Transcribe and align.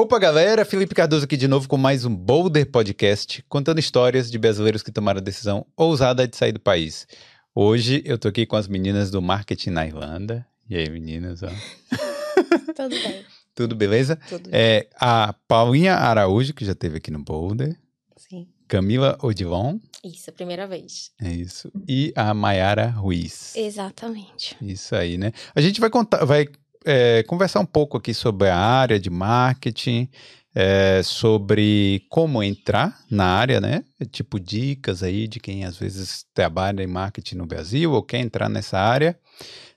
Opa, 0.00 0.18
galera! 0.18 0.64
Felipe 0.64 0.94
Cardoso 0.94 1.26
aqui 1.26 1.36
de 1.36 1.46
novo 1.46 1.68
com 1.68 1.76
mais 1.76 2.06
um 2.06 2.16
Boulder 2.16 2.64
Podcast, 2.70 3.44
contando 3.50 3.80
histórias 3.80 4.30
de 4.30 4.38
brasileiros 4.38 4.82
que 4.82 4.90
tomaram 4.90 5.18
a 5.18 5.22
decisão 5.22 5.66
ousada 5.76 6.26
de 6.26 6.34
sair 6.34 6.52
do 6.52 6.58
país. 6.58 7.06
Hoje 7.54 8.02
eu 8.06 8.18
tô 8.18 8.26
aqui 8.28 8.46
com 8.46 8.56
as 8.56 8.66
meninas 8.66 9.10
do 9.10 9.20
marketing 9.20 9.68
na 9.68 9.86
Irlanda. 9.86 10.46
E 10.70 10.74
aí, 10.74 10.88
meninas? 10.88 11.40
Tudo 12.74 12.88
bem. 12.88 13.24
Tudo 13.54 13.76
beleza? 13.76 14.16
Tudo 14.26 14.48
É, 14.50 14.88
a 14.98 15.34
Paulinha 15.46 15.92
Araújo, 15.96 16.54
que 16.54 16.64
já 16.64 16.72
esteve 16.72 16.96
aqui 16.96 17.10
no 17.10 17.22
Boulder. 17.22 17.78
Sim. 18.16 18.48
Camila 18.68 19.18
Odilon, 19.20 19.78
Isso, 20.02 20.32
primeira 20.32 20.66
vez. 20.66 21.10
é 21.20 21.28
isso. 21.30 21.70
E 21.86 22.10
a 22.16 22.32
Mayara 22.32 22.86
Ruiz. 22.86 23.54
Exatamente. 23.54 24.56
Isso 24.62 24.96
aí, 24.96 25.18
né? 25.18 25.30
A 25.54 25.60
gente 25.60 25.78
vai 25.78 25.90
contar, 25.90 26.24
vai 26.24 26.46
é, 26.84 27.22
conversar 27.24 27.60
um 27.60 27.66
pouco 27.66 27.96
aqui 27.96 28.14
sobre 28.14 28.48
a 28.48 28.56
área 28.56 28.98
de 28.98 29.10
marketing, 29.10 30.08
é, 30.54 31.02
sobre 31.02 32.04
como 32.08 32.42
entrar 32.42 32.98
na 33.10 33.24
área, 33.24 33.60
né? 33.60 33.84
Tipo 34.10 34.40
dicas 34.40 35.02
aí 35.02 35.28
de 35.28 35.38
quem 35.38 35.64
às 35.64 35.76
vezes 35.76 36.24
trabalha 36.34 36.82
em 36.82 36.86
marketing 36.86 37.36
no 37.36 37.46
Brasil 37.46 37.92
ou 37.92 38.02
quer 38.02 38.18
entrar 38.18 38.48
nessa 38.48 38.78
área, 38.78 39.18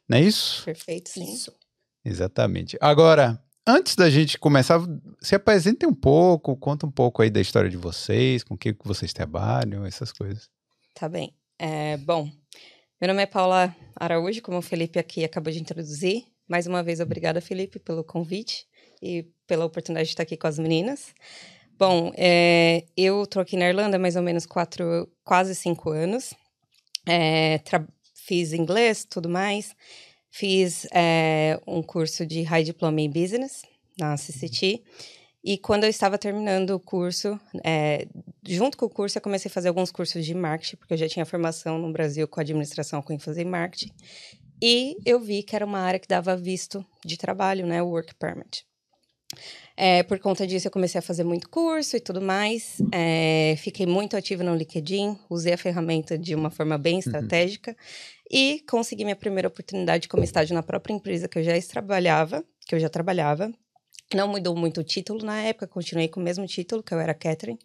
não 0.08 0.17
é 0.17 0.21
isso? 0.21 0.63
Perfeito, 0.66 1.09
sim. 1.09 1.31
Isso. 1.31 1.52
Exatamente. 2.03 2.77
Agora, 2.81 3.41
antes 3.66 3.95
da 3.95 4.09
gente 4.09 4.38
começar, 4.38 4.80
se 5.22 5.35
apresentem 5.35 5.88
um 5.88 5.94
pouco, 5.94 6.58
conta 6.58 6.85
um 6.85 6.91
pouco 6.91 7.22
aí 7.22 7.30
da 7.30 7.39
história 7.39 7.70
de 7.70 7.77
vocês, 7.77 8.44
com 8.44 8.55
o 8.55 8.58
que 8.58 8.73
que 8.73 8.88
vocês 8.88 9.13
trabalham, 9.13 9.85
essas 9.85 10.11
coisas. 10.11 10.49
Tá 10.94 11.08
bem. 11.08 11.33
É, 11.58 11.97
bom, 11.97 12.30
meu 12.99 13.08
nome 13.08 13.22
é 13.22 13.25
Paula 13.25 13.73
Araújo, 13.95 14.41
como 14.41 14.58
o 14.58 14.61
Felipe 14.61 14.99
aqui 14.99 15.23
acabou 15.23 15.53
de 15.53 15.59
introduzir. 15.59 16.33
Mais 16.53 16.67
uma 16.67 16.84
vez, 16.84 16.99
obrigada, 16.99 17.41
Felipe, 17.41 17.80
pelo 17.80 18.03
convite 18.03 18.67
e 19.02 19.25
pela 19.48 19.66
oportunidade 19.66 20.05
de 20.05 20.11
estar 20.11 20.21
aqui 20.21 20.38
com 20.38 20.45
as 20.45 20.59
meninas. 20.59 21.07
Bom, 21.80 22.11
é, 22.16 22.85
eu 22.95 23.23
estou 23.23 23.41
aqui 23.41 23.57
na 23.57 23.67
Irlanda 23.67 23.98
há 23.98 23.99
mais 23.99 24.16
ou 24.16 24.22
menos 24.22 24.45
quatro, 24.45 25.11
quase 25.23 25.55
cinco 25.55 25.89
anos. 25.89 26.31
É, 27.08 27.59
fiz 28.13 28.53
inglês, 28.53 29.03
tudo 29.03 29.28
mais. 29.28 29.75
Fiz 30.30 30.86
é, 30.94 31.59
um 31.66 31.81
curso 31.81 32.23
de 32.23 32.44
High 32.44 32.66
Diploma 32.66 33.02
em 33.02 33.09
Business 33.09 33.63
na 33.97 34.16
CCT. 34.16 34.83
E 35.44 35.58
quando 35.58 35.85
eu 35.85 35.89
estava 35.89 36.19
terminando 36.19 36.69
o 36.69 36.80
curso, 36.80 37.39
é, 37.63 38.08
junto 38.47 38.78
com 38.78 38.85
o 38.85 38.89
curso, 38.91 39.17
eu 39.17 39.23
comecei 39.23 39.50
a 39.50 39.52
fazer 39.52 39.69
alguns 39.69 39.91
cursos 39.91 40.23
de 40.23 40.35
marketing, 40.35 40.75
porque 40.75 40.94
eu 40.94 40.97
já 40.97 41.09
tinha 41.09 41.25
formação 41.25 41.80
no 41.80 41.91
Brasil 41.91 42.28
com 42.28 42.39
administração 42.39 43.02
com 43.02 43.11
ênfase 43.11 43.41
em 43.41 43.45
marketing. 43.45 43.91
E 44.66 44.95
eu 45.06 45.19
vi 45.19 45.44
que 45.44 45.58
era 45.58 45.66
uma 45.66 45.80
área 45.80 46.00
que 46.00 46.08
dava 46.08 46.38
visto 46.38 46.86
de 47.03 47.17
trabalho, 47.17 47.67
né? 47.67 47.83
O 47.83 47.88
Work 47.88 48.16
Permit. 48.16 48.66
É, 49.75 50.03
por 50.03 50.17
conta 50.19 50.47
disso, 50.47 50.67
eu 50.67 50.72
comecei 50.72 51.00
a 51.00 51.02
fazer 51.02 51.25
muito 51.25 51.50
curso 51.50 51.97
e 51.97 52.00
tudo 52.00 52.22
mais. 52.22 52.78
É, 52.89 53.56
fiquei 53.58 53.86
muito 53.86 54.16
ativa 54.16 54.41
no 54.41 54.56
LinkedIn, 54.56 55.19
usei 55.30 55.52
a 55.52 55.58
ferramenta 55.58 56.17
de 56.17 56.34
uma 56.34 56.50
forma 56.50 56.78
bem 56.78 57.00
estratégica 57.00 57.75
e 58.31 58.64
consegui 58.69 59.03
minha 59.03 59.17
primeira 59.17 59.50
oportunidade 59.50 60.08
como 60.08 60.23
estágio 60.23 60.56
na 60.56 60.64
própria 60.64 60.94
empresa 60.94 61.28
que 61.28 61.38
eu 61.38 61.44
já 61.44 61.52
trabalhava, 61.64 62.41
que 62.66 62.73
eu 62.73 62.80
já 62.80 62.88
trabalhava. 62.88 63.52
Não 64.16 64.30
mudou 64.30 64.56
muito 64.56 64.80
o 64.80 64.84
título 64.84 65.25
na 65.25 65.41
época, 65.41 65.67
continuei 65.67 66.08
com 66.08 66.22
o 66.22 66.23
mesmo 66.23 66.47
título, 66.47 66.81
que 66.81 66.94
eu 66.94 67.02
era 67.02 67.14
Catherine. 67.14 67.59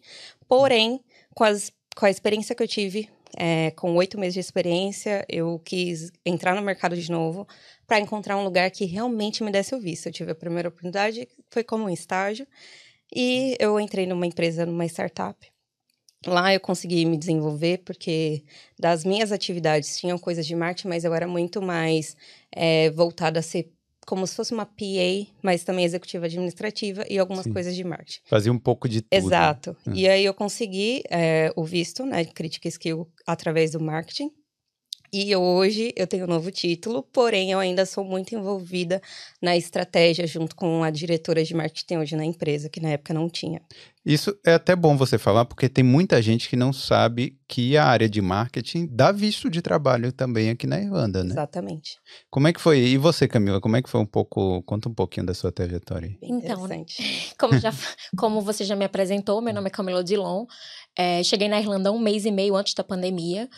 Porém, 0.49 0.99
com, 1.33 1.45
as, 1.45 1.71
com 1.95 2.05
a 2.05 2.09
experiência 2.09 2.53
que 2.53 2.61
eu 2.61 2.67
tive, 2.67 3.07
é, 3.37 3.71
com 3.71 3.95
oito 3.95 4.19
meses 4.19 4.33
de 4.33 4.39
experiência, 4.39 5.25
eu 5.29 5.59
quis 5.59 6.11
entrar 6.25 6.55
no 6.55 6.61
mercado 6.61 6.95
de 6.95 7.11
novo 7.11 7.47
para 7.85 7.99
encontrar 7.99 8.37
um 8.37 8.43
lugar 8.43 8.69
que 8.71 8.85
realmente 8.85 9.43
me 9.43 9.51
desse 9.51 9.75
o 9.75 9.79
visto. 9.79 10.07
Eu 10.07 10.13
tive 10.13 10.31
a 10.31 10.35
primeira 10.35 10.69
oportunidade, 10.69 11.27
foi 11.49 11.63
como 11.63 11.85
um 11.85 11.89
estágio, 11.89 12.47
e 13.13 13.55
eu 13.59 13.79
entrei 13.79 14.05
numa 14.05 14.25
empresa, 14.25 14.65
numa 14.65 14.85
startup. 14.85 15.37
Lá 16.25 16.53
eu 16.53 16.59
consegui 16.59 17.05
me 17.05 17.17
desenvolver, 17.17 17.79
porque 17.85 18.43
das 18.77 19.05
minhas 19.05 19.31
atividades 19.31 19.97
tinham 19.97 20.17
coisas 20.17 20.45
de 20.45 20.55
marketing, 20.55 20.89
mas 20.89 21.03
eu 21.05 21.13
era 21.13 21.27
muito 21.27 21.61
mais 21.61 22.15
é, 22.51 22.89
voltada 22.89 23.39
a 23.39 23.43
ser 23.43 23.71
como 24.09 24.25
se 24.25 24.35
fosse 24.35 24.51
uma 24.55 24.65
PA, 24.65 25.31
mas 25.43 25.63
também 25.63 25.85
executiva 25.85 26.25
administrativa 26.25 27.05
e 27.07 27.19
algumas 27.19 27.43
Sim. 27.43 27.53
coisas 27.53 27.75
de 27.75 27.83
marketing. 27.83 28.21
Fazia 28.25 28.51
um 28.51 28.57
pouco 28.57 28.89
de 28.89 29.03
tudo. 29.03 29.13
Exato. 29.13 29.77
Hum. 29.85 29.91
E 29.93 30.09
aí 30.09 30.25
eu 30.25 30.33
consegui 30.33 31.03
é, 31.11 31.53
o 31.55 31.63
visto, 31.63 32.03
né, 32.03 32.23
de 32.23 32.31
crítica 32.31 32.67
skill 32.67 33.07
através 33.27 33.69
do 33.69 33.79
marketing. 33.79 34.31
E 35.11 35.35
hoje 35.35 35.91
eu 35.95 36.05
tenho 36.05 36.25
um 36.25 36.27
novo 36.27 36.51
título, 36.51 37.03
porém 37.03 37.51
eu 37.51 37.59
ainda 37.59 37.85
sou 37.85 38.03
muito 38.03 38.35
envolvida 38.35 39.01
na 39.41 39.57
estratégia 39.57 40.27
junto 40.27 40.55
com 40.55 40.83
a 40.83 40.89
diretora 40.89 41.43
de 41.43 41.53
marketing 41.55 41.97
hoje 41.97 42.15
na 42.15 42.25
empresa, 42.25 42.69
que 42.69 42.79
na 42.79 42.89
época 42.89 43.13
não 43.13 43.29
tinha. 43.29 43.61
Isso 44.05 44.35
é 44.45 44.53
até 44.53 44.75
bom 44.75 44.95
você 44.95 45.17
falar, 45.17 45.45
porque 45.45 45.67
tem 45.67 45.83
muita 45.83 46.21
gente 46.21 46.49
que 46.49 46.55
não 46.55 46.71
sabe 46.71 47.37
que 47.47 47.75
a 47.75 47.85
área 47.85 48.07
de 48.07 48.21
marketing 48.21 48.87
dá 48.89 49.11
visto 49.11 49.49
de 49.49 49.61
trabalho 49.61 50.11
também 50.11 50.49
aqui 50.49 50.65
na 50.65 50.79
Irlanda, 50.79 51.23
né? 51.23 51.31
Exatamente. 51.31 51.97
Como 52.29 52.47
é 52.47 52.53
que 52.53 52.61
foi? 52.61 52.79
E 52.79 52.97
você, 52.97 53.27
Camila, 53.27 53.59
como 53.59 53.75
é 53.75 53.81
que 53.81 53.89
foi 53.89 53.99
um 53.99 54.05
pouco? 54.05 54.63
Conta 54.63 54.89
um 54.89 54.93
pouquinho 54.93 55.25
da 55.25 55.33
sua 55.33 55.51
trajetória. 55.51 56.15
Bem 56.21 56.39
Então, 56.39 56.67
né? 56.67 56.85
Como, 57.37 57.57
já, 57.57 57.73
como 58.17 58.41
você 58.41 58.63
já 58.63 58.75
me 58.75 58.83
apresentou, 58.83 59.41
meu 59.41 59.53
nome 59.53 59.67
é 59.67 59.71
Camila 59.71 59.99
Odilon. 59.99 60.45
É, 60.97 61.23
cheguei 61.23 61.47
na 61.47 61.59
Irlanda 61.59 61.91
um 61.91 61.99
mês 61.99 62.25
e 62.25 62.31
meio 62.31 62.55
antes 62.55 62.73
da 62.73 62.83
pandemia. 62.83 63.49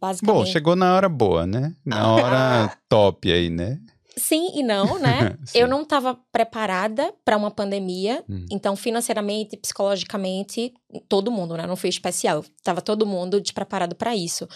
Basicamente. 0.00 0.44
Bom, 0.44 0.46
chegou 0.46 0.76
na 0.76 0.94
hora 0.94 1.08
boa, 1.08 1.46
né? 1.46 1.74
Na 1.84 2.12
hora 2.12 2.76
top 2.88 3.32
aí, 3.32 3.50
né? 3.50 3.80
Sim 4.18 4.50
e 4.54 4.62
não, 4.62 4.98
né? 4.98 5.36
Eu 5.54 5.68
não 5.68 5.82
estava 5.82 6.18
preparada 6.32 7.12
para 7.22 7.36
uma 7.36 7.50
pandemia. 7.50 8.24
Hum. 8.28 8.46
Então, 8.50 8.74
financeiramente, 8.74 9.58
psicologicamente, 9.58 10.72
todo 11.06 11.30
mundo, 11.30 11.54
né? 11.54 11.66
Não 11.66 11.76
foi 11.76 11.90
especial. 11.90 12.42
Tava 12.64 12.80
todo 12.80 13.04
mundo 13.04 13.38
despreparado 13.38 13.94
para 13.94 14.16
isso. 14.16 14.48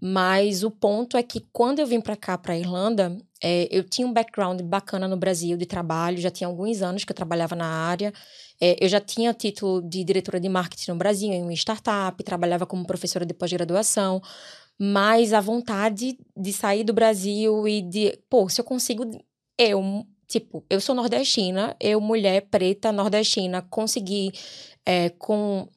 Mas 0.00 0.64
o 0.64 0.70
ponto 0.70 1.16
é 1.16 1.22
que 1.22 1.46
quando 1.52 1.78
eu 1.78 1.86
vim 1.86 2.00
para 2.00 2.16
cá, 2.16 2.36
para 2.36 2.58
Irlanda, 2.58 3.16
é, 3.40 3.68
eu 3.70 3.84
tinha 3.84 4.04
um 4.04 4.12
background 4.12 4.60
bacana 4.62 5.06
no 5.06 5.16
Brasil 5.16 5.56
de 5.56 5.64
trabalho. 5.64 6.18
Já 6.18 6.30
tinha 6.30 6.48
alguns 6.48 6.82
anos 6.82 7.04
que 7.04 7.12
eu 7.12 7.16
trabalhava 7.16 7.54
na 7.54 7.66
área. 7.66 8.12
É, 8.60 8.84
eu 8.84 8.88
já 8.88 9.00
tinha 9.00 9.32
título 9.32 9.80
de 9.80 10.02
diretora 10.02 10.40
de 10.40 10.48
marketing 10.48 10.90
no 10.90 10.96
Brasil, 10.96 11.32
em 11.32 11.42
uma 11.42 11.52
startup. 11.52 12.20
Trabalhava 12.24 12.66
como 12.66 12.84
professora 12.84 13.24
de 13.24 13.32
pós-graduação. 13.32 14.20
Mas 14.78 15.32
a 15.32 15.40
vontade 15.40 16.18
de 16.36 16.52
sair 16.52 16.84
do 16.84 16.92
Brasil 16.92 17.66
e 17.68 17.80
de, 17.80 18.18
pô, 18.28 18.48
se 18.48 18.60
eu 18.60 18.64
consigo 18.64 19.04
eu, 19.58 19.82
tipo, 20.26 20.64
eu 20.68 20.80
sou 20.80 20.94
nordestina, 20.94 21.76
eu, 21.80 22.00
mulher 22.00 22.48
preta 22.50 22.90
nordestina, 22.90 23.62
consegui 23.62 24.32
é, 24.84 25.10
com 25.10 25.68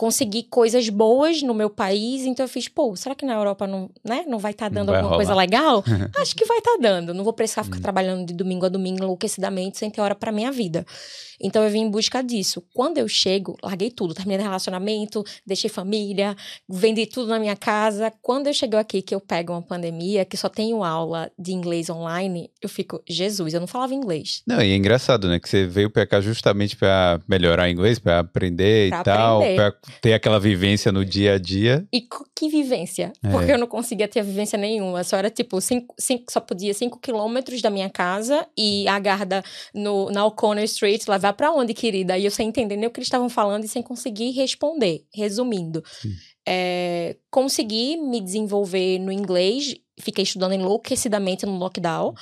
conseguir 0.00 0.44
coisas 0.44 0.88
boas 0.88 1.42
no 1.42 1.52
meu 1.52 1.68
país, 1.68 2.24
então 2.24 2.42
eu 2.42 2.48
fiz, 2.48 2.66
pô, 2.68 2.96
será 2.96 3.14
que 3.14 3.22
na 3.26 3.34
Europa 3.34 3.66
não, 3.66 3.90
né, 4.02 4.24
não 4.26 4.38
vai 4.38 4.52
estar 4.52 4.70
Não 4.70 4.76
dando 4.76 4.86
vai 4.92 4.96
alguma 4.96 5.14
coisa 5.16 5.32
rolar. 5.32 5.42
legal? 5.42 5.84
Acho 6.16 6.34
que 6.34 6.46
vai 6.46 6.56
estar 6.56 6.78
dando. 6.80 7.12
Não 7.12 7.22
vou 7.22 7.34
precisar 7.34 7.64
ficar 7.64 7.76
Hum. 7.76 7.82
trabalhando 7.82 8.24
de 8.26 8.32
domingo 8.32 8.64
a 8.64 8.70
domingo 8.70 9.02
enlouquecidamente 9.04 9.76
sem 9.76 9.90
ter 9.90 10.00
hora 10.00 10.14
para 10.14 10.32
minha 10.32 10.50
vida. 10.50 10.86
Então 11.42 11.62
eu 11.64 11.70
vim 11.70 11.80
em 11.80 11.90
busca 11.90 12.22
disso. 12.22 12.62
Quando 12.74 12.96
eu 12.98 13.08
chego, 13.08 13.56
larguei 13.62 13.90
tudo, 13.90 14.14
terminei 14.14 14.42
relacionamento, 14.42 15.22
deixei 15.46 15.68
família, 15.70 16.34
vendi 16.68 17.06
tudo 17.06 17.28
na 17.28 17.38
minha 17.38 17.56
casa. 17.56 18.10
Quando 18.22 18.46
eu 18.46 18.54
chego 18.54 18.76
aqui, 18.76 19.00
que 19.02 19.14
eu 19.14 19.20
pego 19.20 19.52
uma 19.52 19.62
pandemia, 19.62 20.24
que 20.24 20.36
só 20.36 20.48
tenho 20.48 20.82
aula 20.82 21.30
de 21.38 21.52
inglês 21.52 21.88
online, 21.90 22.50
eu 22.62 22.68
fico, 22.68 23.02
Jesus, 23.08 23.52
eu 23.54 23.60
não 23.60 23.66
falava 23.66 23.94
inglês. 23.94 24.42
Não, 24.46 24.62
e 24.62 24.72
é 24.72 24.76
engraçado, 24.76 25.28
né? 25.28 25.38
Que 25.38 25.48
você 25.48 25.66
veio 25.66 25.90
pra 25.90 26.06
cá 26.06 26.20
justamente 26.20 26.76
pra 26.76 27.18
melhorar 27.28 27.70
inglês, 27.70 27.98
pra 27.98 28.18
aprender 28.20 28.90
Pra 28.90 29.00
e 29.00 29.04
tal, 29.04 29.36
aprender. 29.38 29.56
Ter 30.00 30.12
aquela 30.12 30.38
vivência 30.38 30.90
no 30.90 31.04
dia 31.04 31.34
a 31.34 31.38
dia. 31.38 31.86
E 31.92 32.00
que 32.34 32.48
vivência? 32.48 33.12
É. 33.22 33.30
Porque 33.30 33.52
eu 33.52 33.58
não 33.58 33.66
conseguia 33.66 34.08
ter 34.08 34.22
vivência 34.22 34.58
nenhuma. 34.58 35.04
Só 35.04 35.16
era 35.16 35.30
tipo, 35.30 35.60
cinco, 35.60 35.94
cinco, 35.98 36.32
só 36.32 36.40
podia 36.40 36.72
5 36.72 36.98
quilômetros 36.98 37.60
da 37.60 37.70
minha 37.70 37.90
casa 37.90 38.46
e 38.56 38.86
a 38.88 38.98
garda 38.98 39.42
no, 39.74 40.10
na 40.10 40.24
O'Connor 40.26 40.64
Street 40.64 41.06
levar 41.06 41.32
pra 41.34 41.52
onde, 41.52 41.74
querida? 41.74 42.16
E 42.16 42.24
eu 42.24 42.30
sem 42.30 42.48
entender 42.48 42.76
nem 42.76 42.88
o 42.88 42.90
que 42.90 42.98
eles 42.98 43.06
estavam 43.06 43.28
falando 43.28 43.64
e 43.64 43.68
sem 43.68 43.82
conseguir 43.82 44.30
responder. 44.30 45.04
Resumindo, 45.14 45.82
é, 46.46 47.16
consegui 47.30 47.96
me 47.96 48.20
desenvolver 48.20 48.98
no 48.98 49.12
inglês, 49.12 49.74
fiquei 49.98 50.24
estudando 50.24 50.54
enlouquecidamente 50.54 51.46
no 51.46 51.56
lockdown. 51.58 52.14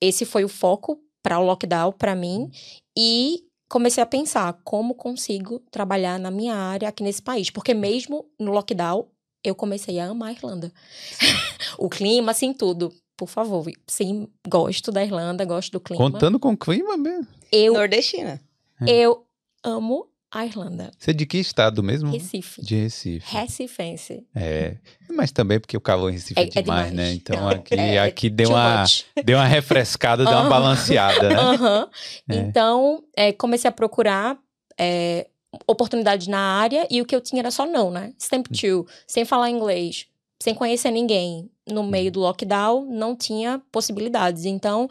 Esse 0.00 0.24
foi 0.24 0.44
o 0.44 0.48
foco 0.48 0.98
para 1.22 1.38
o 1.38 1.44
lockdown 1.44 1.92
para 1.92 2.14
mim. 2.14 2.50
E 2.96 3.43
comecei 3.74 4.00
a 4.00 4.06
pensar 4.06 4.52
como 4.62 4.94
consigo 4.94 5.58
trabalhar 5.68 6.16
na 6.16 6.30
minha 6.30 6.54
área 6.54 6.88
aqui 6.88 7.02
nesse 7.02 7.20
país. 7.20 7.50
Porque 7.50 7.74
mesmo 7.74 8.24
no 8.38 8.52
lockdown, 8.52 9.08
eu 9.42 9.52
comecei 9.52 9.98
a 9.98 10.06
amar 10.06 10.28
a 10.28 10.32
Irlanda. 10.32 10.72
o 11.76 11.88
clima, 11.88 12.30
assim, 12.30 12.52
tudo. 12.52 12.94
Por 13.16 13.28
favor, 13.28 13.66
sim, 13.84 14.28
gosto 14.46 14.92
da 14.92 15.02
Irlanda, 15.04 15.44
gosto 15.44 15.72
do 15.72 15.80
clima. 15.80 16.08
Contando 16.08 16.38
com 16.38 16.52
o 16.52 16.56
clima 16.56 16.96
mesmo. 16.96 17.26
Eu, 17.50 17.74
Nordestina. 17.74 18.40
eu 18.86 19.26
amo 19.60 20.06
a 20.40 20.46
Irlanda. 20.46 20.90
Você 20.98 21.10
é 21.10 21.14
de 21.14 21.24
que 21.26 21.38
estado 21.38 21.82
mesmo? 21.82 22.10
Recife. 22.10 22.60
De 22.62 22.74
Recife. 22.76 23.36
Recifense. 23.36 24.26
É. 24.34 24.76
Mas 25.10 25.30
também 25.32 25.60
porque 25.60 25.76
o 25.76 25.80
calor 25.80 26.10
em 26.10 26.14
Recife 26.14 26.38
é, 26.38 26.42
É- 26.42 26.46
é 26.46 26.62
demais, 26.62 26.90
demais. 26.90 26.92
né? 26.92 27.12
Então 27.12 27.48
aqui, 27.48 27.74
é- 27.74 27.98
aqui 28.00 28.28
deu, 28.30 28.50
uma, 28.50 28.80
much. 28.82 29.04
deu 29.24 29.38
uma 29.38 29.46
refrescada, 29.46 30.24
deu 30.24 30.32
uma 30.32 30.48
balanceada, 30.48 31.28
né? 31.28 31.86
É. 32.28 32.34
Então, 32.36 33.02
é, 33.16 33.32
comecei 33.32 33.68
a 33.68 33.72
procurar 33.72 34.38
é, 34.78 35.28
oportunidades 35.68 36.26
na 36.26 36.38
área 36.38 36.86
e 36.90 37.00
o 37.00 37.04
que 37.06 37.14
eu 37.14 37.20
tinha 37.20 37.40
era 37.40 37.50
só 37.50 37.64
não, 37.64 37.90
né? 37.90 38.12
Stamp 38.18 38.46
Hum. 38.50 38.54
two, 38.54 38.86
sem 39.06 39.24
falar 39.24 39.50
inglês, 39.50 40.06
sem 40.42 40.52
conhecer 40.54 40.90
ninguém. 40.90 41.48
No 41.66 41.80
Hum. 41.82 41.86
meio 41.88 42.10
do 42.10 42.20
lockdown, 42.20 42.84
não 42.90 43.14
tinha 43.16 43.62
possibilidades. 43.72 44.44
Então, 44.44 44.88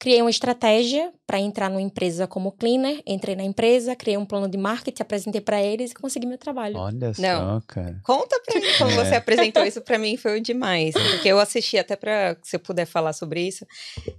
criei 0.00 0.20
uma 0.22 0.30
estratégia 0.30 1.12
para 1.26 1.38
entrar 1.38 1.68
numa 1.68 1.80
empresa 1.82 2.26
como 2.26 2.50
cleaner. 2.50 3.02
Entrei 3.06 3.36
na 3.36 3.44
empresa, 3.44 3.94
criei 3.94 4.16
um 4.16 4.24
plano 4.24 4.48
de 4.48 4.56
marketing, 4.56 5.02
apresentei 5.02 5.40
para 5.42 5.62
eles 5.62 5.90
e 5.90 5.94
consegui 5.94 6.26
meu 6.26 6.38
trabalho. 6.38 6.76
Olha 6.78 7.12
só, 7.14 7.20
Não. 7.22 7.60
cara. 7.68 8.00
Conta 8.02 8.40
pra 8.44 8.58
mim 8.58 8.66
como 8.78 8.90
É. 8.92 8.94
você 9.04 9.14
apresentou 9.14 9.64
isso 9.64 9.80
pra 9.82 9.98
mim 9.98 10.16
foi 10.16 10.40
demais, 10.40 10.94
porque 11.22 11.28
eu 11.28 11.38
assisti 11.38 11.76
até 11.78 11.94
pra 11.96 12.34
se 12.42 12.56
eu 12.56 12.60
puder 12.60 12.86
falar 12.86 13.12
sobre 13.12 13.42
isso. 13.46 13.66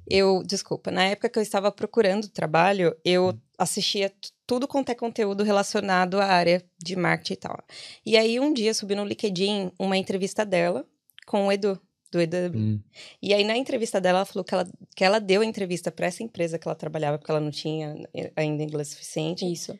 Eu, 0.07 0.43
desculpa, 0.45 0.91
na 0.91 1.03
época 1.05 1.27
que 1.29 1.39
eu 1.39 1.43
estava 1.43 1.71
procurando 1.71 2.29
trabalho, 2.29 2.95
eu 3.03 3.33
assistia 3.57 4.09
t- 4.09 4.29
tudo 4.45 4.67
quanto 4.67 4.89
é 4.89 4.95
conteúdo 4.95 5.43
relacionado 5.43 6.19
à 6.21 6.25
área 6.25 6.63
de 6.77 6.95
marketing 6.95 7.33
e 7.33 7.37
tal. 7.37 7.57
E 8.05 8.17
aí 8.17 8.39
um 8.39 8.53
dia 8.53 8.73
subi 8.73 8.93
no 8.93 9.03
LinkedIn 9.03 9.71
uma 9.79 9.97
entrevista 9.97 10.45
dela 10.45 10.85
com 11.25 11.47
o 11.47 11.51
Edu, 11.51 11.79
do 12.11 12.19
EW. 12.19 12.51
Hum. 12.55 12.79
E 13.21 13.33
aí 13.33 13.43
na 13.43 13.57
entrevista 13.57 14.01
dela 14.01 14.19
ela 14.19 14.25
falou 14.25 14.43
que 14.43 14.53
ela, 14.53 14.67
que 14.95 15.03
ela 15.03 15.19
deu 15.19 15.41
a 15.41 15.45
entrevista 15.45 15.91
pra 15.91 16.07
essa 16.07 16.21
empresa 16.21 16.59
que 16.59 16.67
ela 16.67 16.75
trabalhava, 16.75 17.17
porque 17.17 17.31
ela 17.31 17.39
não 17.39 17.51
tinha 17.51 18.07
eh, 18.13 18.31
ainda 18.35 18.63
inglês 18.63 18.89
suficiente, 18.89 19.49
Isso. 19.49 19.77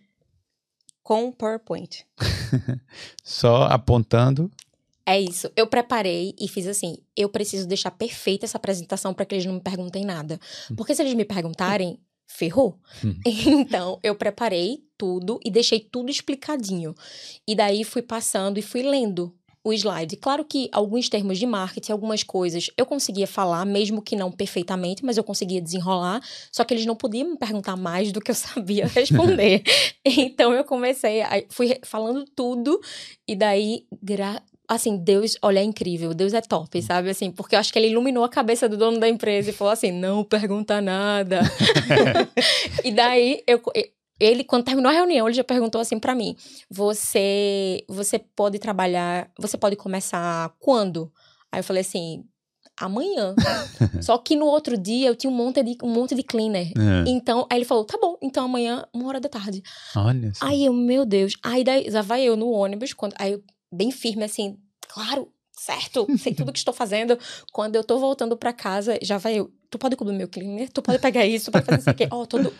com 1.04 1.32
PowerPoint. 1.32 2.06
Só 3.24 3.64
apontando. 3.64 4.50
É 5.06 5.20
isso. 5.20 5.52
Eu 5.56 5.66
preparei 5.68 6.34
e 6.40 6.48
fiz 6.48 6.68
assim: 6.68 6.98
eu 7.18 7.28
preciso 7.28 7.68
deixar 7.68 7.92
perfeita 7.92 8.46
essa 8.46 8.58
apresentação 8.58 9.14
para 9.14 9.26
que 9.26 9.36
eles 9.36 9.46
não 9.46 9.56
me 9.56 9.60
perguntem 9.60 10.06
nada. 10.06 10.40
Porque 10.78 10.94
se 10.94 11.02
eles 11.02 11.16
me 11.16 11.26
perguntarem, 11.26 12.00
ferrou. 12.28 12.80
Hum. 13.04 13.16
Então, 13.26 14.00
eu 14.04 14.16
preparei 14.16 14.86
tudo 14.98 15.40
e 15.44 15.50
deixei 15.50 15.80
tudo 15.80 16.12
explicadinho. 16.12 16.96
E 17.48 17.56
daí 17.56 17.84
fui 17.84 18.02
passando 18.02 18.58
e 18.58 18.62
fui 18.62 18.84
lendo 18.84 19.36
o 19.64 19.72
slide. 19.74 20.18
Claro 20.18 20.44
que 20.44 20.70
alguns 20.72 21.08
termos 21.08 21.38
de 21.38 21.46
marketing, 21.46 21.92
algumas 21.92 22.24
coisas 22.24 22.70
eu 22.76 22.86
conseguia 22.86 23.28
falar, 23.28 23.66
mesmo 23.66 24.02
que 24.02 24.16
não 24.16 24.32
perfeitamente, 24.32 25.06
mas 25.06 25.18
eu 25.18 25.24
conseguia 25.24 25.62
desenrolar. 25.62 26.22
Só 26.52 26.64
que 26.64 26.74
eles 26.74 26.86
não 26.86 26.96
podiam 26.96 27.30
me 27.30 27.38
perguntar 27.38 27.76
mais 27.76 28.12
do 28.12 28.20
que 28.20 28.32
eu 28.32 28.36
sabia 28.36 28.88
responder. 28.88 29.64
então 30.04 30.54
eu 30.54 30.64
comecei, 30.64 31.22
a, 31.22 31.44
fui 31.50 31.78
falando 31.84 32.26
tudo 32.36 32.80
e 33.28 33.36
daí 33.36 33.86
gra 34.02 34.42
assim, 34.68 34.96
Deus, 34.96 35.36
olha, 35.42 35.60
é 35.60 35.64
incrível, 35.64 36.14
Deus 36.14 36.34
é 36.34 36.40
top, 36.40 36.82
sabe? 36.82 37.10
Assim, 37.10 37.30
porque 37.30 37.56
eu 37.56 37.60
acho 37.60 37.74
que 37.74 37.78
ele 37.78 37.90
iluminou 37.90 38.24
a 38.24 38.30
cabeça 38.30 38.70
do 38.70 38.78
dono 38.78 39.02
da 39.02 39.10
empresa 39.10 39.50
e 39.50 39.54
falou 39.54 39.74
assim: 39.74 39.92
não 39.92 40.24
pergunta 40.24 40.80
nada. 40.80 41.42
e 42.82 42.90
daí, 42.90 43.44
eu, 43.46 43.62
ele, 44.24 44.44
quando 44.44 44.64
terminou 44.66 44.90
a 44.92 44.94
reunião, 44.94 45.28
ele 45.28 45.36
já 45.36 45.44
perguntou 45.44 45.82
assim 45.82 46.00
pra 46.00 46.14
mim: 46.14 46.36
você, 46.70 47.84
você 47.88 48.20
pode 48.20 48.60
trabalhar, 48.60 49.32
você 49.40 49.58
pode 49.58 49.76
começar 49.76 50.54
quando? 50.60 51.12
Aí 51.52 51.60
eu 51.60 51.64
falei 51.64 51.82
assim: 51.82 52.24
amanhã. 52.80 53.36
Só 54.02 54.18
que 54.18 54.36
no 54.36 54.46
outro 54.46 54.78
dia 54.78 55.08
eu 55.10 55.16
tinha 55.16 55.32
um 55.32 55.36
monte 55.36 55.64
de, 55.64 55.78
um 55.84 55.90
monte 55.90 56.16
de 56.16 56.24
cleaner. 56.24 56.72
Ah, 56.78 57.04
Então, 57.08 57.48
aí 57.50 57.58
ele 57.60 57.66
falou: 57.66 57.84
tá 57.84 57.98
bom, 58.02 58.18
então 58.22 58.46
amanhã, 58.46 58.86
uma 58.94 59.08
hora 59.08 59.20
da 59.20 59.30
tarde. 59.30 59.62
olha 59.96 60.34
só. 60.34 60.46
Aí 60.46 60.66
eu, 60.66 60.74
meu 60.74 61.06
Deus. 61.06 61.34
Aí 61.44 61.64
daí, 61.64 61.90
já 61.90 62.02
vai 62.02 62.24
eu 62.24 62.36
no 62.36 62.50
ônibus, 62.50 62.94
quando, 62.94 63.14
aí 63.18 63.34
eu, 63.34 63.44
bem 63.72 63.92
firme 63.92 64.24
assim, 64.24 64.58
claro, 64.88 65.32
certo, 65.52 66.08
sei 66.18 66.34
tudo 66.34 66.52
que 66.52 66.60
estou 66.60 66.74
fazendo. 66.74 67.18
Quando 67.52 67.76
eu 67.76 67.84
tô 67.84 68.00
voltando 68.00 68.36
pra 68.38 68.54
casa, 68.54 68.98
já 69.02 69.18
vai 69.18 69.40
eu, 69.40 69.52
tu 69.70 69.78
pode 69.78 69.96
cobrir 69.96 70.16
meu 70.16 70.28
cleaner, 70.28 70.70
tu 70.72 70.82
pode 70.82 71.00
pegar 71.00 71.26
isso, 71.26 71.46
tu 71.46 71.52
pode 71.52 71.66
fazer 71.66 71.80
isso 71.80 71.90
aqui. 71.90 72.08
Ó, 72.12 72.26
todo. 72.26 72.54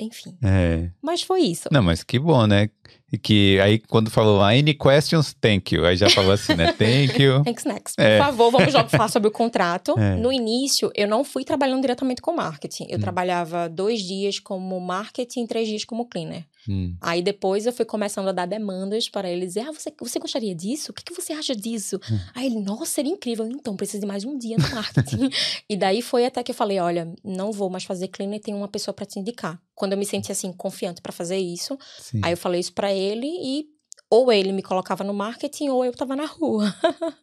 Enfim. 0.00 0.36
É. 0.42 0.88
Mas 1.02 1.22
foi 1.22 1.40
isso. 1.42 1.68
Não, 1.70 1.82
mas 1.82 2.02
que 2.02 2.18
bom, 2.18 2.46
né? 2.46 2.68
E 3.12 3.18
que 3.18 3.58
aí 3.60 3.78
quando 3.80 4.08
falou 4.08 4.40
any 4.40 4.72
questions, 4.72 5.34
thank 5.40 5.74
you. 5.74 5.84
Aí 5.84 5.96
já 5.96 6.08
falou 6.08 6.30
assim, 6.30 6.54
né? 6.54 6.72
Thank 6.72 7.20
you. 7.20 7.42
Thanks 7.44 7.64
next. 7.64 7.96
Por 7.96 8.04
É. 8.04 8.18
favor, 8.18 8.52
vamos 8.52 8.72
logo 8.72 8.88
falar 8.88 9.08
sobre 9.08 9.28
o 9.28 9.32
contrato. 9.32 9.98
É. 9.98 10.14
No 10.14 10.32
início, 10.32 10.92
eu 10.94 11.08
não 11.08 11.24
fui 11.24 11.44
trabalhando 11.44 11.80
diretamente 11.80 12.22
com 12.22 12.32
marketing. 12.32 12.86
Eu 12.88 12.98
Hum. 12.98 13.00
trabalhava 13.00 13.68
dois 13.68 14.00
dias 14.00 14.38
como 14.38 14.78
marketing 14.80 15.42
e 15.42 15.46
três 15.48 15.66
dias 15.68 15.84
como 15.84 16.06
cleaner. 16.06 16.44
Hum, 16.68 16.96
Aí 17.00 17.22
depois 17.22 17.64
eu 17.66 17.72
fui 17.72 17.84
começando 17.84 18.28
a 18.28 18.32
dar 18.32 18.46
demandas 18.46 19.08
para 19.08 19.30
ele 19.30 19.46
dizer: 19.46 19.60
Ah, 19.60 19.72
você, 19.72 19.92
você 20.00 20.18
gostaria 20.18 20.54
disso? 20.54 20.92
O 20.92 20.94
que, 20.94 21.02
que 21.04 21.14
você 21.14 21.32
acha 21.32 21.54
disso? 21.56 21.96
Hum. 22.10 22.18
Aí 22.34 22.46
ele, 22.46 22.60
nossa, 22.60 22.86
seria 22.86 23.12
incrível. 23.12 23.46
Então, 23.46 23.76
preciso 23.76 24.00
de 24.00 24.06
mais 24.06 24.24
um 24.24 24.36
dia 24.38 24.56
no 24.58 24.68
marketing. 24.74 25.30
e 25.68 25.76
daí 25.76 26.02
foi 26.02 26.26
até 26.26 26.42
que 26.42 26.50
eu 26.50 26.54
falei: 26.54 26.78
olha, 26.78 27.12
não 27.24 27.50
vou 27.52 27.70
mais 27.70 27.84
fazer 27.84 28.08
cleaner, 28.08 28.40
tem 28.40 28.54
uma 28.54 28.68
pessoa 28.68 28.92
para 28.94 29.06
te 29.06 29.18
indicar. 29.18 29.60
Quando 29.74 29.92
eu 29.92 29.98
me 29.98 30.04
senti 30.04 30.30
assim, 30.30 30.52
confiante 30.52 31.00
para 31.00 31.12
fazer 31.12 31.38
isso, 31.38 31.78
sim. 31.98 32.20
aí 32.22 32.32
eu 32.32 32.36
falei 32.36 32.60
isso 32.60 32.72
para 32.72 32.92
ele 32.92 33.26
e 33.26 33.66
ou 34.10 34.32
ele 34.32 34.52
me 34.52 34.60
colocava 34.62 35.04
no 35.04 35.14
marketing 35.14 35.68
ou 35.68 35.84
eu 35.84 35.92
tava 35.92 36.16
na 36.16 36.26
rua. 36.26 36.74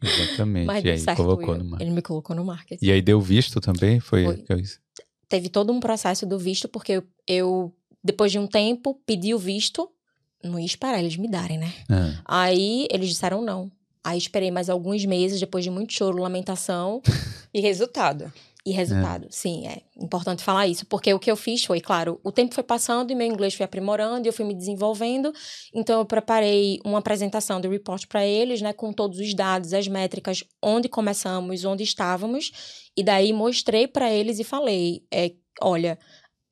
Exatamente. 0.01 0.65
Mas 0.67 0.83
e 0.83 0.89
aí 0.89 0.97
certo. 0.99 1.17
colocou 1.17 1.53
eu- 1.53 1.59
no 1.63 1.65
mar. 1.71 1.81
Ele 1.81 1.91
me 1.91 2.01
colocou 2.01 2.35
no 2.35 2.45
marketing. 2.45 2.83
E 2.85 2.91
aí 2.91 3.01
deu 3.01 3.19
visto 3.19 3.59
também? 3.59 3.99
Foi. 3.99 4.23
Foi. 4.45 4.63
Teve 5.29 5.49
todo 5.49 5.73
um 5.73 5.79
processo 5.81 6.25
do 6.25 6.39
visto, 6.39 6.69
porque 6.69 6.93
eu, 6.93 7.03
eu, 7.27 7.73
depois 8.03 8.31
de 8.31 8.39
um 8.39 8.47
tempo, 8.47 8.99
pedi 9.05 9.33
o 9.33 9.39
visto. 9.39 9.89
Não 10.43 10.59
ia 10.59 10.65
esperar 10.65 10.99
eles 10.99 11.17
me 11.17 11.27
darem, 11.27 11.57
né? 11.57 11.73
Ah, 11.89 12.13
Aí 12.43 12.87
eles 12.91 13.09
disseram 13.09 13.41
não. 13.41 13.71
Aí 14.03 14.17
esperei 14.17 14.51
mais 14.51 14.69
alguns 14.69 15.03
meses, 15.05 15.39
depois 15.39 15.63
de 15.63 15.69
muito 15.69 15.93
choro, 15.93 16.21
lamentação 16.21 17.01
E 17.53 17.59
resultado? 17.59 18.31
e 18.65 18.71
resultado. 18.71 19.27
Sim, 19.29 19.65
é 19.65 19.81
importante 19.95 20.43
falar 20.43 20.67
isso, 20.67 20.85
porque 20.87 21.13
o 21.13 21.19
que 21.19 21.31
eu 21.31 21.37
fiz 21.37 21.63
foi, 21.63 21.79
claro, 21.79 22.19
o 22.21 22.33
tempo 22.33 22.53
foi 22.53 22.63
passando 22.65 23.09
e 23.11 23.15
meu 23.15 23.25
inglês 23.25 23.53
foi 23.53 23.63
aprimorando 23.63 24.27
e 24.27 24.29
eu 24.29 24.33
fui 24.33 24.43
me 24.43 24.53
desenvolvendo. 24.53 25.31
Então 25.73 25.99
eu 25.99 26.05
preparei 26.05 26.77
uma 26.83 26.97
apresentação 26.99 27.61
de 27.61 27.67
report 27.69 28.05
para 28.07 28.25
eles, 28.25 28.61
né, 28.61 28.73
com 28.73 28.91
todos 28.91 29.19
os 29.19 29.33
dados, 29.33 29.73
as 29.73 29.87
métricas, 29.87 30.43
onde 30.61 30.89
começamos, 30.89 31.63
onde 31.63 31.81
estávamos, 31.83 32.51
e 32.97 33.03
daí 33.03 33.31
mostrei 33.31 33.87
para 33.87 34.11
eles 34.11 34.37
e 34.37 34.43
falei, 34.43 35.01
é, 35.13 35.31
olha, 35.61 35.97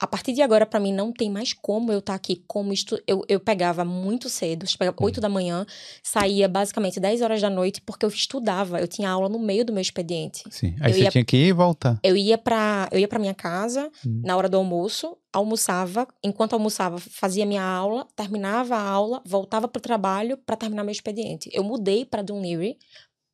a 0.06 0.08
partir 0.08 0.34
de 0.34 0.42
agora, 0.42 0.66
para 0.66 0.80
mim, 0.80 0.94
não 0.94 1.12
tem 1.12 1.30
mais 1.30 1.52
como 1.52 1.92
eu 1.92 2.00
estar 2.00 2.14
aqui 2.14 2.44
como 2.48 2.72
estu... 2.72 3.02
eu, 3.08 3.24
eu 3.28 3.40
pegava 3.40 3.84
muito 3.84 4.30
cedo, 4.30 4.66
pegava 4.78 4.96
8 5.02 5.20
da 5.20 5.28
manhã, 5.28 5.66
saía 6.04 6.48
basicamente 6.48 7.00
10 7.00 7.22
horas 7.22 7.42
da 7.42 7.50
noite, 7.50 7.82
porque 7.82 8.06
eu 8.06 8.10
estudava, 8.10 8.80
eu 8.80 8.88
tinha 8.88 9.10
aula 9.10 9.28
no 9.28 9.40
meio 9.40 9.66
do 9.66 9.74
meu 9.74 9.82
expediente. 9.82 10.44
sim. 10.50 10.76
Aí 10.80 10.92
Eu 10.92 10.98
você 10.98 11.04
ia- 11.04 11.12
tinha 11.12 11.26
que 11.26 11.36
ir 11.38 11.48
e 11.48 11.52
voltar. 11.52 12.00
Eu 12.04 12.16
ia 12.16 12.38
pra 12.38 12.88
eu 12.92 13.00
ia 13.00 13.08
para 13.08 13.20
minha 13.20 13.34
casa 13.34 13.92
Hum. 14.06 14.22
na 14.24 14.38
hora 14.38 14.48
do 14.48 14.58
almoço, 14.58 15.18
almoçava, 15.34 16.08
enquanto 16.24 16.54
almoçava, 16.54 16.98
fazia 17.00 17.46
minha 17.46 17.64
aula, 17.64 18.08
terminava 18.16 18.76
a 18.76 18.82
aula, 18.82 19.22
voltava 19.26 19.68
pro 19.68 19.82
trabalho 19.82 20.38
para 20.38 20.56
terminar 20.56 20.84
meu 20.84 20.92
expediente. 20.92 21.50
Eu 21.52 21.64
mudei 21.64 22.06
para 22.06 22.22
Dunleary 22.22 22.78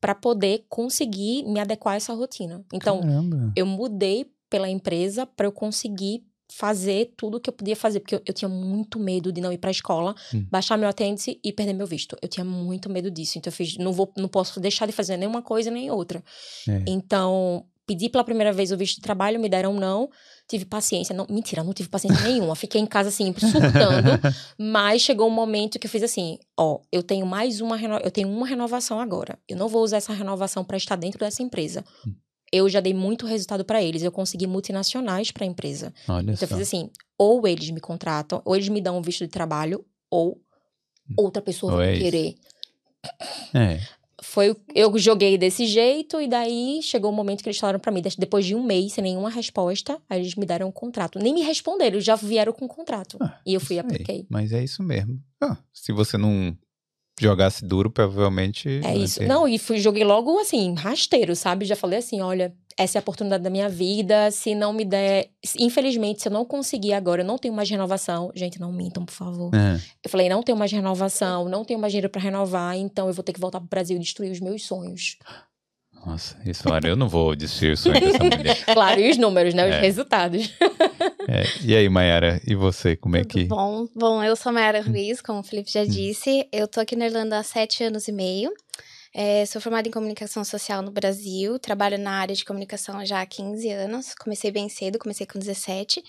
para 0.00 0.14
poder 0.14 0.64
conseguir 0.68 1.44
me 1.44 1.60
adequar 1.60 1.94
a 1.94 1.96
essa 1.96 2.12
rotina. 2.12 2.64
Então, 2.72 3.00
Caramba. 3.00 3.52
eu 3.54 3.64
mudei 3.64 4.26
pela 4.50 4.68
empresa 4.68 5.24
para 5.24 5.46
eu 5.46 5.52
conseguir 5.52 6.24
fazer 6.56 7.12
tudo 7.16 7.40
que 7.40 7.48
eu 7.48 7.54
podia 7.54 7.74
fazer, 7.76 8.00
porque 8.00 8.14
eu, 8.14 8.22
eu 8.26 8.34
tinha 8.34 8.48
muito 8.48 8.98
medo 8.98 9.32
de 9.32 9.40
não 9.40 9.52
ir 9.52 9.58
para 9.58 9.70
a 9.70 9.72
escola, 9.72 10.14
Hum. 10.34 10.46
baixar 10.50 10.76
meu 10.76 10.88
attendance 10.88 11.38
e 11.42 11.52
perder 11.52 11.72
meu 11.72 11.86
visto. 11.86 12.16
Eu 12.22 12.28
tinha 12.28 12.44
muito 12.44 12.88
medo 12.90 13.10
disso. 13.10 13.38
Então 13.38 13.50
eu 13.50 13.54
fiz, 13.54 13.76
não 13.78 13.92
vou, 13.92 14.12
não 14.16 14.28
posso 14.28 14.60
deixar 14.60 14.86
de 14.86 14.92
fazer 14.92 15.16
nenhuma 15.16 15.42
coisa 15.42 15.70
nem 15.70 15.90
outra. 15.90 16.22
É. 16.68 16.82
Então, 16.86 17.64
pedi 17.86 18.08
pela 18.08 18.24
primeira 18.24 18.52
vez 18.52 18.70
o 18.70 18.76
visto 18.76 18.96
de 18.96 19.02
trabalho, 19.02 19.40
me 19.40 19.48
deram 19.48 19.74
não. 19.74 20.08
Tive 20.48 20.64
paciência. 20.64 21.14
Não, 21.14 21.26
mentira, 21.30 21.62
não 21.64 21.72
tive 21.72 21.88
paciência 21.88 22.20
nenhuma. 22.28 22.54
Fiquei 22.54 22.80
em 22.80 22.86
casa 22.86 23.08
assim, 23.08 23.32
surtando. 23.38 24.20
mas 24.58 25.02
chegou 25.02 25.26
um 25.28 25.30
momento 25.30 25.78
que 25.78 25.86
eu 25.86 25.90
fiz 25.90 26.02
assim: 26.02 26.38
ó, 26.58 26.80
eu 26.90 27.02
tenho 27.02 27.26
mais 27.26 27.60
uma 27.60 27.76
eu 28.02 28.10
tenho 28.10 28.28
uma 28.28 28.46
renovação 28.46 29.00
agora. 29.00 29.38
Eu 29.48 29.56
não 29.56 29.68
vou 29.68 29.82
usar 29.82 29.96
essa 29.98 30.12
renovação 30.12 30.64
para 30.64 30.76
estar 30.76 30.96
dentro 30.96 31.18
dessa 31.18 31.42
empresa. 31.42 31.84
Hum. 32.06 32.14
Eu 32.52 32.68
já 32.68 32.80
dei 32.80 32.92
muito 32.92 33.26
resultado 33.26 33.64
para 33.64 33.82
eles. 33.82 34.02
Eu 34.02 34.12
consegui 34.12 34.46
multinacionais 34.46 35.30
para 35.30 35.44
a 35.44 35.46
empresa. 35.46 35.92
Olha 36.06 36.32
Então 36.32 36.36
só. 36.36 36.44
eu 36.44 36.48
fiz 36.48 36.68
assim: 36.68 36.90
ou 37.16 37.46
eles 37.48 37.70
me 37.70 37.80
contratam, 37.80 38.42
ou 38.44 38.54
eles 38.54 38.68
me 38.68 38.80
dão 38.80 38.98
um 38.98 39.02
visto 39.02 39.24
de 39.24 39.30
trabalho, 39.30 39.84
ou 40.10 40.40
outra 41.16 41.40
pessoa 41.40 41.72
Ou 41.72 41.78
vai 41.78 41.96
é 41.96 41.98
querer. 41.98 42.34
É. 43.54 43.80
Foi, 44.22 44.56
eu 44.72 44.96
joguei 44.98 45.36
desse 45.36 45.66
jeito 45.66 46.20
e 46.20 46.28
daí 46.28 46.80
chegou 46.80 47.10
o 47.10 47.14
momento 47.14 47.42
que 47.42 47.48
eles 47.48 47.58
falaram 47.58 47.80
pra 47.80 47.90
mim, 47.90 48.00
depois 48.16 48.46
de 48.46 48.54
um 48.54 48.62
mês 48.62 48.92
sem 48.92 49.02
nenhuma 49.02 49.28
resposta, 49.28 50.00
aí 50.08 50.20
eles 50.20 50.36
me 50.36 50.46
deram 50.46 50.68
um 50.68 50.72
contrato. 50.72 51.18
Nem 51.18 51.34
me 51.34 51.42
responderam, 51.42 52.00
já 52.00 52.14
vieram 52.14 52.52
com 52.52 52.66
o 52.66 52.68
contrato. 52.68 53.18
Ah, 53.20 53.40
e 53.44 53.52
eu 53.52 53.60
fui 53.60 53.76
e 53.76 53.78
apliquei. 53.80 54.24
Mas 54.30 54.52
é 54.52 54.62
isso 54.62 54.80
mesmo. 54.80 55.20
Ah, 55.40 55.56
se 55.72 55.90
você 55.90 56.16
não 56.16 56.56
jogasse 57.20 57.64
duro, 57.64 57.90
provavelmente. 57.90 58.68
É 58.68 58.80
vai 58.80 58.96
isso. 58.98 59.20
ter- 59.20 59.26
Não, 59.26 59.46
e 59.46 59.58
fui, 59.58 59.78
joguei 59.78 60.04
logo 60.04 60.38
assim, 60.40 60.74
rasteiro, 60.74 61.34
sabe? 61.36 61.64
Já 61.64 61.76
falei 61.76 61.98
assim: 61.98 62.20
olha, 62.20 62.54
essa 62.76 62.96
é 62.96 63.00
a 63.00 63.02
oportunidade 63.02 63.42
da 63.42 63.50
minha 63.50 63.68
vida. 63.68 64.30
Se 64.30 64.54
não 64.54 64.72
me 64.72 64.84
der. 64.84 65.28
Infelizmente, 65.58 66.22
se 66.22 66.28
eu 66.28 66.32
não 66.32 66.44
conseguir 66.44 66.92
agora, 66.94 67.22
eu 67.22 67.26
não 67.26 67.38
tenho 67.38 67.54
mais 67.54 67.68
renovação. 67.68 68.30
Gente, 68.34 68.58
não 68.60 68.72
mintam, 68.72 69.04
por 69.04 69.12
favor. 69.14 69.50
É. 69.54 69.80
Eu 70.04 70.10
falei, 70.10 70.28
não 70.28 70.42
tenho 70.42 70.56
mais 70.58 70.72
renovação, 70.72 71.48
não 71.48 71.64
tenho 71.64 71.78
mais 71.78 71.92
dinheiro 71.92 72.08
para 72.08 72.20
renovar, 72.22 72.76
então 72.76 73.06
eu 73.08 73.12
vou 73.14 73.22
ter 73.22 73.32
que 73.32 73.40
voltar 73.40 73.60
pro 73.60 73.68
Brasil 73.68 73.96
e 73.96 74.00
destruir 74.00 74.30
os 74.32 74.40
meus 74.40 74.64
sonhos. 74.66 75.18
Nossa, 76.04 76.36
isso, 76.44 76.68
olha, 76.68 76.88
eu 76.88 76.96
não 76.96 77.08
vou 77.08 77.36
destruir 77.36 77.72
o 77.74 77.76
sonho 77.76 78.00
dessa 78.00 78.18
mulher. 78.24 78.64
Claro, 78.74 79.00
e 79.00 79.10
os 79.10 79.16
números, 79.18 79.54
né? 79.54 79.68
Os 79.68 79.74
É. 79.76 79.80
resultados. 79.80 80.52
É, 81.28 81.44
E 81.64 81.76
aí, 81.76 81.88
Mayara, 81.88 82.40
e 82.46 82.54
você, 82.56 82.96
como 82.96 83.16
é 83.16 83.20
Tudo 83.22 83.30
que... 83.32 83.44
bom? 83.44 83.86
Bom, 83.94 84.22
eu 84.22 84.34
sou 84.34 84.50
a 84.50 84.52
Mayara 84.52 84.82
Ruiz, 84.82 85.20
como 85.20 85.38
o 85.38 85.42
Felipe 85.44 85.70
já 85.70 85.84
disse. 85.84 86.46
Eu 86.52 86.66
tô 86.66 86.80
aqui 86.80 86.96
na 86.96 87.06
Irlanda 87.06 87.38
há 87.38 87.42
sete 87.44 87.84
anos 87.84 88.08
e 88.08 88.12
meio. 88.12 88.50
É, 89.14 89.44
sou 89.44 89.60
formada 89.60 89.86
em 89.86 89.90
comunicação 89.90 90.42
social 90.42 90.80
no 90.80 90.90
Brasil. 90.90 91.58
Trabalho 91.58 91.98
na 91.98 92.12
área 92.12 92.34
de 92.34 92.44
comunicação 92.46 93.04
já 93.04 93.20
há 93.20 93.26
15 93.26 93.68
anos. 93.68 94.14
Comecei 94.14 94.50
bem 94.50 94.70
cedo, 94.70 94.98
comecei 94.98 95.26
com 95.26 95.38
17. 95.38 96.02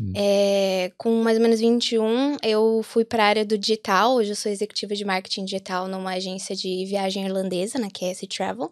Hum. 0.00 0.12
É, 0.14 0.92
com 0.98 1.22
mais 1.22 1.38
ou 1.38 1.42
menos 1.42 1.60
21, 1.60 2.36
eu 2.42 2.82
fui 2.82 3.06
para 3.06 3.24
a 3.24 3.26
área 3.26 3.44
do 3.44 3.56
digital. 3.56 4.16
Hoje 4.16 4.32
eu 4.32 4.36
sou 4.36 4.52
executiva 4.52 4.94
de 4.94 5.02
marketing 5.02 5.46
digital 5.46 5.88
numa 5.88 6.12
agência 6.12 6.54
de 6.54 6.84
viagem 6.84 7.24
irlandesa, 7.24 7.78
na 7.78 7.88
QS 7.88 8.26
Travel. 8.28 8.70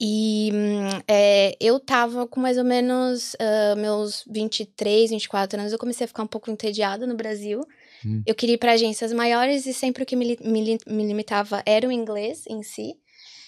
E 0.00 0.50
hum, 0.54 0.88
é, 1.06 1.54
eu 1.60 1.78
tava 1.78 2.26
com 2.26 2.40
mais 2.40 2.56
ou 2.56 2.64
menos 2.64 3.36
ah, 3.38 3.76
meus 3.76 4.24
23, 4.30 5.10
24 5.10 5.60
anos. 5.60 5.72
Eu 5.72 5.78
comecei 5.78 6.06
a 6.06 6.08
ficar 6.08 6.22
um 6.22 6.26
pouco 6.26 6.50
entediada 6.50 7.06
no 7.06 7.14
Brasil. 7.14 7.66
Hum. 8.04 8.22
Eu 8.26 8.34
queria 8.34 8.54
ir 8.54 8.58
para 8.58 8.72
agências 8.72 9.12
maiores 9.12 9.66
e 9.66 9.74
sempre 9.74 10.02
o 10.02 10.06
que 10.06 10.16
me, 10.16 10.36
me 10.42 10.78
me 10.86 11.06
limitava 11.06 11.62
era 11.66 11.88
o 11.88 11.92
inglês 11.92 12.44
em 12.48 12.62
si. 12.62 12.94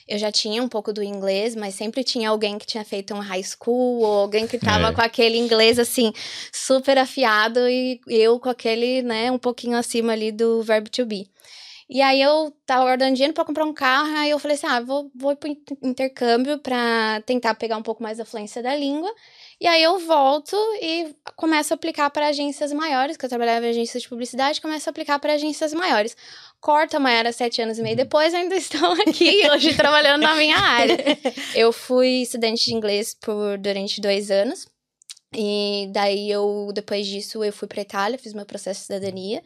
Eu 0.09 0.19
já 0.19 0.31
tinha 0.31 0.63
um 0.63 0.69
pouco 0.69 0.93
do 0.93 1.03
inglês, 1.03 1.57
mas 1.57 1.75
sempre 1.75 2.05
tinha 2.05 2.31
alguém 2.31 2.59
que 2.59 2.67
tinha 2.67 2.85
feito 2.85 3.13
um 3.13 3.19
high 3.19 3.43
school 3.43 4.01
ou 4.01 4.21
alguém 4.21 4.47
que 4.47 4.57
tava 4.59 4.89
É. 4.89 4.93
com 4.93 5.01
aquele 5.01 5.37
inglês 5.37 5.79
assim 5.81 6.13
super 6.53 6.97
afiado 6.99 7.69
e 7.69 8.01
eu 8.09 8.39
com 8.39 8.49
aquele, 8.49 9.03
né, 9.03 9.31
um 9.33 9.39
pouquinho 9.39 9.77
acima 9.77 10.13
ali 10.13 10.31
do 10.31 10.63
verbo 10.63 10.89
to 10.91 11.05
be. 11.05 11.29
E 11.89 12.03
aí 12.03 12.21
eu 12.21 12.53
tava 12.67 12.85
guardando 12.85 13.15
dinheiro 13.15 13.35
para 13.35 13.45
comprar 13.45 13.65
um 13.65 13.73
carro, 13.75 14.17
aí 14.17 14.31
eu 14.31 14.39
falei 14.39 14.57
assim: 14.57 14.67
"Ah, 14.67 14.81
vou 14.81 15.11
vou 15.15 15.37
pro 15.37 15.49
inter- 15.51 15.79
intercâmbio 15.83 16.59
para 16.59 17.21
tentar 17.27 17.55
pegar 17.55 17.77
um 17.77 17.83
pouco 17.83 18.03
mais 18.03 18.19
da 18.19 18.25
fluência 18.25 18.63
da 18.63 18.75
língua". 18.75 19.13
E 19.59 19.67
aí 19.67 19.83
eu 19.83 19.99
volto 20.01 20.55
e 20.83 21.15
começo 21.35 21.73
a 21.73 21.77
aplicar 21.77 22.11
para 22.11 22.29
agências 22.29 22.73
maiores, 22.75 23.17
que 23.17 23.25
eu 23.25 23.29
trabalhava 23.29 23.65
em 23.65 23.71
agências 23.71 24.03
de 24.03 24.09
publicidade, 24.09 24.61
começo 24.61 24.89
a 24.89 24.91
aplicar 24.91 25.19
para 25.19 25.33
agências 25.33 25.73
maiores. 25.73 26.15
Corta 26.61 26.99
a 26.99 27.01
Mayara 27.01 27.33
sete 27.33 27.63
anos 27.63 27.79
e 27.79 27.83
meio 27.83 27.97
depois, 27.97 28.35
ainda 28.35 28.55
estou 28.55 28.93
aqui 28.93 29.49
hoje 29.51 29.75
trabalhando 29.75 30.23
na 30.23 30.35
minha 30.35 30.59
área. 30.59 30.97
Eu 31.55 31.73
fui 31.73 32.23
estudante 32.23 32.67
de 32.67 32.75
inglês 32.75 33.15
por 33.15 33.57
durante 33.57 34.01
dois 34.01 34.31
anos. 34.31 34.67
E 35.35 35.89
daí 35.93 36.31
eu, 36.31 36.71
depois 36.73 37.07
disso, 37.07 37.45
eu 37.45 37.53
fui 37.53 37.69
para 37.69 37.83
Itália, 37.83 38.19
fiz 38.19 38.33
meu 38.33 38.47
processo 38.47 38.81
de 38.81 38.87
cidadania. 38.87 39.43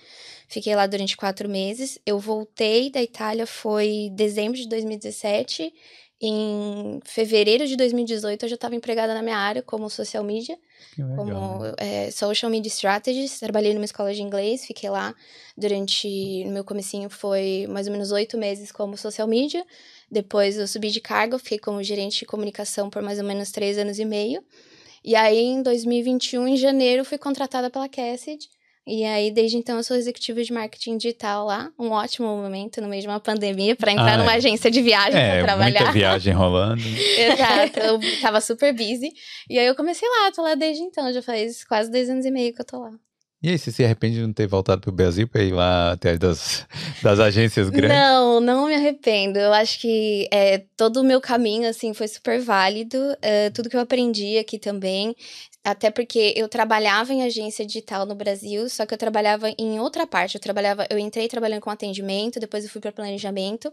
Fiquei 0.46 0.74
lá 0.76 0.86
durante 0.86 1.16
quatro 1.16 1.48
meses. 1.48 1.98
Eu 2.06 2.18
voltei 2.18 2.90
da 2.90 3.02
Itália, 3.02 3.46
foi 3.46 4.08
dezembro 4.12 4.56
de 4.56 4.68
2017. 4.68 5.72
Em 6.20 7.00
fevereiro 7.04 7.66
de 7.66 7.76
2018, 7.76 8.44
eu 8.44 8.48
já 8.48 8.54
estava 8.54 8.74
empregada 8.74 9.14
na 9.14 9.22
minha 9.22 9.38
área 9.38 9.62
como 9.62 9.88
social 9.88 10.22
media 10.22 10.58
como 11.16 11.62
é, 11.76 12.10
social 12.10 12.50
media 12.50 12.68
strategist. 12.68 13.40
Trabalhei 13.40 13.74
numa 13.74 13.84
escola 13.84 14.12
de 14.12 14.22
inglês, 14.22 14.64
fiquei 14.66 14.88
lá 14.90 15.14
durante 15.56 16.44
no 16.44 16.52
meu 16.52 16.64
comecinho 16.64 17.08
foi 17.10 17.66
mais 17.68 17.86
ou 17.86 17.92
menos 17.92 18.10
oito 18.12 18.36
meses 18.38 18.72
como 18.72 18.96
social 18.96 19.26
media. 19.28 19.64
Depois 20.10 20.56
eu 20.56 20.66
subi 20.66 20.90
de 20.90 21.00
cargo, 21.00 21.38
fiquei 21.38 21.58
como 21.58 21.82
gerente 21.82 22.20
de 22.20 22.26
comunicação 22.26 22.90
por 22.90 23.02
mais 23.02 23.18
ou 23.18 23.24
menos 23.24 23.50
três 23.50 23.78
anos 23.78 23.98
e 23.98 24.04
meio. 24.04 24.42
E 25.04 25.14
aí 25.14 25.38
em 25.38 25.62
2021, 25.62 26.48
em 26.48 26.56
janeiro, 26.56 27.04
fui 27.04 27.18
contratada 27.18 27.70
pela 27.70 27.88
Cassidy. 27.88 28.48
E 28.92 29.04
aí, 29.04 29.30
desde 29.30 29.56
então, 29.56 29.76
eu 29.76 29.85
sou 29.85 29.97
executiva 29.97 30.42
de 30.42 30.52
marketing 30.52 30.97
digital 30.97 31.47
lá. 31.47 31.70
Um 31.78 31.90
ótimo 31.90 32.26
momento 32.26 32.80
no 32.80 32.88
meio 32.88 33.02
de 33.02 33.06
uma 33.09 33.20
pandemia 33.20 33.76
para 33.76 33.92
entrar 33.92 34.14
Ah, 34.14 34.18
numa 34.18 34.32
é. 34.32 34.37
agência 34.37 34.68
de 34.68 34.82
viagem 34.82 35.20
É, 35.20 35.37
para 35.37 35.44
trabalhar. 35.44 35.78
muita 35.80 35.92
viagem 35.92 36.32
rolando. 36.35 36.82
Exato, 37.16 37.78
eu 37.78 38.00
tava 38.20 38.40
super 38.40 38.73
busy. 38.75 39.12
E 39.49 39.59
aí 39.61 39.66
eu 39.66 39.76
comecei 39.76 40.09
lá, 40.09 40.32
tô 40.32 40.42
lá 40.42 40.56
desde 40.56 40.82
então, 40.82 41.12
já 41.12 41.23
faz 41.23 41.62
quase 41.62 41.88
dois 41.88 42.11
anos 42.11 42.26
e 42.26 42.30
meio 42.32 42.52
que 42.52 42.61
eu 42.61 42.66
tô 42.66 42.80
lá. 42.80 42.90
E 43.42 43.49
aí, 43.49 43.59
você 43.59 43.73
se 43.73 43.82
arrepende 43.82 44.16
de 44.16 44.23
não 44.23 44.35
ter 44.35 44.47
voltado 44.47 44.82
pro 44.82 44.92
Brasil 44.92 45.26
para 45.26 45.42
ir 45.42 45.52
lá 45.52 45.92
atrás 45.92 46.18
das, 46.18 46.66
das 47.02 47.18
agências 47.18 47.70
grandes? 47.70 47.97
Não, 47.97 48.38
não 48.38 48.66
me 48.66 48.75
arrependo. 48.75 49.38
Eu 49.38 49.52
acho 49.54 49.80
que 49.80 50.28
é, 50.30 50.59
todo 50.76 50.99
o 50.99 51.04
meu 51.04 51.23
caminho, 51.23 51.66
assim, 51.66 51.94
foi 51.94 52.06
super 52.06 52.38
válido. 52.38 52.99
É, 53.23 53.49
tudo 53.49 53.70
que 53.70 53.76
eu 53.76 53.80
aprendi 53.80 54.37
aqui 54.37 54.59
também. 54.59 55.16
Até 55.62 55.90
porque 55.90 56.32
eu 56.37 56.49
trabalhava 56.49 57.12
em 57.12 57.23
agência 57.23 57.66
digital 57.66 58.06
no 58.06 58.14
Brasil, 58.14 58.66
só 58.70 58.87
que 58.87 58.94
eu 58.94 58.99
trabalhava 58.99 59.50
em 59.59 59.78
outra 59.78 60.06
parte. 60.06 60.37
Eu 60.37 60.40
trabalhava, 60.40 60.87
eu 60.88 60.99
entrei 60.99 61.28
trabalhando 61.28 61.61
com 61.61 61.68
atendimento, 61.68 62.40
depois 62.40 62.64
eu 62.64 62.70
fui 62.70 62.80
para 62.80 62.90
planejamento. 62.90 63.70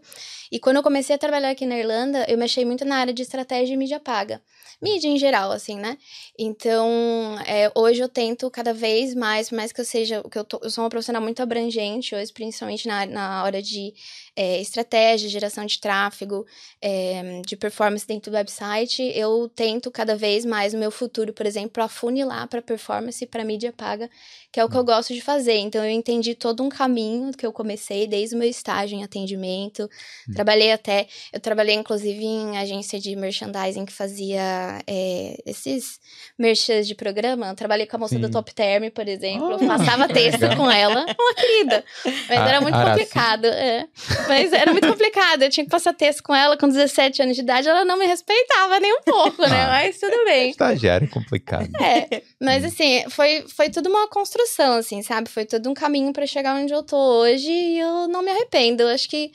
E 0.52 0.60
quando 0.60 0.78
eu 0.78 0.84
comecei 0.84 1.16
a 1.16 1.20
trabalhar 1.20 1.50
aqui 1.50 1.66
na 1.66 1.78
Irlanda, 1.78 2.26
eu 2.28 2.38
mexi 2.38 2.66
muito 2.66 2.84
na 2.84 2.98
área 2.98 3.14
de 3.14 3.22
estratégia 3.22 3.74
e 3.74 3.78
mídia 3.78 4.02
paga. 4.02 4.42
Mídia 4.82 5.08
em 5.08 5.18
geral, 5.18 5.50
assim, 5.52 5.78
né? 5.78 5.98
Então, 6.38 7.40
é, 7.48 7.72
hoje 7.74 8.02
eu 8.02 8.10
tento 8.10 8.52
cada 8.52 8.74
vez 8.74 9.16
mais, 9.16 9.50
mais 9.58 9.72
que 9.74 9.82
eu 9.82 9.86
seja, 9.86 10.24
que 10.32 10.40
eu, 10.40 10.46
tô- 10.46 10.60
eu 10.64 10.70
sou 10.70 10.84
uma 10.84 10.90
profissional 10.90 11.22
muito 11.22 11.42
abrangente 11.42 12.16
hoje, 12.16 12.32
principalmente 12.34 12.88
na, 12.88 13.06
na 13.06 13.44
hora 13.44 13.62
de 13.62 13.94
é, 14.40 14.62
estratégia, 14.62 15.28
geração 15.28 15.66
de 15.66 15.80
tráfego, 15.82 16.46
é, 16.80 17.42
de 17.44 17.58
performance 17.58 18.06
dentro 18.06 18.30
do 18.30 18.36
website, 18.36 19.02
eu 19.16 19.50
tento 19.56 19.90
cada 19.90 20.16
vez 20.16 20.46
mais 20.46 20.74
no 20.74 20.80
meu 20.80 20.92
futuro, 20.92 21.34
por 21.34 21.48
exemplo, 21.48 21.82
afunilar 21.82 22.48
para 22.48 22.62
performance 22.62 23.24
e 23.24 23.26
para 23.28 23.44
mídia 23.44 23.74
paga, 23.76 24.08
que 24.52 24.60
é 24.60 24.64
o 24.64 24.70
que 24.70 24.78
eu 24.78 24.84
gosto 24.84 25.12
de 25.12 25.22
fazer. 25.22 25.58
Então, 25.58 25.84
eu 25.84 25.90
entendi 25.90 26.36
todo 26.36 26.62
um 26.64 26.70
caminho 26.70 27.32
que 27.36 27.44
eu 27.46 27.52
comecei 27.52 28.06
desde 28.06 28.36
o 28.36 28.38
meu 28.38 28.48
estágio 28.48 28.96
em 28.98 29.04
atendimento. 29.04 29.90
Trabalhei 30.36 30.72
até, 30.72 31.08
eu 31.34 31.40
trabalhei 31.40 31.74
inclusive 31.74 32.24
em 32.24 32.58
agência 32.60 33.00
de 33.00 33.16
merchandising 33.16 33.86
que 33.86 33.94
fazia 33.94 34.80
é, 34.86 35.36
esses 35.48 36.00
merchans 36.38 36.88
de 36.88 36.94
programa. 36.94 37.48
Eu 37.48 37.56
trabalhei 37.56 37.88
com 37.88 37.96
a 37.96 38.00
moça 38.00 38.20
do 38.20 38.28
Sim. 38.28 38.32
Top 38.34 38.54
Term, 38.54 38.90
por 38.92 39.08
exemplo. 39.08 39.48
Ah, 39.48 39.64
eu 39.64 39.68
passava 39.68 40.08
texto 40.14 40.42
legal. 40.42 40.58
com 40.58 40.70
ela. 40.70 41.06
Uma 41.20 41.34
querida. 41.34 41.84
Mas 42.06 42.38
A- 42.40 42.48
era 42.48 42.62
muito 42.62 42.78
complicado. 42.78 43.46
É. 43.46 43.88
Mas 44.28 44.54
era 44.54 44.72
muito 44.72 44.88
complicado. 44.88 45.44
Eu 45.44 45.50
tinha 45.50 45.64
que 45.64 45.72
passar 45.72 45.94
texto 45.94 46.24
com 46.24 46.36
ela 46.36 46.58
com 46.58 46.68
17 46.68 47.22
anos 47.22 47.36
de 47.36 47.42
idade. 47.42 47.68
Ela 47.68 47.86
não 47.86 47.98
me 47.98 48.06
respeitava 48.06 48.80
nem 48.80 48.94
um 48.94 49.02
pouco, 49.02 49.42
né? 49.44 49.64
Ah. 49.64 49.68
Mas 49.68 50.00
tudo 50.00 50.26
bem. 50.26 50.52
Estagiário 50.52 51.06
é 51.06 51.10
complicado. 51.10 51.70
É, 51.82 52.22
mas 52.42 52.64
assim, 52.64 53.10
foi, 53.10 53.46
foi 53.48 53.70
tudo 53.70 53.90
uma 53.90 54.08
construção, 54.08 54.74
assim, 54.74 55.02
sabe? 55.02 55.30
Foi 55.30 55.46
todo 55.46 55.70
um 55.70 55.74
caminho 55.74 56.12
pra 56.12 56.26
chegar 56.26 56.56
onde 56.56 56.74
eu 56.74 56.84
tô 56.84 56.98
hoje 56.98 57.50
e 57.50 57.80
eu 57.80 58.08
não 58.08 58.22
me 58.22 58.32
arrependo. 58.32 58.84
Eu 58.84 58.90
acho 58.90 59.10
que 59.10 59.32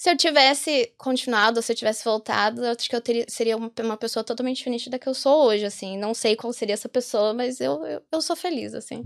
se 0.00 0.10
eu 0.10 0.16
tivesse 0.16 0.90
continuado, 0.96 1.58
ou 1.58 1.62
se 1.62 1.72
eu 1.72 1.76
tivesse 1.76 2.02
voltado, 2.02 2.64
eu 2.64 2.72
acho 2.72 2.88
que 2.88 2.96
eu 2.96 3.02
teria, 3.02 3.26
seria 3.28 3.54
uma, 3.54 3.70
uma 3.80 3.96
pessoa 3.98 4.24
totalmente 4.24 4.56
diferente 4.56 4.88
da 4.88 4.98
que 4.98 5.06
eu 5.06 5.12
sou 5.12 5.44
hoje, 5.46 5.66
assim. 5.66 5.98
Não 5.98 6.14
sei 6.14 6.34
qual 6.34 6.50
seria 6.54 6.72
essa 6.72 6.88
pessoa, 6.88 7.34
mas 7.34 7.60
eu, 7.60 7.84
eu, 7.84 8.02
eu 8.10 8.22
sou 8.22 8.34
feliz, 8.34 8.72
assim. 8.72 9.04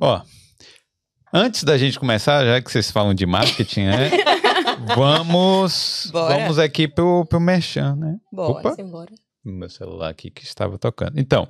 Ó, 0.00 0.22
antes 1.34 1.64
da 1.64 1.76
gente 1.76 1.98
começar, 1.98 2.44
já 2.44 2.62
que 2.62 2.70
vocês 2.70 2.92
falam 2.92 3.12
de 3.12 3.26
marketing, 3.26 3.86
né? 3.86 4.10
vamos, 4.94 6.08
Bora. 6.12 6.34
vamos 6.34 6.58
aqui 6.60 6.86
pro, 6.86 7.26
pro 7.26 7.40
Merchan, 7.40 7.96
né? 7.96 8.16
Bora. 8.32 8.52
Opa. 8.52 8.76
Embora. 8.78 9.10
meu 9.44 9.68
celular 9.68 10.08
aqui 10.10 10.30
que 10.30 10.44
estava 10.44 10.78
tocando. 10.78 11.18
Então, 11.18 11.48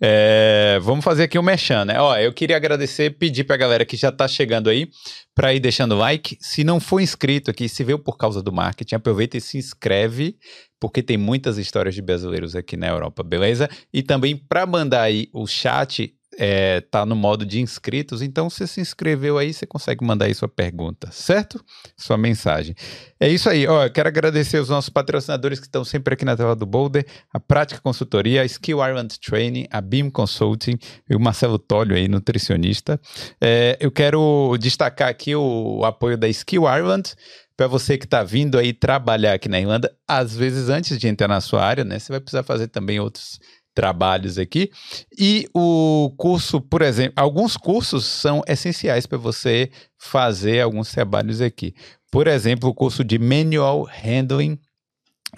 é, 0.00 0.78
vamos 0.80 1.04
fazer 1.04 1.24
aqui 1.24 1.36
o 1.38 1.42
um 1.42 1.44
merchan, 1.44 1.84
né? 1.84 2.00
Ó, 2.00 2.16
eu 2.16 2.32
queria 2.32 2.56
agradecer, 2.56 3.18
pedir 3.18 3.44
pra 3.44 3.56
galera 3.56 3.84
que 3.84 3.96
já 3.96 4.10
tá 4.10 4.26
chegando 4.26 4.70
aí 4.70 4.88
para 5.34 5.52
ir 5.52 5.60
deixando 5.60 5.94
like. 5.94 6.38
Se 6.40 6.64
não 6.64 6.80
for 6.80 7.00
inscrito 7.00 7.50
aqui, 7.50 7.68
se 7.68 7.84
veio 7.84 7.98
por 7.98 8.16
causa 8.16 8.42
do 8.42 8.50
marketing, 8.52 8.94
aproveita 8.94 9.36
e 9.36 9.40
se 9.40 9.58
inscreve, 9.58 10.36
porque 10.80 11.02
tem 11.02 11.16
muitas 11.16 11.58
histórias 11.58 11.94
de 11.94 12.02
brasileiros 12.02 12.56
aqui 12.56 12.76
na 12.76 12.88
Europa, 12.88 13.22
beleza? 13.22 13.68
E 13.92 14.02
também 14.02 14.36
para 14.36 14.66
mandar 14.66 15.02
aí 15.02 15.28
o 15.32 15.46
chat, 15.46 16.12
é, 16.38 16.80
tá 16.82 17.06
no 17.06 17.16
modo 17.16 17.46
de 17.46 17.60
inscritos, 17.60 18.20
então 18.22 18.50
você 18.50 18.66
se 18.66 18.80
inscreveu 18.80 19.38
aí, 19.38 19.52
você 19.52 19.66
consegue 19.66 20.04
mandar 20.04 20.26
aí 20.26 20.34
sua 20.34 20.48
pergunta, 20.48 21.08
certo? 21.10 21.62
Sua 21.96 22.18
mensagem. 22.18 22.74
É 23.18 23.28
isso 23.28 23.48
aí, 23.48 23.66
ó, 23.66 23.84
eu 23.84 23.90
quero 23.90 24.08
agradecer 24.08 24.58
os 24.58 24.68
nossos 24.68 24.90
patrocinadores 24.90 25.58
que 25.58 25.66
estão 25.66 25.84
sempre 25.84 26.14
aqui 26.14 26.24
na 26.24 26.36
tela 26.36 26.54
do 26.54 26.66
Boulder, 26.66 27.06
a 27.32 27.40
Prática 27.40 27.80
Consultoria, 27.80 28.42
a 28.42 28.44
Skill 28.44 28.78
Ireland 28.78 29.18
Training, 29.18 29.66
a 29.70 29.80
Beam 29.80 30.10
Consulting 30.10 30.78
e 31.08 31.16
o 31.16 31.20
Marcelo 31.20 31.58
Tólio 31.58 31.96
aí, 31.96 32.08
nutricionista. 32.08 33.00
É, 33.40 33.76
eu 33.80 33.90
quero 33.90 34.56
destacar 34.60 35.08
aqui 35.08 35.34
o, 35.34 35.84
apoio 35.84 36.18
da 36.18 36.28
Skill 36.28 36.64
Ireland, 36.64 37.14
para 37.56 37.66
você 37.66 37.96
que 37.96 38.04
está 38.04 38.22
vindo 38.22 38.58
aí 38.58 38.74
trabalhar 38.74 39.32
aqui 39.32 39.48
na 39.48 39.58
Irlanda, 39.58 39.90
às 40.06 40.36
vezes 40.36 40.68
antes 40.68 40.98
de 40.98 41.08
entrar 41.08 41.26
na 41.26 41.40
sua 41.40 41.64
área, 41.64 41.84
né, 41.84 41.98
você 41.98 42.12
vai 42.12 42.20
precisar 42.20 42.42
fazer 42.42 42.68
também 42.68 43.00
outros 43.00 43.40
trabalhos 43.76 44.38
aqui. 44.38 44.70
E 45.16 45.46
o 45.54 46.10
curso, 46.16 46.60
por 46.60 46.80
exemplo, 46.80 47.12
alguns 47.14 47.56
cursos 47.56 48.06
são 48.06 48.42
essenciais 48.48 49.06
para 49.06 49.18
você 49.18 49.70
fazer 49.98 50.62
alguns 50.62 50.90
trabalhos 50.90 51.40
aqui. 51.42 51.74
Por 52.10 52.26
exemplo, 52.26 52.70
o 52.70 52.74
curso 52.74 53.04
de 53.04 53.18
Manual 53.18 53.86
Handling 54.02 54.58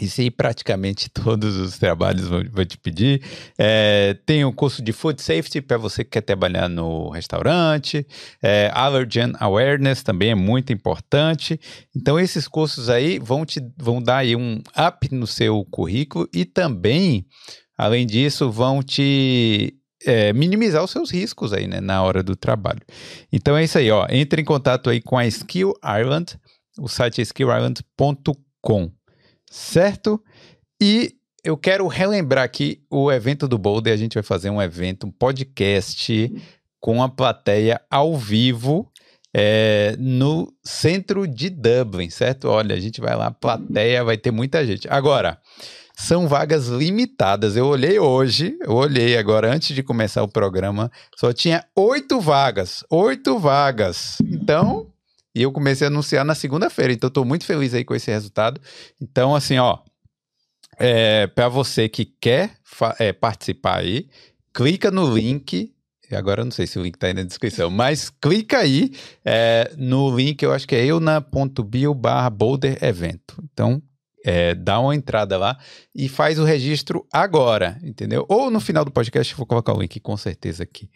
Isso 0.01 0.21
aí 0.21 0.31
praticamente 0.31 1.09
todos 1.11 1.57
os 1.57 1.77
trabalhos 1.79 2.29
vão, 2.29 2.65
te 2.65 2.79
pedir. 2.79 3.21
É, 3.59 4.17
tem 4.25 4.45
o 4.45 4.53
curso 4.53 4.81
de 4.81 4.93
Food 4.93 5.21
Safety 5.21 5.61
para 5.61 5.77
você 5.77 6.05
que 6.05 6.11
quer 6.11 6.21
trabalhar 6.21 6.69
no 6.69 7.09
restaurante. 7.11 8.07
É, 8.41 8.71
Allergen 8.73 9.33
Awareness 9.41 10.05
também 10.05 10.31
é 10.31 10.37
muito 10.37 10.73
importante. 10.73 11.59
Então, 11.97 12.21
esses 12.21 12.47
cursos 12.47 12.89
aí 12.89 13.19
vão 13.19 13.45
te 13.45 13.61
vão 13.77 14.01
dar 14.01 14.19
aí 14.19 14.37
um 14.37 14.61
up 14.79 15.13
no 15.13 15.27
seu 15.27 15.65
currículo 15.65 16.29
e 16.33 16.45
também, 16.45 17.27
além 17.79 18.05
disso, 18.07 18.51
vão 18.51 18.83
te 18.83 19.75
é, 20.05 20.33
minimizar 20.33 20.85
os 20.85 20.91
seus 20.91 21.11
riscos 21.11 21.53
aí, 21.53 21.67
né, 21.67 21.81
na 21.81 22.03
hora 22.03 22.23
do 22.23 22.37
trabalho. 22.37 22.83
Então 23.33 23.57
é 23.57 23.65
isso 23.65 23.79
aí, 23.79 23.91
ó. 23.91 24.07
Entre 24.11 24.43
em 24.43 24.45
contato 24.45 24.91
aí 24.91 25.01
com 25.01 25.17
a 25.17 25.27
Skill 25.27 25.73
Ireland. 25.83 26.39
O 26.79 26.89
site 26.89 27.21
é 27.21 27.23
skillireland.com 27.23 28.93
certo? 29.51 30.23
E 30.81 31.15
eu 31.45 31.57
quero 31.57 31.87
relembrar 31.87 32.45
aqui 32.45 32.83
o 32.91 33.11
evento 33.11 33.49
do 33.49 33.59
Boulder. 33.59 33.93
A 33.93 33.97
gente 33.97 34.15
vai 34.15 34.23
fazer 34.23 34.51
um 34.51 34.61
evento, 34.61 35.07
um 35.07 35.11
podcast 35.11 36.33
com 36.81 37.03
a 37.03 37.09
plateia 37.09 37.81
ao 37.91 38.17
vivo 38.17 38.91
é, 39.35 39.97
no 39.99 40.53
centro 40.65 41.27
de 41.27 41.51
Dublin, 41.51 42.11
certo? 42.11 42.49
Olha, 42.49 42.75
a 42.75 42.81
gente 42.81 43.01
vai 43.01 43.17
lá, 43.17 43.31
plateia, 43.31 44.05
vai 44.05 44.17
ter 44.17 44.31
muita 44.31 44.65
gente. 44.65 44.89
Agora, 44.89 45.39
são 45.99 46.29
vagas 46.29 46.69
limitadas. 46.69 47.57
Eu 47.57 47.67
olhei 47.67 47.99
hoje, 47.99 48.57
eu 48.61 48.73
olhei 48.73 49.19
agora 49.19 49.53
antes 49.53 49.75
de 49.75 49.83
começar 49.83 50.23
o 50.23 50.29
programa, 50.29 50.93
só 51.17 51.33
tinha 51.33 51.65
oito 51.75 52.21
vagas. 52.21 52.85
Oito 52.89 53.37
vagas. 53.37 54.17
Então, 54.23 54.87
e 55.35 55.43
eu 55.43 55.51
comecei 55.51 55.89
a 55.89 55.91
anunciar 55.91 56.25
na 56.25 56.37
segunda-feira, 56.37 56.93
então 56.93 57.09
estou 57.09 57.25
muito 57.25 57.45
feliz 57.45 57.75
aí 57.75 57.85
com 57.85 57.97
esse 57.97 58.13
resultado. 58.13 58.61
Então, 59.03 59.35
assim, 59.35 59.59
ó, 59.59 59.79
é, 60.79 61.27
para 61.27 61.49
você 61.49 61.89
que 61.89 62.05
quer 62.05 62.53
é, 63.01 63.13
participar 63.13 63.79
aí, 63.79 64.09
clica 64.55 64.93
no 64.93 65.13
link. 65.13 65.75
Agora 66.13 66.43
eu 66.43 66.45
não 66.45 66.53
sei 66.53 66.69
se 66.69 66.79
o 66.79 66.83
link 66.83 66.95
está 66.95 67.09
aí 67.09 67.13
na 67.15 67.25
descrição, 67.25 67.71
mas 67.71 68.09
clica 68.09 68.59
aí 68.59 68.93
é, 69.25 69.73
no 69.77 70.17
link, 70.17 70.41
eu 70.45 70.53
acho 70.53 70.67
que 70.67 70.77
é 70.77 70.87
euna.bio 70.87 71.93
barra 71.93 72.31
Boulder 72.31 72.79
Evento. 72.83 73.43
Então, 73.53 73.83
é, 74.29 74.55
dá 74.55 74.79
uma 74.79 74.95
entrada 74.95 75.39
lá 75.39 75.59
e 75.95 76.07
faz 76.07 76.39
o 76.39 76.45
registro 76.45 77.07
agora, 77.11 77.81
entendeu? 77.83 78.27
Ou 78.29 78.51
no 78.51 78.61
final 78.61 78.85
do 78.85 78.91
podcast 78.91 79.35
vou 79.35 79.47
colocar 79.47 79.73
o 79.73 79.81
link 79.81 79.99
com 80.01 80.19
certeza 80.19 80.65
aqui. 80.65 80.91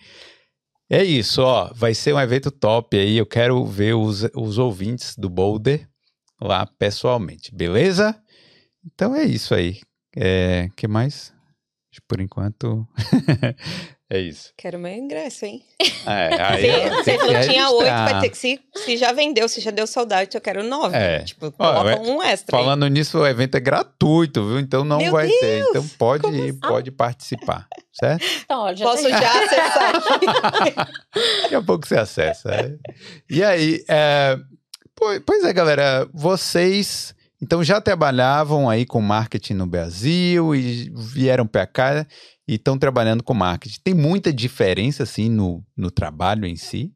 É 0.91 1.03
isso, 1.03 1.41
ó. 1.41 1.73
Vai 1.75 1.95
ser 1.95 2.13
um 2.13 2.21
evento 2.21 2.51
top 2.51 2.95
aí. 2.95 3.17
Eu 3.17 3.25
quero 3.25 3.65
ver 3.65 3.95
os, 3.95 4.25
os 4.37 4.59
ouvintes 4.59 5.17
do 5.17 5.31
Boulder 5.31 5.89
lá 6.39 6.67
pessoalmente, 6.79 7.55
beleza? 7.55 8.15
Então 8.85 9.17
é 9.17 9.25
isso 9.25 9.55
aí. 9.55 9.81
É, 10.15 10.69
que 10.77 10.87
mais? 10.87 11.33
Por 12.07 12.21
enquanto, 12.21 12.87
é 14.13 14.21
isso. 14.21 14.53
Quero 14.59 14.79
meu 14.79 14.93
ingresso, 14.93 15.47
hein? 15.47 15.63
É, 16.07 16.35
aí 16.45 16.91
você 16.91 17.17
falou 17.17 17.35
que 17.35 17.49
tinha 17.49 17.71
oito, 17.71 17.89
vai 17.89 18.21
ter 18.21 18.29
que 18.29 18.37
se, 18.37 18.61
se 18.77 18.99
já 18.99 19.11
vendeu, 19.11 19.49
se 19.49 19.59
já 19.59 19.71
deu 19.71 19.87
saudade, 19.87 20.37
eu 20.37 20.41
quero 20.43 20.63
nove. 20.63 20.95
É. 20.95 21.21
Tipo, 21.21 21.51
coloca 21.51 21.99
um 21.99 22.23
extra. 22.23 22.55
Falando 22.55 22.83
aí. 22.83 22.91
nisso, 22.91 23.19
o 23.19 23.27
evento 23.27 23.57
é 23.57 23.61
gratuito, 23.61 24.47
viu? 24.47 24.59
Então 24.59 24.85
não 24.85 24.99
Meu 24.99 25.13
vai 25.13 25.29
Deus, 25.29 25.41
ter. 25.41 25.65
Então 25.71 25.89
pode 25.97 26.27
ir, 26.27 26.51
assim? 26.51 26.61
pode 26.61 26.91
participar, 26.91 27.67
certo? 27.91 28.23
Então, 28.45 28.77
já 28.77 28.85
Posso 28.85 29.09
já 29.09 29.45
acessar 29.45 29.97
aqui. 29.97 30.75
Daqui 31.45 31.55
a 31.55 31.63
pouco 31.63 31.89
você 31.89 31.97
acessa. 31.97 32.51
É. 32.51 32.75
E 33.31 33.43
aí, 33.43 33.83
é, 33.89 34.37
pois 35.25 35.43
é, 35.43 35.55
galera, 35.55 36.07
vocês 36.13 37.15
então 37.43 37.65
já 37.65 37.81
trabalhavam 37.81 38.71
aí 38.71 38.87
com 38.87 39.01
marketing 39.01 39.55
no 39.55 39.67
Brasil 39.67 40.55
e 40.55 40.93
vieram 40.95 41.45
para 41.45 41.67
cá 41.67 42.07
e 42.47 42.55
estão 42.55 42.79
trabalhando 42.79 43.23
com 43.23 43.35
marketing. 43.35 43.81
Tem 43.83 43.95
muita 43.95 44.33
diferença 44.33 45.03
assim 45.03 45.29
no, 45.29 45.65
no 45.77 45.91
trabalho 45.91 46.47
em 46.47 46.57
si? 46.57 46.93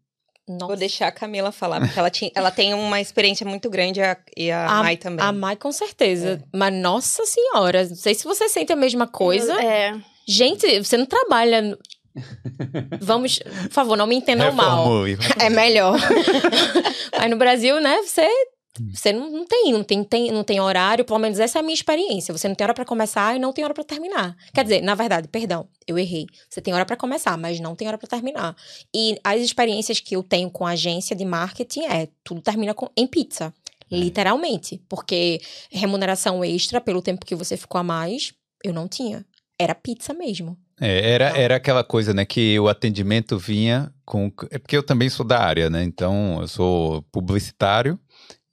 Nossa. 0.49 0.67
Vou 0.67 0.77
deixar 0.77 1.09
a 1.09 1.13
Camila 1.13 1.51
falar, 1.51 1.81
porque 1.81 1.99
ela, 1.99 2.11
tinha, 2.11 2.31
ela 2.33 2.53
tem 2.53 2.73
uma 2.73 3.01
experiência 3.01 3.45
muito 3.45 3.69
grande 3.69 4.01
a, 4.01 4.17
e 4.37 4.51
a, 4.51 4.67
a 4.67 4.83
Mai 4.83 4.97
também. 4.97 5.25
A 5.25 5.33
Mai, 5.33 5.57
com 5.57 5.73
certeza. 5.73 6.41
É. 6.41 6.57
Mas, 6.57 6.73
nossa 6.75 7.27
senhora, 7.27 7.85
não 7.85 7.97
sei 7.97 8.15
se 8.15 8.23
você 8.25 8.49
sente 8.49 8.73
a 8.73 8.77
mesma 8.77 9.09
coisa. 9.09 9.53
É. 9.61 9.95
Gente, 10.29 10.79
você 10.79 10.97
não 10.97 11.07
trabalha 11.07 11.77
Vamos, 13.01 13.39
por 13.39 13.71
favor, 13.71 13.97
não 13.97 14.07
me 14.07 14.17
entendam 14.17 14.53
mal. 14.53 15.07
É 15.39 15.51
melhor. 15.51 15.99
Mas 17.19 17.31
no 17.31 17.37
Brasil, 17.37 17.81
né, 17.81 18.03
você 18.03 18.27
você 18.93 19.13
não, 19.13 19.31
não, 19.31 19.47
tem, 19.47 19.73
não 19.73 19.83
tem, 19.83 20.05
tem, 20.05 20.31
não 20.31 20.45
tem 20.45 20.61
horário, 20.61 21.05
pelo 21.05 21.19
menos 21.19 21.39
essa 21.39 21.59
é 21.59 21.61
a 21.61 21.63
minha 21.63 21.75
experiência. 21.75 22.37
Você 22.37 22.49
não 22.49 22.55
tem 22.55 22.65
hora 22.65 22.75
para 22.75 22.85
começar 22.85 23.37
e 23.37 23.39
não 23.39 23.53
tem 23.53 23.65
hora 23.65 23.75
para 23.75 23.85
terminar. 23.85 24.37
Quer 24.53 24.65
dizer, 24.65 24.83
na 24.83 24.95
verdade, 24.95 25.29
perdão, 25.29 25.69
eu 25.87 25.99
errei. 25.99 26.27
Você 26.49 26.61
tem 26.61 26.75
hora 26.75 26.85
para 26.85 26.97
começar, 26.97 27.37
mas 27.37 27.61
não 27.61 27.75
tem 27.75 27.89
hora 27.89 27.99
para 27.99 28.09
terminar. 28.09 28.57
E 28.95 29.19
as 29.23 29.41
experiências 29.41 30.01
que 30.01 30.17
eu 30.17 30.23
tenho 30.23 30.51
com 30.51 30.67
agência 30.67 31.15
de 31.15 31.25
marketing 31.25 31.85
é 31.85 32.09
tudo 32.25 32.41
termina 32.41 32.75
com, 32.75 32.89
em 32.97 33.07
pizza. 33.07 33.53
É. 33.91 33.97
Literalmente. 33.97 34.83
Porque 34.89 35.41
remuneração 35.71 36.45
extra 36.45 36.81
pelo 36.81 37.03
tempo 37.03 37.25
que 37.25 37.35
você 37.35 37.57
ficou 37.57 37.79
a 37.79 37.85
mais, 37.85 38.33
eu 38.65 38.73
não 38.73 38.89
tinha. 38.89 39.25
Era 39.59 39.75
pizza 39.75 40.13
mesmo. 40.13 40.57
É, 40.79 41.11
era, 41.11 41.39
era 41.39 41.57
aquela 41.57 41.83
coisa, 41.83 42.13
né, 42.13 42.27
que 42.27 42.59
o 42.61 42.69
atendimento 42.69 43.39
vinha 43.39 43.91
com. 44.05 44.31
É 44.51 44.59
porque 44.59 44.77
eu 44.77 44.83
também 44.83 45.09
sou 45.09 45.25
da 45.25 45.39
área, 45.39 45.71
né? 45.71 45.83
Então, 45.83 46.39
eu 46.41 46.49
sou 46.49 47.03
publicitário 47.11 47.99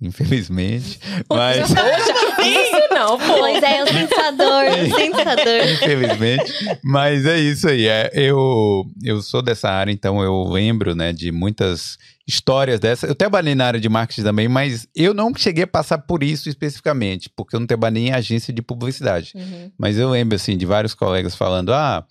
infelizmente. 0.03 0.99
Mas. 1.29 1.69
isso 1.69 2.87
não, 2.91 3.17
pô. 3.17 3.39
Pois 3.39 3.63
é, 3.63 3.83
o 3.83 3.87
sensador, 3.87 4.65
o 4.65 4.95
sensador. 4.95 5.71
Infelizmente. 5.73 6.53
Mas 6.83 7.25
é 7.25 7.39
isso 7.39 7.67
aí. 7.67 7.87
É, 7.87 8.11
eu, 8.13 8.85
eu 9.03 9.21
sou 9.21 9.41
dessa 9.41 9.69
área, 9.69 9.91
então 9.91 10.21
eu 10.21 10.43
lembro, 10.43 10.93
né, 10.93 11.13
de 11.13 11.31
muitas 11.31 11.97
histórias 12.27 12.79
dessas. 12.79 13.09
Eu 13.09 13.15
trabalhei 13.15 13.55
na 13.55 13.65
área 13.65 13.79
de 13.79 13.89
marketing 13.89 14.23
também, 14.23 14.47
mas 14.47 14.87
eu 14.95 15.13
não 15.13 15.33
cheguei 15.35 15.63
a 15.63 15.67
passar 15.67 15.97
por 15.99 16.23
isso 16.23 16.49
especificamente, 16.49 17.29
porque 17.35 17.55
eu 17.55 17.59
não 17.59 17.67
trabalhei 17.67 18.07
em 18.07 18.13
agência 18.13 18.53
de 18.53 18.61
publicidade. 18.61 19.31
Uhum. 19.35 19.71
Mas 19.77 19.97
eu 19.97 20.09
lembro, 20.09 20.35
assim, 20.35 20.57
de 20.57 20.65
vários 20.65 20.93
colegas 20.93 21.35
falando, 21.35 21.73
ah, 21.73 22.05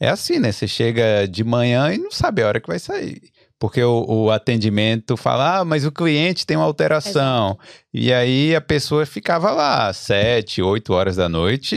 é 0.00 0.08
assim, 0.08 0.38
né? 0.38 0.50
Você 0.50 0.66
chega 0.66 1.26
de 1.28 1.44
manhã 1.44 1.92
e 1.92 1.98
não 1.98 2.10
sabe 2.10 2.42
a 2.42 2.48
hora 2.48 2.60
que 2.60 2.68
vai 2.68 2.78
sair 2.78 3.20
porque 3.62 3.80
o, 3.80 4.04
o, 4.08 4.30
atendimento 4.32 5.16
fala, 5.16 5.60
ah, 5.60 5.64
mas 5.64 5.86
o 5.86 5.92
cliente 5.92 6.44
tem 6.44 6.56
uma 6.56 6.66
alteração. 6.66 7.56
E 7.94 8.12
aí 8.12 8.56
a 8.56 8.60
pessoa 8.60 9.06
ficava 9.06 9.52
lá 9.52 9.92
sete, 9.92 10.60
oito 10.60 10.92
horas 10.92 11.14
da 11.14 11.28
noite 11.28 11.76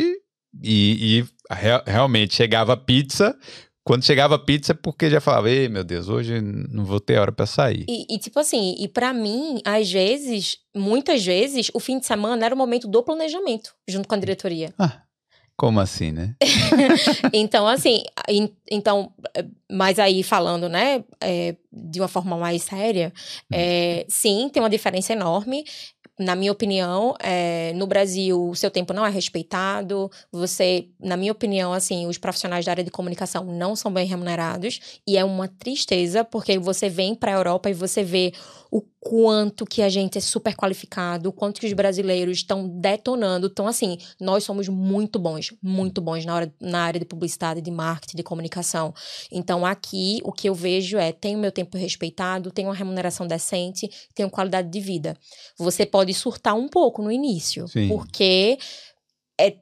e, 0.64 1.20
e 1.20 1.26
re, 1.54 1.84
realmente 1.86 2.34
chegava 2.34 2.76
pizza. 2.76 3.38
Quando 3.84 4.04
chegava 4.04 4.40
pizza, 4.40 4.72
é 4.72 4.76
porque 4.76 5.12
já 5.12 5.22
falava, 5.22 5.48
ei, 5.48 5.70
meu 5.70 5.84
Deus, 5.84 6.10
hoje 6.10 6.42
não 6.42 6.84
vou 6.84 7.00
ter 7.00 7.20
hora 7.20 7.32
para 7.32 7.46
sair. 7.46 7.86
E, 7.88 8.16
e, 8.16 8.18
tipo 8.18 8.40
assim, 8.40 8.76
e 8.80 8.88
para 8.88 9.14
mim, 9.14 9.62
às 9.64 9.92
vezes, 9.92 10.58
muitas 10.76 11.24
vezes, 11.24 11.70
o 11.72 11.80
fim 11.80 12.00
de 12.00 12.08
semana 12.08 12.48
era 12.48 12.56
o 12.56 12.58
momento 12.58 12.88
do 12.88 13.04
planejamento, 13.04 13.76
junto 13.88 14.08
com 14.08 14.16
a 14.16 14.18
diretoria. 14.18 14.74
Ah. 14.80 15.05
Como 15.58 15.80
assim, 15.80 16.12
né? 16.12 16.36
então, 17.34 17.66
assim, 17.66 18.04
então, 18.70 19.14
mas 19.72 20.00
aí 20.00 20.22
falando, 20.22 20.68
né, 20.68 21.04
é, 21.22 21.56
de 21.72 22.02
uma 22.02 22.10
forma 22.10 22.38
mais 22.38 22.64
séria, 22.64 23.14
é, 23.52 24.06
sim, 24.10 24.50
tem 24.52 24.62
uma 24.62 24.70
diferença 24.70 25.14
enorme 25.14 25.64
na 26.18 26.36
minha 26.36 26.52
opinião, 26.52 27.14
é, 27.22 27.74
no 27.74 27.86
Brasil, 27.86 28.50
o 28.50 28.56
seu 28.56 28.72
tempo 28.72 28.94
não 28.94 29.06
é 29.06 29.10
respeitado. 29.10 30.10
Você, 30.32 30.88
na 31.00 31.18
minha 31.18 31.32
opinião, 31.32 31.74
assim, 31.74 32.08
os 32.08 32.18
profissionais 32.18 32.66
da 32.66 32.72
área 32.72 32.84
de 32.84 32.92
comunicação 32.92 33.44
não 33.44 33.76
são 33.76 33.92
bem 33.92 34.08
remunerados. 34.08 35.02
E 35.06 35.18
é 35.18 35.26
uma 35.26 35.48
tristeza, 35.48 36.24
porque 36.24 36.58
você 36.58 36.88
vem 36.88 37.14
para 37.16 37.34
a 37.34 37.36
Europa 37.36 37.70
e 37.70 37.74
você 37.74 38.02
vê 38.02 38.32
o 38.72 38.82
quanto 39.08 39.68
que 39.68 39.84
a 39.84 39.88
gente 39.88 40.18
é 40.18 40.22
super 40.22 40.56
qualificado, 40.56 41.32
quanto 41.32 41.62
que 41.62 41.68
os 41.68 41.74
brasileiros 41.74 42.38
estão 42.38 42.68
detonando. 42.68 43.46
Então, 43.46 43.68
assim, 43.68 44.00
nós 44.20 44.44
somos 44.44 44.68
muito 44.68 45.20
bons, 45.20 45.54
muito 45.62 46.02
bons 46.02 46.26
na, 46.26 46.34
hora, 46.34 46.54
na 46.60 46.80
área 46.80 47.00
de 47.00 47.06
publicidade, 47.06 47.62
de 47.62 47.70
marketing, 47.70 48.18
de 48.18 48.24
comunicação. 48.24 48.96
Então, 49.32 49.64
aqui, 49.64 50.20
o 50.24 50.32
que 50.32 50.50
eu 50.50 50.56
vejo 50.56 50.98
é, 50.98 51.12
tenho 51.12 51.38
meu 51.38 51.52
tempo 51.52 51.78
respeitado, 51.78 52.50
tenho 52.50 52.68
uma 52.68 52.74
remuneração 52.74 53.28
decente, 53.28 53.88
tenho 54.16 54.28
qualidade 54.28 54.72
de 54.72 54.80
vida. 54.80 55.16
Você 55.56 55.86
pode 55.86 56.12
surtar 56.12 56.56
um 56.56 56.68
pouco 56.68 57.04
no 57.04 57.12
início, 57.12 57.68
Sim. 57.68 57.88
porque 57.88 58.58
é 59.40 59.56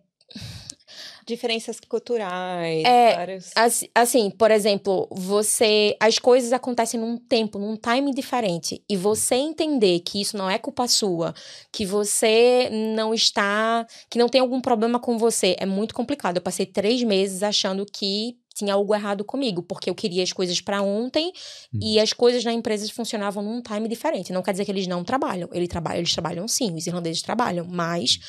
diferenças 1.25 1.79
culturais. 1.79 2.83
É, 2.83 3.15
vários... 3.15 3.51
assim, 3.93 4.29
por 4.31 4.51
exemplo, 4.51 5.07
você. 5.11 5.95
As 5.99 6.19
coisas 6.19 6.53
acontecem 6.53 6.99
num 6.99 7.17
tempo, 7.17 7.57
num 7.57 7.75
time 7.75 8.13
diferente. 8.13 8.83
E 8.89 8.95
você 8.95 9.35
entender 9.35 9.99
que 10.01 10.21
isso 10.21 10.37
não 10.37 10.49
é 10.49 10.57
culpa 10.57 10.87
sua, 10.87 11.33
que 11.71 11.85
você 11.85 12.69
não 12.95 13.13
está. 13.13 13.85
que 14.09 14.19
não 14.19 14.29
tem 14.29 14.41
algum 14.41 14.61
problema 14.61 14.99
com 14.99 15.17
você, 15.17 15.55
é 15.59 15.65
muito 15.65 15.93
complicado. 15.93 16.37
Eu 16.37 16.41
passei 16.41 16.65
três 16.65 17.03
meses 17.03 17.43
achando 17.43 17.85
que 17.85 18.37
tinha 18.53 18.73
algo 18.73 18.93
errado 18.93 19.23
comigo, 19.23 19.63
porque 19.63 19.89
eu 19.89 19.95
queria 19.95 20.23
as 20.23 20.31
coisas 20.31 20.61
para 20.61 20.81
ontem 20.81 21.31
hum. 21.73 21.79
e 21.81 21.99
as 21.99 22.13
coisas 22.13 22.43
na 22.43 22.53
empresa 22.53 22.87
funcionavam 22.93 23.43
num 23.43 23.61
time 23.61 23.87
diferente. 23.87 24.31
Não 24.31 24.43
quer 24.43 24.51
dizer 24.51 24.65
que 24.65 24.71
eles 24.71 24.87
não 24.87 25.03
trabalham. 25.03 25.49
Eles 25.51 25.67
trabalham, 25.67 25.99
eles 25.99 26.13
trabalham 26.13 26.47
sim, 26.47 26.73
os 26.75 26.85
irlandeses 26.85 27.21
trabalham, 27.21 27.65
mas 27.67 28.19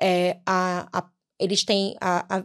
é, 0.00 0.38
a, 0.46 0.88
a, 0.92 1.08
eles 1.38 1.64
têm 1.64 1.96
a, 2.00 2.38
a 2.38 2.44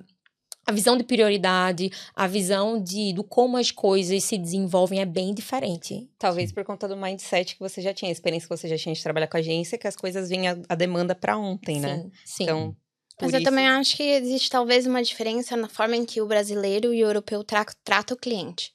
a 0.70 0.72
visão 0.72 0.96
de 0.96 1.04
prioridade, 1.04 1.90
a 2.16 2.28
visão 2.28 2.82
de 2.82 3.12
do 3.12 3.24
como 3.24 3.58
as 3.58 3.72
coisas 3.72 4.24
se 4.24 4.38
desenvolvem 4.38 5.02
é 5.02 5.06
bem 5.06 5.34
diferente. 5.34 6.08
Talvez 6.20 6.52
por 6.52 6.64
conta 6.64 6.88
do 6.88 6.96
mindset 6.96 7.56
que 7.56 7.60
você 7.60 7.82
já 7.82 7.92
tinha, 7.92 8.10
a 8.10 8.12
experiência 8.12 8.48
que 8.48 8.56
você 8.56 8.68
já 8.68 8.78
tinha 8.78 8.94
de 8.94 9.02
trabalhar 9.02 9.28
com 9.28 9.38
a 9.38 9.40
agência, 9.40 9.80
que 9.80 9.88
as 9.88 9.96
coisas 9.96 10.30
vinham 10.30 10.62
a, 10.70 10.74
a 10.74 10.76
demanda 10.76 11.16
para 11.16 11.36
ontem, 11.36 11.80
né? 11.80 11.98
Sim, 11.98 12.12
sim. 12.24 12.44
Então, 12.44 12.76
mas 13.20 13.34
eu 13.34 13.44
também 13.44 13.68
acho 13.68 13.98
que 13.98 14.04
existe 14.04 14.50
talvez 14.50 14.86
uma 14.86 15.02
diferença 15.02 15.58
na 15.58 15.68
forma 15.68 15.96
em 15.96 16.06
que 16.06 16.22
o 16.22 16.28
brasileiro 16.28 16.94
e 16.94 17.04
o 17.04 17.08
europeu 17.08 17.44
tra 17.44 17.66
trata 17.84 18.14
o 18.14 18.18
cliente. 18.18 18.72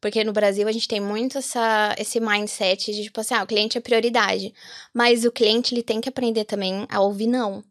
Porque 0.00 0.22
no 0.24 0.32
Brasil 0.32 0.68
a 0.68 0.72
gente 0.72 0.88
tem 0.88 1.00
muito 1.00 1.38
essa, 1.38 1.94
esse 1.96 2.20
mindset 2.20 2.92
de 2.92 3.04
tipo 3.04 3.20
assim, 3.20 3.34
ah, 3.34 3.42
o 3.42 3.46
cliente 3.46 3.78
é 3.78 3.80
prioridade. 3.80 4.52
Mas 4.92 5.24
o 5.24 5.32
cliente 5.32 5.74
ele 5.74 5.82
tem 5.82 6.00
que 6.00 6.08
aprender 6.08 6.44
também 6.44 6.86
a 6.90 7.00
ouvir 7.00 7.28
não. 7.28 7.64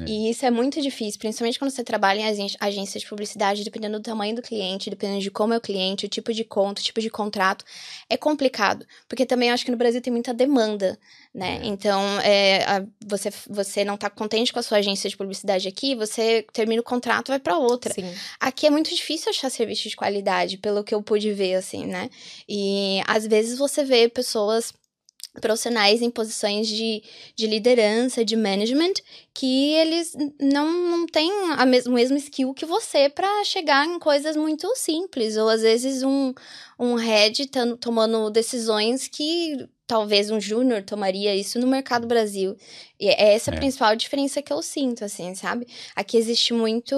É. 0.00 0.04
E 0.08 0.30
isso 0.30 0.46
é 0.46 0.50
muito 0.50 0.80
difícil, 0.80 1.18
principalmente 1.18 1.58
quando 1.58 1.70
você 1.70 1.84
trabalha 1.84 2.20
em 2.20 2.46
agências 2.60 3.02
de 3.02 3.08
publicidade, 3.08 3.64
dependendo 3.64 3.98
do 3.98 4.02
tamanho 4.02 4.34
do 4.34 4.42
cliente, 4.42 4.88
dependendo 4.88 5.20
de 5.20 5.30
como 5.30 5.52
é 5.52 5.56
o 5.56 5.60
cliente, 5.60 6.06
o 6.06 6.08
tipo 6.08 6.32
de 6.32 6.44
conta, 6.44 6.80
o 6.80 6.84
tipo 6.84 7.00
de 7.00 7.10
contrato. 7.10 7.64
É 8.08 8.16
complicado, 8.16 8.86
porque 9.08 9.26
também 9.26 9.50
acho 9.50 9.64
que 9.64 9.70
no 9.70 9.76
Brasil 9.76 10.00
tem 10.00 10.12
muita 10.12 10.32
demanda, 10.32 10.98
né? 11.34 11.60
É. 11.62 11.66
Então, 11.66 12.02
é, 12.20 12.64
a, 12.64 12.84
você, 13.04 13.30
você 13.48 13.84
não 13.84 13.94
está 13.94 14.08
contente 14.08 14.52
com 14.52 14.58
a 14.58 14.62
sua 14.62 14.78
agência 14.78 15.10
de 15.10 15.16
publicidade 15.16 15.68
aqui, 15.68 15.94
você 15.94 16.46
termina 16.52 16.80
o 16.80 16.84
contrato 16.84 17.28
vai 17.28 17.38
para 17.38 17.58
outra. 17.58 17.92
Sim. 17.92 18.14
Aqui 18.40 18.66
é 18.66 18.70
muito 18.70 18.94
difícil 18.94 19.30
achar 19.30 19.50
serviço 19.50 19.88
de 19.88 19.96
qualidade, 19.96 20.58
pelo 20.58 20.84
que 20.84 20.94
eu 20.94 21.02
pude 21.02 21.32
ver, 21.32 21.54
assim, 21.54 21.86
né? 21.86 22.08
E 22.48 23.02
às 23.06 23.26
vezes 23.26 23.58
você 23.58 23.84
vê 23.84 24.08
pessoas 24.08 24.72
profissionais 25.40 26.02
em 26.02 26.10
posições 26.10 26.68
de, 26.68 27.02
de 27.34 27.46
liderança, 27.46 28.24
de 28.24 28.36
management, 28.36 28.94
que 29.32 29.72
eles 29.74 30.14
não, 30.40 30.70
não 30.90 31.06
têm 31.06 31.30
a 31.56 31.64
mes 31.64 31.86
o 31.86 31.92
mesmo 31.92 32.16
skill 32.16 32.52
que 32.52 32.66
você 32.66 33.08
para 33.08 33.44
chegar 33.44 33.86
em 33.86 33.98
coisas 33.98 34.36
muito 34.36 34.70
simples. 34.76 35.36
Ou 35.36 35.48
às 35.48 35.62
vezes 35.62 36.02
um, 36.02 36.34
um 36.78 36.94
head 36.94 37.50
tomando 37.80 38.30
decisões 38.30 39.08
que 39.08 39.68
talvez 39.92 40.30
um 40.30 40.40
júnior 40.40 40.82
tomaria 40.82 41.36
isso 41.36 41.58
no 41.58 41.66
mercado 41.66 42.06
Brasil. 42.06 42.56
E 42.98 43.08
é 43.08 43.34
essa 43.34 43.50
é. 43.50 43.54
a 43.54 43.58
principal 43.58 43.94
diferença 43.94 44.40
que 44.40 44.50
eu 44.50 44.62
sinto, 44.62 45.04
assim, 45.04 45.34
sabe? 45.34 45.66
Aqui 45.94 46.16
existe 46.16 46.54
muito. 46.54 46.96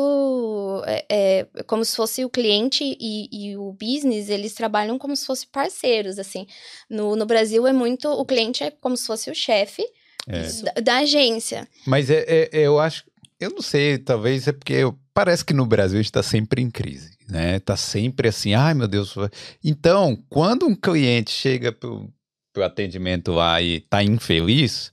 É, 0.87 1.05
é, 1.11 1.47
como 1.67 1.85
se 1.85 1.97
fosse 1.97 2.25
o 2.25 2.31
cliente 2.31 2.85
e, 2.85 3.29
e, 3.33 3.57
o 3.57 3.73
business, 3.73 4.29
eles 4.29 4.55
trabalham 4.55 4.97
como 4.97 5.17
se 5.17 5.27
fossem 5.27 5.49
parceiros, 5.51 6.21
assim. 6.21 6.47
No, 6.89 7.17
no 7.17 7.27
Brasil 7.27 7.67
é 7.67 7.73
muito. 7.73 8.09
O 8.09 8.25
cliente 8.25 8.63
é 8.63 8.71
como 8.71 8.97
se 8.97 9.09
fosse 9.09 9.29
o 9.29 9.35
chefe 9.35 9.85
é. 10.29 10.43
da, 10.63 10.81
da, 10.81 10.99
agência. 10.99 11.67
Mas 11.85 12.09
é, 12.11 12.25
é, 12.29 12.49
eu 12.53 12.79
acho. 12.79 13.03
Eu 13.41 13.51
não 13.51 13.61
sei, 13.61 13.99
talvez 13.99 14.47
é 14.47 14.53
porque 14.53 14.83
parece 15.13 15.45
que 15.45 15.53
no 15.53 15.67
Brasil 15.67 16.01
está 16.01 16.23
sempre 16.23 16.63
em 16.63 16.71
crise, 16.71 17.11
né? 17.29 17.59
Tá 17.59 17.77
sempre 17.77 18.29
assim, 18.29 18.55
ai 18.55 18.73
meu 18.73 18.87
Deus. 18.87 19.17
Então, 19.65 20.17
quando 20.31 20.65
um 20.65 20.77
cliente 20.77 21.33
chega 21.33 21.73
pro 21.73 22.09
pro 22.55 22.65
atendimento 22.65 23.33
lá 23.33 23.61
e 23.61 23.81
tá 23.81 24.03
infeliz, 24.03 24.93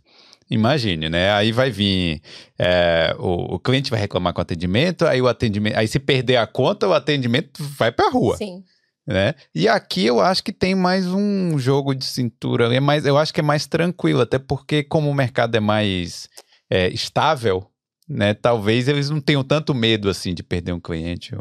imagine, 0.50 1.08
né? 1.08 1.32
Aí 1.32 1.52
vai 1.52 1.70
vir 1.70 2.22
é, 2.60 3.16
o, 3.20 3.56
o, 3.56 3.60
cliente 3.60 3.92
vai 3.92 4.00
reclamar 4.00 4.34
com 4.34 4.40
o 4.40 4.42
atendimento, 4.42 5.06
aí 5.06 5.22
o 5.22 5.28
atendimento, 5.28 5.78
aí 5.78 5.88
se 5.88 6.00
perder 6.00 6.38
a 6.38 6.48
conta, 6.48 6.88
o 6.88 6.94
atendimento 6.94 7.64
vai 7.78 7.92
para 7.92 8.10
rua. 8.10 8.36
Sim. 8.36 8.64
Né? 9.08 9.34
E 9.54 9.68
aqui 9.68 10.06
eu 10.06 10.20
acho 10.20 10.44
que 10.44 10.52
tem 10.52 10.76
mais 10.76 11.08
um 11.08 11.58
jogo 11.58 11.94
de 11.94 12.06
cintura, 12.06 12.74
é 12.74 12.80
mais, 12.80 13.06
eu 13.06 13.18
acho 13.18 13.34
que 13.34 13.40
é 13.40 13.44
mais 13.44 13.66
tranquilo, 13.66 14.22
até 14.22 14.38
porque 14.38 14.84
como 14.84 15.10
o 15.10 15.16
mercado 15.16 15.56
é 15.56 15.60
mais 15.60 16.28
é, 16.70 16.88
estável, 16.90 17.66
né? 18.08 18.34
Talvez 18.34 18.88
eles 18.88 19.10
não 19.10 19.22
tenham 19.22 19.44
tanto 19.44 19.74
medo 19.74 20.10
assim 20.10 20.34
de 20.34 20.44
perder 20.44 20.74
um 20.74 20.80
cliente. 20.80 21.36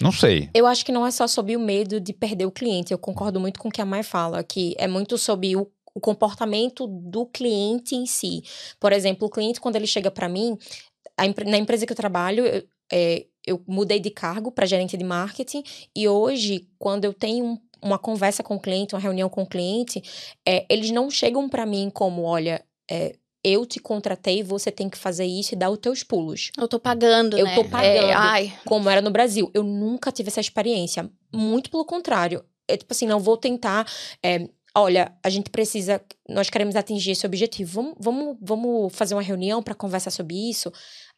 Não 0.00 0.12
sei. 0.12 0.50
Eu 0.54 0.66
acho 0.66 0.84
que 0.84 0.92
não 0.92 1.06
é 1.06 1.10
só 1.10 1.26
sobre 1.26 1.56
o 1.56 1.60
medo 1.60 2.00
de 2.00 2.12
perder 2.12 2.46
o 2.46 2.50
cliente. 2.50 2.92
Eu 2.92 2.98
concordo 2.98 3.40
muito 3.40 3.58
com 3.58 3.68
o 3.68 3.72
que 3.72 3.80
a 3.80 3.86
Mai 3.86 4.02
fala, 4.02 4.42
que 4.42 4.74
é 4.78 4.86
muito 4.86 5.18
sobre 5.18 5.56
o, 5.56 5.70
o 5.94 6.00
comportamento 6.00 6.86
do 6.86 7.26
cliente 7.26 7.94
em 7.94 8.06
si. 8.06 8.42
Por 8.78 8.92
exemplo, 8.92 9.26
o 9.26 9.30
cliente, 9.30 9.60
quando 9.60 9.76
ele 9.76 9.86
chega 9.86 10.10
para 10.10 10.28
mim, 10.28 10.56
na 11.46 11.58
empresa 11.58 11.86
que 11.86 11.92
eu 11.92 11.96
trabalho, 11.96 12.46
eu, 12.46 12.62
é, 12.92 13.26
eu 13.46 13.62
mudei 13.66 14.00
de 14.00 14.10
cargo 14.10 14.50
para 14.50 14.66
gerente 14.66 14.96
de 14.96 15.04
marketing 15.04 15.62
e 15.94 16.08
hoje, 16.08 16.68
quando 16.78 17.04
eu 17.04 17.12
tenho 17.12 17.44
um, 17.44 17.58
uma 17.82 17.98
conversa 17.98 18.42
com 18.42 18.56
o 18.56 18.60
cliente, 18.60 18.94
uma 18.94 19.00
reunião 19.00 19.28
com 19.28 19.42
o 19.42 19.46
cliente, 19.46 20.02
é, 20.46 20.64
eles 20.68 20.90
não 20.90 21.10
chegam 21.10 21.48
para 21.48 21.66
mim 21.66 21.90
como, 21.92 22.22
olha, 22.22 22.64
é, 22.90 23.16
eu 23.44 23.66
te 23.66 23.78
contratei, 23.78 24.42
você 24.42 24.72
tem 24.72 24.88
que 24.88 24.96
fazer 24.96 25.26
isso 25.26 25.54
e 25.54 25.56
dar 25.56 25.70
os 25.70 25.78
teus 25.78 26.02
pulos. 26.02 26.50
Eu 26.58 26.66
tô 26.66 26.80
pagando, 26.80 27.36
eu 27.36 27.44
né? 27.44 27.54
tô 27.54 27.60
é, 27.60 27.68
pagando. 27.68 28.06
É, 28.06 28.12
ai. 28.14 28.58
Como 28.64 28.88
era 28.88 29.02
no 29.02 29.10
Brasil. 29.10 29.50
Eu 29.52 29.62
nunca 29.62 30.10
tive 30.10 30.28
essa 30.28 30.40
experiência. 30.40 31.10
Muito 31.32 31.70
pelo 31.70 31.84
contrário. 31.84 32.42
É 32.66 32.76
tipo 32.76 32.92
assim, 32.92 33.06
não 33.06 33.20
vou 33.20 33.36
tentar. 33.36 33.86
É, 34.22 34.48
olha, 34.74 35.12
a 35.22 35.28
gente 35.28 35.50
precisa, 35.50 36.02
nós 36.26 36.48
queremos 36.48 36.74
atingir 36.74 37.10
esse 37.10 37.26
objetivo. 37.26 37.70
Vamos, 37.82 37.94
vamos, 38.00 38.36
vamos 38.40 38.96
fazer 38.96 39.14
uma 39.14 39.22
reunião 39.22 39.62
para 39.62 39.74
conversar 39.74 40.10
sobre 40.10 40.36
isso. 40.48 40.72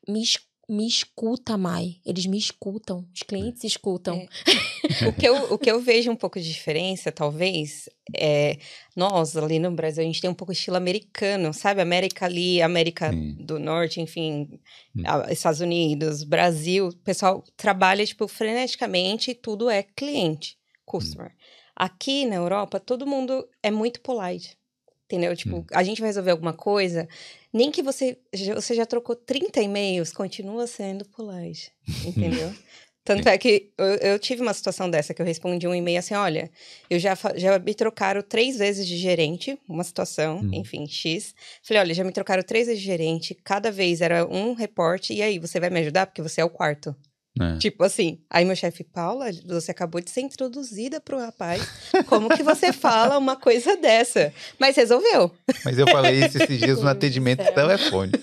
Me 0.09 0.21
me 0.69 0.87
escuta, 0.87 1.57
Mai. 1.57 1.97
Eles 2.05 2.27
me 2.27 2.37
escutam. 2.37 3.07
Os 3.15 3.23
clientes 3.23 3.63
escutam. 3.63 4.17
É. 4.17 5.09
o, 5.09 5.13
que 5.13 5.29
eu, 5.29 5.53
o 5.53 5.59
que 5.59 5.71
eu 5.71 5.81
vejo 5.81 6.11
um 6.11 6.17
pouco 6.17 6.41
de 6.41 6.53
diferença, 6.53 7.13
talvez, 7.13 7.89
é 8.17 8.59
nós 8.95 9.37
ali 9.37 9.59
no 9.59 9.71
Brasil, 9.71 10.03
a 10.03 10.07
gente 10.07 10.21
tem 10.21 10.29
um 10.29 10.35
pouco 10.35 10.53
estilo 10.53 10.77
americano, 10.77 11.55
sabe? 11.55 11.81
América 11.81 12.27
ali, 12.27 12.61
América 12.61 13.13
do 13.39 13.59
Norte, 13.59 14.01
enfim, 14.01 14.61
hum. 14.95 15.03
Estados 15.31 15.61
Unidos, 15.61 16.25
Brasil. 16.25 16.89
O 16.89 16.97
pessoal 16.97 17.45
trabalha, 17.57 18.05
tipo, 18.05 18.27
freneticamente 18.27 19.31
e 19.31 19.35
tudo 19.35 19.71
é 19.71 19.85
cliente, 19.85 20.59
customer. 20.85 21.31
Hum. 21.31 21.37
Aqui 21.77 22.25
na 22.25 22.37
Europa, 22.37 22.81
todo 22.81 23.07
mundo 23.07 23.47
é 23.63 23.71
muito 23.71 24.01
polite. 24.01 24.57
Entendeu? 25.05 25.37
Tipo, 25.37 25.59
hum. 25.59 25.67
a 25.73 25.85
gente 25.85 26.01
vai 26.01 26.09
resolver 26.09 26.33
alguma 26.33 26.53
coisa, 26.53 27.09
nem 27.57 27.71
que 27.71 27.83
você, 27.83 28.19
você 28.55 28.75
já 28.75 28.85
trocou 28.85 29.17
30 29.17 29.63
e-mails, 29.63 30.13
continua 30.13 30.67
sendo 30.67 31.07
polite, 31.07 31.73
entendeu? 32.05 32.53
Tanto 33.03 33.29
é 33.29 33.39
que 33.39 33.71
eu, 33.79 33.87
eu, 33.87 34.19
tive 34.19 34.43
uma 34.43 34.53
situação 34.53 34.91
dessa, 34.91 35.15
que 35.15 35.23
eu 35.23 35.27
respondi 35.27 35.67
um 35.67 35.75
e-mail 35.75 36.01
assim, 36.01 36.15
olha, 36.15 36.51
eu 36.91 36.99
já, 36.99 37.17
já 37.37 37.57
me 37.57 37.73
trocaram 37.73 38.21
três 38.21 38.59
vezes 38.59 38.85
de 38.85 38.97
gerente, 38.97 39.57
uma 39.69 39.85
situação, 39.85 40.41
hum. 40.41 40.51
enfim, 40.53 40.89
X. 40.89 41.33
Falei, 41.63 41.83
olha, 41.83 41.95
já 41.95 42.03
me 42.03 42.11
trocaram 42.11 42.43
três 42.43 42.67
vezes 42.67 42.83
de 42.83 42.87
gerente, 42.87 43.33
cada 43.45 43.71
vez 43.71 44.01
era 44.01 44.27
um 44.27 44.55
reporte, 44.55 45.15
e 45.15 45.23
aí, 45.23 45.39
você 45.39 45.61
vai 45.61 45.71
me 45.71 45.79
ajudar? 45.81 46.07
Porque 46.07 46.21
você 46.21 46.41
é 46.41 46.45
o 46.45 46.51
quarto. 46.51 46.97
É. 47.41 47.59
Tipo 47.59 47.85
assim, 47.85 48.19
aí 48.31 48.45
meu 48.45 48.57
chefe, 48.57 48.83
Paula, 48.83 49.27
você 49.47 49.71
acabou 49.71 50.01
de 50.01 50.11
ser 50.11 50.23
introduzida 50.23 51.01
pro 51.01 51.19
rapaz. 51.19 51.63
Como 52.07 52.29
que 52.31 52.43
você 52.43 52.73
fala 52.73 53.19
uma 53.19 53.37
coisa 53.37 53.77
dessa? 53.77 54.33
Mas 54.59 54.77
resolveu. 54.77 55.31
Mas 55.65 55.79
eu 55.79 55.87
falei 55.87 56.25
isso 56.25 56.43
esses 56.43 56.59
dias 56.59 56.81
no 56.83 56.89
atendimento 56.89 57.45
telefônico. 57.53 58.19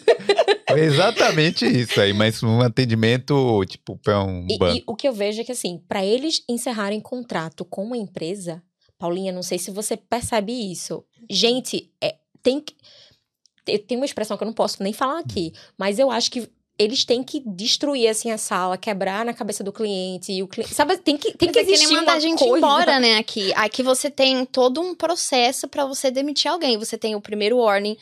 Foi 0.67 0.81
exatamente 0.81 1.65
isso 1.65 2.01
aí, 2.01 2.13
mas 2.13 2.41
um 2.41 2.61
atendimento, 2.61 3.63
tipo, 3.65 3.95
para 3.97 4.23
um 4.23 4.47
banco. 4.57 4.77
E, 4.77 4.79
e, 4.79 4.83
o 4.87 4.95
que 4.95 5.07
eu 5.07 5.13
vejo 5.13 5.41
é 5.41 5.43
que, 5.43 5.51
assim, 5.51 5.79
para 5.87 6.03
eles 6.03 6.43
encerrarem 6.49 6.99
contrato 6.99 7.63
com 7.63 7.83
uma 7.83 7.97
empresa, 7.97 8.63
Paulinha, 8.97 9.31
não 9.31 9.43
sei 9.43 9.59
se 9.59 9.69
você 9.69 9.95
percebe 9.95 10.51
isso. 10.51 11.03
Gente, 11.29 11.91
é, 12.01 12.15
tem 12.41 12.59
que. 12.59 12.75
Tem 13.87 13.95
uma 13.95 14.05
expressão 14.05 14.35
que 14.35 14.43
eu 14.43 14.47
não 14.47 14.53
posso 14.53 14.83
nem 14.83 14.91
falar 14.91 15.19
aqui, 15.19 15.53
mas 15.77 15.97
eu 15.97 16.11
acho 16.11 16.29
que 16.29 16.49
eles 16.77 17.05
têm 17.05 17.23
que 17.23 17.41
destruir 17.45 18.07
assim 18.07 18.31
a 18.31 18.37
sala, 18.37 18.77
quebrar 18.77 19.23
na 19.23 19.33
cabeça 19.33 19.63
do 19.63 19.71
cliente 19.71 20.31
e 20.31 20.41
o 20.41 20.47
cliente, 20.47 20.73
sabe, 20.73 20.97
tem 20.97 21.15
que 21.15 21.37
tem 21.37 21.51
que 21.51 21.59
é 21.59 21.61
existir 21.61 21.87
que 21.87 21.93
nem 21.93 21.99
mandar 21.99 22.13
a 22.13 22.19
gente 22.19 22.39
coisa. 22.39 22.57
embora, 22.57 22.99
né, 22.99 23.17
aqui. 23.17 23.53
Aqui 23.55 23.83
você 23.83 24.09
tem 24.09 24.45
todo 24.45 24.81
um 24.81 24.95
processo 24.95 25.67
para 25.67 25.85
você 25.85 26.09
demitir 26.09 26.49
alguém. 26.49 26.77
Você 26.77 26.97
tem 26.97 27.15
o 27.15 27.21
primeiro 27.21 27.57
warning, 27.57 27.95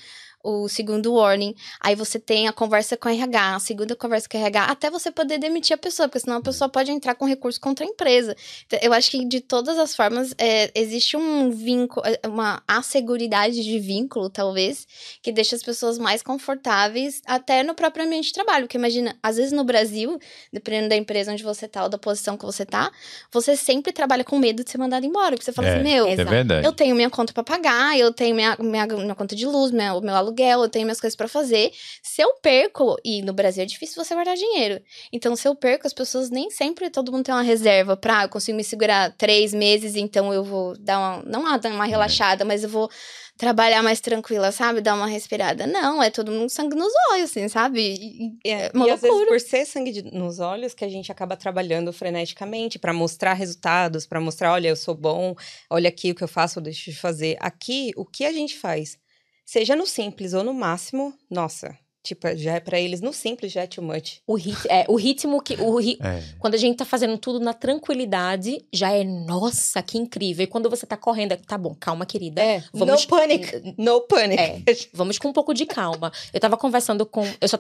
o 0.43 0.67
segundo 0.67 1.13
warning, 1.13 1.55
aí 1.79 1.95
você 1.95 2.19
tem 2.19 2.47
a 2.47 2.53
conversa 2.53 2.97
com 2.97 3.07
a 3.07 3.13
RH, 3.13 3.55
a 3.55 3.59
segunda 3.59 3.95
conversa 3.95 4.27
com 4.29 4.37
a 4.37 4.41
RH, 4.41 4.65
até 4.65 4.89
você 4.89 5.11
poder 5.11 5.37
demitir 5.37 5.73
a 5.73 5.77
pessoa, 5.77 6.07
porque 6.07 6.19
senão 6.19 6.37
a 6.37 6.41
pessoa 6.41 6.69
pode 6.69 6.91
entrar 6.91 7.15
com 7.15 7.25
recurso 7.25 7.59
contra 7.59 7.85
a 7.85 7.87
empresa. 7.89 8.35
Então, 8.65 8.79
eu 8.81 8.93
acho 8.93 9.11
que 9.11 9.23
de 9.25 9.39
todas 9.39 9.77
as 9.77 9.95
formas, 9.95 10.33
é, 10.37 10.71
existe 10.75 11.15
um 11.15 11.49
vínculo, 11.49 12.05
é, 12.05 12.27
uma 12.27 12.61
asseguridade 12.67 13.63
de 13.63 13.79
vínculo, 13.79 14.29
talvez, 14.29 14.87
que 15.21 15.31
deixa 15.31 15.55
as 15.55 15.63
pessoas 15.63 15.97
mais 15.97 16.21
confortáveis 16.21 17.21
até 17.25 17.63
no 17.63 17.73
próprio 17.73 18.05
ambiente 18.05 18.27
de 18.27 18.33
trabalho. 18.33 18.65
Porque 18.65 18.77
imagina, 18.77 19.15
às 19.21 19.37
vezes 19.37 19.51
no 19.51 19.63
Brasil, 19.63 20.19
dependendo 20.51 20.89
da 20.89 20.95
empresa 20.95 21.31
onde 21.31 21.43
você 21.43 21.67
tá 21.67 21.83
ou 21.83 21.89
da 21.89 21.97
posição 21.97 22.35
que 22.37 22.45
você 22.45 22.65
tá, 22.65 22.91
você 23.31 23.55
sempre 23.55 23.91
trabalha 23.91 24.23
com 24.23 24.37
medo 24.37 24.63
de 24.63 24.71
ser 24.71 24.77
mandado 24.77 25.05
embora. 25.05 25.31
Porque 25.31 25.45
você 25.45 25.53
fala 25.53 25.67
é, 25.67 25.75
assim, 25.75 25.83
meu, 25.83 26.07
é 26.07 26.65
eu 26.65 26.73
tenho 26.73 26.95
minha 26.95 27.09
conta 27.09 27.33
para 27.33 27.43
pagar, 27.43 27.97
eu 27.97 28.11
tenho 28.11 28.35
minha, 28.35 28.57
minha, 28.59 28.87
minha 28.87 29.15
conta 29.15 29.35
de 29.35 29.45
luz, 29.45 29.71
meu, 29.71 30.01
meu 30.01 30.15
aluguel 30.15 30.30
aluguel, 30.31 30.63
eu 30.63 30.69
tenho 30.69 30.85
minhas 30.85 30.99
coisas 30.99 31.15
para 31.15 31.27
fazer. 31.27 31.71
Se 32.01 32.21
eu 32.21 32.33
perco, 32.41 32.95
e 33.03 33.21
no 33.21 33.33
Brasil 33.33 33.63
é 33.63 33.65
difícil 33.65 34.03
você 34.03 34.13
guardar 34.13 34.35
dinheiro. 34.35 34.81
Então, 35.11 35.35
se 35.35 35.47
eu 35.47 35.53
perco, 35.53 35.85
as 35.85 35.93
pessoas 35.93 36.29
nem 36.29 36.49
sempre 36.49 36.89
todo 36.89 37.11
mundo 37.11 37.25
tem 37.25 37.35
uma 37.35 37.41
reserva 37.41 37.95
pra 37.97 38.23
eu 38.23 38.29
consigo 38.29 38.55
me 38.55 38.63
segurar 38.63 39.15
três 39.17 39.53
meses, 39.53 39.95
então 39.95 40.33
eu 40.33 40.43
vou 40.43 40.77
dar 40.77 40.97
uma. 40.97 41.23
Não 41.23 41.41
uma, 41.41 41.57
uma 41.57 41.85
relaxada, 41.85 42.45
mas 42.45 42.63
eu 42.63 42.69
vou 42.69 42.89
trabalhar 43.37 43.81
mais 43.81 43.99
tranquila, 43.99 44.51
sabe? 44.51 44.81
Dar 44.81 44.93
uma 44.93 45.07
respirada. 45.07 45.65
Não, 45.65 46.01
é 46.01 46.09
todo 46.11 46.31
mundo 46.31 46.49
sangue 46.49 46.75
nos 46.75 46.93
olhos, 47.11 47.31
assim, 47.31 47.47
sabe? 47.47 47.81
E, 47.81 48.49
é, 48.49 48.71
uma 48.73 48.87
e 48.87 48.91
às 48.91 49.01
vezes 49.01 49.25
por 49.25 49.39
ser 49.39 49.65
sangue 49.65 49.91
de, 49.91 50.03
nos 50.03 50.39
olhos 50.39 50.73
que 50.73 50.85
a 50.85 50.89
gente 50.89 51.11
acaba 51.11 51.35
trabalhando 51.35 51.91
freneticamente 51.91 52.77
para 52.77 52.93
mostrar 52.93 53.33
resultados, 53.33 54.05
para 54.05 54.19
mostrar, 54.19 54.51
olha, 54.51 54.67
eu 54.67 54.75
sou 54.75 54.93
bom, 54.93 55.35
olha 55.69 55.89
aqui 55.89 56.11
o 56.11 56.15
que 56.15 56.23
eu 56.23 56.27
faço, 56.27 56.59
eu 56.59 56.63
deixo 56.63 56.91
de 56.91 56.95
fazer. 56.95 57.35
Aqui, 57.39 57.91
o 57.95 58.05
que 58.05 58.25
a 58.25 58.31
gente 58.31 58.55
faz? 58.57 58.99
Seja 59.45 59.75
no 59.75 59.85
simples 59.85 60.33
ou 60.33 60.43
no 60.43 60.53
máximo, 60.53 61.13
nossa, 61.29 61.77
Tipo, 62.03 62.35
já 62.35 62.55
é 62.55 62.59
para 62.59 62.79
eles 62.79 62.99
no 62.99 63.13
simples, 63.13 63.51
já 63.51 63.61
é 63.61 63.67
too 63.67 63.83
much. 63.83 64.21
O, 64.25 64.33
rit 64.33 64.57
é, 64.67 64.85
o 64.87 64.95
ritmo 64.95 65.39
que. 65.39 65.53
O 65.61 65.77
ri 65.79 65.99
é. 66.01 66.23
Quando 66.39 66.55
a 66.55 66.57
gente 66.57 66.77
tá 66.77 66.83
fazendo 66.83 67.15
tudo 67.15 67.39
na 67.39 67.53
tranquilidade, 67.53 68.65
já 68.73 68.91
é, 68.91 69.03
nossa, 69.03 69.83
que 69.83 69.99
incrível. 69.99 70.43
E 70.43 70.47
quando 70.47 70.67
você 70.67 70.83
tá 70.87 70.97
correndo, 70.97 71.33
é, 71.33 71.35
tá 71.35 71.59
bom, 71.59 71.75
calma, 71.79 72.03
querida. 72.03 72.41
É, 72.41 72.63
vamos, 72.73 73.03
no 73.03 73.07
panic. 73.07 73.75
No 73.77 74.01
panic. 74.01 74.41
É, 74.41 74.63
vamos 74.91 75.19
com 75.19 75.27
um 75.27 75.33
pouco 75.33 75.53
de 75.53 75.67
calma. 75.67 76.11
Eu 76.33 76.39
tava 76.39 76.57
conversando 76.57 77.05
com. 77.05 77.21
Eu 77.39 77.47
só 77.47 77.57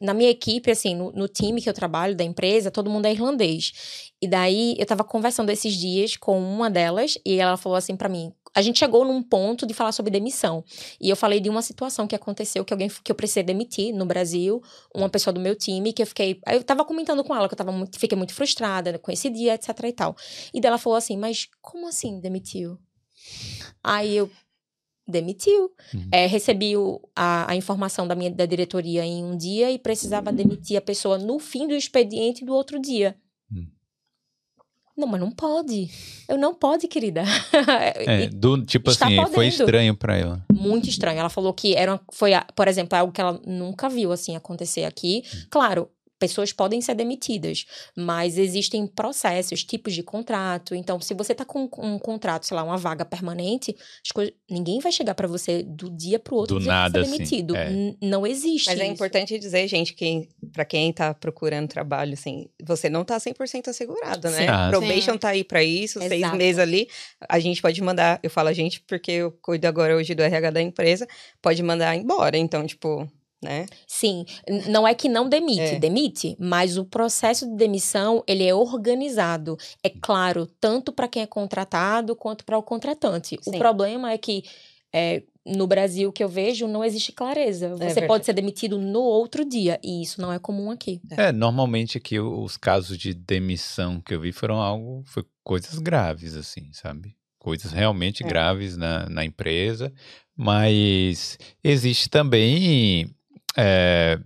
na 0.00 0.14
minha 0.14 0.30
equipe, 0.30 0.70
assim, 0.70 0.94
no, 0.94 1.12
no 1.12 1.28
time 1.28 1.60
que 1.60 1.68
eu 1.68 1.74
trabalho, 1.74 2.16
da 2.16 2.24
empresa, 2.24 2.70
todo 2.70 2.88
mundo 2.88 3.04
é 3.04 3.12
irlandês. 3.12 4.11
E 4.22 4.28
daí 4.28 4.76
eu 4.78 4.86
tava 4.86 5.02
conversando 5.02 5.50
esses 5.50 5.74
dias 5.74 6.16
com 6.16 6.38
uma 6.40 6.70
delas, 6.70 7.18
e 7.26 7.40
ela 7.40 7.56
falou 7.56 7.76
assim 7.76 7.96
para 7.96 8.08
mim: 8.08 8.32
a 8.54 8.60
gente 8.60 8.78
chegou 8.78 9.04
num 9.04 9.22
ponto 9.22 9.66
de 9.66 9.74
falar 9.74 9.92
sobre 9.92 10.12
demissão. 10.12 10.64
E 11.00 11.08
eu 11.08 11.16
falei 11.16 11.40
de 11.40 11.48
uma 11.48 11.62
situação 11.62 12.06
que 12.06 12.14
aconteceu 12.14 12.64
que 12.64 12.72
alguém 12.72 12.88
que 12.88 13.10
eu 13.10 13.16
precisei 13.16 13.42
demitir 13.42 13.94
no 13.94 14.04
Brasil, 14.04 14.62
uma 14.94 15.08
pessoa 15.08 15.32
do 15.32 15.40
meu 15.40 15.56
time, 15.56 15.92
que 15.92 16.02
eu 16.02 16.06
fiquei. 16.06 16.40
Eu 16.46 16.62
tava 16.62 16.84
comentando 16.84 17.24
com 17.24 17.34
ela 17.34 17.48
que 17.48 17.54
eu 17.54 17.58
tava 17.58 17.72
muito, 17.72 17.98
fiquei 17.98 18.16
muito 18.16 18.34
frustrada 18.34 18.98
com 18.98 19.10
esse 19.10 19.28
dia, 19.28 19.54
etc 19.54 19.68
e 19.84 19.92
tal. 19.92 20.16
E 20.52 20.60
dela 20.60 20.78
falou 20.78 20.96
assim: 20.96 21.16
Mas 21.16 21.48
como 21.60 21.88
assim 21.88 22.20
demitiu? 22.20 22.78
Aí 23.82 24.16
eu. 24.16 24.30
Demitiu. 25.04 25.72
Uhum. 25.92 26.08
É, 26.12 26.26
recebi 26.26 26.74
a, 27.16 27.50
a, 27.50 27.56
informação 27.56 28.06
da 28.06 28.14
minha 28.14 28.30
da 28.30 28.46
diretoria 28.46 29.04
em 29.04 29.24
um 29.24 29.36
dia 29.36 29.68
e 29.68 29.76
precisava 29.76 30.32
demitir 30.32 30.76
a 30.76 30.80
pessoa 30.80 31.18
no 31.18 31.40
fim 31.40 31.66
do 31.66 31.74
expediente 31.74 32.44
do 32.44 32.54
outro 32.54 32.80
dia. 32.80 33.16
Não, 34.96 35.06
mas 35.06 35.20
não 35.20 35.30
pode. 35.30 35.90
Eu 36.28 36.36
não 36.36 36.54
pode, 36.54 36.86
querida. 36.86 37.24
É, 38.04 38.26
do, 38.28 38.62
tipo 38.64 38.90
assim, 38.90 39.16
podendo. 39.16 39.34
foi 39.34 39.46
estranho 39.46 39.94
para 39.94 40.16
ela. 40.16 40.44
Muito 40.52 40.88
estranho. 40.88 41.18
Ela 41.18 41.28
falou 41.28 41.52
que 41.52 41.74
era, 41.74 42.00
foi, 42.12 42.32
por 42.54 42.68
exemplo, 42.68 42.98
algo 42.98 43.12
que 43.12 43.20
ela 43.20 43.40
nunca 43.46 43.88
viu 43.88 44.12
assim 44.12 44.34
acontecer 44.36 44.84
aqui. 44.84 45.22
Hum. 45.24 45.38
Claro, 45.50 45.88
pessoas 46.22 46.52
podem 46.52 46.80
ser 46.80 46.94
demitidas, 46.94 47.66
mas 47.96 48.38
existem 48.38 48.86
processos, 48.86 49.64
tipos 49.64 49.92
de 49.92 50.04
contrato. 50.04 50.72
Então, 50.72 51.00
se 51.00 51.12
você 51.14 51.32
está 51.32 51.44
com 51.44 51.68
um 51.78 51.98
contrato, 51.98 52.46
sei 52.46 52.56
lá, 52.56 52.62
uma 52.62 52.76
vaga 52.76 53.04
permanente, 53.04 53.74
coisas, 54.14 54.32
ninguém 54.48 54.78
vai 54.78 54.92
chegar 54.92 55.16
para 55.16 55.26
você 55.26 55.64
do 55.64 55.90
dia 55.90 56.20
para 56.20 56.32
o 56.32 56.36
outro 56.36 56.60
do 56.60 56.64
nada, 56.64 57.00
ser 57.00 57.08
assim, 57.08 57.16
demitido. 57.16 57.56
Assim, 57.56 57.96
é. 58.00 58.06
Não 58.06 58.24
existe. 58.24 58.68
Mas 58.68 58.78
é 58.78 58.82
isso. 58.82 58.90
é 58.92 58.94
importante 58.94 59.36
dizer, 59.36 59.66
gente, 59.66 59.94
que 59.94 60.28
para 60.52 60.64
quem 60.64 60.90
está 60.90 61.12
procurando 61.12 61.66
trabalho, 61.66 62.12
assim, 62.12 62.46
você 62.62 62.88
não 62.88 63.02
está 63.02 63.18
100% 63.18 63.66
assegurado, 63.66 64.30
né? 64.30 64.46
Ah, 64.48 64.68
Probation 64.70 65.16
está 65.16 65.30
aí 65.30 65.42
para 65.42 65.64
isso, 65.64 65.98
Exato. 65.98 66.08
seis 66.08 66.32
meses 66.34 66.60
ali. 66.60 66.88
A 67.28 67.40
gente 67.40 67.60
pode 67.60 67.82
mandar, 67.82 68.20
eu 68.22 68.30
falo 68.30 68.48
a 68.48 68.52
gente 68.52 68.80
porque 68.86 69.10
eu 69.10 69.32
cuido 69.42 69.66
agora 69.66 69.96
hoje 69.96 70.14
do 70.14 70.22
RH 70.22 70.50
da 70.50 70.62
empresa, 70.62 71.08
pode 71.40 71.60
mandar 71.64 71.96
embora. 71.96 72.38
Então, 72.38 72.64
tipo, 72.64 73.10
né? 73.42 73.66
Sim, 73.86 74.24
não 74.68 74.86
é 74.86 74.94
que 74.94 75.08
não 75.08 75.28
demite, 75.28 75.60
é. 75.60 75.78
demite, 75.78 76.36
mas 76.38 76.78
o 76.78 76.84
processo 76.84 77.46
de 77.46 77.56
demissão, 77.56 78.22
ele 78.26 78.44
é 78.44 78.54
organizado, 78.54 79.56
é 79.82 79.90
claro, 79.90 80.46
tanto 80.60 80.92
para 80.92 81.08
quem 81.08 81.22
é 81.22 81.26
contratado 81.26 82.14
quanto 82.14 82.44
para 82.44 82.56
o 82.56 82.62
contratante. 82.62 83.38
Sim. 83.42 83.50
O 83.50 83.58
problema 83.58 84.12
é 84.12 84.18
que 84.18 84.44
é, 84.94 85.22
no 85.44 85.66
Brasil 85.66 86.12
que 86.12 86.22
eu 86.22 86.28
vejo, 86.28 86.68
não 86.68 86.84
existe 86.84 87.12
clareza. 87.12 87.66
É 87.80 87.90
Você 87.90 88.00
é 88.00 88.06
pode 88.06 88.24
ser 88.24 88.32
demitido 88.32 88.78
no 88.78 89.00
outro 89.00 89.44
dia, 89.44 89.80
e 89.82 90.02
isso 90.02 90.20
não 90.20 90.32
é 90.32 90.38
comum 90.38 90.70
aqui. 90.70 91.00
É, 91.10 91.32
normalmente 91.32 91.98
aqui 91.98 92.20
os 92.20 92.56
casos 92.56 92.96
de 92.96 93.14
demissão 93.14 94.00
que 94.00 94.14
eu 94.14 94.20
vi 94.20 94.32
foram 94.32 94.60
algo, 94.60 95.02
foi 95.06 95.24
coisas 95.42 95.78
graves, 95.78 96.36
assim, 96.36 96.70
sabe? 96.72 97.16
Coisas 97.38 97.72
realmente 97.72 98.22
é. 98.22 98.26
graves 98.26 98.76
na, 98.76 99.08
na 99.08 99.24
empresa, 99.24 99.92
mas 100.36 101.38
existe 101.64 102.08
também 102.08 103.12
é, 103.56 104.18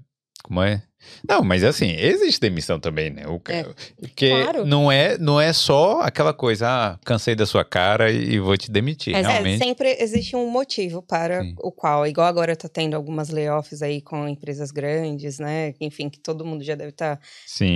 como 0.43 0.63
é? 0.63 0.86
Não, 1.29 1.43
mas 1.43 1.65
assim, 1.65 1.91
existe 1.97 2.41
demissão 2.41 2.79
também, 2.79 3.11
né? 3.11 3.27
O, 3.27 3.41
é, 3.49 3.65
porque 3.99 4.29
claro. 4.29 4.67
não, 4.67 4.91
é, 4.91 5.19
não 5.19 5.41
é 5.41 5.53
só 5.53 6.01
aquela 6.01 6.33
coisa, 6.33 6.69
ah, 6.69 6.99
cansei 7.05 7.35
da 7.35 7.47
sua 7.47 7.65
cara 7.65 8.11
e 8.11 8.39
vou 8.39 8.57
te 8.57 8.71
demitir. 8.71 9.15
É, 9.15 9.21
realmente. 9.21 9.59
sempre 9.59 9.97
existe 10.01 10.37
um 10.37 10.49
motivo 10.51 11.03
para 11.03 11.43
Sim. 11.43 11.55
o 11.59 11.71
qual, 11.71 12.07
igual 12.07 12.27
agora 12.27 12.57
tá 12.57 12.69
tendo 12.69 12.95
algumas 12.95 13.29
layoffs 13.31 13.83
aí 13.83 14.01
com 14.01 14.29
empresas 14.29 14.71
grandes, 14.71 15.39
né? 15.39 15.75
Enfim, 15.81 16.09
que 16.09 16.19
todo 16.19 16.45
mundo 16.45 16.63
já 16.63 16.75
deve 16.75 16.91
estar 16.91 17.17
tá 17.17 17.23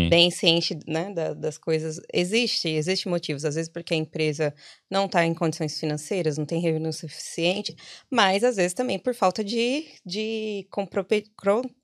bem 0.09 0.31
ciente 0.31 0.79
né, 0.87 1.13
da, 1.13 1.35
das 1.35 1.59
coisas. 1.59 2.01
Existe, 2.13 2.69
existe 2.69 3.09
motivos. 3.09 3.45
Às 3.45 3.55
vezes 3.55 3.71
porque 3.71 3.95
a 3.95 3.97
empresa 3.97 4.55
não 4.91 5.07
está 5.07 5.25
em 5.25 5.33
condições 5.35 5.79
financeiras, 5.79 6.37
não 6.37 6.45
tem 6.45 6.61
revenue 6.61 6.93
suficiente, 6.93 7.77
mas 8.11 8.43
às 8.43 8.57
vezes 8.57 8.75
também 8.75 8.99
por 8.99 9.15
falta 9.15 9.45
de, 9.45 9.85
de 10.05 10.67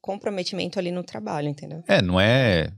comprometimento 0.01 0.79
ali 0.79 0.91
no 0.91 1.05
trabalho, 1.05 1.36
entendeu? 1.45 1.83
É, 1.87 2.01
não 2.01 2.21
é. 2.21 2.71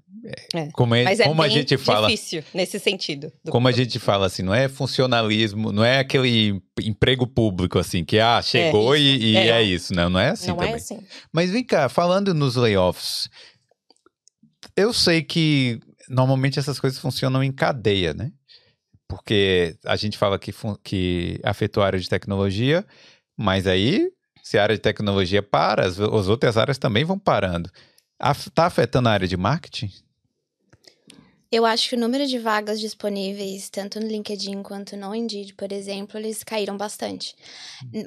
é 0.55 0.69
como 0.73 0.95
é, 0.95 1.05
mas 1.05 1.21
é 1.21 1.25
como 1.25 1.43
a 1.43 1.49
gente 1.49 1.77
fala. 1.77 2.09
difícil 2.09 2.43
nesse 2.53 2.79
sentido. 2.79 3.33
Como 3.51 3.69
a 3.69 3.73
gente 3.73 3.99
fala 3.99 4.27
assim, 4.27 4.43
não 4.43 4.55
é 4.55 4.69
funcionalismo, 4.69 5.73
não 5.73 5.85
é 5.85 6.01
aquele 6.01 6.61
emprego 6.81 7.27
público 7.27 7.79
assim, 7.79 8.05
que 8.05 8.19
ah, 8.19 8.41
chegou 8.43 8.95
é 8.95 9.01
e, 9.01 9.33
e 9.33 9.37
é. 9.37 9.49
é. 9.49 9.63
isso, 9.63 9.95
não, 9.95 10.11
não 10.11 10.21
é 10.21 10.31
assim 10.31 10.49
não 10.49 10.57
também. 10.57 10.73
É 10.73 10.77
assim. 10.77 11.01
Mas 11.33 11.51
vem 11.51 11.65
cá, 11.65 11.89
falando 11.89 12.35
nos 12.35 12.57
layoffs, 12.57 13.29
eu 14.77 14.93
sei 14.93 15.23
que 15.23 15.81
normalmente 16.09 16.59
essas 16.59 16.81
coisas 16.81 16.99
funcionam 16.99 17.43
em 17.43 17.53
cadeia, 17.53 18.15
né? 18.15 18.33
Porque 19.09 19.77
a 19.85 19.97
gente 19.97 20.19
fala 20.19 20.39
que, 20.39 20.53
que 20.85 21.41
afetou 21.43 21.83
a 21.83 21.87
área 21.87 21.99
de 21.99 22.09
tecnologia, 22.09 22.85
mas 23.37 23.67
aí, 23.67 24.11
se 24.43 24.59
a 24.59 24.63
área 24.63 24.77
de 24.77 24.83
tecnologia 24.83 25.43
para, 25.43 25.87
as, 25.87 25.99
as 25.99 26.29
outras 26.29 26.57
áreas 26.57 26.77
também 26.77 27.05
vão 27.05 27.19
parando. 27.19 27.71
Está 28.21 28.67
afetando 28.67 29.09
a 29.09 29.13
área 29.13 29.29
de 29.29 29.37
marketing? 29.37 29.93
Eu 31.51 31.65
acho 31.65 31.89
que 31.89 31.97
o 31.97 31.99
número 31.99 32.27
de 32.27 32.39
vagas 32.39 32.79
disponíveis, 32.79 33.71
tanto 33.71 33.99
no 33.99 34.07
LinkedIn 34.07 34.63
quanto 34.63 34.97
no 34.97 35.15
Indeed, 35.15 35.55
por 35.55 35.73
exemplo, 35.73 36.19
eles 36.19 36.45
caíram 36.45 36.77
bastante. 36.77 37.35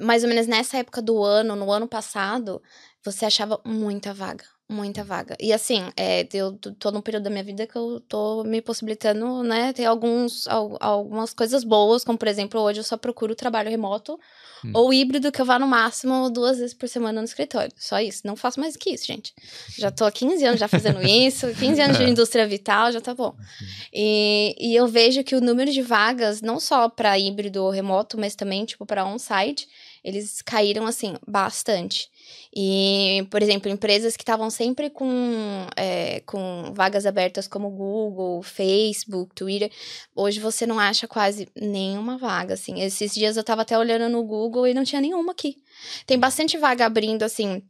Mais 0.00 0.22
ou 0.22 0.28
menos 0.28 0.46
nessa 0.46 0.78
época 0.78 1.02
do 1.02 1.22
ano, 1.22 1.56
no 1.56 1.72
ano 1.72 1.88
passado, 1.88 2.62
você 3.02 3.24
achava 3.24 3.60
muita 3.64 4.14
vaga 4.14 4.44
muita 4.72 5.04
vaga. 5.04 5.36
E 5.40 5.52
assim, 5.52 5.82
é, 5.96 6.26
eu 6.32 6.52
tô 6.78 6.90
num 6.90 7.00
período 7.00 7.24
da 7.24 7.30
minha 7.30 7.44
vida 7.44 7.66
que 7.66 7.76
eu 7.76 8.00
tô 8.08 8.42
me 8.44 8.60
possibilitando, 8.60 9.42
né, 9.42 9.72
ter 9.72 9.84
alguns, 9.84 10.46
algumas 10.80 11.32
coisas 11.32 11.64
boas, 11.64 12.04
como 12.04 12.18
por 12.18 12.28
exemplo, 12.28 12.60
hoje 12.60 12.80
eu 12.80 12.84
só 12.84 12.96
procuro 12.96 13.34
trabalho 13.34 13.70
remoto 13.70 14.18
hum. 14.64 14.72
ou 14.74 14.92
híbrido 14.92 15.30
que 15.30 15.40
eu 15.40 15.44
vá 15.44 15.58
no 15.58 15.66
máximo 15.66 16.30
duas 16.30 16.58
vezes 16.58 16.74
por 16.74 16.88
semana 16.88 17.20
no 17.20 17.24
escritório. 17.24 17.72
Só 17.76 18.00
isso. 18.00 18.22
Não 18.24 18.36
faço 18.36 18.60
mais 18.60 18.76
que 18.76 18.90
isso, 18.90 19.06
gente. 19.06 19.34
Já 19.76 19.90
tô 19.90 20.04
há 20.04 20.12
15 20.12 20.44
anos 20.44 20.60
já 20.60 20.68
fazendo 20.68 21.02
isso, 21.06 21.46
15 21.54 21.80
anos 21.80 21.98
de 21.98 22.04
indústria 22.04 22.46
vital, 22.46 22.92
já 22.92 23.00
tá 23.00 23.14
bom. 23.14 23.34
E, 23.92 24.54
e 24.58 24.74
eu 24.74 24.86
vejo 24.86 25.22
que 25.24 25.34
o 25.34 25.40
número 25.40 25.70
de 25.70 25.82
vagas, 25.82 26.40
não 26.40 26.58
só 26.58 26.88
para 26.88 27.18
híbrido 27.18 27.62
ou 27.62 27.70
remoto, 27.70 28.18
mas 28.18 28.34
também, 28.34 28.64
tipo, 28.64 28.86
para 28.86 29.04
on-site, 29.04 29.68
eles 30.04 30.42
caíram, 30.42 30.86
assim, 30.86 31.14
bastante. 31.26 32.10
E, 32.54 33.26
por 33.30 33.42
exemplo, 33.42 33.70
empresas 33.70 34.16
que 34.16 34.22
estavam 34.22 34.50
sempre 34.50 34.90
com, 34.90 35.66
é, 35.76 36.20
com 36.20 36.72
vagas 36.74 37.06
abertas 37.06 37.46
como 37.46 37.70
Google, 37.70 38.42
Facebook, 38.42 39.34
Twitter, 39.34 39.70
hoje 40.14 40.40
você 40.40 40.66
não 40.66 40.78
acha 40.78 41.06
quase 41.06 41.48
nenhuma 41.56 42.18
vaga, 42.18 42.54
assim. 42.54 42.80
Esses 42.80 43.14
dias 43.14 43.36
eu 43.36 43.42
estava 43.42 43.62
até 43.62 43.78
olhando 43.78 44.08
no 44.08 44.22
Google 44.24 44.66
e 44.66 44.74
não 44.74 44.84
tinha 44.84 45.00
nenhuma 45.00 45.32
aqui. 45.32 45.56
Tem 46.06 46.18
bastante 46.18 46.58
vaga 46.58 46.84
abrindo, 46.84 47.22
assim, 47.22 47.62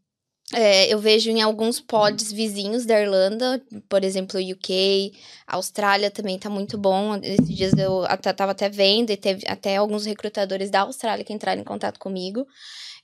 é, 0.55 0.93
eu 0.93 0.99
vejo 0.99 1.31
em 1.31 1.41
alguns 1.41 1.81
pods 1.81 2.31
vizinhos 2.33 2.85
da 2.85 3.01
Irlanda, 3.01 3.61
por 3.89 4.05
exemplo, 4.05 4.41
UK, 4.41 5.13
Austrália 5.47 6.11
também 6.11 6.39
tá 6.39 6.51
muito 6.51 6.77
bom. 6.77 7.17
Esses 7.23 7.49
dias 7.49 7.73
eu 7.77 8.05
até, 8.05 8.33
tava 8.33 8.53
até 8.53 8.69
vendo 8.69 9.11
e 9.11 9.17
teve 9.17 9.45
até 9.47 9.77
alguns 9.77 10.05
recrutadores 10.05 10.71
da 10.71 10.81
Austrália 10.81 11.25
que 11.25 11.33
entraram 11.33 11.61
em 11.61 11.65
contato 11.65 11.99
comigo. 11.99 12.47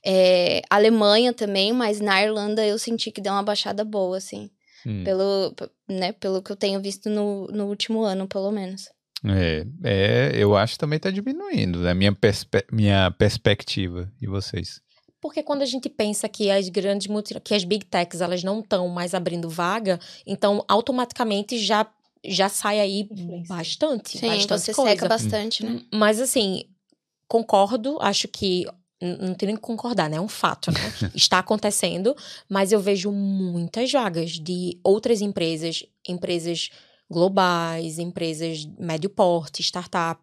É, 0.05 0.61
Alemanha 0.69 1.33
também, 1.33 1.73
mas 1.73 1.99
na 1.99 2.21
Irlanda 2.23 2.65
eu 2.65 2.77
senti 2.77 3.11
que 3.11 3.21
deu 3.21 3.33
uma 3.33 3.43
baixada 3.43 3.83
boa, 3.83 4.17
assim. 4.17 4.49
Hum. 4.85 5.03
Pelo, 5.03 5.53
né, 5.89 6.13
pelo 6.13 6.41
que 6.41 6.51
eu 6.51 6.55
tenho 6.55 6.79
visto 6.79 7.09
no, 7.09 7.47
no 7.47 7.65
último 7.65 8.03
ano, 8.03 8.27
pelo 8.27 8.51
menos. 8.51 8.83
É, 9.25 9.65
é, 9.83 10.31
eu 10.35 10.55
acho 10.55 10.73
que 10.73 10.79
também 10.79 10.99
tá 10.99 11.11
diminuindo, 11.11 11.79
né? 11.79 11.93
Minha, 11.93 12.13
perspe 12.13 12.63
minha 12.71 13.11
perspectiva. 13.11 14.09
E 14.21 14.27
vocês? 14.27 14.79
Porque 15.21 15.43
quando 15.43 15.61
a 15.61 15.65
gente 15.65 15.89
pensa 15.89 16.29
que 16.29 16.49
as 16.49 16.69
grandes 16.69 17.07
que 17.43 17.53
as 17.53 17.63
big 17.63 17.85
techs 17.85 18.21
elas 18.21 18.43
não 18.43 18.59
estão 18.59 18.87
mais 18.87 19.13
abrindo 19.13 19.49
vaga, 19.49 19.99
então 20.25 20.63
automaticamente 20.67 21.57
já 21.57 21.85
já 22.25 22.49
sai 22.49 22.79
aí 22.79 23.07
bastante, 23.47 24.17
Sim, 24.17 24.27
bastante 24.27 24.61
você 24.61 24.73
coisa. 24.73 24.91
seca 24.91 25.07
bastante, 25.07 25.65
né? 25.65 25.81
Mas 25.93 26.19
assim, 26.19 26.65
concordo, 27.29 27.97
acho 28.01 28.27
que 28.27 28.65
não 29.01 29.33
tem 29.33 29.47
nem 29.47 29.55
que 29.55 29.61
concordar, 29.61 30.09
né? 30.09 30.17
É 30.17 30.21
um 30.21 30.27
fato, 30.27 30.71
né? 30.71 30.79
Está 31.15 31.39
acontecendo, 31.39 32.15
mas 32.49 32.71
eu 32.71 32.79
vejo 32.81 33.11
muitas 33.11 33.89
vagas 33.91 34.31
de 34.31 34.77
outras 34.83 35.21
empresas, 35.21 35.85
empresas 36.07 36.69
globais, 37.09 37.97
empresas 37.97 38.65
médio 38.77 39.09
porte, 39.09 39.63
startup, 39.63 40.21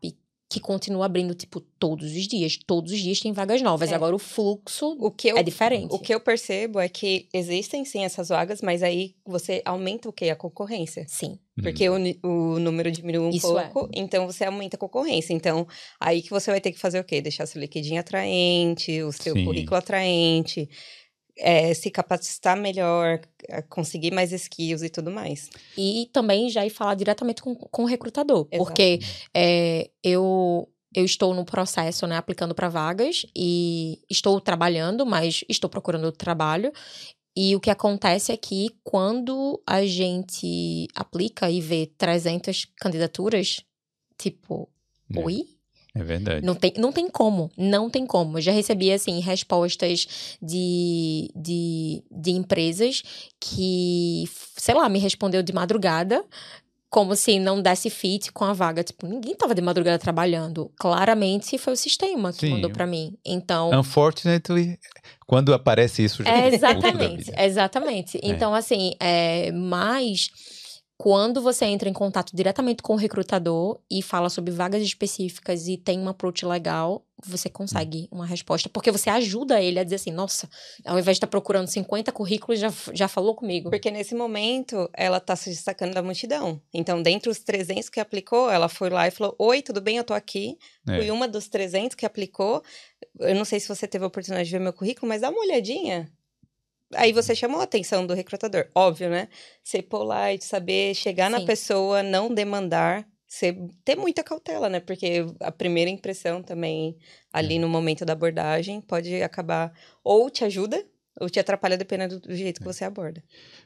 que 0.48 0.60
continua 0.60 1.06
abrindo, 1.06 1.34
tipo, 1.34 1.60
todos 1.60 2.12
os 2.12 2.28
dias. 2.28 2.56
Todos 2.66 2.92
os 2.92 3.00
dias 3.00 3.18
tem 3.20 3.32
vagas 3.32 3.60
novas. 3.62 3.90
É. 3.90 3.96
Agora, 3.96 4.14
o 4.14 4.18
fluxo 4.18 4.96
O 5.00 5.10
que 5.10 5.26
eu, 5.28 5.36
é 5.36 5.42
diferente. 5.42 5.92
O 5.92 5.98
que 5.98 6.14
eu 6.14 6.20
percebo 6.20 6.78
é 6.78 6.88
que 6.88 7.28
existem 7.34 7.84
sim 7.84 8.04
essas 8.04 8.28
vagas, 8.28 8.60
mas 8.62 8.80
aí 8.82 9.16
você 9.26 9.60
aumenta 9.64 10.08
o 10.08 10.12
quê? 10.12 10.30
A 10.30 10.36
concorrência. 10.36 11.04
Sim. 11.08 11.36
Porque 11.60 11.88
o, 11.88 11.98
ni- 11.98 12.18
o 12.22 12.58
número 12.60 12.92
diminui 12.92 13.22
um 13.26 13.30
Isso 13.30 13.58
é. 13.58 13.68
pouco, 13.68 13.90
então 13.92 14.26
você 14.26 14.44
aumenta 14.44 14.76
a 14.76 14.78
concorrência. 14.78 15.32
Então, 15.32 15.66
aí 15.98 16.22
que 16.22 16.30
você 16.30 16.50
vai 16.50 16.60
ter 16.60 16.70
que 16.70 16.78
fazer 16.78 17.00
o 17.00 17.04
quê? 17.04 17.20
Deixar 17.20 17.46
seu 17.46 17.60
LinkedIn 17.60 17.96
atraente, 17.96 19.02
o 19.02 19.10
seu 19.10 19.34
Sim. 19.34 19.44
currículo 19.44 19.76
atraente, 19.76 20.68
é, 21.38 21.74
se 21.74 21.90
capacitar 21.90 22.56
melhor, 22.56 23.20
é, 23.48 23.62
conseguir 23.62 24.12
mais 24.12 24.32
skills 24.32 24.82
e 24.82 24.88
tudo 24.88 25.10
mais. 25.10 25.50
E 25.76 26.08
também 26.12 26.48
já 26.50 26.64
ir 26.64 26.70
falar 26.70 26.94
diretamente 26.94 27.42
com, 27.42 27.54
com 27.54 27.82
o 27.82 27.86
recrutador. 27.86 28.48
Exato. 28.50 28.64
Porque 28.64 29.00
é, 29.34 29.90
eu, 30.02 30.68
eu 30.94 31.04
estou 31.04 31.34
no 31.34 31.44
processo, 31.44 32.06
né, 32.06 32.16
aplicando 32.16 32.54
para 32.54 32.68
vagas 32.68 33.26
e 33.36 34.00
estou 34.10 34.40
trabalhando, 34.40 35.04
mas 35.04 35.44
estou 35.48 35.68
procurando 35.68 36.10
trabalho. 36.12 36.72
E 37.36 37.54
o 37.54 37.60
que 37.60 37.68
acontece 37.68 38.32
é 38.32 38.36
que 38.36 38.70
quando 38.82 39.62
a 39.66 39.84
gente 39.84 40.88
aplica 40.94 41.50
e 41.50 41.60
vê 41.60 41.86
300 41.98 42.66
candidaturas, 42.78 43.62
tipo, 44.16 44.70
É. 45.14 45.20
oi? 45.20 45.55
É 45.96 46.04
verdade. 46.04 46.44
Não 46.44 46.54
tem, 46.54 46.74
não 46.76 46.92
tem 46.92 47.08
como, 47.08 47.50
não 47.56 47.88
tem 47.88 48.06
como. 48.06 48.36
Eu 48.36 48.42
já 48.42 48.52
recebi, 48.52 48.92
assim, 48.92 49.18
respostas 49.20 50.36
de, 50.42 51.30
de, 51.34 52.04
de 52.10 52.30
empresas 52.32 53.02
que, 53.40 54.24
sei 54.56 54.74
lá, 54.74 54.88
me 54.90 54.98
respondeu 54.98 55.42
de 55.42 55.54
madrugada, 55.54 56.22
como 56.90 57.16
se 57.16 57.38
não 57.38 57.62
desse 57.62 57.88
fit 57.88 58.30
com 58.30 58.44
a 58.44 58.52
vaga. 58.52 58.84
Tipo, 58.84 59.06
ninguém 59.06 59.34
tava 59.34 59.54
de 59.54 59.62
madrugada 59.62 59.98
trabalhando. 59.98 60.70
Claramente 60.78 61.56
foi 61.56 61.72
o 61.72 61.76
sistema 61.76 62.30
que 62.30 62.40
Sim. 62.40 62.50
mandou 62.50 62.70
pra 62.70 62.86
mim. 62.86 63.16
Então, 63.24 63.70
Unfortunately, 63.78 64.78
quando 65.26 65.54
aparece 65.54 66.04
isso, 66.04 66.22
já 66.22 66.30
é, 66.30 66.48
exatamente, 66.48 67.32
exatamente. 67.38 68.20
Então, 68.22 68.54
assim, 68.54 68.92
é, 69.00 69.50
mas 69.50 70.28
quando 70.98 71.42
você 71.42 71.66
entra 71.66 71.88
em 71.88 71.92
contato 71.92 72.34
diretamente 72.34 72.82
com 72.82 72.94
o 72.94 72.96
recrutador 72.96 73.78
e 73.90 74.02
fala 74.02 74.30
sobre 74.30 74.52
vagas 74.52 74.82
específicas 74.82 75.68
e 75.68 75.76
tem 75.76 75.98
um 75.98 76.08
approach 76.08 76.44
legal, 76.46 77.04
você 77.24 77.50
consegue 77.50 78.08
uma 78.10 78.24
resposta. 78.24 78.68
Porque 78.70 78.90
você 78.90 79.10
ajuda 79.10 79.60
ele 79.60 79.78
a 79.78 79.84
dizer 79.84 79.96
assim, 79.96 80.10
nossa, 80.10 80.48
ao 80.86 80.98
invés 80.98 81.16
de 81.16 81.18
estar 81.18 81.26
procurando 81.26 81.68
50 81.68 82.10
currículos, 82.12 82.58
já, 82.58 82.72
já 82.94 83.08
falou 83.08 83.34
comigo. 83.34 83.68
Porque 83.68 83.90
nesse 83.90 84.14
momento, 84.14 84.88
ela 84.94 85.20
tá 85.20 85.36
se 85.36 85.50
destacando 85.50 85.92
da 85.92 86.02
multidão. 86.02 86.60
Então, 86.72 87.02
dentre 87.02 87.28
os 87.28 87.40
300 87.40 87.90
que 87.90 88.00
aplicou, 88.00 88.50
ela 88.50 88.68
foi 88.68 88.88
lá 88.88 89.06
e 89.06 89.10
falou, 89.10 89.34
oi, 89.38 89.60
tudo 89.60 89.82
bem? 89.82 89.98
Eu 89.98 90.04
tô 90.04 90.14
aqui. 90.14 90.58
É. 90.88 90.96
Fui 90.96 91.10
uma 91.10 91.28
dos 91.28 91.46
300 91.46 91.94
que 91.94 92.06
aplicou. 92.06 92.62
Eu 93.20 93.34
não 93.34 93.44
sei 93.44 93.60
se 93.60 93.68
você 93.68 93.86
teve 93.86 94.04
a 94.04 94.08
oportunidade 94.08 94.48
de 94.48 94.56
ver 94.56 94.62
meu 94.62 94.72
currículo, 94.72 95.08
mas 95.08 95.20
dá 95.20 95.28
uma 95.28 95.40
olhadinha. 95.40 96.10
Aí 96.94 97.12
você 97.12 97.34
chamou 97.34 97.60
a 97.60 97.64
atenção 97.64 98.06
do 98.06 98.14
recrutador. 98.14 98.68
Óbvio, 98.74 99.10
né? 99.10 99.28
Ser 99.62 99.82
polite, 99.82 100.44
saber 100.44 100.94
chegar 100.94 101.28
na 101.30 101.40
Sim. 101.40 101.46
pessoa, 101.46 102.02
não 102.02 102.32
demandar. 102.32 103.06
Ser, 103.26 103.56
ter 103.84 103.96
muita 103.96 104.22
cautela, 104.22 104.68
né? 104.68 104.78
Porque 104.78 105.26
a 105.40 105.50
primeira 105.50 105.90
impressão 105.90 106.42
também, 106.42 106.96
ali 107.32 107.58
no 107.58 107.68
momento 107.68 108.04
da 108.04 108.12
abordagem, 108.12 108.80
pode 108.80 109.20
acabar... 109.20 109.72
Ou 110.04 110.30
te 110.30 110.44
ajuda, 110.44 110.80
ou 111.20 111.28
te 111.28 111.40
atrapalha, 111.40 111.76
dependendo 111.76 112.20
do 112.20 112.34
jeito 112.34 112.60
que 112.60 112.64
você 112.66 112.84
aborda. 112.84 113.22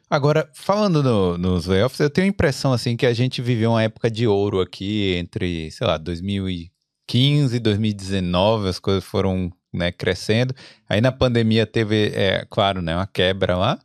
Agora, 0.08 0.50
falando 0.54 1.02
no- 1.02 1.36
nos 1.36 1.66
layoffs, 1.66 2.00
eu 2.00 2.08
tenho 2.08 2.26
a 2.26 2.30
impressão 2.30 2.72
assim 2.72 2.96
que 2.96 3.04
a 3.04 3.12
gente 3.12 3.42
viveu 3.42 3.70
uma 3.72 3.82
época 3.82 4.10
de 4.10 4.26
ouro 4.26 4.60
aqui 4.60 5.14
entre, 5.16 5.70
sei 5.70 5.86
lá, 5.86 5.98
2015 5.98 7.56
e 7.56 7.60
2019, 7.60 8.68
as 8.68 8.78
coisas 8.78 9.04
foram 9.04 9.52
né, 9.72 9.92
crescendo. 9.92 10.54
Aí 10.88 11.00
na 11.00 11.12
pandemia 11.12 11.66
teve, 11.66 12.12
é, 12.14 12.46
claro, 12.50 12.82
né, 12.82 12.94
uma 12.94 13.06
quebra 13.06 13.56
lá. 13.56 13.78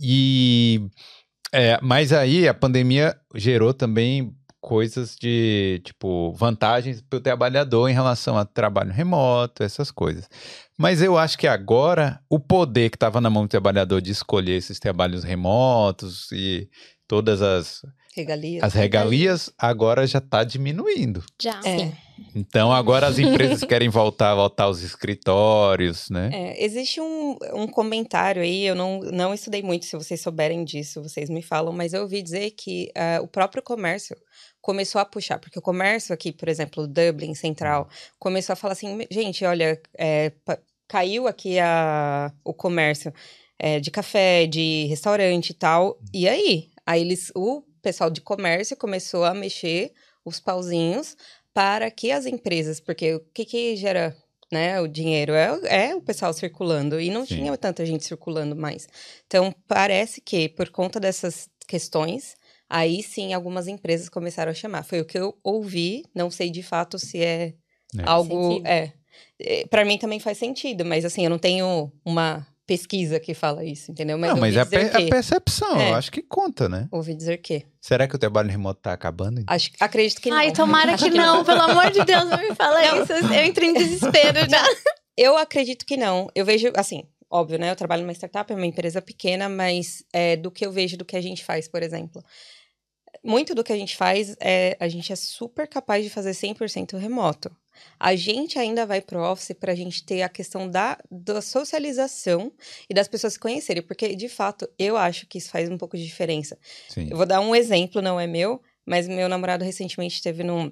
E 0.00 0.88
é, 1.52 1.78
mas 1.82 2.12
aí 2.12 2.48
a 2.48 2.54
pandemia 2.54 3.16
gerou 3.34 3.72
também 3.72 4.34
coisas 4.60 5.16
de 5.16 5.80
tipo 5.84 6.32
vantagens 6.32 7.00
para 7.00 7.18
o 7.18 7.22
trabalhador 7.22 7.88
em 7.88 7.94
relação 7.94 8.36
a 8.36 8.44
trabalho 8.44 8.92
remoto, 8.92 9.62
essas 9.62 9.90
coisas. 9.90 10.28
Mas 10.76 11.00
eu 11.00 11.16
acho 11.16 11.38
que 11.38 11.46
agora 11.46 12.20
o 12.28 12.38
poder 12.38 12.90
que 12.90 12.96
estava 12.96 13.20
na 13.20 13.30
mão 13.30 13.44
do 13.44 13.48
trabalhador 13.48 14.00
de 14.00 14.10
escolher 14.10 14.56
esses 14.56 14.80
trabalhos 14.80 15.22
remotos 15.22 16.30
e 16.32 16.68
todas 17.06 17.40
as, 17.40 17.80
Regalias. 18.14 18.64
as 18.64 18.74
regalias 18.74 19.52
agora 19.56 20.06
já 20.06 20.18
está 20.18 20.42
diminuindo. 20.42 21.22
Já. 21.40 21.60
É. 21.64 21.78
Sim. 21.78 21.92
Então 22.34 22.72
agora 22.72 23.06
as 23.06 23.18
empresas 23.18 23.62
querem 23.64 23.88
voltar, 23.88 24.34
voltar 24.34 24.64
aos 24.64 24.82
escritórios, 24.82 26.08
né? 26.10 26.30
É, 26.32 26.64
existe 26.64 27.00
um, 27.00 27.36
um 27.52 27.66
comentário 27.66 28.42
aí, 28.42 28.66
eu 28.66 28.74
não, 28.74 29.00
não 29.00 29.34
estudei 29.34 29.62
muito, 29.62 29.86
se 29.86 29.96
vocês 29.96 30.20
souberem 30.20 30.64
disso, 30.64 31.02
vocês 31.02 31.30
me 31.30 31.42
falam, 31.42 31.72
mas 31.72 31.92
eu 31.92 32.02
ouvi 32.02 32.22
dizer 32.22 32.50
que 32.52 32.90
ah, 32.94 33.20
o 33.22 33.28
próprio 33.28 33.62
comércio 33.62 34.16
começou 34.60 35.00
a 35.00 35.04
puxar, 35.04 35.38
porque 35.38 35.58
o 35.58 35.62
comércio 35.62 36.12
aqui, 36.12 36.32
por 36.32 36.48
exemplo, 36.48 36.86
Dublin 36.86 37.34
Central, 37.34 37.88
começou 38.18 38.52
a 38.52 38.56
falar 38.56 38.72
assim, 38.72 38.98
gente, 39.10 39.44
olha, 39.44 39.80
é, 39.98 40.32
caiu 40.88 41.26
aqui 41.28 41.58
a, 41.58 42.32
o 42.44 42.52
comércio 42.52 43.12
é, 43.58 43.80
de 43.80 43.90
café, 43.90 44.46
de 44.46 44.86
restaurante 44.86 45.50
e 45.50 45.54
tal, 45.54 45.98
e 46.12 46.28
aí? 46.28 46.68
Aí 46.84 47.00
eles, 47.00 47.30
o 47.34 47.62
pessoal 47.82 48.10
de 48.10 48.20
comércio 48.20 48.76
começou 48.76 49.24
a 49.24 49.32
mexer 49.32 49.92
os 50.24 50.40
pauzinhos 50.40 51.16
para 51.56 51.90
que 51.90 52.12
as 52.12 52.26
empresas, 52.26 52.80
porque 52.80 53.14
o 53.14 53.20
que 53.32 53.46
que 53.46 53.76
gera 53.76 54.14
né, 54.52 54.78
o 54.78 54.86
dinheiro 54.86 55.32
é, 55.32 55.88
é 55.88 55.94
o 55.94 56.02
pessoal 56.02 56.30
circulando 56.34 57.00
e 57.00 57.08
não 57.08 57.24
Sim. 57.24 57.36
tinha 57.36 57.56
tanta 57.56 57.86
gente 57.86 58.04
circulando 58.04 58.54
mais. 58.54 58.86
Então 59.26 59.50
parece 59.66 60.20
que 60.20 60.50
por 60.50 60.68
conta 60.68 61.00
dessas 61.00 61.48
questões, 61.66 62.36
aí 62.68 63.02
sim 63.02 63.32
algumas 63.32 63.68
empresas 63.68 64.10
começaram 64.10 64.50
a 64.50 64.54
chamar. 64.54 64.84
Foi 64.84 65.00
o 65.00 65.04
que 65.06 65.18
eu 65.18 65.34
ouvi, 65.42 66.04
não 66.14 66.30
sei 66.30 66.50
de 66.50 66.62
fato 66.62 66.98
se 66.98 67.22
é, 67.22 67.54
É. 67.98 68.02
algo 68.04 68.56
Sentido. 68.58 68.66
é. 68.66 68.92
Para 69.70 69.82
mim 69.82 69.96
também 69.96 70.20
faz 70.20 70.36
sentido, 70.36 70.84
mas 70.84 71.06
assim, 71.06 71.24
eu 71.24 71.30
não 71.30 71.38
tenho 71.38 71.90
uma 72.04 72.46
pesquisa 72.66 73.20
que 73.20 73.32
fala 73.32 73.64
isso, 73.64 73.90
entendeu? 73.92 74.18
Mas 74.18 74.30
Não, 74.30 74.38
mas 74.40 74.56
é 74.56 74.60
a, 74.60 74.62
a 74.62 74.66
que... 74.66 75.08
percepção, 75.08 75.78
É. 75.80 75.90
eu 75.90 75.94
acho 75.94 76.10
que 76.10 76.20
conta, 76.22 76.68
né? 76.68 76.88
Ouvi 76.90 77.14
dizer 77.14 77.38
que. 77.38 77.64
Será 77.80 78.08
que 78.08 78.16
o 78.16 78.18
trabalho 78.18 78.50
remoto 78.50 78.80
está 78.80 78.92
acabando? 78.92 79.44
Acho, 79.46 79.70
acredito 79.78 80.20
que 80.20 80.28
não. 80.30 80.36
Ai, 80.36 80.52
tomara 80.52 80.96
que 80.96 81.08
não, 81.10 81.44
pelo 81.44 81.62
amor 81.62 81.90
de 81.92 82.04
Deus, 82.04 82.28
não 82.28 82.38
me 82.38 82.54
fala 82.54 82.80
Não. 82.82 83.02
isso. 83.02 83.12
Eu 83.12 83.32
entro 83.44 83.64
em 83.64 83.72
desespero 83.74 84.50
já. 84.50 84.64
Eu 85.16 85.36
acredito 85.38 85.86
que 85.86 85.96
não. 85.96 86.28
Eu 86.34 86.44
vejo, 86.44 86.70
assim, 86.76 87.04
óbvio, 87.30 87.58
né? 87.58 87.70
Eu 87.70 87.76
trabalho 87.76 88.02
numa 88.02 88.12
startup, 88.12 88.52
é 88.52 88.56
uma 88.56 88.66
empresa 88.66 89.00
pequena, 89.00 89.48
mas 89.48 90.04
é, 90.12 90.36
do 90.36 90.50
que 90.50 90.66
eu 90.66 90.72
vejo 90.72 90.96
do 90.96 91.04
que 91.04 91.16
a 91.16 91.20
gente 91.20 91.44
faz, 91.44 91.68
por 91.68 91.82
exemplo. 91.82 92.22
Muito 93.22 93.54
do 93.54 93.64
que 93.64 93.72
a 93.72 93.76
gente 93.76 93.96
faz, 93.96 94.36
é, 94.40 94.76
a 94.80 94.88
gente 94.88 95.12
é 95.12 95.16
super 95.16 95.66
capaz 95.66 96.04
de 96.04 96.10
fazer 96.10 96.30
100% 96.30 96.96
remoto. 96.96 97.54
A 97.98 98.14
gente 98.16 98.58
ainda 98.58 98.86
vai 98.86 99.00
pro 99.00 99.20
office 99.20 99.52
para 99.58 99.72
a 99.72 99.74
gente 99.74 100.04
ter 100.04 100.22
a 100.22 100.28
questão 100.28 100.68
da, 100.68 100.98
da 101.10 101.42
socialização 101.42 102.52
e 102.88 102.94
das 102.94 103.08
pessoas 103.08 103.34
se 103.34 103.38
conhecerem, 103.38 103.82
porque, 103.82 104.14
de 104.14 104.28
fato, 104.28 104.68
eu 104.78 104.96
acho 104.96 105.26
que 105.26 105.38
isso 105.38 105.50
faz 105.50 105.68
um 105.68 105.76
pouco 105.76 105.96
de 105.96 106.04
diferença. 106.04 106.58
Sim. 106.88 107.08
Eu 107.10 107.16
vou 107.16 107.26
dar 107.26 107.40
um 107.40 107.54
exemplo, 107.54 108.00
não 108.00 108.18
é 108.18 108.26
meu, 108.26 108.60
mas 108.84 109.08
meu 109.08 109.28
namorado 109.28 109.64
recentemente 109.64 110.14
esteve 110.14 110.42
num, 110.42 110.70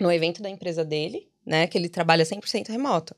no 0.00 0.10
evento 0.10 0.42
da 0.42 0.50
empresa 0.50 0.84
dele, 0.84 1.28
né? 1.44 1.66
Que 1.66 1.78
ele 1.78 1.88
trabalha 1.88 2.24
100% 2.24 2.68
remoto. 2.68 3.14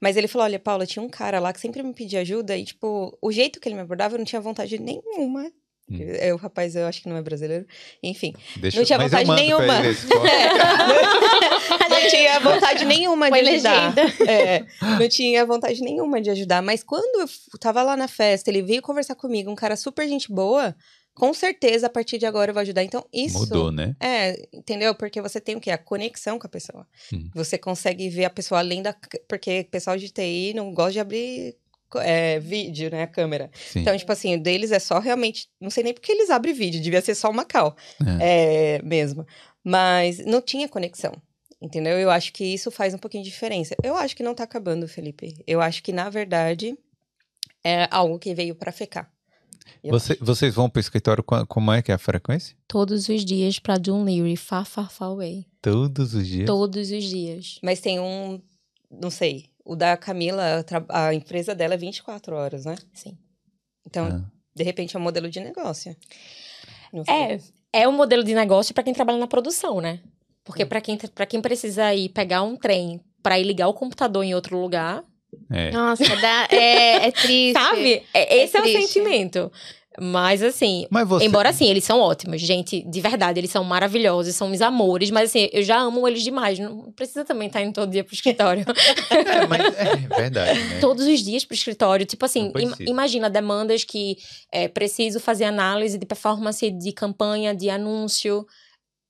Mas 0.00 0.16
ele 0.16 0.26
falou: 0.26 0.44
Olha, 0.44 0.58
Paula, 0.58 0.86
tinha 0.86 1.02
um 1.02 1.08
cara 1.08 1.38
lá 1.38 1.52
que 1.52 1.60
sempre 1.60 1.82
me 1.82 1.92
pedia 1.92 2.20
ajuda 2.20 2.56
e, 2.56 2.64
tipo, 2.64 3.16
o 3.20 3.30
jeito 3.30 3.60
que 3.60 3.68
ele 3.68 3.76
me 3.76 3.82
abordava 3.82 4.14
eu 4.14 4.18
não 4.18 4.24
tinha 4.24 4.40
vontade 4.40 4.78
nenhuma. 4.78 5.50
Hum. 5.90 5.98
É, 6.00 6.32
o 6.32 6.36
rapaz, 6.36 6.76
eu 6.76 6.86
acho 6.86 7.02
que 7.02 7.08
não 7.08 7.16
é 7.16 7.22
brasileiro. 7.22 7.66
Enfim, 8.02 8.32
Deixa, 8.56 8.78
não 8.78 8.84
tinha 8.84 8.98
eu 8.98 9.02
vontade 9.02 9.30
nenhuma. 9.30 9.82
não 11.90 12.08
tinha 12.08 12.40
vontade 12.40 12.84
nenhuma 12.84 13.30
de 13.30 13.30
Põe 13.30 13.48
ajudar. 13.48 13.94
É, 14.26 14.64
não 14.98 15.08
tinha 15.08 15.44
vontade 15.44 15.80
nenhuma 15.82 16.20
de 16.20 16.30
ajudar. 16.30 16.62
Mas 16.62 16.82
quando 16.82 17.20
eu 17.20 17.28
tava 17.58 17.82
lá 17.82 17.96
na 17.96 18.08
festa, 18.08 18.50
ele 18.50 18.62
veio 18.62 18.82
conversar 18.82 19.14
comigo, 19.14 19.50
um 19.50 19.56
cara 19.56 19.76
super 19.76 20.08
gente 20.08 20.32
boa, 20.32 20.74
com 21.14 21.34
certeza 21.34 21.88
a 21.88 21.90
partir 21.90 22.18
de 22.18 22.26
agora 22.26 22.50
eu 22.50 22.54
vou 22.54 22.62
ajudar. 22.62 22.82
Então, 22.82 23.04
isso. 23.12 23.38
Mudou, 23.38 23.70
né? 23.70 23.94
É, 24.00 24.48
entendeu? 24.52 24.94
Porque 24.94 25.20
você 25.20 25.40
tem 25.40 25.56
o 25.56 25.60
quê? 25.60 25.70
A 25.70 25.78
conexão 25.78 26.38
com 26.38 26.46
a 26.46 26.50
pessoa. 26.50 26.86
Hum. 27.12 27.28
Você 27.34 27.58
consegue 27.58 28.08
ver 28.08 28.24
a 28.24 28.30
pessoa 28.30 28.60
além 28.60 28.82
da. 28.82 28.94
Porque 29.28 29.60
o 29.60 29.70
pessoal 29.70 29.96
de 29.96 30.08
TI 30.08 30.52
não 30.54 30.72
gosta 30.72 30.92
de 30.92 31.00
abrir 31.00 31.56
é, 31.98 32.38
vídeo, 32.40 32.90
né? 32.90 33.02
A 33.02 33.06
câmera. 33.06 33.50
Sim. 33.54 33.80
Então, 33.80 33.96
tipo 33.96 34.10
assim, 34.12 34.34
o 34.36 34.42
deles 34.42 34.70
é 34.72 34.78
só 34.78 34.98
realmente. 34.98 35.48
Não 35.60 35.70
sei 35.70 35.84
nem 35.84 35.92
porque 35.94 36.12
eles 36.12 36.30
abrem 36.30 36.54
vídeo, 36.54 36.80
devia 36.80 37.00
ser 37.00 37.14
só 37.14 37.30
uma 37.30 37.44
cal. 37.44 37.76
É. 38.20 38.80
mesmo. 38.82 39.26
Mas 39.64 40.18
não 40.24 40.40
tinha 40.40 40.68
conexão. 40.68 41.12
Entendeu? 41.60 41.96
Eu 41.98 42.10
acho 42.10 42.32
que 42.32 42.44
isso 42.44 42.70
faz 42.72 42.92
um 42.92 42.98
pouquinho 42.98 43.22
de 43.22 43.30
diferença. 43.30 43.76
Eu 43.84 43.96
acho 43.96 44.16
que 44.16 44.22
não 44.22 44.34
tá 44.34 44.42
acabando, 44.42 44.88
Felipe. 44.88 45.34
Eu 45.46 45.60
acho 45.60 45.80
que, 45.82 45.92
na 45.92 46.10
verdade, 46.10 46.76
é 47.62 47.86
algo 47.90 48.18
que 48.18 48.34
veio 48.34 48.54
para 48.56 48.72
ficar. 48.72 49.08
Você- 49.84 50.18
vocês 50.20 50.54
vão 50.54 50.68
pro 50.68 50.80
escritório, 50.80 51.22
qua- 51.22 51.46
como 51.46 51.70
é 51.72 51.80
que 51.80 51.92
é 51.92 51.94
a 51.94 51.98
frequência? 51.98 52.56
Todos 52.66 53.08
os 53.08 53.24
dias 53.24 53.60
pra 53.60 53.78
John 53.78 54.02
Leary, 54.04 54.36
far, 54.36 54.66
far, 54.66 54.90
far 54.90 55.08
away. 55.10 55.46
Todos 55.60 56.14
os 56.14 56.26
dias? 56.26 56.46
Todos 56.46 56.90
os 56.90 57.04
dias. 57.04 57.58
Mas 57.62 57.78
tem 57.80 58.00
um, 58.00 58.40
não 58.90 59.10
sei, 59.10 59.46
o 59.64 59.74
da 59.76 59.96
Camila, 59.96 60.64
a 60.88 61.14
empresa 61.14 61.54
dela 61.54 61.74
é 61.74 61.76
24 61.76 62.34
horas, 62.36 62.64
né? 62.64 62.76
Sim. 62.92 63.16
Então, 63.86 64.06
Ah. 64.06 64.30
de 64.54 64.62
repente, 64.62 64.96
é 64.96 64.98
um 64.98 65.02
modelo 65.02 65.28
de 65.30 65.40
negócio. 65.40 65.96
É, 67.08 67.38
é 67.82 67.88
um 67.88 67.92
modelo 67.92 68.22
de 68.22 68.34
negócio 68.34 68.74
para 68.74 68.82
quem 68.84 68.92
trabalha 68.92 69.18
na 69.18 69.26
produção, 69.26 69.80
né? 69.80 70.00
Porque 70.44 70.66
para 70.66 70.80
quem, 70.80 70.96
pra 70.98 71.24
quem 71.26 71.40
precisa 71.40 71.94
ir 71.94 72.08
pegar 72.10 72.42
um 72.42 72.56
trem 72.56 73.00
para 73.22 73.38
ir 73.38 73.44
ligar 73.44 73.68
o 73.68 73.74
computador 73.74 74.24
em 74.24 74.34
outro 74.34 74.58
lugar, 74.60 75.04
É. 75.50 75.70
Nossa, 75.70 76.04
dá, 76.16 76.46
é, 76.50 77.06
é 77.06 77.10
triste. 77.12 77.52
sabe? 77.54 78.02
É- 78.12 78.42
esse 78.42 78.54
é, 78.56 78.60
o 78.60 78.62
triste. 78.64 78.86
sentimento. 78.88 79.50
Mas 80.00 80.42
assim, 80.42 80.86
Mas 80.90 81.06
você... 81.06 81.24
embora 81.26 81.50
assim, 81.50 81.66
eles 81.68 81.84
são 81.84 82.00
ótimos, 82.00 82.40
gente, 82.40 82.82
de 82.88 83.00
verdade, 83.00 83.38
eles 83.38 83.50
são 83.50 83.62
maravilhosos, 83.62 84.34
são 84.34 84.48
meus 84.48 84.62
amores, 84.62 85.10
mas 85.10 85.30
assim, 85.30 85.48
eu 85.52 85.62
já 85.62 85.78
amo 85.78 86.06
eles 86.08 86.22
demais, 86.22 86.58
não 86.58 86.90
precisa 86.92 87.24
também 87.24 87.48
estar 87.48 87.60
indo 87.62 87.72
todo 87.74 87.90
dia 87.90 88.02
pro 88.04 88.14
escritório. 88.14 88.64
É, 89.12 89.46
mas 89.46 89.60
é 89.76 89.96
verdade, 90.16 90.58
né? 90.60 90.80
todos 90.80 91.06
os 91.06 91.20
dias 91.20 91.44
pro 91.44 91.54
escritório. 91.54 92.04
Tipo 92.06 92.24
assim, 92.24 92.52
im- 92.56 92.88
imagina 92.88 93.28
demandas 93.28 93.84
que 93.84 94.16
é, 94.50 94.66
preciso 94.68 95.20
fazer 95.20 95.44
análise 95.44 95.98
de 95.98 96.06
performance 96.06 96.70
de 96.70 96.92
campanha, 96.92 97.54
de 97.54 97.68
anúncio. 97.70 98.46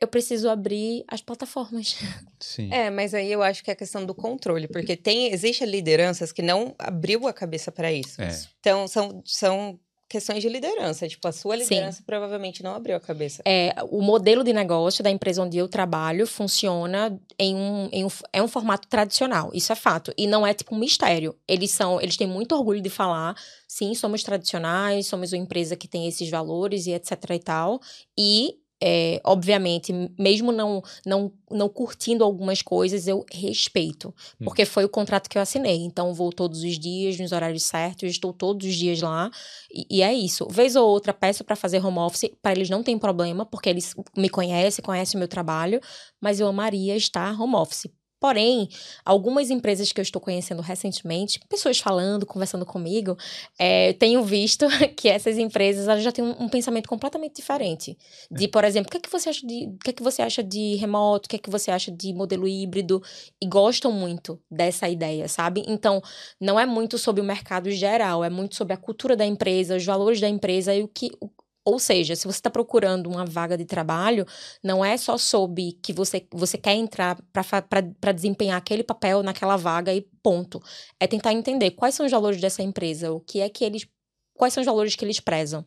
Eu 0.01 0.09
preciso 0.09 0.49
abrir 0.51 1.05
as 1.09 1.20
plataformas. 1.20 1.97
Sim. 2.41 2.72
É, 2.72 2.91
mas 2.91 3.14
aí 3.14 3.30
eu 3.30 3.41
acho 3.43 3.62
que 3.62 3.70
é 3.70 3.72
a 3.72 3.76
questão 3.76 4.05
do 4.05 4.14
controle, 4.14 4.66
porque 4.66 4.97
tem 4.97 5.33
existe 5.33 5.64
lideranças 5.64 6.33
que 6.33 6.43
não 6.43 6.74
abriu 6.78 7.26
a 7.28 7.33
cabeça 7.33 7.70
para 7.70 7.93
isso. 7.93 8.20
É. 8.20 8.28
Então 8.59 8.89
são, 8.89 9.22
são 9.24 9.78
questões 10.13 10.43
de 10.43 10.49
liderança, 10.51 11.09
tipo 11.09 11.27
a 11.27 11.33
sua 11.33 11.57
Sim. 11.57 11.63
liderança 11.63 12.03
provavelmente 12.05 12.63
não 12.63 12.75
abriu 12.75 12.95
a 12.95 13.01
cabeça. 13.01 13.43
É, 13.47 13.75
o 13.91 14.03
modelo 14.03 14.45
de 14.45 14.53
negócio 14.53 15.03
da 15.03 15.11
empresa 15.11 15.43
onde 15.43 15.57
eu 15.57 15.67
trabalho 15.67 16.27
funciona 16.27 17.19
em 17.39 17.57
um, 17.57 17.89
em 17.91 18.05
um 18.05 18.09
é 18.31 18.43
um 18.43 18.47
formato 18.47 18.87
tradicional, 18.89 19.51
isso 19.55 19.73
é 19.73 19.75
fato. 19.75 20.13
E 20.19 20.27
não 20.27 20.47
é 20.47 20.53
tipo 20.53 20.75
um 20.75 20.79
mistério. 20.79 21.35
Eles 21.49 21.71
são, 21.71 21.99
eles 21.99 22.19
têm 22.19 22.27
muito 22.27 22.55
orgulho 22.55 22.83
de 22.83 22.91
falar, 22.91 23.35
sim, 23.67 23.95
somos 23.95 24.23
tradicionais, 24.23 25.07
somos 25.07 25.33
uma 25.33 25.43
empresa 25.43 25.77
que 25.77 25.89
tem 25.89 26.07
esses 26.07 26.29
valores 26.29 26.87
e 26.87 26.93
etc 26.93 27.13
e 27.31 27.39
tal. 27.39 27.81
E 28.19 28.59
é, 28.85 29.20
obviamente, 29.24 29.93
mesmo 30.18 30.51
não, 30.51 30.83
não, 31.07 31.33
não 31.49 31.68
curtindo 31.68 32.24
algumas 32.24 32.61
coisas, 32.61 33.07
eu 33.07 33.24
respeito. 33.33 34.12
Hum. 34.41 34.45
Porque 34.45 34.64
foi 34.64 34.85
o 34.85 34.89
contrato 34.89 35.30
que 35.30 35.39
eu 35.39 35.43
assinei. 35.43 35.76
Então, 35.85 36.12
vou 36.12 36.33
todos 36.33 36.64
os 36.64 36.76
dias, 36.76 37.16
nos 37.16 37.30
horários 37.30 37.62
certos, 37.62 38.11
estou 38.11 38.33
todos 38.33 38.66
os 38.66 38.74
dias 38.74 39.01
lá. 39.01 39.30
E, 39.72 39.87
e 39.99 40.03
é 40.03 40.12
isso. 40.12 40.49
Vez 40.51 40.74
ou 40.74 40.89
outra, 40.89 41.14
peço 41.14 41.45
para 41.45 41.55
fazer 41.55 41.85
home 41.85 41.99
office. 41.99 42.28
Para 42.43 42.53
eles 42.53 42.68
não 42.68 42.83
tem 42.83 42.99
problema, 42.99 43.47
porque 43.47 43.68
eles 43.68 43.95
me 44.16 44.28
conhecem, 44.28 44.85
conhecem 44.85 45.16
o 45.16 45.20
meu 45.20 45.28
trabalho. 45.28 45.80
Mas 46.20 46.41
eu 46.41 46.49
amaria 46.49 46.97
estar 46.97 47.41
home 47.41 47.55
office. 47.55 47.87
Porém, 48.23 48.68
algumas 49.05 49.51
empresas 49.51 49.91
que 49.91 49.99
eu 50.01 50.03
estou 50.03 50.23
conhecendo 50.23 50.62
recentemente, 50.62 51.41
pessoas 51.49 51.81
falando, 51.81 52.25
conversando 52.25 52.64
comigo, 52.64 53.16
é, 53.59 53.95
tenho 53.95 54.23
visto 54.23 54.64
que 54.97 55.09
essas 55.09 55.37
empresas 55.39 55.89
elas 55.89 56.05
já 56.05 56.12
têm 56.12 56.23
um, 56.25 56.45
um 56.45 56.49
pensamento 56.49 56.89
completamente 56.89 57.35
diferente. 57.35 57.99
De, 58.31 58.47
por 58.47 58.62
exemplo, 58.62 58.87
o 58.89 58.93
que 58.93 58.99
é 58.99 59.01
que 59.01 59.11
você 59.11 59.29
acha 59.29 59.45
de, 59.45 59.66
o 59.66 59.79
que 59.79 59.91
é 59.91 59.93
que 59.93 60.03
você 60.05 60.23
acha 60.23 60.41
de 60.41 60.77
remoto, 60.77 61.27
o 61.27 61.29
que 61.31 61.35
é 61.35 61.39
que 61.41 61.51
você 61.51 61.73
acha 61.73 61.91
de 61.91 62.12
modelo 62.14 62.47
híbrido, 62.47 63.03
e 63.41 63.47
gostam 63.49 63.91
muito 63.91 64.41
dessa 64.49 64.89
ideia, 64.89 65.27
sabe? 65.27 65.64
Então, 65.66 66.01
não 66.41 66.61
é 66.61 66.64
muito 66.64 66.99
sobre 66.99 67.20
o 67.20 67.25
mercado 67.25 67.73
geral, 67.73 68.23
é 68.23 68.31
muito 68.31 68.55
sobre 68.55 68.73
a 68.73 68.77
cultura 68.77 69.16
da 69.16 69.27
empresa, 69.27 69.77
os 69.77 69.85
valores 69.85 70.20
da 70.20 70.29
empresa 70.29 70.73
e 70.73 70.81
o 70.85 70.87
que. 70.89 71.11
o- 71.20 71.29
ou 71.65 71.79
seja, 71.79 72.17
se 72.17 72.25
você 72.27 72.39
está 72.39 72.51
procurando 72.51 73.09
uma 73.09 73.25
vaga 73.25 73.57
de 73.57 73.65
trabalho, 73.65 74.27
não 74.63 74.85
é 74.85 74.97
só 74.97 75.17
sobre 75.17 75.73
que 75.83 75.93
você, 75.93 76.27
você 76.33 76.59
quer 76.59 76.75
entrar 76.75 77.17
para 77.33 78.13
desempenhar 78.13 78.57
aquele 78.59 78.83
papel 78.83 79.23
naquela 79.23 79.57
vaga 79.57 79.95
e 79.95 80.03
ponto. 80.23 80.61
É 80.99 81.07
tentar 81.07 81.33
entender 81.33 81.71
quais 81.73 81.95
são 81.95 82.05
os 82.07 82.13
valores 82.13 82.41
dessa 82.41 82.63
empresa, 82.63 83.13
o 83.13 83.21
que 83.21 83.41
é 83.41 83.49
que 83.49 83.65
eles. 83.65 83.87
Quais 84.35 84.55
são 84.55 84.63
os 84.63 84.67
valores 84.67 84.97
que 84.97 85.05
eles 85.05 85.21
prezam? 85.21 85.65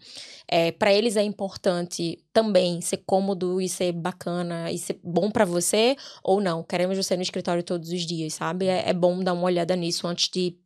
É, 0.47 0.71
para 0.71 0.91
eles 0.93 1.15
é 1.15 1.23
importante 1.23 2.17
também 2.33 2.81
ser 2.81 2.97
cômodo 3.05 3.61
e 3.61 3.69
ser 3.69 3.91
bacana 3.93 4.71
e 4.71 4.77
ser 4.77 4.99
bom 5.03 5.29
para 5.31 5.45
você 5.45 5.95
ou 6.23 6.41
não? 6.41 6.63
Queremos 6.63 6.97
você 6.97 7.15
no 7.15 7.21
escritório 7.21 7.63
todos 7.63 7.89
os 7.89 8.01
dias, 8.05 8.33
sabe? 8.33 8.67
É, 8.67 8.89
é 8.89 8.93
bom 8.93 9.23
dar 9.23 9.33
uma 9.33 9.43
olhada 9.45 9.75
nisso 9.75 10.07
antes 10.07 10.29
de 10.29 10.57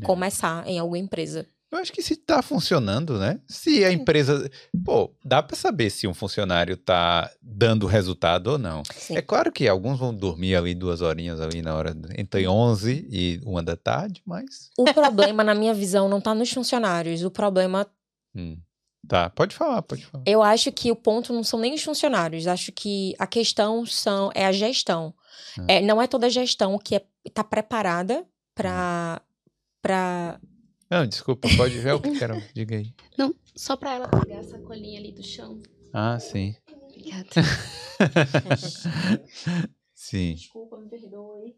É. 0.00 0.04
começar 0.04 0.66
em 0.68 0.78
alguma 0.78 0.98
empresa. 0.98 1.46
Eu 1.70 1.78
acho 1.78 1.92
que 1.92 2.02
se 2.02 2.16
tá 2.16 2.40
funcionando, 2.40 3.18
né? 3.18 3.40
Se 3.46 3.84
a 3.84 3.92
empresa. 3.92 4.50
Pô, 4.84 5.14
dá 5.22 5.42
pra 5.42 5.54
saber 5.54 5.90
se 5.90 6.06
um 6.06 6.14
funcionário 6.14 6.76
tá 6.76 7.30
dando 7.42 7.86
resultado 7.86 8.52
ou 8.52 8.58
não. 8.58 8.82
Sim. 8.94 9.16
É 9.16 9.22
claro 9.22 9.52
que 9.52 9.68
alguns 9.68 9.98
vão 9.98 10.14
dormir 10.14 10.56
ali 10.56 10.74
duas 10.74 11.02
horinhas 11.02 11.40
ali 11.40 11.60
na 11.60 11.74
hora 11.74 11.94
entre 12.16 12.48
11 12.48 13.06
e 13.10 13.40
uma 13.44 13.62
da 13.62 13.76
tarde, 13.76 14.22
mas. 14.24 14.70
O 14.78 14.84
problema, 14.94 15.44
na 15.44 15.54
minha 15.54 15.74
visão, 15.74 16.08
não 16.08 16.20
tá 16.20 16.34
nos 16.34 16.50
funcionários. 16.50 17.22
O 17.22 17.30
problema 17.30 17.86
Hum. 18.34 18.58
Tá, 19.06 19.30
pode 19.30 19.54
falar, 19.54 19.80
pode 19.82 20.04
falar. 20.04 20.24
Eu 20.26 20.42
acho 20.42 20.70
que 20.72 20.90
o 20.90 20.96
ponto 20.96 21.32
não 21.32 21.42
são 21.42 21.58
nem 21.58 21.74
os 21.74 21.82
funcionários, 21.82 22.46
acho 22.46 22.72
que 22.72 23.14
a 23.18 23.26
questão 23.26 23.86
são 23.86 24.30
é 24.34 24.44
a 24.44 24.52
gestão. 24.52 25.14
Hum. 25.58 25.64
É, 25.68 25.80
não 25.80 26.02
é 26.02 26.06
toda 26.06 26.26
a 26.26 26.30
gestão 26.30 26.78
que 26.78 27.00
está 27.24 27.42
preparada 27.44 28.26
para 28.54 29.22
para 29.80 30.40
Não, 30.90 31.06
desculpa, 31.06 31.48
pode 31.56 31.78
ver 31.78 31.92
o 31.92 32.00
que 32.00 32.18
quero. 32.18 32.42
Diga 32.54 32.76
aí. 32.76 32.94
Não, 33.16 33.34
só 33.54 33.76
pra 33.76 33.94
ela 33.94 34.08
pegar 34.08 34.40
a 34.40 34.42
sacolinha 34.42 34.98
ali 34.98 35.12
do 35.12 35.22
chão. 35.22 35.60
Ah, 35.92 36.18
sim. 36.18 36.54
Obrigada. 36.72 37.28
sim. 39.94 40.34
Desculpa, 40.34 40.78
me 40.78 40.88
perdoe. 40.88 41.56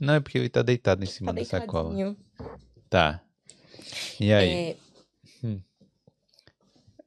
Não, 0.00 0.14
é 0.14 0.20
porque 0.20 0.38
ele 0.38 0.48
tá 0.48 0.62
deitado 0.62 1.04
em 1.04 1.06
cima 1.06 1.32
Tá 1.32 1.38
da 1.40 1.44
sacola. 1.44 2.16
Tá. 2.90 3.22
E 4.18 4.32
aí? 4.32 4.50
É, 4.52 4.76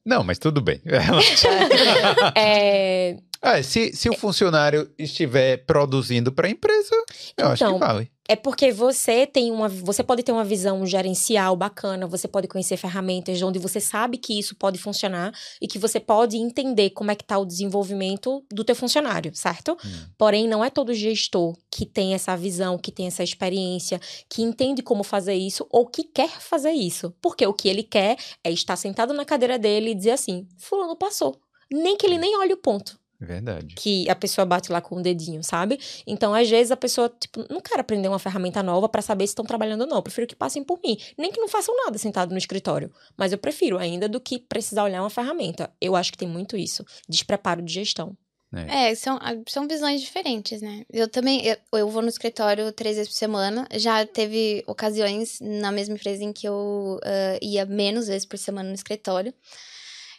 Não, 0.05 0.23
mas 0.23 0.39
tudo 0.39 0.61
bem. 0.61 0.81
é, 2.35 3.17
Ah, 3.41 3.61
se, 3.61 3.93
se 3.93 4.09
o 4.09 4.13
funcionário 4.15 4.89
estiver 4.97 5.65
produzindo 5.65 6.31
para 6.31 6.47
a 6.47 6.49
empresa, 6.51 6.95
eu 7.37 7.47
acho 7.47 7.63
que 7.63 7.69
Então, 7.69 7.77
vale. 7.79 8.09
É 8.27 8.35
porque 8.35 8.71
você 8.71 9.25
tem 9.25 9.51
uma 9.51 9.67
você 9.69 10.03
pode 10.03 10.23
ter 10.23 10.31
uma 10.31 10.43
visão 10.43 10.85
gerencial 10.85 11.55
bacana, 11.55 12.05
você 12.05 12.27
pode 12.27 12.47
conhecer 12.47 12.77
ferramentas 12.77 13.41
onde 13.41 13.59
você 13.59 13.79
sabe 13.79 14.17
que 14.17 14.37
isso 14.37 14.55
pode 14.55 14.77
funcionar 14.77 15.33
e 15.61 15.67
que 15.67 15.79
você 15.79 15.99
pode 15.99 16.37
entender 16.37 16.89
como 16.91 17.11
é 17.11 17.15
que 17.15 17.23
tá 17.23 17.37
o 17.37 17.45
desenvolvimento 17.45 18.43
do 18.51 18.63
teu 18.63 18.75
funcionário, 18.75 19.33
certo? 19.33 19.77
Hum. 19.83 20.05
Porém, 20.17 20.47
não 20.47 20.63
é 20.63 20.69
todo 20.69 20.93
gestor 20.93 21.55
que 21.71 21.85
tem 21.85 22.13
essa 22.13 22.35
visão, 22.35 22.77
que 22.77 22.91
tem 22.91 23.07
essa 23.07 23.23
experiência, 23.23 23.99
que 24.29 24.41
entende 24.41 24.81
como 24.81 25.03
fazer 25.03 25.35
isso 25.35 25.65
ou 25.69 25.85
que 25.87 26.03
quer 26.03 26.29
fazer 26.29 26.71
isso. 26.71 27.13
Porque 27.21 27.45
o 27.45 27.53
que 27.53 27.69
ele 27.69 27.83
quer 27.83 28.17
é 28.43 28.51
estar 28.51 28.75
sentado 28.75 29.13
na 29.13 29.25
cadeira 29.25 29.57
dele 29.57 29.91
e 29.91 29.95
dizer 29.95 30.11
assim: 30.11 30.47
Fulano 30.57 30.95
passou. 30.95 31.39
Nem 31.71 31.97
que 31.97 32.05
ele 32.05 32.17
nem 32.17 32.37
olhe 32.37 32.53
o 32.53 32.57
ponto 32.57 32.97
Verdade. 33.19 33.73
que 33.75 34.09
a 34.09 34.15
pessoa 34.15 34.45
bate 34.45 34.71
lá 34.71 34.79
com 34.79 34.97
o 34.97 35.01
dedinho, 35.01 35.43
sabe? 35.43 35.79
Então, 36.05 36.33
às 36.33 36.49
vezes, 36.49 36.71
a 36.71 36.77
pessoa, 36.77 37.09
tipo, 37.09 37.45
não 37.49 37.59
quer 37.59 37.79
aprender 37.79 38.07
uma 38.07 38.19
ferramenta 38.19 38.61
nova 38.61 38.87
pra 38.87 39.01
saber 39.01 39.25
se 39.25 39.31
estão 39.31 39.45
trabalhando 39.45 39.81
ou 39.81 39.87
não. 39.87 39.97
Eu 39.97 40.03
prefiro 40.03 40.27
que 40.27 40.35
passem 40.35 40.63
por 40.63 40.79
mim. 40.83 40.97
Nem 41.17 41.31
que 41.31 41.39
não 41.39 41.47
façam 41.47 41.75
nada 41.85 41.97
sentado 41.97 42.31
no 42.31 42.37
escritório. 42.37 42.91
Mas 43.17 43.31
eu 43.31 43.37
prefiro 43.37 43.77
ainda 43.77 44.07
do 44.07 44.19
que 44.19 44.39
precisar 44.39 44.83
olhar 44.83 45.01
uma 45.01 45.09
ferramenta. 45.09 45.71
Eu 45.81 45.95
acho 45.95 46.11
que 46.11 46.17
tem 46.17 46.27
muito 46.27 46.55
isso. 46.55 46.85
Despreparo 47.09 47.61
de 47.61 47.73
gestão. 47.73 48.15
É, 48.53 48.95
são, 48.95 49.17
ah, 49.17 49.35
são 49.47 49.67
visões 49.67 49.99
diferentes, 49.99 50.61
né? 50.61 50.85
Eu 50.89 51.09
também, 51.09 51.45
eu, 51.45 51.57
eu 51.73 51.89
vou 51.89 52.01
no 52.01 52.07
escritório 52.07 52.71
três 52.71 52.95
vezes 52.95 53.11
por 53.11 53.17
semana. 53.17 53.67
Já 53.73 54.05
teve 54.05 54.63
ocasiões 54.65 55.39
na 55.41 55.69
mesma 55.69 55.95
empresa 55.95 56.23
em 56.23 56.31
que 56.31 56.47
eu 56.47 56.97
ah, 57.03 57.37
ia 57.41 57.65
menos 57.65 58.07
vezes 58.07 58.25
por 58.25 58.37
semana 58.37 58.69
no 58.69 58.75
escritório. 58.75 59.33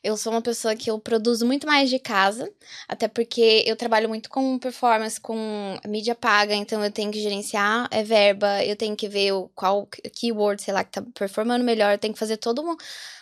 Eu 0.02 0.16
sou 0.16 0.32
uma 0.32 0.42
pessoa 0.42 0.74
que 0.76 0.90
eu 0.90 0.98
produzo 0.98 1.46
muito 1.46 1.66
mais 1.66 1.90
de 1.90 1.98
casa, 1.98 2.50
até 2.86 3.08
porque 3.08 3.64
eu 3.66 3.76
trabalho 3.76 4.08
muito 4.08 4.30
com 4.30 4.58
performance, 4.58 5.20
com 5.20 5.78
mídia 5.86 6.14
paga, 6.14 6.54
então 6.54 6.82
eu 6.84 6.90
tenho 6.90 7.10
que 7.10 7.20
gerenciar 7.20 7.88
é, 7.90 8.02
verba, 8.02 8.64
eu 8.64 8.76
tenho 8.76 8.96
que 8.96 9.08
ver 9.08 9.32
o, 9.32 9.48
qual 9.54 9.86
keyword, 10.14 10.62
sei 10.62 10.74
lá, 10.74 10.84
que 10.84 10.92
tá 10.92 11.02
performando 11.14 11.64
melhor, 11.64 11.92
eu 11.92 11.98
tenho 11.98 12.12
que 12.14 12.20
fazer 12.20 12.36
toda 12.36 12.60
uma, 12.62 12.76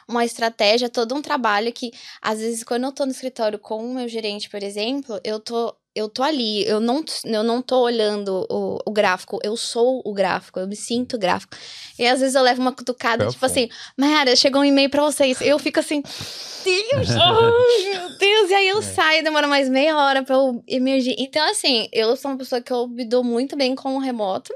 uma 0.09 0.25
estratégia, 0.25 0.89
todo 0.89 1.15
um 1.15 1.23
trabalho 1.23 1.73
que, 1.73 1.91
às 2.21 2.41
vezes, 2.41 2.63
quando 2.65 2.85
eu 2.85 2.93
tô 2.93 3.05
no 3.07 3.13
escritório 3.13 3.59
com 3.59 3.85
o 3.85 3.95
meu 3.95 4.09
gerente, 4.09 4.49
por 4.51 4.63
exemplo, 4.63 5.21
eu 5.25 5.41
tô 5.41 5.75
eu 5.97 6.11
tô 6.11 6.23
ali, 6.23 6.63
eu 6.69 6.79
não, 6.79 7.03
eu 7.25 7.43
não 7.43 7.63
tô 7.63 7.81
olhando 7.81 8.47
o, 8.51 8.79
o 8.85 8.91
gráfico, 8.93 9.39
eu 9.43 9.57
sou 9.57 10.03
o 10.05 10.13
gráfico, 10.13 10.61
eu 10.61 10.69
me 10.69 10.77
sinto 10.77 11.19
gráfico. 11.19 11.57
E 11.99 12.07
às 12.07 12.21
vezes 12.21 12.35
eu 12.35 12.43
levo 12.43 12.61
uma 12.61 12.73
cutucada, 12.73 13.25
É 13.25 13.29
tipo 13.31 13.45
assim, 13.47 13.71
Mayara, 13.97 14.37
chegou 14.37 14.61
um 14.61 14.65
e-mail 14.65 14.91
pra 14.91 15.03
vocês. 15.03 15.41
Eu 15.41 15.59
fico 15.59 15.81
assim, 15.81 16.03
Deus, 16.63 17.11
ai, 17.17 17.95
meu 17.95 18.19
Deus. 18.19 18.51
E 18.51 18.55
aí 18.55 18.69
eu 18.69 18.83
saio, 18.83 19.25
demora 19.25 19.47
mais 19.47 19.71
meia 19.71 19.97
hora 19.97 20.23
pra 20.23 20.35
eu 20.35 20.63
emergir. 20.69 21.17
Então, 21.19 21.49
assim, 21.51 21.89
eu 21.91 22.15
sou 22.15 22.31
uma 22.31 22.37
pessoa 22.37 22.61
que 22.61 22.73
eu 22.73 22.87
me 22.87 23.05
dou 23.05 23.25
muito 23.25 23.57
bem 23.57 23.75
com 23.75 23.97
o 23.97 23.99
remoto. 23.99 24.53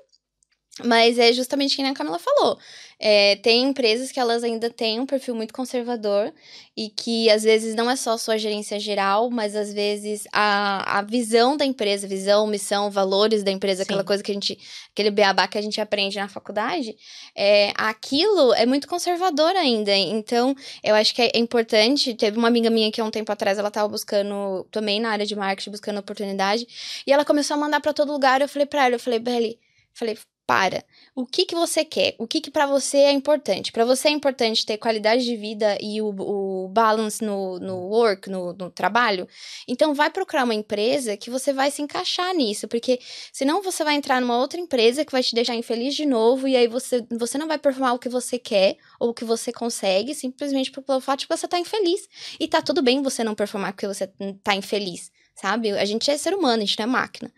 Mas 0.85 1.19
é 1.19 1.33
justamente 1.33 1.77
que 1.77 1.83
nem 1.83 1.93
a 1.93 1.95
Camila 1.95 2.19
falou. 2.19 2.59
É, 3.03 3.37
tem 3.37 3.63
empresas 3.63 4.13
que 4.13 4.21
elas 4.21 4.45
ainda 4.45 4.69
têm 4.69 5.01
um 5.01 5.07
perfil 5.07 5.35
muito 5.35 5.55
conservador 5.55 6.31
e 6.77 6.91
que 6.91 7.31
às 7.31 7.43
vezes 7.43 7.75
não 7.75 7.91
é 7.91 7.97
só 7.97 8.13
a 8.13 8.19
sua 8.19 8.37
gerência 8.37 8.79
geral, 8.79 9.31
mas 9.31 9.57
às 9.57 9.73
vezes 9.73 10.25
a, 10.31 10.99
a 10.99 11.03
visão 11.03 11.57
da 11.57 11.65
empresa, 11.65 12.07
visão, 12.07 12.47
missão, 12.47 12.91
valores 12.91 13.43
da 13.43 13.51
empresa, 13.51 13.79
Sim. 13.79 13.85
aquela 13.85 14.05
coisa 14.05 14.23
que 14.23 14.31
a 14.31 14.35
gente, 14.35 14.59
aquele 14.93 15.11
beabá 15.11 15.49
que 15.49 15.57
a 15.57 15.63
gente 15.63 15.81
aprende 15.81 16.19
na 16.19 16.29
faculdade, 16.29 16.95
é, 17.35 17.73
aquilo 17.75 18.53
é 18.53 18.67
muito 18.67 18.87
conservador 18.87 19.57
ainda. 19.57 19.97
Então, 19.97 20.55
eu 20.85 20.95
acho 20.95 21.15
que 21.15 21.23
é 21.23 21.31
importante. 21.37 22.13
Teve 22.13 22.37
uma 22.37 22.49
amiga 22.49 22.69
minha 22.69 22.93
que 22.93 23.01
há 23.01 23.05
um 23.05 23.11
tempo 23.11 23.33
atrás 23.33 23.59
ela 23.59 23.69
estava 23.69 23.89
buscando, 23.89 24.67
também 24.71 25.01
na 25.01 25.09
área 25.11 25.25
de 25.25 25.35
marketing, 25.35 25.71
buscando 25.71 26.01
oportunidade, 26.01 26.67
e 27.07 27.13
ela 27.13 27.25
começou 27.25 27.55
a 27.55 27.61
mandar 27.61 27.81
para 27.81 27.95
todo 27.95 28.13
lugar. 28.13 28.43
Eu 28.43 28.49
falei 28.49 28.67
para 28.67 28.85
ela, 28.85 28.95
eu 28.97 29.01
falei, 29.01 29.19
Belly, 29.19 29.59
falei, 29.95 30.19
para. 30.51 30.85
O 31.15 31.25
que 31.25 31.45
que 31.45 31.55
você 31.55 31.85
quer? 31.85 32.17
O 32.19 32.27
que 32.27 32.41
que 32.41 32.51
para 32.51 32.67
você 32.67 32.97
é 32.97 33.13
importante? 33.13 33.71
Para 33.71 33.85
você 33.85 34.09
é 34.09 34.11
importante 34.11 34.67
ter 34.67 34.79
qualidade 34.79 35.25
de 35.25 35.37
vida 35.37 35.79
e 35.81 36.03
o, 36.03 36.09
o 36.09 36.69
balance 36.69 37.25
no, 37.25 37.61
no 37.61 37.77
work, 37.87 38.29
no, 38.29 38.53
no 38.55 38.69
trabalho? 38.69 39.29
Então 39.69 39.95
vai 39.95 40.11
procurar 40.11 40.43
uma 40.43 40.55
empresa 40.55 41.17
que 41.17 41.31
você 41.31 41.53
vai 41.53 41.71
se 41.71 41.81
encaixar 41.81 42.35
nisso, 42.35 42.67
porque 42.67 42.99
senão 43.33 43.63
você 43.63 43.85
vai 43.85 43.95
entrar 43.95 44.21
numa 44.21 44.39
outra 44.39 44.59
empresa 44.59 45.05
que 45.05 45.13
vai 45.13 45.23
te 45.23 45.37
deixar 45.37 45.55
infeliz 45.55 45.95
de 45.95 46.05
novo 46.05 46.49
e 46.49 46.57
aí 46.57 46.67
você, 46.67 47.07
você 47.17 47.39
não 47.39 47.47
vai 47.47 47.57
performar 47.57 47.95
o 47.95 47.99
que 48.01 48.09
você 48.09 48.37
quer 48.37 48.77
ou 48.99 49.11
o 49.11 49.15
que 49.15 49.25
você 49.25 49.53
consegue, 49.53 50.17
simplesmente 50.17 50.73
pelo 50.73 51.01
fato 51.01 51.21
de 51.21 51.29
que 51.29 51.37
você 51.37 51.47
tá 51.47 51.61
infeliz. 51.61 52.09
E 52.41 52.49
tá 52.49 52.61
tudo 52.61 52.83
bem 52.83 53.03
você 53.03 53.23
não 53.23 53.37
performar 53.37 53.73
porque 53.73 53.87
você 53.87 54.11
tá 54.43 54.57
infeliz, 54.57 55.13
sabe? 55.41 55.71
A 55.71 55.85
gente 55.85 56.11
é 56.11 56.17
ser 56.17 56.35
humano, 56.35 56.63
a 56.63 56.67
gente 56.67 56.79
não 56.79 56.85
é 56.85 56.87
máquina. 56.87 57.33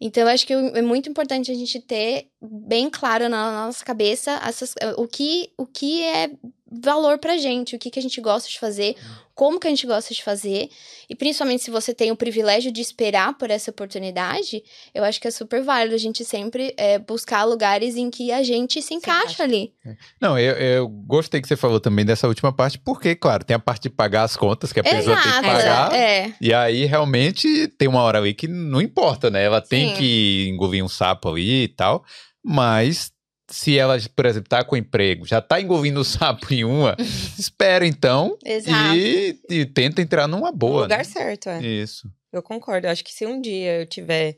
Então, 0.00 0.22
eu 0.22 0.28
acho 0.28 0.46
que 0.46 0.52
é 0.52 0.80
muito 0.80 1.10
importante 1.10 1.50
a 1.50 1.54
gente 1.54 1.78
ter 1.80 2.28
bem 2.40 2.88
claro 2.88 3.28
na 3.28 3.66
nossa 3.66 3.84
cabeça 3.84 4.40
essas, 4.46 4.74
o, 4.96 5.06
que, 5.06 5.52
o 5.58 5.66
que 5.66 6.02
é 6.02 6.30
valor 6.70 7.18
pra 7.18 7.36
gente, 7.36 7.74
o 7.74 7.78
que, 7.78 7.90
que 7.90 7.98
a 7.98 8.02
gente 8.02 8.20
gosta 8.20 8.48
de 8.48 8.58
fazer, 8.58 8.96
como 9.34 9.58
que 9.58 9.66
a 9.66 9.70
gente 9.70 9.86
gosta 9.86 10.14
de 10.14 10.22
fazer. 10.22 10.68
E 11.08 11.16
principalmente 11.16 11.64
se 11.64 11.70
você 11.70 11.92
tem 11.92 12.10
o 12.12 12.16
privilégio 12.16 12.70
de 12.70 12.80
esperar 12.80 13.36
por 13.36 13.50
essa 13.50 13.70
oportunidade, 13.70 14.62
eu 14.94 15.02
acho 15.02 15.20
que 15.20 15.26
é 15.26 15.30
super 15.30 15.62
válido 15.62 15.94
a 15.94 15.98
gente 15.98 16.24
sempre 16.24 16.72
é, 16.76 16.98
buscar 16.98 17.44
lugares 17.44 17.96
em 17.96 18.10
que 18.10 18.30
a 18.30 18.42
gente 18.42 18.80
se 18.80 18.94
encaixa 18.94 19.20
encaixa. 19.20 19.42
ali. 19.42 19.72
Não, 20.20 20.38
eu, 20.38 20.52
eu 20.54 20.88
gostei 20.88 21.40
que 21.40 21.48
você 21.48 21.56
falou 21.56 21.80
também 21.80 22.04
dessa 22.04 22.28
última 22.28 22.52
parte, 22.52 22.78
porque, 22.78 23.14
claro, 23.16 23.44
tem 23.44 23.54
a 23.56 23.58
parte 23.58 23.84
de 23.84 23.90
pagar 23.90 24.22
as 24.22 24.36
contas, 24.36 24.72
que 24.72 24.80
a 24.80 24.84
pessoa 24.84 25.16
tem 25.16 25.22
que 25.22 25.28
Exato, 25.38 25.46
pagar. 25.46 25.94
é. 25.94 26.32
E 26.40 26.54
aí, 26.54 26.84
realmente, 26.84 27.66
tem 27.78 27.88
uma 27.88 28.02
hora 28.02 28.18
ali 28.18 28.34
que 28.34 28.46
não 28.46 28.80
importa, 28.80 29.30
né? 29.30 29.42
Ela 29.42 29.60
tem 29.60 29.88
Sim. 29.90 29.94
que 29.96 30.48
engolir 30.48 30.84
um 30.84 30.88
sapo 30.88 31.28
ali 31.30 31.64
e 31.64 31.68
tal. 31.68 32.04
Mas 32.44 33.12
se 33.50 33.76
ela, 33.78 33.96
por 34.14 34.26
exemplo, 34.26 34.48
tá 34.48 34.62
com 34.64 34.76
emprego, 34.76 35.26
já 35.26 35.40
tá 35.40 35.60
engolindo 35.60 36.00
o 36.00 36.04
sapo 36.04 36.52
em 36.54 36.64
uma, 36.64 36.96
espera 37.38 37.86
então 37.86 38.36
Exato. 38.44 38.94
e, 38.96 39.36
e 39.50 39.66
tenta 39.66 40.00
entrar 40.00 40.26
numa 40.28 40.50
No 40.50 40.56
boa. 40.56 40.82
lugar 40.82 40.98
né? 40.98 41.04
certo, 41.04 41.48
é. 41.48 41.60
Isso. 41.62 42.08
Eu 42.32 42.42
concordo. 42.42 42.86
Eu 42.86 42.90
acho 42.92 43.04
que 43.04 43.12
se 43.12 43.26
um 43.26 43.40
dia 43.40 43.80
eu 43.80 43.86
tiver 43.86 44.36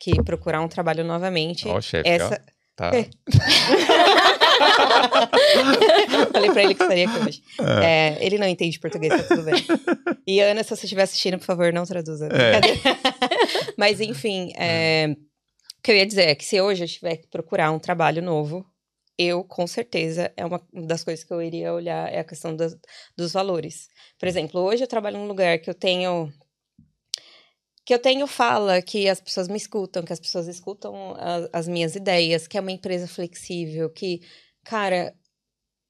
que 0.00 0.20
procurar 0.24 0.60
um 0.60 0.68
trabalho 0.68 1.04
novamente, 1.04 1.68
Ó, 1.68 1.80
chefe, 1.80 2.08
essa. 2.08 2.34
ó. 2.34 2.38
Tá. 2.76 2.90
É. 2.94 3.08
Falei 6.32 6.50
pra 6.52 6.62
ele 6.62 6.74
que 6.74 6.82
estaria 6.82 7.08
aqui 7.08 7.18
hoje. 7.18 7.42
É, 7.82 8.16
ele 8.24 8.38
não 8.38 8.46
entende 8.46 8.78
português, 8.78 9.12
tá 9.12 9.22
tudo 9.34 9.42
bem. 9.44 9.54
E 10.26 10.40
Ana, 10.40 10.62
se 10.62 10.70
você 10.70 10.84
estiver 10.86 11.02
assistindo, 11.02 11.38
por 11.38 11.44
favor, 11.44 11.72
não 11.72 11.84
traduza. 11.84 12.28
É. 12.28 12.60
Mas, 13.76 14.00
enfim, 14.00 14.52
é, 14.56 15.08
o 15.10 15.16
que 15.88 15.92
eu 15.92 15.96
ia 15.96 16.04
dizer 16.04 16.28
é 16.28 16.34
que 16.34 16.44
se 16.44 16.60
hoje 16.60 16.84
eu 16.84 16.88
tiver 16.88 17.16
que 17.16 17.26
procurar 17.28 17.70
um 17.70 17.78
trabalho 17.78 18.20
novo, 18.20 18.62
eu, 19.16 19.42
com 19.42 19.66
certeza, 19.66 20.30
é 20.36 20.44
uma 20.44 20.60
das 20.70 21.02
coisas 21.02 21.24
que 21.24 21.32
eu 21.32 21.40
iria 21.40 21.72
olhar 21.72 22.12
é 22.12 22.18
a 22.18 22.24
questão 22.24 22.54
dos 23.16 23.32
valores. 23.32 23.88
Por 24.18 24.28
exemplo, 24.28 24.60
hoje 24.60 24.84
eu 24.84 24.86
trabalho 24.86 25.16
num 25.16 25.26
lugar 25.26 25.58
que 25.58 25.70
eu 25.70 25.74
tenho 25.74 26.30
que 27.86 27.94
eu 27.94 27.98
tenho 27.98 28.26
fala, 28.26 28.82
que 28.82 29.08
as 29.08 29.18
pessoas 29.18 29.48
me 29.48 29.56
escutam, 29.56 30.02
que 30.02 30.12
as 30.12 30.20
pessoas 30.20 30.46
escutam 30.46 31.14
a- 31.16 31.48
as 31.54 31.66
minhas 31.66 31.96
ideias, 31.96 32.46
que 32.46 32.58
é 32.58 32.60
uma 32.60 32.70
empresa 32.70 33.08
flexível, 33.08 33.88
que, 33.88 34.20
cara, 34.62 35.14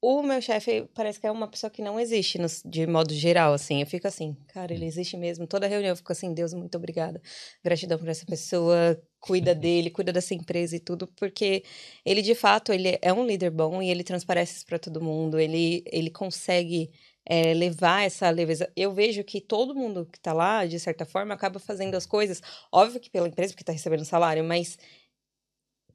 o 0.01 0.23
meu 0.23 0.41
chefe 0.41 0.89
parece 0.95 1.21
que 1.21 1.27
é 1.27 1.31
uma 1.31 1.49
pessoa 1.49 1.71
que 1.71 1.83
não 1.83 1.99
existe 1.99 2.39
no- 2.39 2.47
de 2.65 2.87
modo 2.87 3.13
geral, 3.13 3.53
assim. 3.53 3.81
Eu 3.81 3.87
fico 3.87 4.07
assim, 4.07 4.37
cara, 4.49 4.73
ele 4.73 4.87
existe 4.87 5.17
mesmo. 5.17 5.45
Toda 5.47 5.67
reunião 5.67 5.91
eu 5.91 5.97
fico 5.97 6.13
assim, 6.13 6.33
Deus, 6.33 6.55
muito 6.55 6.77
obrigada. 6.79 7.21
Gratidão 7.65 7.99
por 7.99 8.09
essa 8.09 8.25
pessoa, 8.25 8.97
cuida 9.21 9.55
dele, 9.55 9.91
cuida 9.91 10.13
dessa 10.13 10.35
empresa 10.35 10.77
e 10.77 10.81
tudo, 10.81 11.07
porque 11.17 11.65
ele, 12.05 12.23
de 12.23 12.35
fato, 12.35 12.73
ele 12.73 12.99
é 13.03 13.13
um 13.13 13.27
líder 13.27 13.51
bom 13.51 13.83
e 13.83 13.91
ele 13.91 14.05
transparece 14.05 14.57
isso 14.57 14.67
para 14.67 14.79
todo 14.79 15.03
mundo. 15.03 15.39
Ele, 15.39 15.83
ele 15.87 16.11
consegue 16.11 16.91
é, 17.27 17.53
levar 17.53 18.05
essa 18.05 18.31
leveza. 18.31 18.71
Eu 18.77 18.93
vejo 18.93 19.23
que 19.25 19.41
todo 19.41 19.75
mundo 19.75 20.07
que 20.11 20.19
tá 20.19 20.33
lá, 20.33 20.65
de 20.65 20.79
certa 20.79 21.05
forma, 21.05 21.35
acaba 21.35 21.59
fazendo 21.59 21.95
as 21.95 22.07
coisas, 22.07 22.41
óbvio 22.73 23.01
que 23.01 23.11
pela 23.11 23.29
empresa, 23.29 23.53
porque 23.53 23.65
tá 23.65 23.73
recebendo 23.73 24.05
salário, 24.05 24.43
mas 24.45 24.79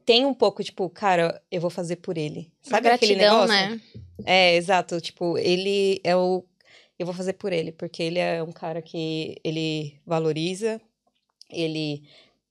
tem 0.06 0.26
um 0.26 0.34
pouco, 0.34 0.64
tipo, 0.64 0.90
cara, 0.90 1.42
eu 1.52 1.62
vou 1.62 1.70
fazer 1.70 1.98
por 1.98 2.18
ele. 2.18 2.52
Sabe 2.62 2.90
aquele 2.90 3.16
Gratidão, 3.16 3.48
negócio? 3.48 3.76
né? 3.76 3.82
É, 4.26 4.56
exato. 4.56 5.00
Tipo, 5.00 5.38
ele 5.38 6.00
é 6.04 6.16
o. 6.16 6.46
Eu 7.00 7.06
vou 7.06 7.16
fazer 7.16 7.34
por 7.34 7.52
ele, 7.52 7.72
porque 7.72 8.04
ele 8.04 8.20
é 8.20 8.44
um 8.44 8.52
cara 8.52 8.82
que 8.82 9.38
ele 9.44 10.00
valoriza, 10.06 10.80
ele 11.50 12.04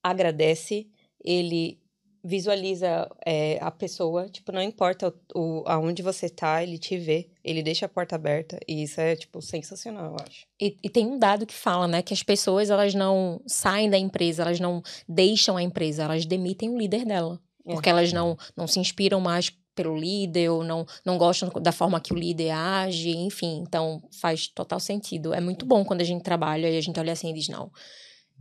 agradece, 0.02 0.88
ele 1.24 1.82
visualiza 2.24 3.08
é, 3.26 3.58
a 3.60 3.70
pessoa. 3.70 4.28
Tipo, 4.28 4.52
não 4.52 4.62
importa 4.62 5.12
o, 5.34 5.40
o, 5.40 5.64
aonde 5.66 6.02
você 6.02 6.28
tá, 6.28 6.62
ele 6.62 6.78
te 6.78 6.96
vê, 6.96 7.28
ele 7.42 7.62
deixa 7.62 7.86
a 7.86 7.88
porta 7.88 8.14
aberta. 8.14 8.58
E 8.68 8.82
isso 8.82 9.00
é, 9.00 9.16
tipo, 9.16 9.42
sensacional, 9.42 10.12
eu 10.12 10.16
acho. 10.26 10.46
E, 10.60 10.76
e 10.82 10.88
tem 10.88 11.06
um 11.06 11.18
dado 11.18 11.46
que 11.46 11.54
fala, 11.54 11.88
né, 11.88 12.02
que 12.02 12.14
as 12.14 12.22
pessoas 12.22 12.70
elas 12.70 12.94
não 12.94 13.40
saem 13.46 13.90
da 13.90 13.98
empresa, 13.98 14.42
elas 14.42 14.60
não 14.60 14.82
deixam 15.08 15.56
a 15.56 15.62
empresa, 15.62 16.04
elas 16.04 16.24
demitem 16.24 16.70
o 16.70 16.78
líder 16.78 17.04
dela. 17.04 17.40
É. 17.66 17.72
Porque 17.72 17.88
elas 17.88 18.12
não, 18.12 18.36
não 18.56 18.66
se 18.66 18.78
inspiram 18.78 19.20
mais 19.20 19.50
pelo 19.74 19.96
líder, 19.96 20.50
ou 20.50 20.62
não, 20.62 20.84
não 21.04 21.16
gostam 21.16 21.48
da 21.60 21.72
forma 21.72 22.00
que 22.00 22.12
o 22.12 22.16
líder 22.16 22.50
age, 22.50 23.10
enfim. 23.16 23.64
Então, 23.66 24.02
faz 24.20 24.46
total 24.46 24.78
sentido. 24.78 25.32
É 25.32 25.40
muito 25.40 25.64
bom 25.64 25.84
quando 25.84 26.02
a 26.02 26.04
gente 26.04 26.22
trabalha 26.22 26.68
e 26.68 26.76
a 26.76 26.80
gente 26.80 27.00
olha 27.00 27.12
assim 27.12 27.30
e 27.30 27.32
diz, 27.32 27.48
não, 27.48 27.70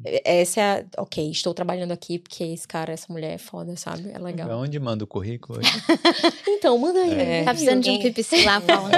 essa 0.04 0.60
é 0.62 0.64
a... 0.80 1.02
Ok, 1.02 1.30
estou 1.32 1.54
trabalhando 1.54 1.91
aqui 1.91 2.20
porque 2.20 2.43
esse 2.43 2.68
cara, 2.68 2.93
essa 2.93 3.12
mulher 3.12 3.34
é 3.34 3.38
foda, 3.38 3.76
sabe? 3.76 4.12
É 4.12 4.20
legal. 4.20 4.49
Onde 4.60 4.80
manda 4.80 5.04
o 5.04 5.08
currículo? 5.08 5.60
hoje? 5.60 5.70
Então, 6.47 6.78
manda 6.78 6.99
aí. 7.02 7.20
É. 7.20 7.43
Tá 7.43 7.52
precisando 7.52 7.82
de 7.82 7.89
um 7.89 7.99
PPC 7.99 8.43
lá, 8.43 8.62
Paula. 8.62 8.89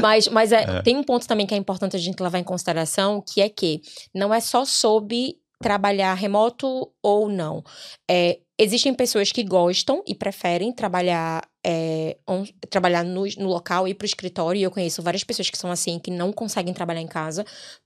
Mas, 0.00 0.28
mas 0.28 0.52
é, 0.52 0.62
É. 0.78 0.82
tem 0.82 0.96
um 0.96 1.02
ponto 1.02 1.26
também 1.26 1.46
que 1.46 1.54
é 1.54 1.56
importante 1.56 1.96
a 1.96 1.98
gente 1.98 2.20
levar 2.22 2.38
em 2.38 2.44
consideração, 2.44 3.22
que 3.26 3.40
é 3.40 3.48
que 3.48 3.80
não 4.14 4.32
é 4.32 4.40
só 4.40 4.64
sobre 4.64 5.36
trabalhar 5.60 6.14
remoto 6.14 6.90
ou 7.02 7.28
não. 7.28 7.62
É, 8.10 8.38
existem 8.58 8.92
pessoas 8.92 9.32
que 9.32 9.42
gostam 9.42 10.02
e 10.06 10.14
preferem 10.14 10.72
trabalhar, 10.72 11.42
é, 11.64 12.16
on- 12.28 12.46
trabalhar 12.68 13.02
no, 13.04 13.24
no 13.38 13.48
local 13.48 13.86
e 13.88 13.92
ir 13.92 13.94
para 13.94 14.04
o 14.04 14.06
escritório. 14.06 14.58
E 14.58 14.62
eu 14.62 14.70
conheço 14.70 15.02
várias 15.02 15.24
pessoas 15.24 15.48
que 15.50 15.56
são 15.58 15.70
assim, 15.70 15.98
que 15.98 16.10
não 16.10 16.32
conseguem 16.32 16.74
trabalhar 16.74 17.00
em 17.00 17.06
casa, 17.06 17.44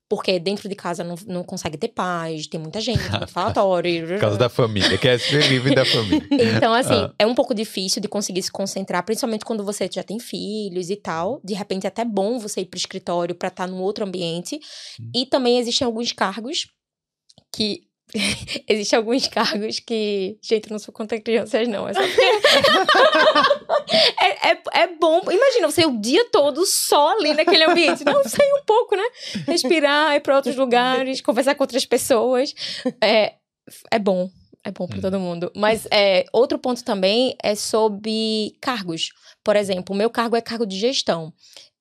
porque 0.08 0.38
dentro 0.40 0.68
de 0.68 0.74
casa 0.74 1.04
não, 1.04 1.14
não 1.26 1.44
consegue 1.44 1.76
ter 1.76 1.88
paz, 1.88 2.46
tem 2.46 2.58
muita 2.58 2.80
gente, 2.80 2.98
muito 3.10 3.26
falatório. 3.32 4.08
Por 4.08 4.18
causa 4.20 4.38
da 4.38 4.48
família, 4.48 4.96
quer 4.98 5.18
ser 5.20 5.46
livre 5.48 5.74
da 5.74 5.84
família. 5.84 6.26
Então, 6.56 6.72
assim, 6.74 6.94
Ah. 6.94 7.14
é 7.18 7.26
um 7.26 7.34
pouco 7.34 7.54
difícil 7.54 8.00
de 8.02 8.08
conseguir 8.08 8.42
se 8.42 8.50
concentrar, 8.50 9.04
principalmente 9.04 9.44
quando 9.44 9.64
você 9.64 9.88
já 9.92 10.02
tem 10.02 10.18
filhos 10.18 10.90
e 10.90 10.96
tal. 10.96 11.40
De 11.44 11.54
repente, 11.54 11.84
é 11.84 11.88
até 11.88 12.04
bom 12.04 12.38
você 12.38 12.62
ir 12.62 12.66
pro 12.66 12.78
escritório 12.78 13.34
para 13.34 13.48
estar 13.48 13.66
num 13.68 13.80
outro 13.82 14.04
ambiente. 14.04 14.58
Hum. 15.00 15.10
E 15.14 15.26
também 15.26 15.58
existem 15.58 15.84
alguns 15.86 16.10
cargos 16.12 16.66
que. 17.54 17.82
Existem 18.68 18.96
alguns 18.96 19.28
cargos 19.28 19.78
que. 19.80 20.38
Gente, 20.42 20.66
eu 20.68 20.72
não 20.72 20.78
sou 20.78 20.94
contra 20.94 21.20
crianças, 21.20 21.68
não. 21.68 21.88
É, 21.88 21.92
só 21.94 22.00
é, 24.20 24.50
é, 24.50 24.62
é 24.82 24.86
bom. 24.98 25.20
Imagina 25.30 25.70
você 25.70 25.84
o 25.86 26.00
dia 26.00 26.24
todo 26.30 26.64
só 26.66 27.16
ali 27.18 27.34
naquele 27.34 27.64
ambiente. 27.64 28.04
Não, 28.04 28.24
sair 28.24 28.52
um 28.54 28.64
pouco, 28.64 28.96
né? 28.96 29.04
Respirar, 29.46 30.14
ir 30.14 30.20
para 30.20 30.36
outros 30.36 30.56
lugares, 30.56 31.20
conversar 31.20 31.54
com 31.54 31.62
outras 31.62 31.84
pessoas. 31.84 32.54
É, 33.02 33.34
é 33.90 33.98
bom. 33.98 34.30
É 34.64 34.70
bom 34.70 34.86
para 34.86 34.98
Hum. 34.98 35.02
todo 35.02 35.20
mundo. 35.20 35.52
Mas 35.54 35.86
é, 35.90 36.24
outro 36.32 36.58
ponto 36.58 36.82
também 36.84 37.36
é 37.42 37.54
sobre 37.54 38.54
cargos. 38.60 39.10
Por 39.44 39.54
exemplo, 39.56 39.94
o 39.94 39.98
meu 39.98 40.10
cargo 40.10 40.36
é 40.36 40.40
cargo 40.40 40.66
de 40.66 40.76
gestão. 40.78 41.32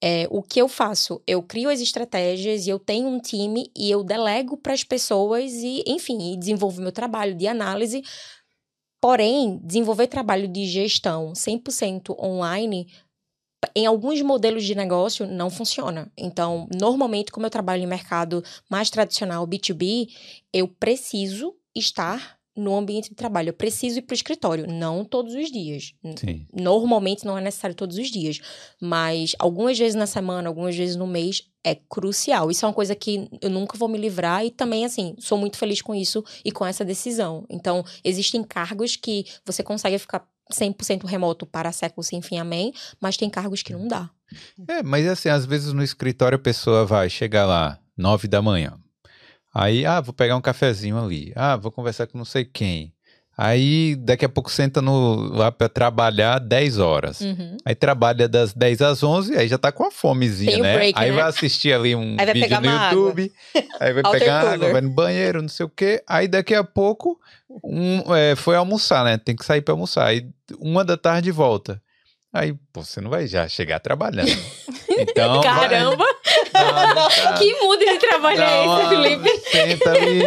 É, 0.04 0.28
o 0.30 0.44
que 0.44 0.62
eu 0.62 0.68
faço? 0.68 1.22
Eu 1.26 1.42
crio 1.42 1.70
as 1.70 1.82
estratégias 1.82 2.68
e 2.68 2.70
eu 2.70 2.78
tenho 2.78 3.08
um 3.08 3.20
time 3.20 3.72
e 3.76 3.90
eu 3.90 4.04
delego 4.04 4.56
para 4.56 4.74
as 4.74 4.84
pessoas 4.84 5.52
e, 5.54 5.84
enfim, 5.88 6.34
e 6.34 6.38
desenvolvo 6.38 6.82
meu 6.82 6.92
trabalho 6.92 7.34
de 7.34 7.48
análise. 7.48 8.04
Porém, 9.02 9.60
desenvolver 9.64 10.08
trabalho 10.08 10.48
de 10.48 10.66
gestão 10.66 11.34
100% 11.34 12.16
online, 12.20 12.88
em 13.76 13.86
alguns 13.86 14.22
modelos 14.22 14.64
de 14.64 14.76
negócio, 14.76 15.26
não 15.26 15.50
funciona. 15.50 16.12
Então, 16.18 16.68
normalmente, 16.80 17.32
como 17.32 17.46
eu 17.46 17.50
trabalho 17.50 17.84
em 17.84 17.88
mercado 17.88 18.44
mais 18.70 18.90
tradicional, 18.90 19.48
B2B, 19.48 20.08
eu 20.54 20.68
preciso 20.68 21.56
estar 21.76 22.37
no 22.58 22.76
ambiente 22.76 23.10
de 23.10 23.16
trabalho. 23.16 23.50
Eu 23.50 23.54
preciso 23.54 24.00
ir 24.00 24.02
para 24.02 24.14
o 24.14 24.16
escritório, 24.16 24.68
não 24.68 25.06
todos 25.06 25.34
os 25.36 25.52
dias. 25.52 25.94
Sim. 26.18 26.46
Normalmente 26.54 27.26
não 27.26 27.38
é 27.38 27.42
necessário 27.42 27.76
todos 27.76 27.98
os 27.98 28.10
dias, 28.10 28.40
mas 28.82 29.34
algumas 29.38 29.78
vezes 29.78 29.96
na 29.96 30.08
semana, 30.08 30.50
algumas 30.50 30.76
vezes 30.76 30.96
no 30.96 31.06
mês 31.06 31.44
é 31.64 31.76
crucial. 31.76 32.50
Isso 32.50 32.66
é 32.66 32.68
uma 32.68 32.74
coisa 32.74 32.96
que 32.96 33.30
eu 33.42 33.50
nunca 33.50 33.78
vou 33.78 33.88
me 33.88 33.98
livrar 33.98 34.44
e 34.44 34.50
também 34.50 34.86
assim, 34.86 35.16
sou 35.20 35.38
muito 35.38 35.58
feliz 35.58 35.82
com 35.82 35.94
isso 35.94 36.24
e 36.44 36.52
com 36.52 36.66
essa 36.66 36.84
decisão. 36.84 37.46
Então, 37.50 37.84
existem 38.04 38.44
cargos 38.44 38.96
que 38.96 39.26
você 39.46 39.62
consegue 39.62 39.98
ficar 40.00 40.28
100% 40.52 41.06
remoto 41.06 41.46
para 41.46 41.72
séculos 41.72 42.08
sem 42.08 42.22
fim, 42.22 42.38
amém, 42.38 42.74
mas 43.00 43.18
tem 43.18 43.30
cargos 43.30 43.62
que 43.62 43.74
não 43.74 43.88
dá. 43.88 44.10
É, 44.68 44.82
mas 44.82 45.08
assim, 45.08 45.30
às 45.30 45.46
vezes 45.46 45.74
no 45.74 45.84
escritório 45.84 46.38
a 46.38 46.42
pessoa 46.42 46.86
vai 46.86 47.10
chegar 47.10 47.46
lá, 47.46 47.80
nove 47.96 48.28
da 48.28 48.42
manhã. 48.42 48.80
Aí, 49.60 49.88
ah, 49.88 50.00
vou 50.00 50.14
pegar 50.14 50.36
um 50.36 50.42
cafezinho 50.42 51.04
ali. 51.04 51.34
Ah, 51.36 51.56
vou 51.56 51.72
conversar 51.72 52.06
com 52.06 52.16
não 52.18 52.26
sei 52.26 52.46
quem. 52.46 52.94
Aí, 53.36 53.96
daqui 53.96 54.24
a 54.24 54.30
pouco 54.30 54.52
senta 54.52 54.82
no, 54.82 55.16
lá 55.32 55.52
pra 55.52 55.68
trabalhar 55.68 56.40
10 56.40 56.78
horas. 56.78 57.22
Uhum. 57.22 57.58
Aí 57.66 57.74
trabalha 57.74 58.28
das 58.28 58.54
10 58.54 58.82
às 58.82 59.04
11, 59.04 59.36
aí 59.36 59.48
já 59.48 59.58
tá 59.58 59.72
com 59.72 59.84
a 59.84 59.92
fomezinha, 59.92 60.52
Tem 60.52 60.60
o 60.60 60.64
né? 60.64 60.76
break, 60.76 61.00
aí 61.00 61.10
né? 61.10 61.16
vai 61.16 61.26
assistir 61.26 61.74
ali 61.74 61.96
um 61.96 62.18
vídeo 62.34 62.62
no 62.62 62.68
uma 62.68 62.80
água. 62.80 63.00
YouTube, 63.00 63.32
aí 63.80 63.94
vai 63.94 64.04
pegar 64.12 64.54
água, 64.54 64.72
vai 64.72 64.82
no 64.82 64.90
banheiro, 64.90 65.42
não 65.42 65.50
sei 65.50 65.66
o 65.66 65.70
quê. 65.70 66.04
Aí 66.08 66.28
daqui 66.28 66.54
a 66.54 66.64
pouco 66.64 67.20
um, 67.64 68.16
é, 68.16 68.36
foi 68.36 68.56
almoçar, 68.56 69.04
né? 69.06 69.18
Tem 69.18 69.36
que 69.36 69.46
sair 69.46 69.62
pra 69.62 69.74
almoçar. 69.74 70.06
Aí 70.06 70.28
uma 70.60 70.84
da 70.84 70.98
tarde 70.98 71.32
volta. 71.32 71.82
Aí, 72.34 72.54
pô, 72.74 72.84
você 72.84 73.02
não 73.02 73.10
vai 73.10 73.26
já 73.26 73.48
chegar 73.48 73.80
trabalhando. 73.80 74.30
Então, 75.00 75.42
Caramba, 75.42 76.08
uma- 76.64 77.34
que 77.38 77.54
muda 77.62 77.86
de 77.86 78.00
trabalho 78.00 78.42
é 78.42 78.66
esse, 78.66 78.90
Felipe? 78.90 79.40
Senta 79.52 79.92
ali, 79.92 80.22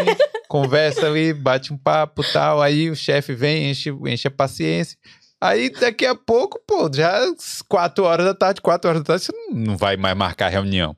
conversa 0.49 1.07
ali, 1.07 1.33
bate 1.33 1.73
um 1.73 1.77
papo 1.79 2.23
e 2.23 2.33
tal. 2.33 2.61
Aí 2.63 2.91
o 2.91 2.97
chefe 2.97 3.35
vem, 3.35 3.71
enche, 3.71 3.91
enche 4.07 4.29
a 4.29 4.31
paciência. 4.31 4.97
Aí 5.43 5.71
daqui 5.71 6.05
a 6.05 6.15
pouco, 6.15 6.61
pô, 6.67 6.91
já 6.93 7.17
às 7.17 7.63
quatro 7.63 8.05
horas 8.05 8.27
da 8.27 8.35
tarde, 8.35 8.61
quatro 8.61 8.91
horas 8.91 9.03
da 9.03 9.07
tarde, 9.07 9.25
você 9.25 9.33
não, 9.51 9.77
vai 9.77 9.97
mais 9.97 10.15
marcar 10.17 10.49
reunião. 10.49 10.95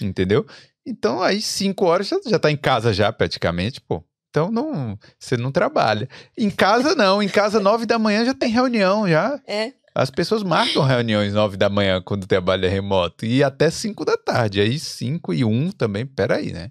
Entendeu? 0.00 0.46
Então 0.86 1.20
aí 1.22 1.40
cinco 1.42 1.84
horas 1.86 2.06
já, 2.08 2.16
já 2.26 2.38
tá 2.38 2.50
em 2.50 2.56
casa 2.56 2.92
já, 2.92 3.12
praticamente, 3.12 3.80
pô. 3.80 4.02
Então 4.30 4.48
não, 4.50 4.96
você 5.18 5.36
não 5.36 5.50
trabalha. 5.50 6.08
Em 6.38 6.48
casa 6.50 6.94
não, 6.94 7.20
em 7.20 7.28
casa 7.28 7.58
nove 7.58 7.84
da 7.84 7.98
manhã 7.98 8.24
já 8.24 8.32
tem 8.32 8.48
reunião 8.48 9.08
já. 9.08 9.40
É. 9.44 9.72
As 10.00 10.08
pessoas 10.08 10.42
marcam 10.42 10.82
reuniões 10.82 11.34
nove 11.34 11.58
da 11.58 11.68
manhã 11.68 12.00
quando 12.00 12.26
trabalha 12.26 12.70
remoto 12.70 13.26
e 13.26 13.44
até 13.44 13.70
cinco 13.70 14.02
da 14.02 14.16
tarde. 14.16 14.58
Aí 14.58 14.78
cinco 14.78 15.34
e 15.34 15.44
um 15.44 15.70
também, 15.70 16.06
peraí, 16.06 16.54
né? 16.54 16.70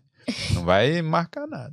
Não 0.56 0.66
vai 0.66 1.00
marcar 1.04 1.46
nada. 1.46 1.72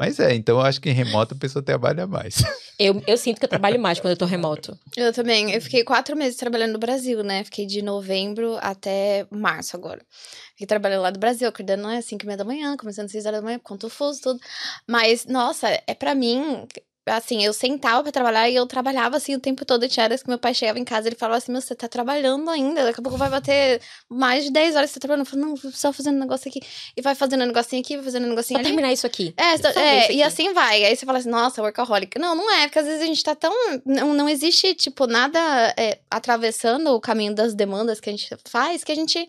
Mas 0.00 0.18
é, 0.18 0.34
então 0.34 0.56
eu 0.58 0.64
acho 0.64 0.80
que 0.80 0.88
em 0.88 0.94
remoto 0.94 1.34
a 1.34 1.36
pessoa 1.36 1.62
trabalha 1.62 2.06
mais. 2.06 2.42
Eu, 2.78 3.02
eu 3.06 3.18
sinto 3.18 3.38
que 3.38 3.44
eu 3.44 3.48
trabalho 3.50 3.78
mais 3.78 4.00
quando 4.00 4.12
eu 4.12 4.16
tô 4.16 4.24
remoto. 4.24 4.76
Eu 4.96 5.12
também. 5.12 5.52
Eu 5.52 5.60
fiquei 5.60 5.84
quatro 5.84 6.16
meses 6.16 6.36
trabalhando 6.38 6.72
no 6.72 6.78
Brasil, 6.78 7.22
né? 7.22 7.44
Fiquei 7.44 7.66
de 7.66 7.82
novembro 7.82 8.56
até 8.62 9.26
março 9.30 9.76
agora. 9.76 10.00
Fiquei 10.52 10.66
trabalhando 10.66 11.02
lá 11.02 11.10
do 11.10 11.20
Brasil, 11.20 11.46
acordando 11.46 11.86
às 11.86 12.06
5 12.06 12.24
e 12.24 12.26
meia 12.26 12.38
da 12.38 12.44
manhã, 12.44 12.76
começando 12.78 13.06
às 13.06 13.12
6 13.12 13.26
horas 13.26 13.40
da 13.40 13.44
manhã, 13.44 13.60
conto 13.62 13.90
fuso, 13.90 14.22
tudo. 14.22 14.40
Mas, 14.88 15.26
nossa, 15.26 15.68
é 15.86 15.94
pra 15.94 16.14
mim. 16.14 16.66
Assim, 17.06 17.44
eu 17.44 17.52
sentava 17.52 18.02
pra 18.02 18.10
trabalhar 18.10 18.48
e 18.48 18.54
eu 18.54 18.66
trabalhava 18.66 19.18
assim 19.18 19.34
o 19.34 19.38
tempo 19.38 19.64
todo. 19.64 19.84
E 19.84 19.88
tinha 19.88 20.04
horas 20.04 20.22
que 20.22 20.28
meu 20.28 20.38
pai 20.38 20.54
chegava 20.54 20.78
em 20.78 20.84
casa 20.84 21.06
e 21.06 21.10
ele 21.10 21.16
falava 21.16 21.36
assim: 21.36 21.52
Meu, 21.52 21.60
você 21.60 21.74
tá 21.74 21.86
trabalhando 21.86 22.48
ainda, 22.48 22.82
daqui 22.84 22.98
a 23.00 23.02
pouco 23.02 23.18
vai 23.18 23.28
bater 23.28 23.80
mais 24.08 24.44
de 24.44 24.50
10 24.50 24.74
horas 24.74 24.88
que 24.90 24.94
você 24.94 25.00
tá 25.00 25.06
trabalhando. 25.06 25.26
Eu 25.26 25.30
falei: 25.30 25.44
Não, 25.44 25.72
só 25.72 25.92
fazendo 25.92 26.16
um 26.16 26.20
negócio 26.20 26.48
aqui. 26.48 26.60
E 26.96 27.02
vai 27.02 27.14
fazendo 27.14 27.42
um 27.42 27.46
negocinho 27.46 27.82
aqui, 27.82 27.96
vai 27.96 28.04
fazendo 28.04 28.24
um 28.24 28.30
negocinho 28.30 28.58
Pra 28.58 28.66
ali. 28.66 28.74
terminar 28.74 28.92
isso 28.92 29.06
aqui. 29.06 29.34
É, 29.36 29.56
Só 29.58 29.68
é, 29.68 29.98
isso 30.04 30.12
e 30.12 30.22
aqui. 30.22 30.22
assim 30.22 30.52
vai. 30.54 30.84
Aí 30.84 30.96
você 30.96 31.04
fala 31.04 31.18
assim, 31.18 31.28
nossa, 31.28 31.60
workaholic. 31.60 32.18
Não, 32.18 32.34
não 32.34 32.50
é, 32.50 32.62
porque 32.68 32.78
às 32.78 32.86
vezes 32.86 33.02
a 33.02 33.06
gente 33.06 33.22
tá 33.22 33.34
tão. 33.34 33.52
Não, 33.84 34.14
não 34.14 34.28
existe, 34.28 34.74
tipo, 34.74 35.06
nada 35.06 35.38
é, 35.76 35.98
atravessando 36.10 36.88
o 36.90 37.00
caminho 37.00 37.34
das 37.34 37.54
demandas 37.54 38.00
que 38.00 38.08
a 38.08 38.12
gente 38.12 38.28
faz 38.46 38.82
que 38.82 38.92
a 38.92 38.94
gente 38.94 39.28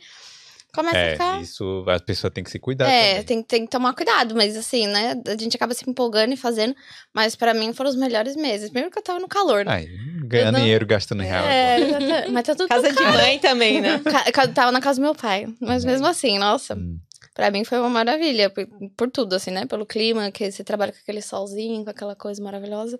começa 0.75 0.97
a 0.97 0.99
É, 0.99 1.11
ficar. 1.13 1.41
isso 1.41 1.85
a 1.87 1.99
pessoa 1.99 2.29
tem 2.29 2.43
que 2.43 2.51
se 2.51 2.59
cuidar 2.59 2.87
É, 2.89 3.23
tem, 3.23 3.41
tem 3.41 3.65
que 3.65 3.71
tomar 3.71 3.93
cuidado, 3.93 4.35
mas 4.35 4.55
assim, 4.57 4.85
né? 4.87 5.19
A 5.27 5.37
gente 5.37 5.55
acaba 5.55 5.73
se 5.73 5.89
empolgando 5.89 6.33
e 6.33 6.37
fazendo. 6.37 6.75
Mas 7.13 7.35
pra 7.35 7.53
mim 7.53 7.73
foram 7.73 7.89
os 7.89 7.95
melhores 7.95 8.35
meses. 8.35 8.69
Primeiro 8.69 8.91
que 8.91 8.99
eu 8.99 9.03
tava 9.03 9.19
no 9.19 9.27
calor, 9.27 9.63
né? 9.65 9.71
Aí, 9.73 9.87
ganhando 10.27 10.57
dinheiro, 10.57 10.85
gastando 10.85 11.23
em 11.23 11.25
real. 11.25 11.45
É, 11.45 12.27
mas 12.29 12.43
tá 12.45 12.53
tudo 12.55 12.67
Casa 12.67 12.91
de 12.91 13.03
mãe 13.03 13.39
também, 13.39 13.81
né? 13.81 14.01
Ca- 14.33 14.47
Tava 14.49 14.71
na 14.71 14.81
casa 14.81 14.99
do 14.99 15.03
meu 15.03 15.15
pai. 15.15 15.47
Mas 15.61 15.83
mesmo 15.85 16.05
assim, 16.05 16.37
nossa, 16.37 16.75
Hum. 16.75 16.99
pra 17.33 17.49
mim 17.49 17.63
foi 17.63 17.79
uma 17.79 17.89
maravilha. 17.89 18.49
Por, 18.49 18.67
por 18.97 19.09
tudo, 19.09 19.33
assim, 19.33 19.51
né? 19.51 19.65
Pelo 19.65 19.85
clima, 19.85 20.29
que 20.31 20.51
você 20.51 20.63
trabalha 20.63 20.91
com 20.91 20.99
aquele 20.99 21.21
solzinho, 21.21 21.83
com 21.83 21.89
aquela 21.89 22.15
coisa 22.15 22.43
maravilhosa. 22.43 22.99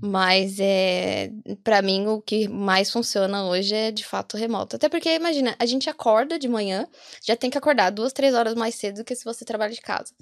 Mas 0.00 0.58
é. 0.60 1.30
Pra 1.64 1.80
mim, 1.80 2.06
o 2.06 2.20
que 2.20 2.48
mais 2.48 2.90
funciona 2.90 3.46
hoje 3.46 3.74
é 3.74 3.90
de 3.90 4.04
fato 4.04 4.36
remoto. 4.36 4.76
Até 4.76 4.88
porque, 4.88 5.14
imagina, 5.14 5.54
a 5.58 5.66
gente 5.66 5.88
acorda 5.88 6.38
de 6.38 6.48
manhã, 6.48 6.86
já 7.24 7.34
tem 7.34 7.48
que 7.50 7.56
acordar 7.58 7.90
duas, 7.90 8.12
três 8.12 8.34
horas 8.34 8.54
mais 8.54 8.74
cedo 8.74 8.96
do 8.98 9.04
que 9.04 9.14
se 9.14 9.24
você 9.24 9.44
trabalha 9.44 9.72
de 9.72 9.80
casa. 9.80 10.12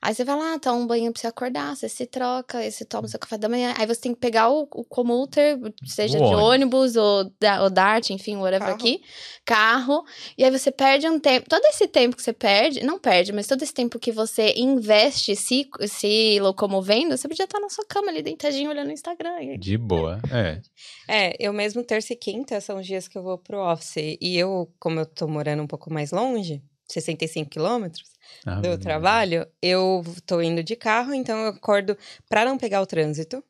Aí 0.00 0.14
você 0.14 0.22
vai 0.22 0.36
lá, 0.36 0.58
toma 0.58 0.76
um 0.78 0.86
banho 0.86 1.10
pra 1.12 1.20
você 1.20 1.26
acordar, 1.26 1.74
você 1.74 1.88
se 1.88 2.06
troca, 2.06 2.58
aí 2.58 2.70
você 2.70 2.84
toma 2.84 3.08
seu 3.08 3.18
café 3.18 3.38
da 3.38 3.48
manhã. 3.48 3.74
Aí 3.78 3.86
você 3.86 4.02
tem 4.02 4.14
que 4.14 4.20
pegar 4.20 4.50
o, 4.50 4.68
o 4.70 4.84
commuter, 4.84 5.58
seja 5.86 6.18
O 6.18 6.20
de 6.28 6.34
ônibus. 6.34 6.44
ônibus 6.44 6.96
ou, 6.96 7.32
da, 7.40 7.62
ou 7.62 7.70
Dart, 7.70 8.10
enfim, 8.10 8.36
whatever 8.36 8.68
Carro. 8.68 8.74
aqui, 8.74 9.02
carro. 9.44 10.04
E 10.36 10.44
aí 10.44 10.50
você 10.50 10.70
perde 10.70 11.08
um 11.08 11.18
tempo. 11.18 11.48
Todo 11.48 11.64
esse 11.66 11.88
tempo 11.88 12.16
que 12.16 12.22
você 12.22 12.32
perde, 12.34 12.84
não 12.84 12.98
perde, 12.98 13.32
mas 13.32 13.46
todo 13.46 13.62
esse 13.62 13.72
tempo 13.72 13.98
que 13.98 14.12
você 14.12 14.52
investe 14.56 15.34
se, 15.34 15.68
se 15.88 16.38
locomovendo, 16.40 17.16
você 17.16 17.26
podia 17.26 17.44
estar 17.44 17.58
na 17.58 17.70
sua 17.70 17.84
cama 17.86 18.08
ali, 18.10 18.22
deitadinho, 18.22 18.70
olhando 18.70 18.88
o 18.88 18.92
Instagram. 18.92 19.23
E- 19.42 19.58
De 19.58 19.76
boa, 19.78 20.20
é. 20.32 20.60
É, 21.08 21.36
eu 21.38 21.52
mesmo 21.52 21.82
terça 21.84 22.12
e 22.12 22.16
quinta 22.16 22.60
são 22.60 22.78
os 22.78 22.86
dias 22.86 23.06
que 23.08 23.16
eu 23.18 23.22
vou 23.22 23.38
pro 23.38 23.58
office. 23.60 24.16
E 24.20 24.36
eu, 24.36 24.72
como 24.78 25.00
eu 25.00 25.06
tô 25.06 25.26
morando 25.28 25.62
um 25.62 25.66
pouco 25.66 25.92
mais 25.92 26.10
longe, 26.12 26.62
65 26.88 27.50
quilômetros 27.50 28.12
Ah, 28.46 28.60
do 28.60 28.76
trabalho, 28.78 29.46
eu 29.62 30.02
tô 30.26 30.40
indo 30.40 30.62
de 30.62 30.76
carro, 30.76 31.14
então 31.14 31.38
eu 31.40 31.48
acordo 31.48 31.96
pra 32.28 32.44
não 32.44 32.56
pegar 32.58 32.80
o 32.80 32.86
trânsito. 32.86 33.42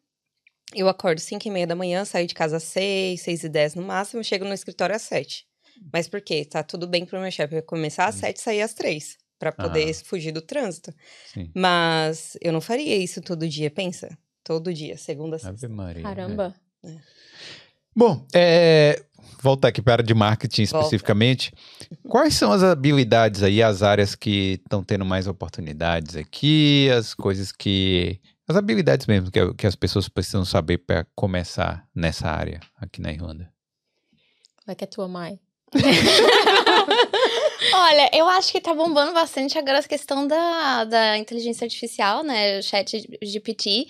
Eu 0.75 0.89
acordo 0.89 1.20
5 1.20 1.47
e 1.47 1.51
meia 1.51 1.66
da 1.66 1.77
manhã, 1.77 2.05
saio 2.05 2.27
de 2.27 2.35
casa 2.35 2.57
às 2.57 2.64
6, 2.64 3.20
6 3.20 3.45
e 3.45 3.49
10 3.49 3.75
no 3.75 3.83
máximo, 3.83 4.25
chego 4.25 4.45
no 4.45 4.55
escritório 4.55 4.95
às 4.97 5.03
7. 5.03 5.47
Mas 5.93 6.09
por 6.09 6.20
quê? 6.20 6.45
Tá 6.45 6.62
tudo 6.62 6.87
bem 6.87 7.05
pro 7.05 7.20
meu 7.20 7.31
chefe 7.31 7.61
começar 7.62 8.07
às 8.07 8.14
7 8.16 8.37
e 8.37 8.41
sair 8.41 8.62
às 8.62 8.75
3, 8.75 9.16
pra 9.39 9.53
poder 9.53 9.89
Ah. 9.91 10.05
fugir 10.05 10.33
do 10.33 10.41
trânsito. 10.41 10.93
Sim. 11.33 11.51
Mas 11.55 12.37
eu 12.41 12.53
não 12.53 12.61
faria 12.61 12.97
isso 12.97 13.20
todo 13.20 13.47
dia, 13.49 13.70
pensa? 13.70 14.16
Todo 14.45 14.72
dia, 14.74 14.97
segunda 14.99 15.36
a 15.36 15.38
sexta. 15.38 15.66
Ave 15.66 15.74
Maria. 15.74 16.01
é. 16.01 16.03
Caramba. 16.03 16.55
Bom, 17.97 18.26
é, 18.34 19.03
voltar 19.40 19.68
aqui 19.68 19.80
para 19.80 19.92
a 19.92 19.95
área 19.95 20.05
de 20.05 20.12
marketing 20.12 20.66
Volta. 20.66 20.84
especificamente. 20.84 21.51
Quais 22.07 22.34
são 22.34 22.53
as 22.53 22.62
habilidades 22.62 23.42
aí, 23.42 23.62
as 23.62 23.82
áreas 23.82 24.14
que 24.14 24.61
estão 24.62 24.84
tendo 24.84 25.05
mais 25.05 25.26
oportunidades 25.26 26.14
aqui, 26.14 26.90
as 26.90 27.14
coisas 27.14 27.51
que. 27.51 28.20
As 28.47 28.57
habilidades 28.57 29.07
mesmo 29.07 29.30
que, 29.30 29.55
que 29.55 29.66
as 29.66 29.74
pessoas 29.74 30.07
precisam 30.07 30.45
saber 30.45 30.76
para 30.78 31.07
começar 31.14 31.88
nessa 31.95 32.28
área 32.28 32.61
aqui 32.76 33.01
na 33.01 33.11
Irlanda. 33.11 33.51
Vai 34.66 34.76
que 34.76 34.84
é 34.84 34.86
tua 34.86 35.09
mãe. 35.09 35.40
Olha, 37.73 38.11
eu 38.12 38.29
acho 38.29 38.53
que 38.53 38.61
tá 38.61 38.75
bombando 38.75 39.12
bastante 39.12 39.59
agora 39.59 39.79
essa 39.79 39.89
questão 39.89 40.27
da, 40.27 40.85
da 40.85 41.19
inteligência 41.19 41.65
artificial, 41.65 42.23
né? 42.23 42.59
O 42.59 42.62
chat 42.62 43.07
GPT. 43.23 43.87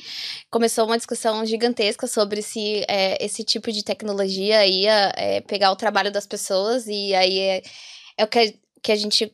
Começou 0.50 0.86
uma 0.86 0.96
discussão 0.96 1.44
gigantesca 1.44 2.06
sobre 2.06 2.42
se 2.42 2.84
é, 2.88 3.22
esse 3.24 3.42
tipo 3.42 3.72
de 3.72 3.82
tecnologia 3.82 4.66
ia 4.66 5.12
é, 5.16 5.40
pegar 5.40 5.72
o 5.72 5.76
trabalho 5.76 6.12
das 6.12 6.26
pessoas 6.26 6.86
e 6.86 7.14
aí 7.14 7.38
é, 7.38 7.62
é 8.18 8.24
o 8.24 8.28
que 8.28 8.38
a, 8.38 8.52
que 8.82 8.92
a 8.92 8.96
gente 8.96 9.32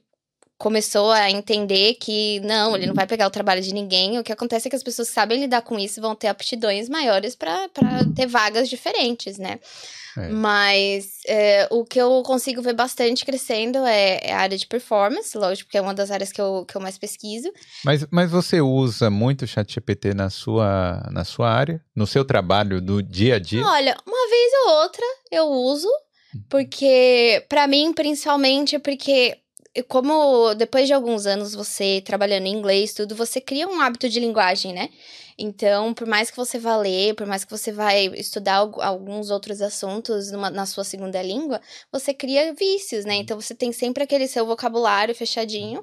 começou 0.60 1.10
a 1.10 1.30
entender 1.30 1.94
que 1.94 2.38
não, 2.40 2.76
ele 2.76 2.86
não 2.86 2.92
vai 2.92 3.06
pegar 3.06 3.26
o 3.26 3.30
trabalho 3.30 3.62
de 3.62 3.72
ninguém. 3.72 4.18
O 4.18 4.22
que 4.22 4.30
acontece 4.30 4.68
é 4.68 4.70
que 4.70 4.76
as 4.76 4.82
pessoas 4.82 5.08
que 5.08 5.14
sabem 5.14 5.40
lidar 5.40 5.62
com 5.62 5.78
isso 5.78 6.02
vão 6.02 6.14
ter 6.14 6.28
aptidões 6.28 6.86
maiores 6.86 7.34
para 7.34 7.66
ter 8.14 8.26
vagas 8.26 8.68
diferentes, 8.68 9.38
né? 9.38 9.58
É. 10.18 10.28
Mas 10.28 11.20
é, 11.26 11.66
o 11.70 11.82
que 11.82 11.98
eu 11.98 12.22
consigo 12.22 12.60
ver 12.60 12.74
bastante 12.74 13.24
crescendo 13.24 13.78
é, 13.86 14.20
é 14.22 14.32
a 14.34 14.38
área 14.40 14.58
de 14.58 14.66
performance, 14.66 15.34
lógico, 15.38 15.68
porque 15.68 15.78
é 15.78 15.80
uma 15.80 15.94
das 15.94 16.10
áreas 16.10 16.30
que 16.30 16.42
eu, 16.42 16.66
que 16.66 16.76
eu 16.76 16.80
mais 16.82 16.98
pesquiso. 16.98 17.50
Mas, 17.82 18.06
mas 18.10 18.30
você 18.30 18.60
usa 18.60 19.08
muito 19.08 19.46
o 19.46 19.48
ChatGPT 19.48 20.12
na 20.12 20.28
sua, 20.28 21.08
na 21.10 21.24
sua 21.24 21.50
área, 21.50 21.80
no 21.96 22.06
seu 22.06 22.22
trabalho 22.22 22.82
do 22.82 23.02
dia 23.02 23.36
a 23.36 23.38
dia? 23.38 23.64
Olha, 23.64 23.96
uma 24.06 24.28
vez 24.28 24.52
ou 24.66 24.82
outra 24.82 25.06
eu 25.32 25.46
uso, 25.46 25.88
porque 26.50 27.46
para 27.48 27.66
mim, 27.66 27.94
principalmente, 27.94 28.78
porque 28.78 29.38
como 29.88 30.54
depois 30.54 30.86
de 30.86 30.92
alguns 30.92 31.26
anos 31.26 31.54
você 31.54 32.02
trabalhando 32.04 32.46
em 32.46 32.52
inglês, 32.54 32.92
tudo, 32.92 33.14
você 33.14 33.40
cria 33.40 33.68
um 33.68 33.80
hábito 33.80 34.08
de 34.08 34.18
linguagem, 34.20 34.72
né? 34.72 34.88
Então, 35.40 35.94
por 35.94 36.06
mais 36.06 36.30
que 36.30 36.36
você 36.36 36.58
vá 36.58 36.76
ler, 36.76 37.14
por 37.14 37.26
mais 37.26 37.44
que 37.44 37.50
você 37.50 37.72
vai 37.72 38.06
estudar 38.08 38.56
alguns 38.56 39.30
outros 39.30 39.62
assuntos 39.62 40.30
numa, 40.30 40.50
na 40.50 40.66
sua 40.66 40.84
segunda 40.84 41.22
língua, 41.22 41.60
você 41.90 42.12
cria 42.12 42.52
vícios, 42.52 43.04
né? 43.04 43.14
Então, 43.14 43.40
você 43.40 43.54
tem 43.54 43.72
sempre 43.72 44.04
aquele 44.04 44.28
seu 44.28 44.44
vocabulário 44.44 45.14
fechadinho. 45.14 45.82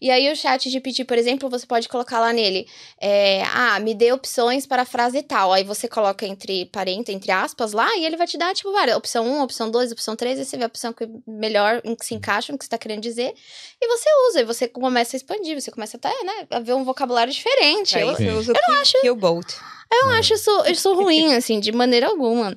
E 0.00 0.10
aí, 0.10 0.30
o 0.30 0.36
chat 0.36 0.68
GPT, 0.68 1.04
por 1.04 1.16
exemplo, 1.16 1.48
você 1.48 1.66
pode 1.66 1.88
colocar 1.88 2.20
lá 2.20 2.32
nele, 2.32 2.68
é, 3.00 3.42
ah, 3.54 3.80
me 3.80 3.94
dê 3.94 4.12
opções 4.12 4.66
para 4.66 4.82
a 4.82 4.84
frase 4.84 5.22
tal. 5.22 5.52
Aí 5.52 5.64
você 5.64 5.88
coloca 5.88 6.26
entre 6.26 6.66
parênteses, 6.66 7.14
entre 7.16 7.32
aspas 7.32 7.72
lá, 7.72 7.96
e 7.96 8.04
ele 8.04 8.16
vai 8.16 8.26
te 8.26 8.36
dar, 8.36 8.54
tipo, 8.54 8.70
várias, 8.72 8.96
opção 8.96 9.26
1, 9.26 9.42
opção 9.42 9.70
2, 9.70 9.90
opção 9.92 10.14
3, 10.14 10.38
aí 10.38 10.44
você 10.44 10.56
vê 10.56 10.64
a 10.64 10.66
opção 10.66 10.92
que 10.92 11.08
melhor, 11.26 11.80
em 11.84 11.94
que 11.94 12.04
se 12.04 12.14
encaixa, 12.14 12.52
no 12.52 12.58
que 12.58 12.64
você 12.64 12.68
está 12.68 12.78
querendo 12.78 13.00
dizer, 13.00 13.32
e 13.80 13.88
você 13.88 14.08
usa, 14.28 14.40
e 14.42 14.44
você 14.44 14.68
começa 14.68 15.16
a 15.16 15.18
expandir, 15.18 15.60
você 15.60 15.70
começa 15.70 15.96
até, 15.96 16.10
né, 16.22 16.46
a 16.50 16.60
ver 16.60 16.74
um 16.74 16.84
vocabulário 16.84 17.32
diferente. 17.32 17.96
Aí 17.96 18.02
Eu, 18.02 18.14
você 18.14 18.28
usa 18.30 18.52
o 18.52 18.56
eu 18.56 18.60
não 18.68 18.74
Kill- 18.82 18.84
acho- 18.98 19.02
Kill 19.02 19.16
Bolt. 19.16 19.52
eu 19.92 20.04
não 20.06 20.12
acho 20.12 20.34
isso, 20.34 20.50
isso 20.66 20.94
ruim, 20.94 21.34
assim, 21.34 21.60
de 21.60 21.72
maneira 21.72 22.06
alguma. 22.08 22.56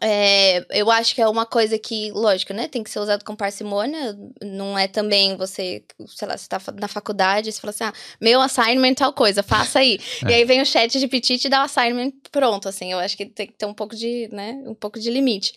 É, 0.00 0.66
eu 0.80 0.90
acho 0.90 1.14
que 1.14 1.20
é 1.22 1.28
uma 1.28 1.46
coisa 1.46 1.78
que, 1.78 2.10
lógico, 2.10 2.52
né? 2.52 2.66
Tem 2.66 2.82
que 2.82 2.90
ser 2.90 2.98
usado 2.98 3.24
com 3.24 3.36
parcimônia. 3.36 4.18
Não 4.42 4.76
é 4.76 4.88
também 4.88 5.36
você, 5.36 5.84
sei 6.08 6.26
lá, 6.26 6.36
você 6.36 6.48
tá 6.48 6.60
na 6.80 6.88
faculdade, 6.88 7.52
você 7.52 7.60
fala 7.60 7.70
assim, 7.70 7.84
ah, 7.84 7.92
meu 8.20 8.40
assignment 8.40 8.94
tal 8.94 9.12
coisa, 9.12 9.44
faça 9.44 9.78
aí. 9.78 10.00
E 10.28 10.34
aí 10.34 10.44
vem 10.44 10.60
o 10.60 10.66
chat 10.66 10.98
de 10.98 11.06
petit 11.06 11.34
e 11.34 11.38
te 11.38 11.48
dá 11.48 11.60
o 11.60 11.64
assignment 11.66 12.10
pronto, 12.32 12.68
assim. 12.68 12.90
Eu 12.90 12.98
acho 12.98 13.16
que 13.16 13.26
tem 13.26 13.46
que 13.46 13.52
ter 13.52 13.66
um 13.66 13.74
pouco 13.74 13.94
de, 13.94 14.28
né? 14.32 14.60
Um 14.66 14.74
pouco 14.74 14.98
de 14.98 15.08
limite. 15.08 15.52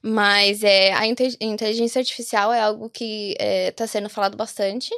Mas 0.00 0.62
é, 0.62 0.94
a 0.94 1.06
inte- 1.06 1.36
inteligência 1.38 1.98
artificial 1.98 2.50
é 2.52 2.60
algo 2.60 2.88
que 2.88 3.36
está 3.68 3.86
sendo 3.86 4.08
falado 4.08 4.34
bastante. 4.36 4.88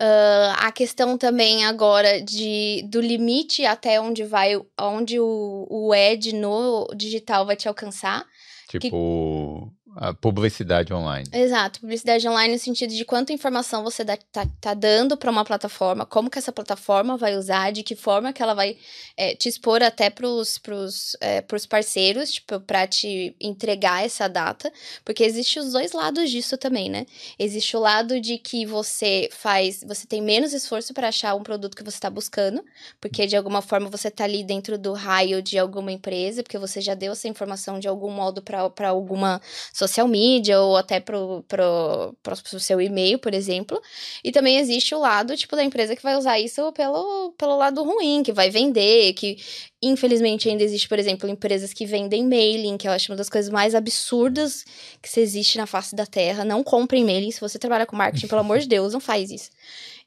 Ah, 0.00 0.66
a 0.68 0.72
questão 0.72 1.18
também 1.18 1.64
agora 1.64 2.22
de, 2.22 2.84
do 2.88 3.00
limite 3.00 3.64
até 3.66 4.00
onde 4.00 4.22
vai, 4.24 4.52
onde 4.80 5.18
o, 5.18 5.66
o 5.68 5.94
Ed 5.94 6.32
no 6.34 6.86
digital 6.96 7.44
vai 7.44 7.56
te 7.56 7.66
alcançar. 7.66 8.24
Tipo, 8.68 9.72
a 10.00 10.14
publicidade 10.14 10.94
online. 10.94 11.28
Exato, 11.32 11.80
publicidade 11.80 12.26
online 12.28 12.54
no 12.54 12.58
sentido 12.60 12.94
de 12.94 13.04
quanta 13.04 13.32
informação 13.32 13.82
você 13.82 14.04
dá, 14.04 14.16
tá, 14.16 14.46
tá 14.60 14.72
dando 14.72 15.16
para 15.16 15.28
uma 15.28 15.44
plataforma, 15.44 16.06
como 16.06 16.30
que 16.30 16.38
essa 16.38 16.52
plataforma 16.52 17.16
vai 17.16 17.36
usar, 17.36 17.72
de 17.72 17.82
que 17.82 17.96
forma 17.96 18.32
que 18.32 18.40
ela 18.40 18.54
vai 18.54 18.76
é, 19.16 19.34
te 19.34 19.48
expor 19.48 19.82
até 19.82 20.08
pros, 20.08 20.56
pros, 20.56 21.16
é, 21.20 21.40
pros 21.40 21.66
parceiros, 21.66 22.30
tipo, 22.30 22.60
para 22.60 22.86
te 22.86 23.34
entregar 23.40 24.04
essa 24.04 24.28
data, 24.28 24.72
porque 25.04 25.24
existe 25.24 25.58
os 25.58 25.72
dois 25.72 25.90
lados 25.90 26.30
disso 26.30 26.56
também, 26.56 26.88
né? 26.88 27.04
Existe 27.36 27.76
o 27.76 27.80
lado 27.80 28.20
de 28.20 28.38
que 28.38 28.64
você 28.64 29.28
faz, 29.32 29.82
você 29.84 30.06
tem 30.06 30.22
menos 30.22 30.52
esforço 30.52 30.94
para 30.94 31.08
achar 31.08 31.34
um 31.34 31.42
produto 31.42 31.76
que 31.76 31.82
você 31.82 31.96
está 31.96 32.08
buscando, 32.08 32.64
porque 33.00 33.26
de 33.26 33.36
alguma 33.36 33.60
forma 33.60 33.90
você 33.90 34.12
tá 34.12 34.22
ali 34.22 34.44
dentro 34.44 34.78
do 34.78 34.92
raio 34.92 35.42
de 35.42 35.58
alguma 35.58 35.90
empresa, 35.90 36.44
porque 36.44 36.56
você 36.56 36.80
já 36.80 36.94
deu 36.94 37.12
essa 37.12 37.26
informação 37.26 37.80
de 37.80 37.88
algum 37.88 38.12
modo 38.12 38.40
para 38.40 38.88
alguma 38.88 39.40
social 39.88 40.06
media 40.06 40.60
ou 40.60 40.76
até 40.76 41.00
pro, 41.00 41.44
pro, 41.48 42.14
pro, 42.22 42.60
seu 42.60 42.80
e-mail, 42.80 43.18
por 43.18 43.34
exemplo. 43.34 43.80
E 44.22 44.30
também 44.30 44.58
existe 44.58 44.94
o 44.94 45.00
lado, 45.00 45.36
tipo, 45.36 45.56
da 45.56 45.64
empresa 45.64 45.96
que 45.96 46.02
vai 46.02 46.16
usar 46.16 46.38
isso 46.38 46.72
pelo, 46.72 47.32
pelo 47.38 47.56
lado 47.56 47.82
ruim, 47.82 48.22
que 48.22 48.32
vai 48.32 48.50
vender, 48.50 49.12
que 49.14 49.36
infelizmente 49.82 50.48
ainda 50.48 50.62
existe, 50.62 50.88
por 50.88 50.98
exemplo, 50.98 51.28
empresas 51.28 51.72
que 51.72 51.86
vendem 51.86 52.26
mailing, 52.26 52.76
que 52.76 52.86
eu 52.86 52.92
acho 52.92 53.10
uma 53.10 53.16
das 53.16 53.28
coisas 53.28 53.50
mais 53.50 53.74
absurdas 53.74 54.64
que 55.02 55.08
se 55.08 55.20
existe 55.20 55.58
na 55.58 55.66
face 55.66 55.96
da 55.96 56.06
Terra. 56.06 56.44
Não 56.44 56.62
comprem 56.62 57.04
mailing, 57.04 57.30
se 57.30 57.40
você 57.40 57.58
trabalha 57.58 57.86
com 57.86 57.96
marketing, 57.96 58.28
pelo 58.28 58.40
amor 58.40 58.58
de 58.58 58.68
Deus, 58.68 58.92
não 58.92 59.00
faz 59.00 59.30
isso. 59.30 59.50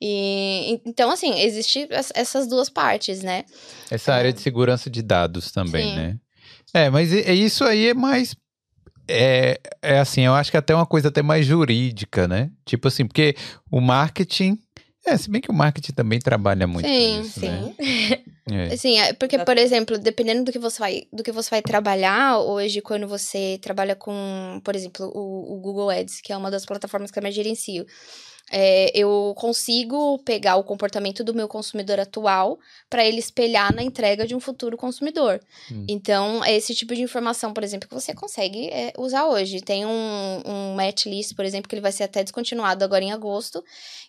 E, 0.01 0.81
então, 0.85 1.11
assim, 1.11 1.39
existe 1.39 1.87
es- 1.91 2.11
essas 2.15 2.47
duas 2.47 2.69
partes, 2.69 3.21
né? 3.21 3.45
Essa 3.89 4.13
área 4.13 4.33
de 4.33 4.41
segurança 4.41 4.89
de 4.89 5.01
dados 5.01 5.51
também, 5.51 5.89
Sim. 5.89 5.95
né? 5.95 6.19
É, 6.73 6.89
mas 6.89 7.13
é 7.13 7.33
isso 7.33 7.63
aí 7.63 7.87
é 7.87 7.93
mais. 7.93 8.35
É, 9.11 9.59
é 9.81 9.99
assim, 9.99 10.21
eu 10.21 10.33
acho 10.33 10.49
que 10.49 10.57
até 10.57 10.73
uma 10.73 10.85
coisa 10.85 11.09
até 11.09 11.21
mais 11.21 11.45
jurídica, 11.45 12.27
né? 12.27 12.49
Tipo 12.65 12.87
assim, 12.87 13.05
porque 13.05 13.35
o 13.69 13.81
marketing. 13.81 14.57
É, 15.05 15.17
se 15.17 15.29
bem 15.31 15.41
que 15.41 15.49
o 15.49 15.53
marketing 15.53 15.93
também 15.93 16.19
trabalha 16.19 16.67
muito 16.67 16.87
Sim, 16.87 17.21
isso, 17.21 17.39
sim. 17.39 17.49
né? 17.49 17.73
É. 18.51 18.73
Assim, 18.73 18.99
é 18.99 19.13
porque, 19.13 19.37
por 19.39 19.57
exemplo, 19.57 19.97
dependendo 19.97 20.43
do 20.43 20.51
que 20.51 20.59
você 20.59 20.79
vai, 20.79 21.03
do 21.13 21.23
que 21.23 21.31
você 21.31 21.49
vai 21.49 21.61
trabalhar 21.61 22.39
hoje, 22.39 22.81
quando 22.81 23.07
você 23.07 23.57
trabalha 23.61 23.95
com, 23.95 24.59
por 24.63 24.75
exemplo, 24.75 25.09
o, 25.15 25.53
o 25.53 25.59
Google 25.61 25.89
Ads, 25.89 26.19
que 26.19 26.33
é 26.33 26.37
uma 26.37 26.51
das 26.51 26.65
plataformas 26.65 27.11
que 27.11 27.19
eu 27.19 27.23
mais 27.23 27.35
gerencio, 27.35 27.85
é, 28.51 28.91
eu 28.93 29.33
consigo 29.37 30.19
pegar 30.19 30.55
o 30.57 30.63
comportamento 30.63 31.23
do 31.23 31.33
meu 31.33 31.47
consumidor 31.47 31.99
atual 31.99 32.59
para 32.89 33.05
ele 33.05 33.19
espelhar 33.19 33.73
na 33.73 33.81
entrega 33.81 34.27
de 34.27 34.35
um 34.35 34.39
futuro 34.39 34.77
consumidor. 34.77 35.39
Hum. 35.71 35.85
Então, 35.87 36.43
é 36.43 36.55
esse 36.55 36.75
tipo 36.75 36.93
de 36.93 37.01
informação, 37.01 37.53
por 37.53 37.63
exemplo, 37.63 37.87
que 37.87 37.95
você 37.95 38.13
consegue 38.13 38.69
é, 38.69 38.93
usar 38.97 39.25
hoje. 39.25 39.61
Tem 39.61 39.85
um, 39.85 40.41
um 40.45 40.75
match 40.75 41.05
list, 41.05 41.35
por 41.35 41.45
exemplo, 41.45 41.67
que 41.67 41.75
ele 41.75 41.81
vai 41.81 41.91
ser 41.91 42.03
até 42.03 42.23
descontinuado 42.23 42.83
agora 42.83 43.03
em 43.03 43.11
agosto, 43.11 43.63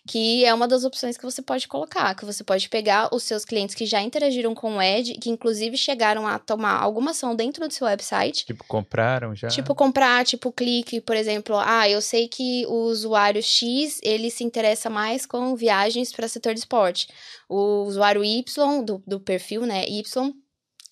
que 0.05 0.45
é 0.45 0.53
uma 0.53 0.67
das 0.67 0.83
opções 0.83 1.17
que 1.17 1.23
você 1.23 1.41
pode 1.41 1.67
colocar, 1.67 2.13
que 2.15 2.25
você 2.25 2.43
pode 2.43 2.69
pegar 2.69 3.13
os 3.13 3.23
seus 3.23 3.45
clientes 3.45 3.73
que 3.73 3.85
já 3.85 4.01
interagiram 4.01 4.53
com 4.53 4.77
o 4.77 4.81
Ed, 4.81 5.13
que 5.15 5.29
inclusive 5.29 5.77
chegaram 5.77 6.27
a 6.27 6.37
tomar 6.37 6.79
alguma 6.79 7.11
ação 7.11 7.35
dentro 7.35 7.67
do 7.67 7.73
seu 7.73 7.87
website, 7.87 8.45
Tipo, 8.45 8.63
compraram 8.65 9.35
já. 9.35 9.47
Tipo, 9.47 9.73
comprar, 9.73 10.25
tipo, 10.25 10.51
clique, 10.51 10.99
por 10.99 11.15
exemplo. 11.15 11.55
Ah, 11.57 11.89
eu 11.89 12.01
sei 12.01 12.27
que 12.27 12.65
o 12.67 12.85
usuário 12.85 13.41
X, 13.41 13.99
ele 14.03 14.29
se 14.33 14.43
interessa 14.43 14.89
mais 14.89 15.25
com 15.25 15.55
viagens 15.55 16.11
para 16.11 16.27
setor 16.27 16.53
de 16.53 16.59
esporte. 16.61 17.07
O 17.47 17.83
usuário 17.83 18.23
Y, 18.23 18.43
do, 18.85 19.01
do 19.05 19.19
perfil, 19.19 19.65
né, 19.65 19.85
Y, 19.87 20.03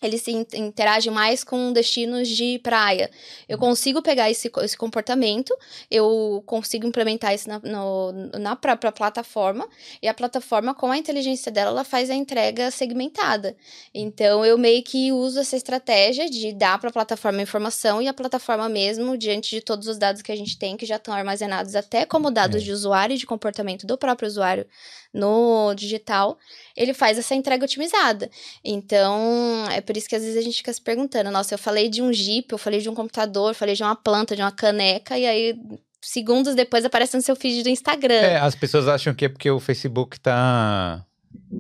ele 0.01 0.17
se 0.17 0.31
in- 0.31 0.45
interage 0.55 1.09
mais 1.09 1.43
com 1.43 1.71
destinos 1.71 2.27
de 2.27 2.59
praia. 2.59 3.09
Eu 3.47 3.57
consigo 3.57 4.01
pegar 4.01 4.29
esse, 4.29 4.51
esse 4.63 4.77
comportamento, 4.77 5.55
eu 5.89 6.43
consigo 6.45 6.87
implementar 6.87 7.33
isso 7.33 7.47
na, 7.47 7.59
no- 7.59 8.11
na 8.39 8.55
própria 8.55 8.91
plataforma, 8.91 9.67
e 10.01 10.07
a 10.07 10.13
plataforma, 10.13 10.73
com 10.73 10.91
a 10.91 10.97
inteligência 10.97 11.51
dela, 11.51 11.71
ela 11.71 11.83
faz 11.83 12.09
a 12.09 12.15
entrega 12.15 12.71
segmentada. 12.71 13.55
Então, 13.93 14.45
eu 14.45 14.57
meio 14.57 14.83
que 14.83 15.11
uso 15.11 15.39
essa 15.39 15.55
estratégia 15.55 16.29
de 16.29 16.53
dar 16.53 16.79
para 16.79 16.89
a 16.89 16.93
plataforma 16.93 17.41
informação 17.41 18.01
e 18.01 18.07
a 18.07 18.13
plataforma 18.13 18.67
mesmo, 18.69 19.17
diante 19.17 19.49
de 19.55 19.61
todos 19.61 19.87
os 19.87 19.97
dados 19.97 20.21
que 20.21 20.31
a 20.31 20.35
gente 20.35 20.57
tem, 20.57 20.75
que 20.77 20.85
já 20.85 20.95
estão 20.95 21.13
armazenados 21.13 21.75
até 21.75 22.05
como 22.05 22.31
dados 22.31 22.61
É. 22.61 22.65
de 22.65 22.71
usuário 22.71 23.13
e 23.13 23.17
de 23.17 23.25
comportamento 23.25 23.85
do 23.85 23.97
próprio 23.97 24.27
usuário 24.27 24.65
no 25.13 25.73
digital, 25.75 26.37
ele 26.75 26.93
faz 26.93 27.17
essa 27.17 27.35
entrega 27.35 27.65
otimizada. 27.65 28.29
Então, 28.63 29.65
é 29.71 29.81
por 29.81 29.97
isso 29.97 30.07
que 30.07 30.15
às 30.15 30.21
vezes 30.23 30.37
a 30.37 30.41
gente 30.41 30.57
fica 30.57 30.71
se 30.71 30.81
perguntando, 30.81 31.29
nossa, 31.31 31.53
eu 31.53 31.57
falei 31.59 31.89
de 31.89 32.01
um 32.01 32.13
Jeep, 32.13 32.51
eu 32.51 32.57
falei 32.57 32.79
de 32.79 32.89
um 32.89 32.95
computador, 32.95 33.51
eu 33.51 33.55
falei 33.55 33.75
de 33.75 33.83
uma 33.83 33.95
planta, 33.95 34.35
de 34.35 34.41
uma 34.41 34.51
caneca, 34.51 35.17
e 35.17 35.25
aí 35.25 35.59
segundos 36.01 36.55
depois 36.55 36.83
aparece 36.85 37.15
no 37.15 37.21
seu 37.21 37.35
feed 37.35 37.63
do 37.63 37.69
Instagram. 37.69 38.13
É, 38.15 38.37
as 38.37 38.55
pessoas 38.55 38.87
acham 38.87 39.13
que 39.13 39.25
é 39.25 39.29
porque 39.29 39.51
o 39.51 39.59
Facebook 39.59 40.19
tá, 40.19 41.05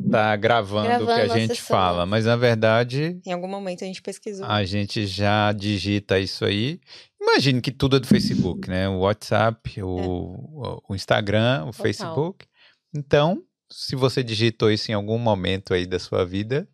tá 0.09 0.35
gravando, 0.35 0.87
o 0.87 0.99
que 0.99 1.05
Gravando 1.05 1.33
a 1.33 1.37
gente 1.37 1.55
sessão. 1.55 1.67
fala, 1.77 2.05
mas 2.05 2.25
na 2.25 2.35
verdade 2.35 3.19
Em 3.25 3.33
algum 3.33 3.47
momento 3.47 3.83
a 3.83 3.87
gente 3.87 4.01
pesquisou. 4.01 4.45
a 4.45 4.63
gente 4.63 5.05
já 5.05 5.51
digita 5.51 6.17
isso 6.17 6.43
aí. 6.45 6.79
Imagine 7.21 7.61
que 7.61 7.69
tudo 7.71 7.97
é 7.97 7.99
do 7.99 8.07
Facebook, 8.07 8.67
né? 8.67 8.89
O 8.89 9.01
WhatsApp, 9.01 9.79
o, 9.83 10.81
o 10.89 10.95
Instagram, 10.95 11.65
o 11.67 11.71
Facebook. 11.71 12.47
Então, 12.93 13.43
se 13.69 13.95
você 13.95 14.23
digitou 14.23 14.71
isso 14.71 14.91
em 14.91 14.93
algum 14.93 15.17
momento 15.17 15.73
aí 15.73 15.85
da 15.85 15.99
sua 15.99 16.25
vida, 16.25 16.67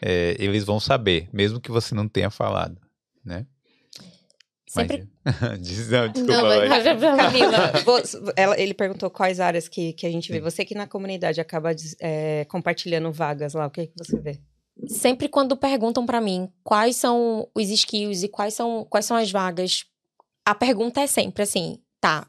é, 0.00 0.36
eles 0.38 0.64
vão 0.64 0.78
saber, 0.78 1.28
mesmo 1.32 1.60
que 1.60 1.70
você 1.70 1.94
não 1.94 2.08
tenha 2.08 2.30
falado, 2.30 2.80
né? 3.24 3.46
Sempre. 4.68 5.08
Mas- 5.24 5.60
Diz- 5.60 5.88
não, 5.88 6.08
desculpa, 6.08 6.32
Não, 6.42 6.42
mas- 6.68 6.84
Camila, 7.16 7.72
você- 7.84 8.20
ela- 8.36 8.58
ele 8.60 8.74
perguntou 8.74 9.08
quais 9.10 9.38
áreas 9.40 9.68
que, 9.68 9.92
que 9.92 10.06
a 10.06 10.10
gente 10.10 10.30
vê. 10.32 10.40
Você 10.40 10.64
que 10.64 10.74
na 10.74 10.86
comunidade 10.86 11.40
acaba 11.40 11.70
é, 12.00 12.44
compartilhando 12.46 13.10
vagas 13.12 13.54
lá, 13.54 13.66
o 13.66 13.70
que, 13.70 13.86
que 13.86 13.94
você 13.96 14.18
vê? 14.18 14.40
Sempre 14.88 15.28
quando 15.28 15.56
perguntam 15.56 16.04
pra 16.04 16.20
mim 16.20 16.48
quais 16.64 16.96
são 16.96 17.48
os 17.54 17.68
skills 17.70 18.24
e 18.24 18.28
quais 18.28 18.54
são, 18.54 18.84
quais 18.90 19.06
são 19.06 19.16
as 19.16 19.30
vagas, 19.30 19.84
a 20.44 20.54
pergunta 20.54 21.00
é 21.00 21.06
sempre 21.06 21.44
assim, 21.44 21.78
tá, 22.00 22.26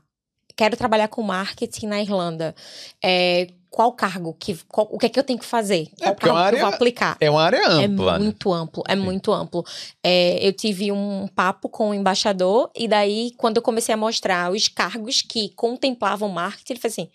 quero 0.56 0.78
trabalhar 0.78 1.08
com 1.08 1.22
marketing 1.22 1.88
na 1.88 2.02
Irlanda. 2.02 2.56
É, 3.04 3.48
qual 3.70 3.92
cargo? 3.92 4.34
Que, 4.40 4.56
qual- 4.70 4.88
o 4.90 4.98
que 4.98 5.06
é 5.08 5.10
que 5.10 5.20
eu 5.20 5.24
tenho 5.24 5.38
que 5.38 5.44
fazer? 5.46 5.90
É, 6.00 6.06
Qual 6.06 6.12
é 6.12 6.16
cargo 6.16 6.16
que 6.16 6.26
eu 6.28 6.32
vou 6.32 6.38
área 6.40 6.68
aplicar? 6.68 7.18
É 7.20 7.30
uma 7.30 7.42
área 7.44 7.58
É 7.58 7.84
ampla. 7.86 8.14
né? 8.14 8.20
muito 8.24 8.54
amplo, 8.54 8.84
é 8.88 8.96
muito 8.96 9.34
amplo. 9.34 9.66
É, 10.02 10.48
eu 10.48 10.54
tive 10.54 10.94
um 10.94 11.28
papo 11.28 11.68
com 11.68 11.90
o 11.90 11.94
embaixador, 11.94 12.72
e 12.74 12.88
daí, 12.88 13.32
quando 13.38 13.58
eu 13.58 13.62
comecei 13.62 13.94
a 13.94 13.98
mostrar 13.98 14.50
os 14.50 14.70
cargos 14.70 15.22
que 15.22 15.50
contemplavam 15.56 16.30
marketing, 16.30 16.72
ele 16.74 16.80
falou 16.80 16.92
assim: 16.94 17.10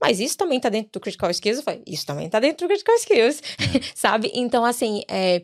Mas 0.00 0.20
isso 0.20 0.36
também 0.36 0.60
tá 0.60 0.68
dentro 0.68 0.92
do 0.92 1.00
Critical 1.00 1.30
Skills? 1.32 1.58
Eu 1.58 1.64
falei: 1.64 1.82
Isso 1.84 2.06
também 2.06 2.28
tá 2.30 2.38
dentro 2.38 2.64
do 2.64 2.68
Critical 2.68 2.94
Skills, 2.94 3.42
sabe? 3.96 4.30
Então, 4.34 4.64
assim, 4.64 5.02
é, 5.08 5.42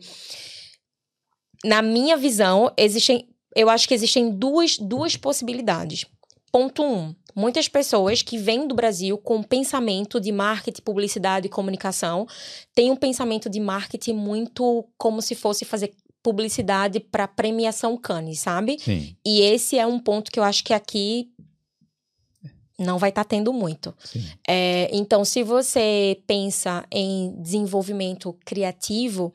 na 1.63 1.81
minha 1.81 2.17
visão, 2.17 2.71
existem. 2.77 3.27
Eu 3.53 3.69
acho 3.69 3.85
que 3.87 3.93
existem 3.93 4.29
duas, 4.31 4.77
duas 4.77 5.17
possibilidades. 5.17 6.05
Ponto 6.51 6.83
um. 6.83 7.13
Muitas 7.35 7.67
pessoas 7.67 8.21
que 8.21 8.37
vêm 8.37 8.67
do 8.67 8.75
Brasil 8.75 9.17
com 9.17 9.41
pensamento 9.41 10.19
de 10.19 10.31
marketing, 10.31 10.81
publicidade 10.81 11.47
e 11.47 11.49
comunicação 11.49 12.27
têm 12.73 12.91
um 12.91 12.95
pensamento 12.95 13.49
de 13.49 13.59
marketing 13.59 14.13
muito 14.13 14.85
como 14.97 15.21
se 15.21 15.35
fosse 15.35 15.65
fazer 15.65 15.93
publicidade 16.23 16.99
para 16.99 17.27
premiação 17.27 17.97
Cannes, 17.97 18.39
sabe? 18.39 18.77
Sim, 18.79 19.15
E 19.25 19.41
esse 19.41 19.77
é 19.77 19.85
um 19.85 19.99
ponto 19.99 20.31
que 20.31 20.39
eu 20.39 20.43
acho 20.43 20.63
que 20.63 20.73
aqui 20.73 21.31
não 22.81 22.97
vai 22.97 23.09
estar 23.09 23.23
tendo 23.23 23.53
muito. 23.53 23.95
sim. 24.03 24.25
É, 24.47 24.89
então, 24.91 25.23
se 25.23 25.43
você 25.43 26.19
pensa 26.25 26.83
em 26.91 27.33
desenvolvimento 27.41 28.35
criativo, 28.43 29.33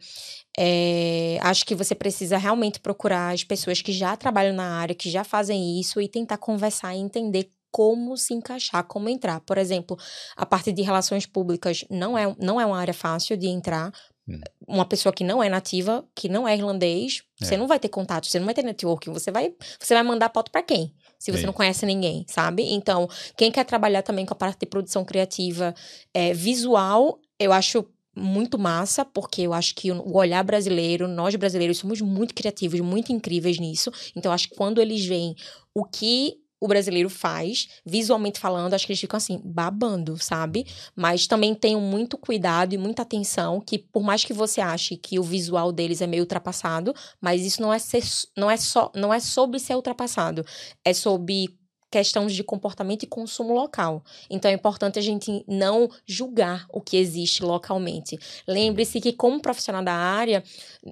é, 0.59 1.39
acho 1.43 1.65
que 1.65 1.75
você 1.75 1.95
precisa 1.95 2.37
realmente 2.37 2.81
procurar 2.81 3.33
as 3.33 3.45
pessoas 3.45 3.81
que 3.81 3.93
já 3.93 4.17
trabalham 4.17 4.55
na 4.55 4.79
área, 4.79 4.95
que 4.95 5.09
já 5.09 5.23
fazem 5.23 5.79
isso 5.81 6.01
e 6.01 6.09
tentar 6.09 6.39
conversar 6.39 6.95
e 6.95 6.99
entender 6.99 7.51
como 7.71 8.17
se 8.17 8.35
encaixar, 8.35 8.85
como 8.85 9.09
entrar. 9.09 9.41
Por 9.41 9.59
exemplo, 9.59 9.97
a 10.37 10.47
parte 10.47 10.73
de 10.73 10.83
relações 10.83 11.27
públicas 11.27 11.85
não 11.91 12.17
é, 12.17 12.35
não 12.39 12.61
é 12.61 12.67
uma 12.67 12.79
área 12.79 12.95
fácil 12.95 13.37
de 13.37 13.47
entrar. 13.49 13.93
Hum. 14.29 14.41
Uma 14.67 14.85
pessoa 14.85 15.13
que 15.13 15.23
não 15.23 15.43
é 15.43 15.49
nativa, 15.49 16.05
que 16.15 16.29
não 16.29 16.49
é 16.49 16.57
irlandês, 16.57 17.23
você 17.41 17.55
É. 17.55 17.57
não 17.59 17.69
vai 17.69 17.79
ter 17.79 17.89
contato, 17.89 18.27
você 18.27 18.39
não 18.39 18.47
vai 18.47 18.55
ter 18.55 18.63
networking, 18.65 19.13
você 19.13 19.31
vai, 19.31 19.55
você 19.79 19.95
vai 19.95 20.03
mandar 20.03 20.31
pauta 20.31 20.51
para 20.51 20.63
quem? 20.63 20.93
Se 21.19 21.31
você 21.31 21.41
Sim. 21.41 21.47
não 21.47 21.53
conhece 21.53 21.87
ninguém, 21.87 22.25
sabe? 22.29 22.63
Então, 22.73 23.09
quem 23.37 23.53
quer 23.53 23.65
trabalhar 23.65 24.03
também 24.03 24.27
com 24.27 24.33
a 24.35 24.37
parte 24.37 24.61
de 24.61 24.67
produção 24.67 25.05
criativa 25.05 25.75
é, 26.13 26.35
visual, 26.35 27.21
eu 27.39 27.53
acho 27.53 27.87
muito 28.19 28.59
massa, 28.59 29.05
porque 29.05 29.43
eu 29.43 29.53
acho 29.53 29.75
que 29.75 29.93
o 29.93 30.17
olhar 30.17 30.43
brasileiro, 30.43 31.07
nós 31.07 31.35
brasileiros 31.37 31.79
somos 31.79 32.01
muito 32.01 32.35
criativos, 32.35 32.81
muito 32.81 33.13
incríveis 33.13 33.59
nisso. 33.59 33.91
Então, 34.17 34.33
acho 34.33 34.49
que 34.49 34.57
quando 34.57 34.81
eles 34.81 35.05
veem 35.05 35.35
o 35.75 35.85
que 35.85 36.35
o 36.61 36.67
brasileiro 36.69 37.11
faz, 37.11 37.69
visualmente 37.85 38.41
falando, 38.41 38.75
acho 38.75 38.87
que 38.87 38.93
eles 38.93 39.01
ficam 39.01 39.19
assim, 39.19 39.41
babando, 39.45 40.17
sabe? 40.19 40.67
Mas 40.95 41.27
também 41.27 41.55
tenham 41.55 41.81
muito 41.81 42.17
cuidado 42.17 42.75
e 42.75 42.79
muita 42.79 43.03
atenção, 43.03 43.61
que 43.61 43.79
por 43.79 44.03
mais 44.03 44.25
que 44.25 44.33
você 44.33 44.61
ache 44.61 44.97
que 44.97 45.19
o 45.19 45.23
visual 45.23 45.71
deles 45.71 46.01
é 46.01 46.07
meio 46.07 46.23
ultrapassado, 46.23 46.95
mas 47.21 47.43
isso 47.43 47.61
não 47.61 47.73
é, 47.73 47.79
ser, 47.79 48.03
não 48.37 48.51
é 48.51 48.57
só, 48.57 48.91
não 48.95 49.13
é 49.13 49.21
sobre 49.21 49.59
ser 49.59 49.75
ultrapassado, 49.75 50.45
é 50.85 50.95
sobre 50.95 51.57
questões 51.91 52.35
de 52.35 52.43
comportamento 52.43 53.05
e 53.05 53.07
consumo 53.07 53.53
local. 53.53 54.05
Então 54.29 54.51
é 54.51 54.55
importante 54.55 54.99
a 54.99 55.03
gente 55.03 55.45
não 55.47 55.89
julgar 56.07 56.67
o 56.73 56.81
que 56.81 56.97
existe 56.97 57.43
localmente. 57.43 58.19
Lembre-se 58.47 59.01
que, 59.01 59.13
como 59.13 59.41
profissional 59.41 59.83
da 59.83 59.95
área, 59.95 60.43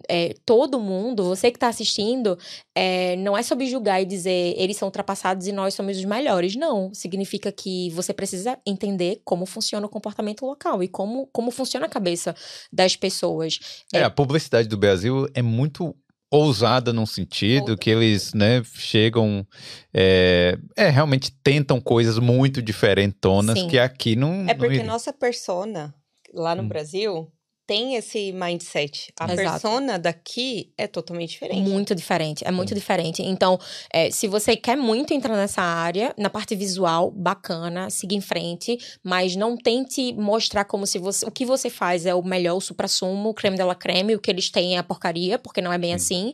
é, 0.08 0.34
todo 0.44 0.80
mundo, 0.80 1.24
você 1.24 1.50
que 1.50 1.56
está 1.56 1.68
assistindo, 1.68 2.38
é, 2.74 3.16
não 3.16 3.36
é 3.36 3.42
sobre 3.42 3.66
julgar 3.66 4.00
e 4.00 4.04
dizer 4.04 4.54
eles 4.56 4.76
são 4.76 4.88
ultrapassados 4.88 5.46
e 5.46 5.52
nós 5.52 5.74
somos 5.74 5.96
os 5.96 6.04
melhores. 6.04 6.54
Não. 6.56 6.92
Significa 6.94 7.50
que 7.50 7.90
você 7.90 8.12
precisa 8.12 8.58
entender 8.66 9.20
como 9.24 9.46
funciona 9.46 9.86
o 9.86 9.90
comportamento 9.90 10.46
local 10.46 10.82
e 10.82 10.88
como, 10.88 11.26
como 11.32 11.50
funciona 11.50 11.86
a 11.86 11.88
cabeça 11.88 12.34
das 12.72 12.96
pessoas. 12.96 13.58
É, 13.92 14.02
a 14.02 14.10
publicidade 14.10 14.68
do 14.68 14.76
Brasil 14.76 15.28
é 15.34 15.42
muito 15.42 15.94
ousada 16.36 16.92
num 16.92 17.06
sentido 17.06 17.76
que 17.76 17.90
eles, 17.90 18.34
né, 18.34 18.62
chegam, 18.74 19.46
é, 19.92 20.58
é, 20.76 20.88
realmente 20.88 21.32
tentam 21.42 21.80
coisas 21.80 22.18
muito 22.18 22.60
diferentonas 22.62 23.58
Sim. 23.58 23.68
que 23.68 23.78
aqui 23.78 24.16
não... 24.16 24.44
É 24.48 24.54
porque 24.54 24.78
não... 24.78 24.86
nossa 24.86 25.12
persona 25.12 25.94
lá 26.32 26.54
no 26.54 26.62
Hum. 26.62 26.68
Brasil 26.68 27.32
tem 27.66 27.94
esse 27.96 28.32
mindset. 28.32 29.12
A 29.18 29.32
Exato. 29.32 29.50
persona 29.50 29.98
daqui 29.98 30.72
é 30.76 30.86
totalmente 30.86 31.30
diferente. 31.30 31.68
Muito 31.68 31.94
diferente, 31.94 32.44
é 32.46 32.50
muito 32.50 32.74
diferente. 32.74 33.22
Então, 33.22 33.58
é, 33.92 34.10
se 34.10 34.28
você 34.28 34.56
quer 34.56 34.76
muito 34.76 35.14
entrar 35.14 35.36
nessa 35.36 35.62
área, 35.62 36.14
na 36.18 36.28
parte 36.28 36.54
visual, 36.54 37.10
bacana, 37.10 37.88
siga 37.90 38.14
em 38.14 38.20
frente, 38.20 38.78
mas 39.02 39.34
não 39.34 39.56
tente 39.56 40.12
mostrar 40.12 40.64
como 40.64 40.86
se 40.86 40.98
você. 40.98 41.26
O 41.26 41.30
que 41.30 41.46
você 41.46 41.70
faz 41.70 42.06
é 42.06 42.14
o 42.14 42.22
melhor, 42.22 42.56
o 42.56 42.60
supra-sumo, 42.60 43.30
o 43.30 43.34
creme 43.34 43.56
de 43.56 43.64
la 43.64 43.74
creme, 43.74 44.14
o 44.14 44.20
que 44.20 44.30
eles 44.30 44.50
têm 44.50 44.76
é 44.76 44.78
a 44.78 44.82
porcaria, 44.82 45.38
porque 45.38 45.60
não 45.60 45.72
é 45.72 45.78
bem 45.78 45.94
assim. 45.94 46.32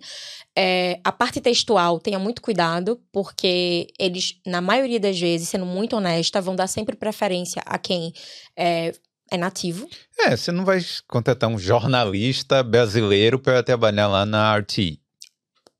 É, 0.57 0.99
a 1.05 1.13
parte 1.13 1.41
textual, 1.41 2.01
tenha 2.01 2.19
muito 2.19 2.43
cuidado, 2.43 3.01
porque 3.13 3.87
eles, 3.99 4.41
na 4.45 4.61
maioria 4.61 4.99
das 4.99 5.19
vezes, 5.19 5.49
sendo 5.49 5.65
muito 5.65 5.97
honesta, 5.97 6.41
vão 6.41 6.57
dar 6.57 6.67
sempre 6.67 6.97
preferência 6.97 7.63
a 7.65 7.79
quem 7.79 8.13
é, 8.57 8.93
é 9.31 9.37
nativo. 9.37 9.89
É, 10.19 10.37
você 10.37 10.51
não 10.53 10.65
vai 10.65 10.81
contratar 11.07 11.49
um 11.49 11.59
jornalista 11.59 12.63
brasileiro 12.63 13.39
para 13.39 13.63
trabalhar 13.63 14.09
lá 14.09 14.27
na 14.27 14.57
RT, 14.57 14.99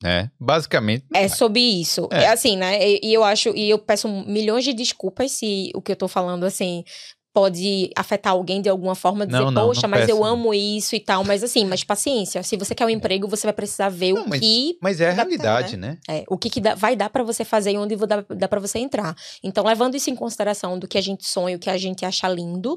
né? 0.03 0.31
Basicamente... 0.39 1.05
É 1.15 1.29
sobre 1.29 1.61
isso. 1.61 2.09
É. 2.11 2.25
É. 2.25 2.29
assim, 2.29 2.57
né? 2.57 2.79
E, 2.81 3.01
e 3.03 3.15
eu 3.15 3.25
acho, 3.25 3.51
e 3.51 3.69
eu 3.69 3.79
peço 3.79 4.09
milhões 4.09 4.65
de 4.65 4.73
desculpas 4.73 5.33
se 5.33 5.71
o 5.75 5.83
que 5.83 5.93
eu 5.93 5.97
tô 5.97 6.09
falando, 6.09 6.45
assim, 6.45 6.85
pode 7.33 7.91
afetar 7.97 8.33
alguém 8.33 8.61
de 8.61 8.69
alguma 8.69 8.95
forma, 8.95 9.25
dizer, 9.27 9.39
Não, 9.39 9.51
não, 9.51 9.67
poxa, 9.69 9.83
não 9.83 9.89
mas 9.91 10.01
peça, 10.01 10.11
eu 10.13 10.25
amo 10.25 10.53
isso 10.53 10.97
e 10.97 11.01
tal. 11.01 11.23
Mas 11.25 11.45
assim, 11.45 11.65
mas 11.65 11.85
paciência. 11.85 12.43
Se 12.43 12.57
você 12.57 12.75
quer 12.75 12.85
um 12.87 12.91
emprego, 12.91 13.29
você 13.29 13.47
vai 13.47 13.53
precisar 13.53 13.89
ver 13.89 14.15
o 14.15 14.29
mas- 14.29 14.41
que. 14.41 14.77
Mas 14.83 15.01
é 15.01 15.09
a 15.11 15.13
realidade, 15.13 15.77
né? 15.77 15.99
é, 16.09 16.25
o 16.29 16.37
que, 16.37 16.51
que 16.51 16.61
dá- 16.61 16.75
vai 16.75 16.97
dar 16.97 17.09
pra 17.11 17.23
você 17.23 17.45
fazer 17.45 17.73
e 17.73 17.79
onde 17.79 17.95
dá, 17.97 18.25
dá 18.37 18.49
para 18.49 18.59
você 18.61 18.79
entrar. 18.79 19.15
Então, 19.45 19.65
levando 19.65 19.95
isso 19.95 20.11
em 20.11 20.17
consideração 20.17 20.79
do 20.79 20.89
que 20.89 20.99
a 20.99 21.03
gente 21.03 21.27
sonha, 21.27 21.57
o 21.57 21.61
que 21.61 21.71
a 21.71 21.79
gente 21.79 22.05
acha 22.05 22.29
lindo, 22.29 22.77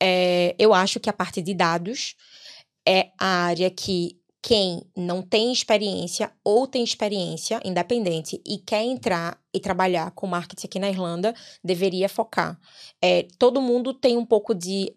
é, 0.00 0.54
eu 0.58 0.72
acho 0.72 1.00
que 1.00 1.10
a 1.10 1.12
parte 1.12 1.42
de 1.42 1.54
dados 1.54 2.14
é 2.86 3.08
a 3.20 3.44
área 3.46 3.68
que 3.70 4.16
quem 4.48 4.82
não 4.96 5.20
tem 5.20 5.52
experiência 5.52 6.32
ou 6.42 6.66
tem 6.66 6.82
experiência 6.82 7.60
independente 7.62 8.40
e 8.46 8.56
quer 8.56 8.82
entrar 8.82 9.38
e 9.52 9.60
trabalhar 9.60 10.10
com 10.12 10.26
marketing 10.26 10.66
aqui 10.66 10.78
na 10.78 10.88
Irlanda 10.88 11.34
deveria 11.62 12.08
focar. 12.08 12.58
É, 12.98 13.24
todo 13.38 13.60
mundo 13.60 13.92
tem 13.92 14.16
um 14.16 14.24
pouco 14.24 14.54
de. 14.54 14.96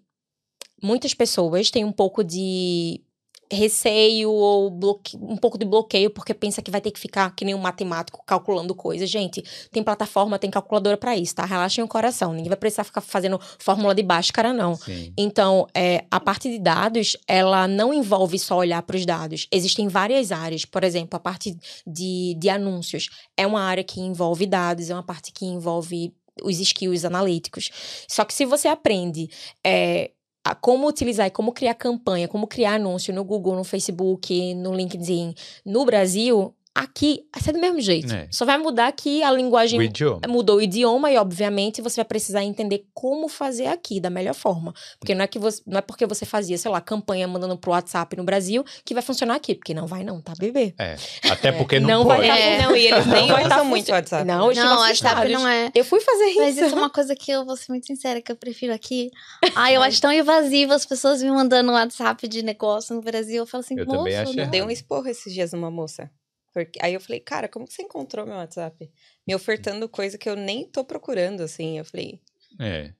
Muitas 0.82 1.14
pessoas 1.14 1.70
têm 1.70 1.84
um 1.84 1.92
pouco 1.92 2.24
de 2.24 3.04
receio 3.52 4.32
ou 4.32 4.70
bloque... 4.70 5.18
um 5.18 5.38
pouco 5.38 5.58
de 5.58 5.66
bloqueio 5.66 6.10
porque 6.10 6.34
pensa 6.34 6.62
que 6.62 6.72
vai 6.72 6.82
ter 6.82 6.92
que 6.92 7.00
ficar 7.00 7.36
que 7.36 7.46
nem 7.46 7.54
um 7.54 7.60
matemático 7.60 8.24
calculando 8.26 8.74
coisas. 8.74 9.10
Gente, 9.10 9.44
tem 9.72 9.84
plataforma, 9.84 10.40
tem 10.40 10.50
calculadora 10.50 10.98
pra 10.98 11.16
isso, 11.16 11.36
tá? 11.36 11.46
Relaxem 11.46 11.84
o 11.84 11.88
coração. 11.88 12.34
Ninguém 12.34 12.50
vai 12.50 12.58
precisar 12.58 12.84
ficar 12.84 13.02
fazendo 13.02 13.40
fórmula 13.60 13.94
de 13.94 14.04
Bhaskara, 14.04 14.54
não. 14.54 14.76
Sim. 14.76 15.14
Então, 15.18 15.68
é, 15.76 16.06
a 16.10 16.20
parte 16.20 16.50
de 16.50 16.60
dados, 16.60 17.18
ela 17.28 17.68
não 17.68 17.94
envolve 17.94 18.38
só 18.40 18.58
olhar 18.58 18.82
para 18.84 18.96
os 18.96 19.06
dados. 19.06 19.48
Existem 19.52 19.88
várias 19.88 20.32
áreas. 20.32 20.66
Por 20.66 20.84
exemplo, 20.84 21.18
a 21.18 21.20
parte 21.20 21.58
de, 21.86 22.36
de 22.38 22.50
anúncios 22.50 23.10
é 23.38 23.46
uma 23.46 23.62
área 23.62 23.84
que 23.84 24.00
envolve 24.00 24.46
dados, 24.46 24.90
é 24.90 24.94
uma 24.94 25.04
parte 25.04 25.32
que 25.32 25.46
envolve 25.46 26.14
os 26.44 26.60
skills 26.60 27.06
analíticos. 27.06 27.70
Só 28.08 28.24
que 28.26 28.34
se 28.34 28.46
você 28.46 28.68
aprende 28.68 29.30
é, 29.66 30.12
como 30.60 30.88
utilizar 30.88 31.28
e 31.28 31.32
como 31.32 31.54
criar 31.54 31.76
campanha, 31.76 32.28
como 32.28 32.48
criar 32.48 32.76
anúncio 32.76 33.14
no 33.14 33.24
Google, 33.24 33.56
no 33.56 33.64
Facebook, 33.64 34.22
no 34.56 34.74
LinkedIn, 34.74 35.36
no 35.66 35.86
Brasil, 35.86 36.54
aqui 36.74 37.26
vai 37.34 37.44
ser 37.44 37.52
do 37.52 37.60
mesmo 37.60 37.80
jeito. 37.82 38.14
É. 38.14 38.28
Só 38.32 38.46
vai 38.46 38.58
mudar 38.58 38.92
que 38.92 39.22
a 39.24 39.32
linguagem 39.32 39.80
O 39.80 39.84
idioma. 39.84 40.22
mudou 40.28 40.58
o 40.58 40.62
idioma 40.62 41.12
e, 41.12 41.18
obviamente, 41.18 41.82
você 41.82 41.98
vai 41.98 42.06
precisar 42.06 42.44
entender 42.44 42.86
como 42.94 43.28
fazer 43.28 43.68
aqui 43.68 44.00
da 44.00 44.10
melhor 44.10 44.34
forma. 44.34 44.74
Porque 45.00 45.14
não 45.14 45.24
é 45.24 45.28
que 45.28 45.38
você, 45.38 45.62
não 45.66 45.78
é 45.80 45.82
porque 45.82 46.06
você 46.06 46.26
fazia, 46.26 46.58
sei 46.58 46.72
lá, 46.72 46.80
campanha 46.82 47.28
mandando 47.28 47.58
pro 47.58 47.72
WhatsApp 47.72 48.16
no 48.16 48.24
Brasil 48.24 48.64
que 48.86 48.94
vai 48.94 49.04
funcionar 49.04 49.36
aqui. 49.36 49.56
Porque 49.56 49.74
não 49.74 49.86
vai, 49.88 50.04
não, 50.04 50.22
tá, 50.22 50.34
bebê? 50.38 50.74
É. 50.80 50.96
Até 51.30 51.52
porque 51.52 51.80
não, 51.80 51.88
Não 52.00 52.06
pode. 52.06 52.28
vai 52.28 52.42
É. 52.42 52.62
Não, 52.62 52.76
e 52.76 52.88
eles 52.88 53.06
nem 53.06 53.28
vai 53.28 53.48
tá 53.48 53.56
usam 53.56 53.66
muito 53.66 53.92
WhatsApp. 53.92 54.26
Não, 54.26 54.46
eles 54.52 54.58
Não, 54.58 54.64
ficam 54.64 54.78
o 54.78 54.82
WhatsApp 54.88 55.32
não 55.32 55.48
é. 55.48 55.72
Eu 55.76 55.86
fui 55.86 56.00
fazer 56.00 56.26
isso. 56.26 56.40
Mas 56.42 56.58
isso 56.58 56.76
é 56.76 56.78
uma 56.78 56.90
coisa 56.90 57.16
que 57.16 57.32
eu 57.32 57.46
vou 57.46 57.56
ser 57.58 57.72
muito 57.72 57.86
sincera, 57.88 58.22
que 58.22 58.32
eu 58.32 58.36
prefiro 58.36 58.74
aqui. 58.74 59.10
Ai, 59.56 59.76
eu 59.76 59.82
acho 59.82 60.02
tão 60.02 60.12
invasivo 60.12 60.74
as 60.74 60.86
pessoas 60.86 61.22
me 61.22 61.30
mandando 61.32 61.72
WhatsApp 61.72 62.28
de 62.28 62.44
negócio 62.44 62.96
no 62.96 63.02
Brasil. 63.02 63.38
Eu 63.38 63.46
falo 63.46 63.62
assim, 63.64 63.78
Eu 63.78 63.86
moço, 63.86 63.98
também 63.98 64.16
acho 64.18 64.36
não. 64.36 64.50
Dei 64.50 64.62
um 64.62 64.70
esporro 64.72 65.08
esses 65.08 65.34
dias 65.34 65.52
numa 65.54 65.70
moça. 65.70 66.10
Porque, 66.54 66.80
aí 66.82 66.94
eu 66.94 67.02
falei, 67.02 67.20
cara, 67.22 67.48
como 67.50 67.66
que 67.68 67.74
você 67.74 67.84
encontrou 67.84 68.26
meu 68.26 68.36
WhatsApp? 68.36 68.92
Me 69.28 69.34
ofertando 69.36 69.88
coisa 69.90 70.18
que 70.18 70.30
eu 70.30 70.36
nem 70.36 70.70
tô 70.70 70.84
procurando, 70.86 71.42
assim. 71.42 71.78
Eu 71.80 71.86
falei, 71.86 72.22
É. 72.60 72.94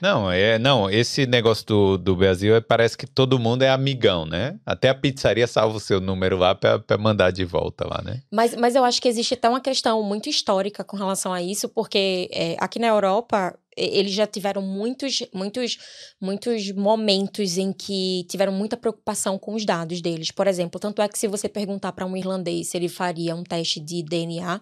Não, 0.00 0.30
é, 0.30 0.58
não, 0.58 0.90
esse 0.90 1.26
negócio 1.26 1.64
do, 1.66 1.98
do 1.98 2.16
Brasil 2.16 2.54
é, 2.54 2.60
parece 2.60 2.96
que 2.96 3.06
todo 3.06 3.38
mundo 3.38 3.62
é 3.62 3.70
amigão, 3.70 4.26
né? 4.26 4.58
Até 4.64 4.88
a 4.88 4.94
pizzaria 4.94 5.46
salva 5.46 5.76
o 5.76 5.80
seu 5.80 6.00
número 6.00 6.36
lá 6.36 6.54
pra 6.54 6.98
mandar 6.98 7.30
de 7.30 7.44
volta 7.44 7.86
lá, 7.86 8.02
né? 8.02 8.20
Mas, 8.30 8.54
mas 8.54 8.74
eu 8.74 8.84
acho 8.84 9.00
que 9.00 9.08
existe 9.08 9.34
até 9.34 9.48
uma 9.48 9.60
questão 9.60 10.02
muito 10.02 10.28
histórica 10.28 10.84
com 10.84 10.96
relação 10.96 11.32
a 11.32 11.42
isso, 11.42 11.68
porque 11.68 12.28
é, 12.32 12.56
aqui 12.58 12.78
na 12.78 12.88
Europa 12.88 13.56
eles 13.76 14.12
já 14.12 14.26
tiveram 14.26 14.62
muitos, 14.62 15.22
muitos, 15.32 15.78
muitos 16.20 16.70
momentos 16.72 17.58
em 17.58 17.72
que 17.72 18.24
tiveram 18.28 18.52
muita 18.52 18.76
preocupação 18.76 19.38
com 19.38 19.54
os 19.54 19.64
dados 19.64 20.00
deles. 20.00 20.30
Por 20.30 20.46
exemplo, 20.46 20.78
tanto 20.78 21.02
é 21.02 21.08
que 21.08 21.18
se 21.18 21.26
você 21.26 21.48
perguntar 21.48 21.92
para 21.92 22.06
um 22.06 22.16
irlandês 22.16 22.68
se 22.68 22.76
ele 22.76 22.88
faria 22.88 23.34
um 23.34 23.42
teste 23.42 23.80
de 23.80 24.02
DNA, 24.02 24.60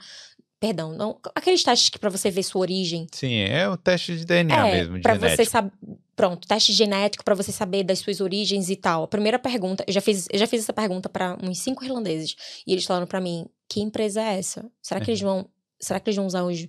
perdão, 0.63 0.93
não, 0.97 1.19
aqueles 1.35 1.65
testes 1.65 1.89
que 1.91 1.99
para 1.99 2.09
você 2.09 2.31
ver 2.31 2.45
sua 2.45 2.61
origem, 2.61 3.09
Sim, 3.11 3.35
é 3.41 3.69
o 3.69 3.77
teste 3.77 4.17
de 4.17 4.25
DNA 4.25 4.63
mesmo, 4.65 5.03
para 5.03 5.15
genético. 5.15 5.37
você 5.45 5.51
saber, 5.51 5.73
pronto, 6.15 6.47
teste 6.47 6.73
genético 6.73 7.25
para 7.25 7.35
você 7.35 7.51
saber 7.51 7.83
das 7.83 7.99
suas 7.99 8.21
origens 8.21 8.71
e 8.71 8.77
tal. 8.77 9.03
A 9.03 9.09
primeira 9.09 9.41
pergunta, 9.41 9.85
eu 9.89 9.93
já 9.93 10.01
fiz, 10.01 10.29
eu 10.33 10.39
já 10.39 10.47
fiz 10.47 10.61
essa 10.63 10.73
pergunta 10.73 11.09
para 11.09 11.37
uns 11.43 11.59
cinco 11.59 11.85
irlandeses 11.85 12.37
e 12.65 12.73
eles 12.73 12.85
falaram 12.85 13.09
para 13.09 13.21
mim, 13.21 13.45
que 13.69 13.81
empresa 13.81 14.21
é 14.23 14.39
essa? 14.39 14.65
Será 14.81 15.01
que 15.01 15.11
eles 15.11 15.21
Uhum. 15.21 15.29
vão 15.43 15.49
Será 15.85 15.99
que 15.99 16.09
eles 16.09 16.17
vão 16.17 16.27
usar 16.27 16.45
os- 16.45 16.65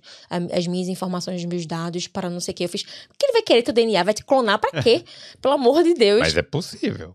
as 0.52 0.66
minhas 0.66 0.88
informações, 0.88 1.38
os 1.40 1.44
meus 1.46 1.64
dados 1.66 2.08
para 2.08 2.28
não 2.28 2.40
sei 2.40 2.50
o 2.50 2.54
quê? 2.56 2.64
Eu 2.64 2.68
fiz. 2.68 2.82
Por 2.82 3.16
que 3.16 3.26
ele 3.26 3.32
vai 3.34 3.42
querer 3.42 3.62
teu 3.62 3.72
DNA? 3.72 4.02
Vai 4.02 4.12
te 4.12 4.24
clonar 4.24 4.58
pra 4.58 4.82
quê? 4.82 5.04
Pelo 5.40 5.54
amor 5.54 5.84
de 5.84 5.94
Deus. 5.94 6.18
Mas 6.18 6.36
é 6.36 6.42
possível. 6.42 7.14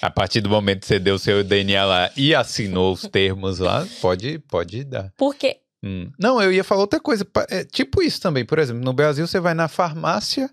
A 0.00 0.08
partir 0.08 0.40
do 0.40 0.48
momento 0.48 0.80
que 0.80 0.86
você 0.86 0.98
deu 0.98 1.18
seu 1.18 1.44
DNA 1.44 1.84
lá 1.84 2.10
e 2.16 2.34
assinou 2.34 2.94
os 2.94 3.02
termos 3.02 3.58
lá, 3.58 3.86
pode, 4.00 4.38
pode 4.38 4.84
dar. 4.84 5.12
Porque. 5.18 5.58
Hum. 5.82 6.10
Não, 6.18 6.42
eu 6.42 6.52
ia 6.52 6.64
falar 6.64 6.80
outra 6.82 7.00
coisa. 7.00 7.26
É, 7.48 7.64
tipo 7.64 8.02
isso 8.02 8.20
também, 8.20 8.44
por 8.44 8.58
exemplo, 8.58 8.82
no 8.82 8.92
Brasil 8.92 9.26
você 9.26 9.38
vai 9.38 9.54
na 9.54 9.68
farmácia, 9.68 10.50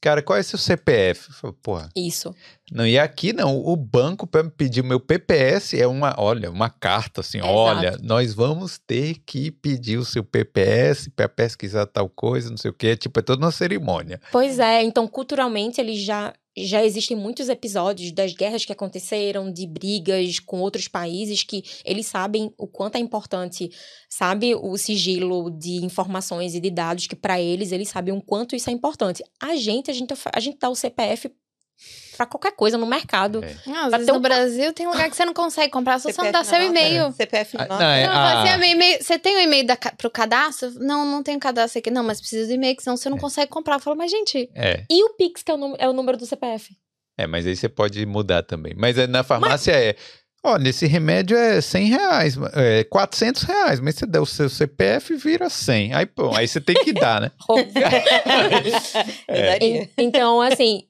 cara, 0.00 0.20
qual 0.22 0.38
é 0.38 0.42
seu 0.42 0.58
CPF? 0.58 1.28
Eu 1.28 1.34
falo, 1.34 1.52
Porra, 1.62 1.88
Isso. 1.94 2.34
não, 2.72 2.86
e 2.86 2.98
aqui 2.98 3.32
não, 3.32 3.56
o 3.56 3.76
banco 3.76 4.26
para 4.26 4.42
me 4.42 4.50
pedir 4.50 4.80
o 4.80 4.84
meu 4.84 4.98
PPS 4.98 5.74
é 5.74 5.86
uma, 5.86 6.14
olha, 6.18 6.50
uma 6.50 6.68
carta 6.68 7.20
assim, 7.20 7.38
Exato. 7.38 7.52
olha, 7.52 7.98
nós 8.02 8.34
vamos 8.34 8.78
ter 8.78 9.16
que 9.24 9.50
pedir 9.50 9.98
o 9.98 10.04
seu 10.04 10.24
PPS 10.24 11.08
para 11.14 11.28
pesquisar 11.28 11.86
tal 11.86 12.08
coisa, 12.08 12.50
não 12.50 12.56
sei 12.56 12.70
o 12.70 12.74
quê, 12.74 12.96
tipo, 12.96 13.20
é 13.20 13.22
toda 13.22 13.44
uma 13.44 13.52
cerimônia. 13.52 14.20
Pois 14.32 14.58
é, 14.58 14.82
então 14.82 15.06
culturalmente 15.06 15.80
eles 15.80 16.00
já 16.00 16.32
já 16.56 16.84
existem 16.84 17.16
muitos 17.16 17.48
episódios 17.48 18.12
das 18.12 18.32
guerras 18.32 18.64
que 18.64 18.72
aconteceram, 18.72 19.50
de 19.50 19.66
brigas 19.66 20.38
com 20.38 20.60
outros 20.60 20.88
países 20.88 21.42
que 21.42 21.62
eles 21.84 22.06
sabem 22.06 22.52
o 22.58 22.66
quanto 22.66 22.96
é 22.96 22.98
importante, 22.98 23.70
sabe, 24.08 24.54
o 24.54 24.76
sigilo 24.76 25.50
de 25.50 25.84
informações 25.84 26.54
e 26.54 26.60
de 26.60 26.70
dados 26.70 27.06
que 27.06 27.16
pra 27.16 27.40
eles 27.40 27.72
eles 27.72 27.88
sabem 27.88 28.14
o 28.14 28.22
quanto 28.22 28.54
isso 28.54 28.68
é 28.68 28.72
importante. 28.72 29.22
A 29.40 29.56
gente, 29.56 29.90
a 29.90 29.94
gente 29.94 30.12
a 30.32 30.40
gente 30.40 30.58
dá 30.58 30.68
o 30.68 30.74
CPF 30.74 31.30
pra 32.26 32.26
qualquer 32.38 32.52
coisa 32.56 32.76
no 32.78 32.86
mercado. 32.86 33.42
É. 33.44 33.54
Não, 33.66 33.74
às 33.84 33.88
Pra 33.88 33.98
vezes 33.98 34.06
ter 34.06 34.12
no 34.12 34.18
um- 34.18 34.22
Brasil 34.22 34.72
tem 34.72 34.86
lugar 34.86 35.08
que 35.10 35.16
você 35.16 35.24
não 35.24 35.34
consegue 35.34 35.70
comprar, 35.72 35.98
só 35.98 36.10
você 36.10 36.22
não 36.22 36.30
dá 36.32 36.44
seu 36.44 36.62
e-mail. 36.62 37.12
CPF 37.12 37.56
não, 37.56 37.64
é- 37.90 38.06
Não, 38.06 38.42
você, 38.46 38.58
tem 38.58 38.70
e-mail, 38.72 38.98
você 39.02 39.18
tem 39.18 39.36
o 39.36 39.40
e-mail 39.40 39.66
da, 39.66 39.76
pro 39.76 40.10
cadastro? 40.10 40.70
Não, 40.80 41.04
não 41.04 41.22
tenho 41.22 41.38
cadastro 41.40 41.78
aqui. 41.78 41.90
Não, 41.90 42.02
mas 42.04 42.20
precisa 42.20 42.46
do 42.46 42.52
e-mail, 42.52 42.76
senão 42.80 42.96
você 42.96 43.08
não 43.10 43.18
consegue 43.18 43.50
comprar. 43.50 43.74
Eu 43.76 43.80
falo, 43.80 43.96
mas 43.96 44.10
gente, 44.10 44.48
É, 44.54 44.84
E 44.90 45.04
o 45.04 45.10
Pix, 45.16 45.42
que 45.42 45.50
é 45.50 45.54
o, 45.54 45.76
é 45.78 45.88
o 45.88 45.92
número 45.92 46.16
do 46.18 46.26
CPF. 46.26 46.76
é, 47.18 47.26
mas 47.26 47.46
aí 47.46 47.54
você 47.54 47.68
pode 47.68 48.04
mudar 48.06 48.42
também. 48.42 48.74
Mas 48.76 48.96
é, 48.98 49.06
na 49.06 49.22
farmácia 49.22 49.72
é, 49.72 49.96
ó, 50.42 50.58
nesse 50.58 50.86
remédio 50.86 51.36
é 51.36 51.60
100 51.60 51.86
reais, 51.88 52.36
é 52.54 52.84
400 52.84 53.42
reais, 53.42 53.80
mas 53.80 53.94
você 53.94 54.06
der 54.06 54.20
o 54.20 54.26
seu 54.26 54.48
CPF 54.48 55.14
vira 55.16 55.48
100. 55.48 55.94
Aí, 55.94 56.06
pô, 56.06 56.34
aí 56.34 56.46
você 56.48 56.60
tem 56.60 56.74
que 56.84 56.92
dar, 56.92 57.20
né? 57.20 57.30
En- 59.60 59.88
Então, 59.96 60.40
assim, 60.40 60.82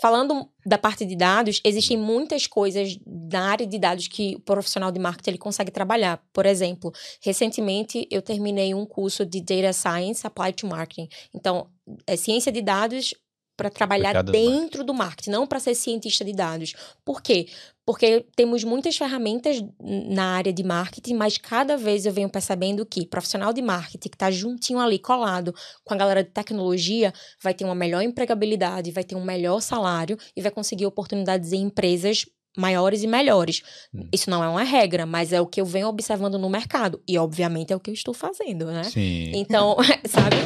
falando 0.00 0.48
da 0.64 0.78
parte 0.78 1.04
de 1.04 1.16
dados, 1.16 1.60
existem 1.64 1.96
muitas 1.96 2.46
coisas 2.46 2.96
na 3.06 3.50
área 3.50 3.66
de 3.66 3.78
dados 3.78 4.06
que 4.08 4.36
o 4.36 4.40
profissional 4.40 4.92
de 4.92 4.98
marketing 5.00 5.30
ele 5.30 5.38
consegue 5.38 5.70
trabalhar. 5.70 6.20
Por 6.32 6.46
exemplo, 6.46 6.92
recentemente 7.22 8.06
eu 8.10 8.22
terminei 8.22 8.74
um 8.74 8.86
curso 8.86 9.26
de 9.26 9.40
Data 9.40 9.72
Science 9.72 10.26
Applied 10.26 10.54
to 10.56 10.66
Marketing. 10.66 11.08
Então, 11.34 11.66
é 12.06 12.14
ciência 12.16 12.52
de 12.52 12.62
dados 12.62 13.12
para 13.56 13.70
trabalhar 13.70 14.16
Aplicado 14.16 14.32
no 14.32 14.38
marketing. 14.38 14.60
dentro 14.60 14.84
do 14.84 14.94
marketing, 14.94 15.30
não 15.30 15.46
para 15.46 15.60
ser 15.60 15.74
cientista 15.74 16.24
de 16.24 16.32
dados. 16.32 16.74
Por 17.04 17.22
quê? 17.22 17.46
Porque 17.84 18.24
temos 18.36 18.64
muitas 18.64 18.96
ferramentas 18.96 19.62
na 19.80 20.36
área 20.36 20.52
de 20.52 20.62
marketing, 20.62 21.14
mas 21.14 21.36
cada 21.36 21.76
vez 21.76 22.06
eu 22.06 22.12
venho 22.12 22.28
percebendo 22.28 22.86
que 22.86 23.06
profissional 23.06 23.52
de 23.52 23.60
marketing 23.60 24.08
que 24.08 24.16
está 24.16 24.30
juntinho 24.30 24.78
ali, 24.78 24.98
colado 24.98 25.54
com 25.84 25.94
a 25.94 25.96
galera 25.96 26.22
de 26.22 26.30
tecnologia, 26.30 27.12
vai 27.42 27.52
ter 27.54 27.64
uma 27.64 27.74
melhor 27.74 28.02
empregabilidade, 28.02 28.90
vai 28.92 29.04
ter 29.04 29.16
um 29.16 29.24
melhor 29.24 29.60
salário 29.60 30.16
e 30.36 30.40
vai 30.40 30.50
conseguir 30.50 30.86
oportunidades 30.86 31.52
em 31.52 31.62
empresas 31.62 32.24
maiores 32.56 33.02
e 33.02 33.06
melhores. 33.06 33.62
Hum. 33.94 34.06
Isso 34.12 34.30
não 34.30 34.42
é 34.44 34.48
uma 34.48 34.62
regra, 34.62 35.06
mas 35.06 35.32
é 35.32 35.40
o 35.40 35.46
que 35.46 35.60
eu 35.60 35.64
venho 35.64 35.88
observando 35.88 36.38
no 36.38 36.50
mercado. 36.50 37.02
E, 37.08 37.18
obviamente, 37.18 37.72
é 37.72 37.76
o 37.76 37.80
que 37.80 37.90
eu 37.90 37.94
estou 37.94 38.14
fazendo, 38.14 38.66
né? 38.66 38.84
Sim. 38.84 39.32
Então, 39.34 39.76
sabe? 40.06 40.36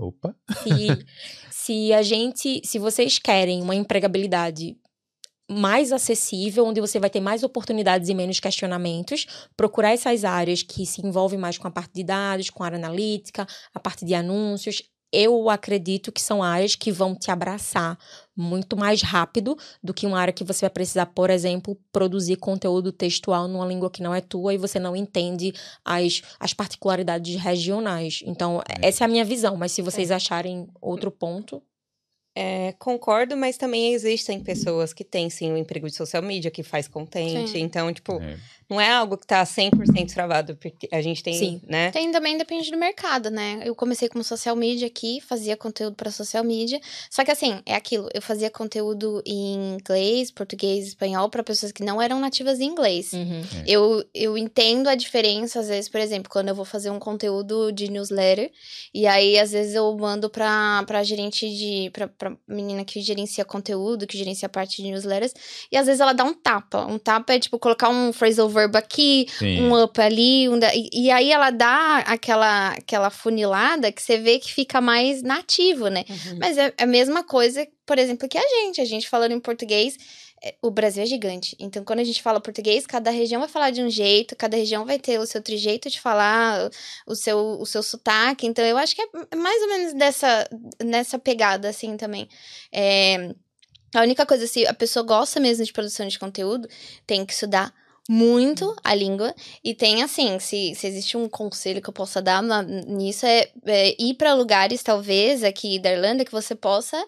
Opa. 0.00 0.34
Se, 0.62 1.06
se 1.50 1.92
a 1.92 2.02
gente, 2.02 2.60
se 2.64 2.78
vocês 2.78 3.18
querem 3.18 3.62
uma 3.62 3.74
empregabilidade 3.74 4.76
mais 5.50 5.92
acessível, 5.92 6.64
onde 6.64 6.80
você 6.80 7.00
vai 7.00 7.10
ter 7.10 7.20
mais 7.20 7.42
oportunidades 7.42 8.08
e 8.08 8.14
menos 8.14 8.38
questionamentos, 8.38 9.26
procurar 9.56 9.90
essas 9.90 10.24
áreas 10.24 10.62
que 10.62 10.86
se 10.86 11.04
envolvem 11.04 11.38
mais 11.38 11.58
com 11.58 11.66
a 11.66 11.70
parte 11.70 11.92
de 11.92 12.04
dados, 12.04 12.48
com 12.50 12.62
a 12.62 12.66
área 12.66 12.78
analítica, 12.78 13.46
a 13.74 13.80
parte 13.80 14.04
de 14.04 14.14
anúncios. 14.14 14.82
Eu 15.12 15.50
acredito 15.50 16.12
que 16.12 16.20
são 16.20 16.42
áreas 16.42 16.76
que 16.76 16.92
vão 16.92 17.14
te 17.16 17.30
abraçar 17.30 17.98
muito 18.36 18.76
mais 18.76 19.02
rápido 19.02 19.56
do 19.82 19.92
que 19.92 20.06
uma 20.06 20.18
área 20.20 20.32
que 20.32 20.44
você 20.44 20.60
vai 20.62 20.70
precisar, 20.70 21.06
por 21.06 21.30
exemplo, 21.30 21.76
produzir 21.92 22.36
conteúdo 22.36 22.92
textual 22.92 23.48
numa 23.48 23.66
língua 23.66 23.90
que 23.90 24.02
não 24.02 24.14
é 24.14 24.20
tua 24.20 24.54
e 24.54 24.58
você 24.58 24.78
não 24.78 24.94
entende 24.94 25.52
as, 25.84 26.22
as 26.38 26.54
particularidades 26.54 27.34
regionais. 27.42 28.22
Então, 28.24 28.62
É. 28.68 28.88
essa 28.88 29.04
é 29.04 29.06
a 29.06 29.08
minha 29.08 29.24
visão, 29.24 29.56
mas 29.56 29.72
se 29.72 29.82
vocês 29.82 30.10
acharem 30.10 30.68
outro 30.80 31.10
ponto. 31.10 31.60
É, 32.34 32.72
concordo, 32.78 33.36
mas 33.36 33.56
também 33.56 33.92
existem 33.92 34.38
pessoas 34.40 34.92
que 34.92 35.02
têm, 35.02 35.28
sim, 35.28 35.52
o 35.52 35.56
emprego 35.56 35.88
de 35.88 35.96
social 35.96 36.22
media, 36.22 36.50
que 36.50 36.62
faz 36.62 36.86
content. 36.86 37.48
Sim. 37.48 37.58
Então, 37.58 37.92
tipo, 37.92 38.22
É. 38.22 38.38
não 38.70 38.80
é 38.80 38.88
algo 38.88 39.16
que 39.16 39.26
tá 39.26 39.44
100% 39.44 40.14
travado, 40.14 40.54
porque 40.54 40.88
a 40.92 41.02
gente 41.02 41.24
tem, 41.24 41.34
Sim. 41.34 41.60
né? 41.66 41.90
Tem 41.90 42.10
também 42.12 42.38
depende 42.38 42.70
do 42.70 42.78
mercado, 42.78 43.28
né? 43.28 43.60
Eu 43.64 43.74
comecei 43.74 44.08
como 44.08 44.22
social 44.22 44.54
media 44.54 44.86
aqui, 44.86 45.20
fazia 45.20 45.56
conteúdo 45.56 45.96
para 45.96 46.10
social 46.12 46.44
media. 46.44 46.80
Só 47.10 47.24
que 47.24 47.32
assim, 47.32 47.60
é 47.66 47.74
aquilo, 47.74 48.08
eu 48.14 48.22
fazia 48.22 48.48
conteúdo 48.48 49.20
em 49.26 49.74
inglês, 49.74 50.30
português, 50.30 50.86
espanhol 50.86 51.28
para 51.28 51.42
pessoas 51.42 51.72
que 51.72 51.82
não 51.82 52.00
eram 52.00 52.20
nativas 52.20 52.60
em 52.60 52.66
inglês. 52.66 53.12
Uhum. 53.12 53.42
Eu, 53.66 54.04
eu 54.14 54.38
entendo 54.38 54.86
a 54.86 54.94
diferença, 54.94 55.58
às 55.58 55.66
vezes, 55.66 55.88
por 55.88 56.00
exemplo, 56.00 56.30
quando 56.30 56.48
eu 56.48 56.54
vou 56.54 56.64
fazer 56.64 56.90
um 56.90 57.00
conteúdo 57.00 57.72
de 57.72 57.90
newsletter, 57.90 58.52
e 58.94 59.04
aí, 59.04 59.36
às 59.36 59.50
vezes, 59.50 59.74
eu 59.74 59.92
mando 59.96 60.30
pra, 60.30 60.84
pra 60.86 61.02
gerente 61.02 61.48
de. 61.50 61.90
Pra, 61.90 62.06
pra 62.06 62.36
menina 62.46 62.84
que 62.84 63.00
gerencia 63.00 63.44
conteúdo, 63.44 64.06
que 64.06 64.16
gerencia 64.16 64.46
a 64.46 64.48
parte 64.48 64.80
de 64.80 64.88
newsletters, 64.88 65.34
e 65.72 65.76
às 65.76 65.86
vezes 65.86 66.00
ela 66.00 66.12
dá 66.12 66.22
um 66.22 66.34
tapa. 66.34 66.86
Um 66.86 66.98
tapa 66.98 67.34
é 67.34 67.40
tipo 67.40 67.58
colocar 67.58 67.88
um 67.88 68.12
phrasal 68.12 68.48
verb 68.48 68.59
aqui, 68.76 69.26
Sim. 69.38 69.62
um 69.62 69.82
up 69.82 70.00
ali, 70.00 70.48
um 70.48 70.58
da- 70.58 70.74
e, 70.74 70.88
e 70.92 71.10
aí 71.10 71.30
ela 71.30 71.50
dá 71.50 71.98
aquela, 72.06 72.68
aquela 72.70 73.10
funilada 73.10 73.92
que 73.92 74.02
você 74.02 74.18
vê 74.18 74.38
que 74.38 74.52
fica 74.52 74.80
mais 74.80 75.22
nativo, 75.22 75.88
né? 75.88 76.04
Uhum. 76.08 76.38
Mas 76.38 76.58
é 76.58 76.72
a 76.78 76.86
mesma 76.86 77.22
coisa, 77.24 77.66
por 77.86 77.98
exemplo, 77.98 78.28
que 78.28 78.38
a 78.38 78.48
gente. 78.48 78.80
A 78.80 78.84
gente 78.84 79.08
falando 79.08 79.32
em 79.32 79.40
português, 79.40 79.96
é, 80.42 80.54
o 80.62 80.70
Brasil 80.70 81.02
é 81.02 81.06
gigante. 81.06 81.54
Então, 81.58 81.84
quando 81.84 82.00
a 82.00 82.04
gente 82.04 82.22
fala 82.22 82.40
português, 82.40 82.86
cada 82.86 83.10
região 83.10 83.40
vai 83.40 83.48
falar 83.48 83.70
de 83.70 83.82
um 83.82 83.90
jeito, 83.90 84.34
cada 84.34 84.56
região 84.56 84.86
vai 84.86 84.98
ter 84.98 85.18
o 85.18 85.26
seu 85.26 85.42
trejeito 85.42 85.90
de 85.90 86.00
falar, 86.00 86.70
o 87.06 87.14
seu, 87.14 87.38
o 87.60 87.66
seu 87.66 87.82
sotaque. 87.82 88.46
Então, 88.46 88.64
eu 88.64 88.78
acho 88.78 88.96
que 88.96 89.02
é 89.02 89.36
mais 89.36 89.62
ou 89.62 89.68
menos 89.68 89.92
dessa, 89.92 90.48
nessa 90.82 91.18
pegada, 91.18 91.68
assim, 91.68 91.96
também. 91.96 92.26
É, 92.72 93.34
a 93.94 94.02
única 94.02 94.24
coisa, 94.24 94.46
se 94.46 94.66
a 94.66 94.72
pessoa 94.72 95.04
gosta 95.04 95.38
mesmo 95.40 95.64
de 95.64 95.72
produção 95.72 96.06
de 96.08 96.18
conteúdo, 96.18 96.68
tem 97.06 97.26
que 97.26 97.32
estudar 97.32 97.74
muito 98.10 98.74
a 98.82 98.92
língua 98.92 99.32
e 99.62 99.72
tem 99.72 100.02
assim, 100.02 100.40
se, 100.40 100.74
se 100.74 100.84
existe 100.84 101.16
um 101.16 101.28
conselho 101.28 101.80
que 101.80 101.88
eu 101.88 101.92
possa 101.94 102.20
dar 102.20 102.42
na- 102.42 102.60
nisso 102.60 103.24
é, 103.24 103.48
é 103.64 103.94
ir 104.02 104.14
para 104.14 104.34
lugares 104.34 104.82
talvez 104.82 105.44
aqui 105.44 105.78
da 105.78 105.92
Irlanda 105.92 106.24
que 106.24 106.32
você 106.32 106.56
possa 106.56 107.00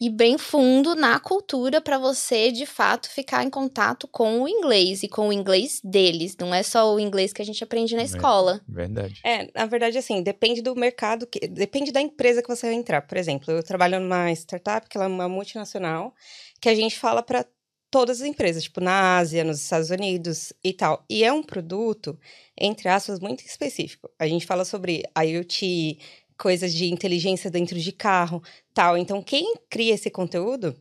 ir 0.00 0.08
bem 0.08 0.38
fundo 0.38 0.94
na 0.94 1.20
cultura 1.20 1.82
para 1.82 1.98
você 1.98 2.50
de 2.50 2.64
fato 2.64 3.10
ficar 3.10 3.44
em 3.44 3.50
contato 3.50 4.08
com 4.08 4.40
o 4.40 4.48
inglês 4.48 5.02
e 5.02 5.08
com 5.08 5.28
o 5.28 5.32
inglês 5.34 5.82
deles, 5.84 6.34
não 6.40 6.54
é 6.54 6.62
só 6.62 6.94
o 6.94 6.98
inglês 6.98 7.30
que 7.30 7.42
a 7.42 7.44
gente 7.44 7.62
aprende 7.62 7.94
na 7.94 8.04
escola. 8.04 8.62
Verdade. 8.66 9.20
É, 9.22 9.50
na 9.54 9.66
verdade, 9.66 9.98
assim, 9.98 10.22
depende 10.22 10.62
do 10.62 10.74
mercado, 10.74 11.26
que, 11.26 11.46
depende 11.46 11.92
da 11.92 12.00
empresa 12.00 12.40
que 12.40 12.48
você 12.48 12.68
vai 12.68 12.76
entrar. 12.76 13.02
Por 13.02 13.18
exemplo, 13.18 13.52
eu 13.52 13.62
trabalho 13.62 14.00
numa 14.00 14.32
startup, 14.32 14.88
que 14.88 14.96
ela 14.96 15.04
é 15.04 15.08
uma 15.08 15.28
multinacional, 15.28 16.14
que 16.60 16.68
a 16.70 16.74
gente 16.74 16.98
fala 16.98 17.22
para 17.22 17.44
todas 17.90 18.20
as 18.20 18.26
empresas, 18.26 18.64
tipo 18.64 18.80
na 18.80 19.18
Ásia, 19.18 19.44
nos 19.44 19.60
Estados 19.60 19.90
Unidos 19.90 20.52
e 20.62 20.72
tal. 20.72 21.04
E 21.08 21.24
é 21.24 21.32
um 21.32 21.42
produto, 21.42 22.18
entre 22.58 22.88
aspas, 22.88 23.20
muito 23.20 23.44
específico. 23.44 24.10
A 24.18 24.26
gente 24.26 24.46
fala 24.46 24.64
sobre 24.64 25.02
IoT, 25.16 25.98
coisas 26.38 26.72
de 26.72 26.86
inteligência 26.86 27.50
dentro 27.50 27.78
de 27.78 27.92
carro, 27.92 28.42
tal. 28.72 28.96
Então, 28.96 29.22
quem 29.22 29.54
cria 29.68 29.94
esse 29.94 30.10
conteúdo 30.10 30.76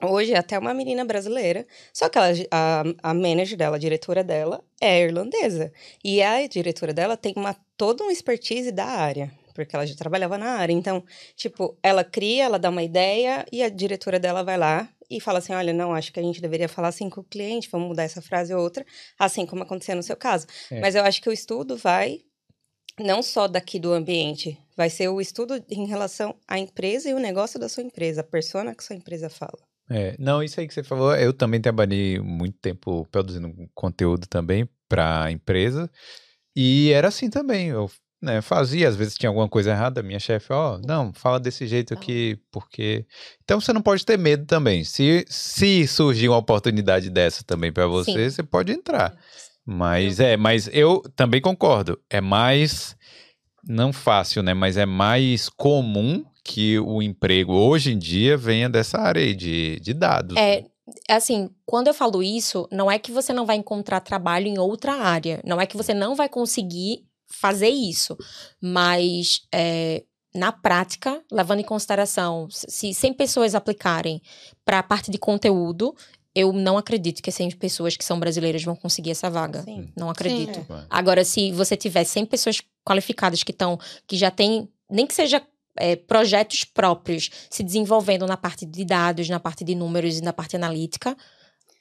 hoje 0.00 0.32
é 0.32 0.38
até 0.38 0.58
uma 0.58 0.74
menina 0.74 1.04
brasileira, 1.04 1.66
só 1.92 2.08
que 2.08 2.18
ela, 2.18 2.28
a, 2.50 2.82
a 3.02 3.14
manager 3.14 3.56
dela, 3.56 3.76
a 3.76 3.78
diretora 3.78 4.24
dela, 4.24 4.64
é 4.80 5.02
irlandesa. 5.02 5.72
E 6.02 6.22
a 6.22 6.46
diretora 6.46 6.92
dela 6.92 7.16
tem 7.16 7.32
uma, 7.36 7.54
toda 7.76 8.02
uma 8.02 8.12
expertise 8.12 8.72
da 8.72 8.84
área, 8.84 9.30
porque 9.54 9.74
ela 9.74 9.86
já 9.86 9.94
trabalhava 9.94 10.36
na 10.38 10.52
área. 10.52 10.72
Então, 10.72 11.04
tipo, 11.36 11.76
ela 11.82 12.02
cria, 12.02 12.44
ela 12.44 12.58
dá 12.58 12.70
uma 12.70 12.82
ideia 12.82 13.46
e 13.52 13.62
a 13.62 13.68
diretora 13.68 14.18
dela 14.18 14.42
vai 14.42 14.56
lá 14.58 14.88
e 15.16 15.20
fala 15.20 15.38
assim: 15.38 15.52
olha, 15.52 15.72
não, 15.72 15.94
acho 15.94 16.12
que 16.12 16.20
a 16.20 16.22
gente 16.22 16.40
deveria 16.40 16.68
falar 16.68 16.88
assim 16.88 17.08
com 17.08 17.20
o 17.20 17.24
cliente, 17.24 17.68
vamos 17.70 17.88
mudar 17.88 18.04
essa 18.04 18.22
frase 18.22 18.54
ou 18.54 18.60
outra, 18.62 18.84
assim 19.18 19.46
como 19.46 19.62
aconteceu 19.62 19.96
no 19.96 20.02
seu 20.02 20.16
caso. 20.16 20.46
É. 20.70 20.80
Mas 20.80 20.94
eu 20.94 21.04
acho 21.04 21.20
que 21.20 21.28
o 21.28 21.32
estudo 21.32 21.76
vai 21.76 22.20
não 23.00 23.22
só 23.22 23.48
daqui 23.48 23.78
do 23.78 23.92
ambiente, 23.92 24.58
vai 24.76 24.90
ser 24.90 25.08
o 25.08 25.20
estudo 25.20 25.64
em 25.70 25.86
relação 25.86 26.34
à 26.46 26.58
empresa 26.58 27.08
e 27.08 27.14
o 27.14 27.18
negócio 27.18 27.58
da 27.58 27.68
sua 27.68 27.82
empresa, 27.82 28.20
a 28.20 28.24
persona 28.24 28.74
que 28.74 28.84
sua 28.84 28.96
empresa 28.96 29.30
fala. 29.30 29.58
É, 29.90 30.14
não, 30.18 30.42
isso 30.42 30.60
aí 30.60 30.68
que 30.68 30.74
você 30.74 30.82
falou, 30.82 31.14
eu 31.16 31.32
também 31.32 31.60
trabalhei 31.60 32.18
muito 32.20 32.58
tempo 32.58 33.06
produzindo 33.10 33.52
conteúdo 33.74 34.26
também 34.26 34.68
para 34.88 35.30
empresa 35.30 35.90
e 36.54 36.90
era 36.92 37.08
assim 37.08 37.28
também, 37.30 37.68
eu 37.68 37.90
né, 38.22 38.40
fazia, 38.40 38.88
às 38.88 38.94
vezes 38.94 39.16
tinha 39.16 39.28
alguma 39.28 39.48
coisa 39.48 39.70
errada, 39.70 40.02
minha 40.02 40.20
chefe, 40.20 40.52
ó, 40.52 40.78
não, 40.86 41.12
fala 41.12 41.40
desse 41.40 41.66
jeito 41.66 41.92
aqui, 41.92 42.38
porque... 42.52 43.04
Então 43.42 43.60
você 43.60 43.72
não 43.72 43.82
pode 43.82 44.06
ter 44.06 44.16
medo 44.16 44.46
também, 44.46 44.84
se, 44.84 45.24
se 45.28 45.86
surgir 45.88 46.28
uma 46.28 46.38
oportunidade 46.38 47.10
dessa 47.10 47.42
também 47.42 47.72
para 47.72 47.88
você, 47.88 48.12
Sim. 48.12 48.30
você 48.30 48.42
pode 48.44 48.70
entrar. 48.70 49.12
Mas 49.66 50.20
é, 50.20 50.36
mas 50.36 50.68
eu 50.72 51.02
também 51.16 51.40
concordo, 51.40 51.98
é 52.08 52.20
mais, 52.20 52.96
não 53.66 53.92
fácil, 53.92 54.42
né, 54.42 54.54
mas 54.54 54.76
é 54.76 54.86
mais 54.86 55.48
comum 55.48 56.24
que 56.44 56.78
o 56.78 57.02
emprego 57.02 57.52
hoje 57.52 57.92
em 57.92 57.98
dia 57.98 58.36
venha 58.36 58.68
dessa 58.68 58.98
área 58.98 59.22
aí 59.22 59.34
de, 59.34 59.80
de 59.80 59.92
dados. 59.92 60.36
É, 60.36 60.64
assim, 61.08 61.50
quando 61.64 61.88
eu 61.88 61.94
falo 61.94 62.22
isso, 62.22 62.68
não 62.70 62.90
é 62.90 62.98
que 62.98 63.10
você 63.10 63.32
não 63.32 63.46
vai 63.46 63.56
encontrar 63.56 64.00
trabalho 64.00 64.46
em 64.46 64.58
outra 64.58 64.94
área, 64.94 65.40
não 65.44 65.60
é 65.60 65.66
que 65.66 65.76
você 65.76 65.92
não 65.92 66.14
vai 66.14 66.28
conseguir 66.28 67.04
fazer 67.32 67.68
isso, 67.68 68.16
mas 68.60 69.42
é, 69.52 70.04
na 70.34 70.52
prática, 70.52 71.22
levando 71.30 71.60
em 71.60 71.64
consideração, 71.64 72.48
se 72.50 72.94
100 72.94 73.14
pessoas 73.14 73.54
aplicarem 73.54 74.20
para 74.64 74.78
a 74.78 74.82
parte 74.82 75.10
de 75.10 75.18
conteúdo, 75.18 75.94
eu 76.34 76.52
não 76.52 76.78
acredito 76.78 77.22
que 77.22 77.30
100 77.30 77.52
pessoas 77.52 77.96
que 77.96 78.04
são 78.04 78.18
brasileiras 78.18 78.64
vão 78.64 78.74
conseguir 78.74 79.10
essa 79.10 79.28
vaga. 79.28 79.62
Sim. 79.62 79.92
Não 79.94 80.08
acredito. 80.08 80.60
Sim, 80.60 80.66
É. 80.70 80.86
Agora, 80.88 81.24
se 81.24 81.52
você 81.52 81.76
tiver 81.76 82.04
100 82.04 82.26
pessoas 82.26 82.60
qualificadas 82.86 83.42
que 83.42 83.50
estão, 83.50 83.78
que 84.06 84.16
já 84.16 84.30
têm, 84.30 84.68
nem 84.90 85.06
que 85.06 85.14
seja 85.14 85.42
é, 85.76 85.96
projetos 85.96 86.64
próprios 86.64 87.30
se 87.50 87.62
desenvolvendo 87.62 88.26
na 88.26 88.36
parte 88.36 88.64
de 88.64 88.84
dados, 88.84 89.28
na 89.28 89.40
parte 89.40 89.64
de 89.64 89.74
números 89.74 90.18
e 90.18 90.22
na 90.22 90.32
parte 90.32 90.56
analítica, 90.56 91.16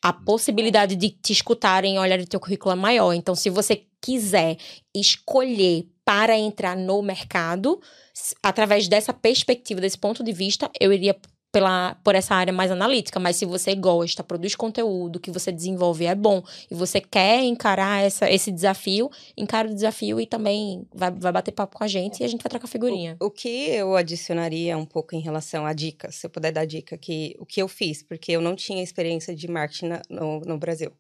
a 0.02 0.12
possibilidade 0.12 0.96
de 0.96 1.10
te 1.10 1.32
escutarem 1.32 1.96
e 1.96 2.00
olhar 2.00 2.20
o 2.20 2.28
teu 2.28 2.40
currículo 2.40 2.74
é 2.74 2.76
maior. 2.76 3.14
Então, 3.14 3.36
se 3.36 3.50
você 3.50 3.86
quiser 4.02 4.58
escolher 4.96 5.88
para 6.06 6.38
entrar 6.38 6.76
no 6.76 7.02
mercado, 7.02 7.80
através 8.44 8.88
dessa 8.88 9.14
perspectiva, 9.14 9.80
desse 9.82 9.98
ponto 9.98 10.24
de 10.24 10.34
vista, 10.34 10.70
eu 10.80 10.92
iria 10.92 11.16
pela, 11.52 11.96
por 12.04 12.16
essa 12.16 12.34
área 12.34 12.54
mais 12.54 12.72
analítica. 12.72 13.20
Mas 13.20 13.36
se 13.36 13.46
você 13.46 13.76
gosta, 13.76 14.24
produz 14.24 14.56
conteúdo, 14.56 15.20
que 15.20 15.30
você 15.32 15.52
desenvolve 15.52 16.06
é 16.06 16.16
bom, 16.16 16.42
e 16.70 16.76
você 16.76 17.02
quer 17.02 17.44
encarar 17.44 18.04
essa, 18.04 18.30
esse 18.32 18.52
desafio, 18.52 19.10
encara 19.38 19.70
o 19.70 19.74
desafio 19.74 20.20
e 20.20 20.26
também 20.26 20.86
vai, 20.94 21.12
vai 21.12 21.32
bater 21.32 21.52
papo 21.52 21.78
com 21.78 21.84
a 21.84 21.88
gente 21.88 22.22
e 22.22 22.24
a 22.24 22.28
gente 22.28 22.42
vai 22.42 22.50
trocar 22.50 22.68
figurinha. 22.68 23.18
O, 23.20 23.26
o 23.26 23.32
que 23.32 23.70
eu 23.70 23.96
adicionaria 23.96 24.78
um 24.78 24.86
pouco 24.86 25.16
em 25.16 25.20
relação 25.20 25.66
a 25.66 25.74
dicas, 25.74 26.16
se 26.16 26.26
eu 26.26 26.30
puder 26.30 26.52
dar 26.52 26.66
dica, 26.66 26.98
que 26.98 27.36
o 27.40 27.46
que 27.46 27.62
eu 27.62 27.68
fiz, 27.68 28.02
porque 28.02 28.32
eu 28.32 28.42
não 28.42 28.56
tinha 28.56 28.82
experiência 28.82 29.36
de 29.36 29.48
marketing 29.48 29.88
na- 29.88 30.02
no, 30.10 30.40
no 30.42 30.58
Brasil. 30.58 30.92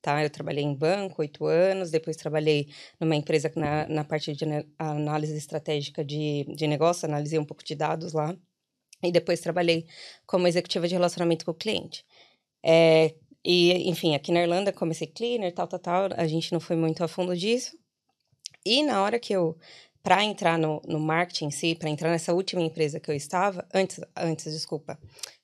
Tá? 0.00 0.22
Eu 0.22 0.30
trabalhei 0.30 0.64
em 0.64 0.74
banco 0.74 1.22
oito 1.22 1.44
anos, 1.44 1.90
depois 1.90 2.16
trabalhei 2.16 2.68
numa 3.00 3.16
empresa 3.16 3.50
na, 3.56 3.88
na 3.88 4.04
parte 4.04 4.32
de 4.32 4.44
análise 4.78 5.36
estratégica 5.36 6.04
de, 6.04 6.44
de 6.54 6.66
negócio, 6.66 7.06
analisei 7.06 7.38
um 7.38 7.44
pouco 7.44 7.64
de 7.64 7.74
dados 7.74 8.12
lá, 8.12 8.36
e 9.02 9.10
depois 9.12 9.40
trabalhei 9.40 9.86
como 10.26 10.46
executiva 10.46 10.86
de 10.86 10.94
relacionamento 10.94 11.44
com 11.44 11.50
o 11.50 11.54
cliente. 11.54 12.04
É, 12.64 13.14
e, 13.44 13.88
enfim, 13.88 14.14
aqui 14.14 14.32
na 14.32 14.42
Irlanda 14.42 14.72
comecei 14.72 15.06
cleaner, 15.06 15.52
tal, 15.54 15.66
tal, 15.66 15.80
tal, 15.80 16.08
a 16.16 16.26
gente 16.26 16.52
não 16.52 16.60
foi 16.60 16.76
muito 16.76 17.02
a 17.02 17.08
fundo 17.08 17.36
disso. 17.36 17.76
E 18.64 18.82
na 18.82 19.02
hora 19.02 19.18
que 19.18 19.32
eu 19.32 19.56
para 20.02 20.24
entrar 20.24 20.58
no, 20.58 20.80
no 20.86 20.98
marketing 20.98 21.46
em 21.46 21.50
si, 21.50 21.74
para 21.74 21.90
entrar 21.90 22.10
nessa 22.10 22.32
última 22.32 22.62
empresa 22.62 23.00
que 23.00 23.10
eu 23.10 23.14
estava, 23.14 23.66
antes, 23.74 24.00
antes 24.16 24.52
desculpa, 24.52 24.98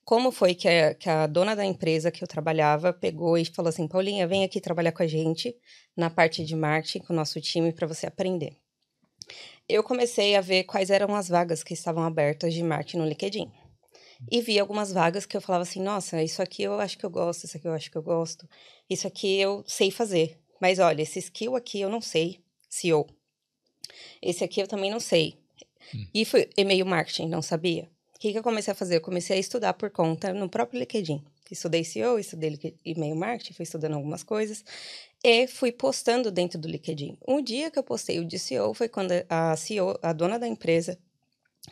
como 0.05 0.31
foi 0.31 0.53
que 0.53 0.67
a, 0.67 0.93
que 0.93 1.09
a 1.09 1.25
dona 1.25 1.55
da 1.55 1.65
empresa 1.65 2.11
que 2.11 2.23
eu 2.23 2.27
trabalhava 2.27 2.93
pegou 2.93 3.37
e 3.37 3.43
falou 3.43 3.69
assim: 3.69 3.87
Paulinha, 3.87 4.27
vem 4.27 4.43
aqui 4.43 4.61
trabalhar 4.61 4.91
com 4.91 5.01
a 5.01 5.07
gente 5.07 5.57
na 5.97 6.11
parte 6.11 6.45
de 6.45 6.55
marketing 6.55 6.99
com 6.99 7.11
o 7.11 7.15
nosso 7.15 7.41
time 7.41 7.73
para 7.73 7.87
você 7.87 8.05
aprender. 8.05 8.55
Eu 9.67 9.83
comecei 9.83 10.35
a 10.35 10.41
ver 10.41 10.65
quais 10.65 10.91
eram 10.91 11.15
as 11.15 11.27
vagas 11.27 11.63
que 11.63 11.73
estavam 11.73 12.03
abertas 12.03 12.53
de 12.53 12.61
marketing 12.61 12.97
no 12.97 13.07
LinkedIn. 13.07 13.51
E 14.31 14.41
vi 14.41 14.59
algumas 14.59 14.93
vagas 14.93 15.25
que 15.25 15.35
eu 15.35 15.41
falava 15.41 15.63
assim: 15.63 15.81
nossa, 15.81 16.21
isso 16.21 16.39
aqui 16.39 16.61
eu 16.61 16.79
acho 16.79 16.99
que 16.99 17.05
eu 17.05 17.09
gosto, 17.09 17.45
isso 17.45 17.57
aqui 17.57 17.67
eu 17.67 17.73
acho 17.73 17.89
que 17.89 17.97
eu 17.97 18.03
gosto, 18.03 18.47
isso 18.87 19.07
aqui 19.07 19.39
eu 19.39 19.63
sei 19.65 19.89
fazer. 19.89 20.39
Mas 20.61 20.77
olha, 20.77 21.01
esse 21.01 21.17
skill 21.17 21.55
aqui 21.55 21.81
eu 21.81 21.89
não 21.89 21.99
sei, 21.99 22.43
CEO. 22.69 23.07
Esse 24.21 24.43
aqui 24.43 24.61
eu 24.61 24.67
também 24.67 24.91
não 24.91 24.99
sei. 24.99 25.39
E 26.13 26.25
foi 26.25 26.49
e-mail 26.55 26.85
marketing, 26.85 27.27
não 27.27 27.41
sabia. 27.41 27.89
O 28.25 28.27
que, 28.27 28.31
que 28.31 28.39
eu 28.39 28.43
comecei 28.43 28.71
a 28.71 28.75
fazer? 28.75 28.95
Eu 28.95 29.01
comecei 29.01 29.37
a 29.37 29.39
estudar 29.39 29.73
por 29.73 29.91
conta 29.91 30.33
no 30.33 30.49
próprio 30.49 30.79
LinkedIn. 30.79 31.23
Estudei 31.51 31.83
SEO, 31.83 32.17
estudei 32.17 32.75
e-mail 32.83 33.15
marketing, 33.15 33.53
fui 33.53 33.61
estudando 33.61 33.93
algumas 33.93 34.23
coisas 34.23 34.65
e 35.23 35.45
fui 35.45 35.71
postando 35.71 36.31
dentro 36.31 36.57
do 36.57 36.67
LinkedIn. 36.67 37.19
Um 37.27 37.39
dia 37.39 37.69
que 37.69 37.77
eu 37.77 37.83
postei 37.83 38.19
o 38.19 38.25
de 38.25 38.39
SEO 38.39 38.73
foi 38.73 38.89
quando 38.89 39.11
a 39.29 39.55
CEO, 39.55 39.99
a 40.01 40.11
dona 40.11 40.39
da 40.39 40.47
empresa, 40.47 40.97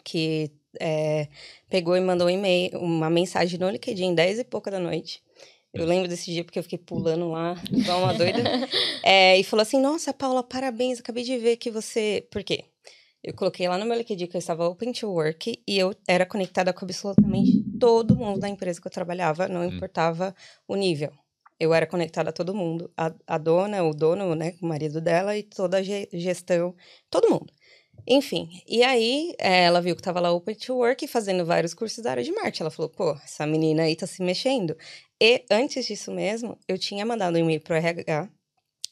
que 0.04 0.52
é, 0.80 1.28
pegou 1.72 1.98
e 1.98 2.00
mandou 2.00 2.28
um 2.28 2.30
e-mail, 2.30 2.78
uma 2.78 3.10
mensagem 3.10 3.58
no 3.58 3.68
LinkedIn, 3.68 4.14
10 4.14 4.38
e 4.38 4.44
pouca 4.44 4.70
da 4.70 4.80
noite. 4.80 5.24
Eu 5.74 5.88
lembro 5.88 6.08
desse 6.08 6.32
dia 6.32 6.44
porque 6.44 6.60
eu 6.60 6.64
fiquei 6.64 6.78
pulando 6.78 7.32
lá, 7.32 7.60
igual 7.72 8.04
uma 8.04 8.14
doida. 8.14 8.44
É, 9.04 9.40
e 9.40 9.44
falou 9.44 9.64
assim: 9.64 9.82
Nossa, 9.82 10.14
Paula, 10.14 10.44
parabéns, 10.44 11.00
acabei 11.00 11.24
de 11.24 11.36
ver 11.40 11.58
que 11.58 11.72
você. 11.72 12.28
Por 12.30 12.44
quê? 12.44 12.66
Eu 13.24 13.34
coloquei 13.34 13.68
lá 13.68 13.78
no 13.78 13.86
meu 13.86 13.98
LinkedIn 13.98 14.28
que 14.28 14.36
eu 14.36 14.40
estava 14.40 14.68
open 14.68 14.92
to 14.92 15.10
work 15.10 15.64
e 15.68 15.80
eu 15.80 15.96
era 16.08 16.26
conectada 16.26 16.74
com 16.74 16.84
absolutamente 16.86 17.64
todo 17.80 18.16
mundo 18.18 18.40
da 18.40 18.50
empresa 18.50 18.82
que 18.82 18.88
eu 18.88 18.92
trabalhava, 18.92 19.48
não 19.48 19.64
importava 19.64 20.36
o 20.68 20.76
nível. 20.76 21.12
Eu 21.60 21.74
era 21.74 21.88
conectada 21.88 22.32
a 22.32 22.34
todo 22.34 22.54
mundo, 22.54 22.92
a, 22.98 23.14
a 23.26 23.38
dona, 23.38 23.84
o 23.84 23.94
dono, 23.94 24.36
né, 24.36 24.56
o 24.62 24.66
marido 24.66 25.00
dela 25.00 25.38
e 25.38 25.44
toda 25.44 25.78
a 25.78 25.84
ge- 25.84 26.10
gestão, 26.12 26.76
todo 27.10 27.30
mundo. 27.30 27.54
Enfim, 28.06 28.50
e 28.68 28.84
aí 28.84 29.34
eh, 29.40 29.64
ela 29.66 29.82
viu 29.82 29.96
que 29.96 30.02
estava 30.02 30.20
lá 30.20 30.32
open 30.32 30.56
to 30.56 30.76
work 30.76 31.06
e 31.06 31.08
fazendo 31.08 31.46
vários 31.46 31.74
cursos 31.74 32.04
da 32.04 32.12
área 32.12 32.24
de 32.24 32.32
marketing. 32.34 32.64
Ela 32.64 32.72
falou, 32.72 32.90
pô, 32.92 33.12
essa 33.24 33.48
menina 33.48 33.84
aí 33.84 33.96
tá 33.96 34.06
se 34.06 34.22
mexendo. 34.22 34.76
E 35.22 35.46
antes 35.50 35.86
disso 35.86 36.12
mesmo, 36.12 36.58
eu 36.68 36.78
tinha 36.78 37.06
mandado 37.06 37.36
um 37.36 37.40
e-mail 37.40 37.62
pro 37.62 37.76
RH 37.76 38.30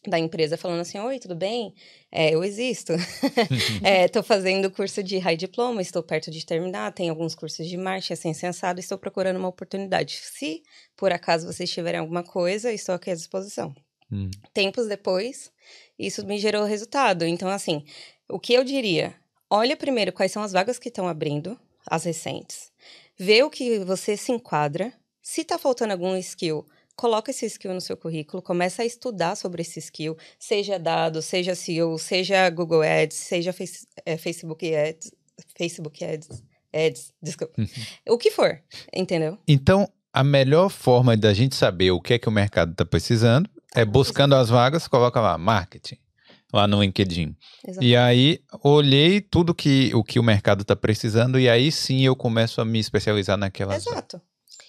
da 0.07 0.17
empresa 0.17 0.57
falando 0.57 0.81
assim, 0.81 0.97
oi, 0.99 1.19
tudo 1.19 1.35
bem? 1.35 1.73
É, 2.11 2.33
eu 2.33 2.43
existo. 2.43 2.93
Estou 4.05 4.23
fazendo 4.23 4.71
curso 4.71 5.03
de 5.03 5.17
high 5.19 5.37
diploma, 5.37 5.81
estou 5.81 6.01
perto 6.01 6.31
de 6.31 6.45
terminar, 6.45 6.91
tem 6.91 7.09
alguns 7.09 7.35
cursos 7.35 7.67
de 7.67 7.77
marketing, 7.77 8.13
assim, 8.13 8.33
sensado, 8.33 8.79
estou 8.79 8.97
procurando 8.97 9.37
uma 9.37 9.47
oportunidade. 9.47 10.19
Se, 10.21 10.63
por 10.97 11.11
acaso, 11.11 11.45
vocês 11.45 11.69
tiverem 11.69 11.99
alguma 11.99 12.23
coisa, 12.23 12.71
estou 12.71 12.95
aqui 12.95 13.11
à 13.11 13.15
disposição. 13.15 13.75
Hum. 14.11 14.29
Tempos 14.53 14.87
depois, 14.87 15.51
isso 15.97 16.25
me 16.25 16.37
gerou 16.37 16.65
resultado. 16.65 17.25
Então, 17.25 17.47
assim, 17.47 17.85
o 18.27 18.39
que 18.39 18.53
eu 18.53 18.63
diria? 18.63 19.15
Olha 19.49 19.77
primeiro 19.77 20.11
quais 20.11 20.31
são 20.31 20.41
as 20.41 20.51
vagas 20.51 20.79
que 20.79 20.89
estão 20.89 21.07
abrindo, 21.07 21.59
as 21.85 22.03
recentes. 22.03 22.71
Vê 23.17 23.43
o 23.43 23.49
que 23.49 23.79
você 23.79 24.17
se 24.17 24.31
enquadra. 24.31 24.93
Se 25.21 25.43
tá 25.43 25.57
faltando 25.57 25.93
algum 25.93 26.15
skill, 26.17 26.65
coloca 27.01 27.31
esse 27.31 27.47
skill 27.47 27.73
no 27.73 27.81
seu 27.81 27.97
currículo, 27.97 28.43
começa 28.43 28.83
a 28.83 28.85
estudar 28.85 29.35
sobre 29.35 29.63
esse 29.63 29.79
skill, 29.79 30.15
seja 30.37 30.77
dados, 30.77 31.25
seja 31.25 31.55
SEO, 31.55 31.97
seja 31.97 32.47
Google 32.51 32.83
Ads, 32.83 33.17
seja 33.17 33.51
face, 33.51 33.87
é, 34.05 34.15
Facebook 34.17 34.71
Ads, 34.75 35.11
Facebook 35.57 36.05
Ads, 36.05 36.43
Ads, 36.71 37.11
desculpa. 37.19 37.55
o 38.07 38.19
que 38.19 38.29
for, 38.29 38.61
entendeu? 38.93 39.39
Então, 39.47 39.91
a 40.13 40.23
melhor 40.23 40.69
forma 40.69 41.17
da 41.17 41.33
gente 41.33 41.55
saber 41.55 41.89
o 41.89 41.99
que 41.99 42.13
é 42.13 42.19
que 42.19 42.29
o 42.29 42.31
mercado 42.31 42.73
está 42.73 42.85
precisando 42.85 43.49
é 43.73 43.83
buscando 43.83 44.35
as 44.35 44.49
vagas, 44.49 44.87
coloca 44.87 45.19
lá, 45.19 45.39
marketing, 45.39 45.97
lá 46.53 46.67
no 46.67 46.83
LinkedIn. 46.83 47.35
Exato. 47.67 47.83
E 47.83 47.95
aí, 47.95 48.43
olhei 48.63 49.21
tudo 49.21 49.55
que 49.55 49.89
o 49.95 50.03
que 50.03 50.19
o 50.19 50.23
mercado 50.23 50.61
está 50.61 50.75
precisando 50.75 51.39
e 51.39 51.49
aí 51.49 51.71
sim 51.71 52.05
eu 52.05 52.15
começo 52.15 52.61
a 52.61 52.65
me 52.65 52.77
especializar 52.77 53.37
naquelas 53.37 53.85
vagas. 53.85 53.91
Exato. 53.91 54.21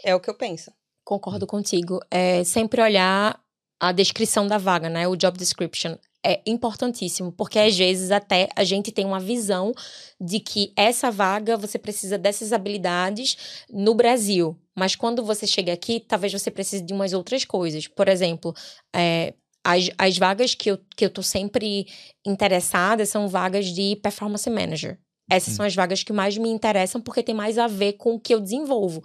É 0.03 0.15
o 0.15 0.21
que 0.21 0.31
eu 0.31 0.35
penso. 0.35 0.73
Concordo 1.13 1.47
contigo. 1.47 2.01
É 2.11 2.43
sempre 2.43 2.81
olhar 2.81 3.39
a 3.79 3.93
descrição 3.93 4.47
da 4.47 4.57
vaga, 4.57 4.89
né? 4.89 5.07
O 5.07 5.15
job 5.15 5.37
description. 5.37 5.99
é 6.25 6.41
importantíssimo, 6.47 7.33
porque 7.33 7.59
às 7.59 7.77
vezes 7.77 8.11
até 8.11 8.49
a 8.57 8.65
gente 8.65 8.91
tem 8.91 9.05
uma 9.05 9.21
visão 9.21 9.75
de 10.19 10.41
que 10.41 10.73
essa 10.75 11.11
vaga 11.11 11.57
você 11.57 11.79
precisa 11.79 12.17
dessas 12.17 12.53
habilidades 12.53 13.37
no 13.69 13.95
Brasil. 13.95 14.57
Mas 14.75 14.95
quando 14.95 15.23
você 15.23 15.47
chega 15.47 15.73
aqui, 15.73 16.01
talvez 16.01 16.33
você 16.33 16.51
precise 16.51 16.83
de 16.83 16.95
umas 16.95 17.13
outras 17.13 17.45
coisas. 17.45 17.87
Por 17.89 18.09
exemplo, 18.09 18.55
é, 18.95 19.35
as, 19.63 19.91
as 19.99 20.17
vagas 20.17 20.55
que 20.55 20.71
eu, 20.71 20.79
que 20.97 21.05
eu 21.05 21.11
tô 21.11 21.23
sempre 21.23 21.87
interessada 22.25 23.05
são 23.05 23.29
vagas 23.29 23.67
de 23.67 23.97
performance 23.97 24.49
manager. 24.49 24.99
Essas 25.31 25.55
Hum. 25.55 25.57
são 25.59 25.67
as 25.67 25.75
vagas 25.75 26.03
que 26.03 26.13
mais 26.13 26.37
me 26.37 26.49
interessam 26.49 27.01
porque 27.01 27.23
tem 27.23 27.35
mais 27.35 27.59
a 27.59 27.67
ver 27.67 27.95
com 27.95 28.15
o 28.15 28.21
que 28.21 28.35
eu 28.35 28.41
desenvolvo. 28.41 29.03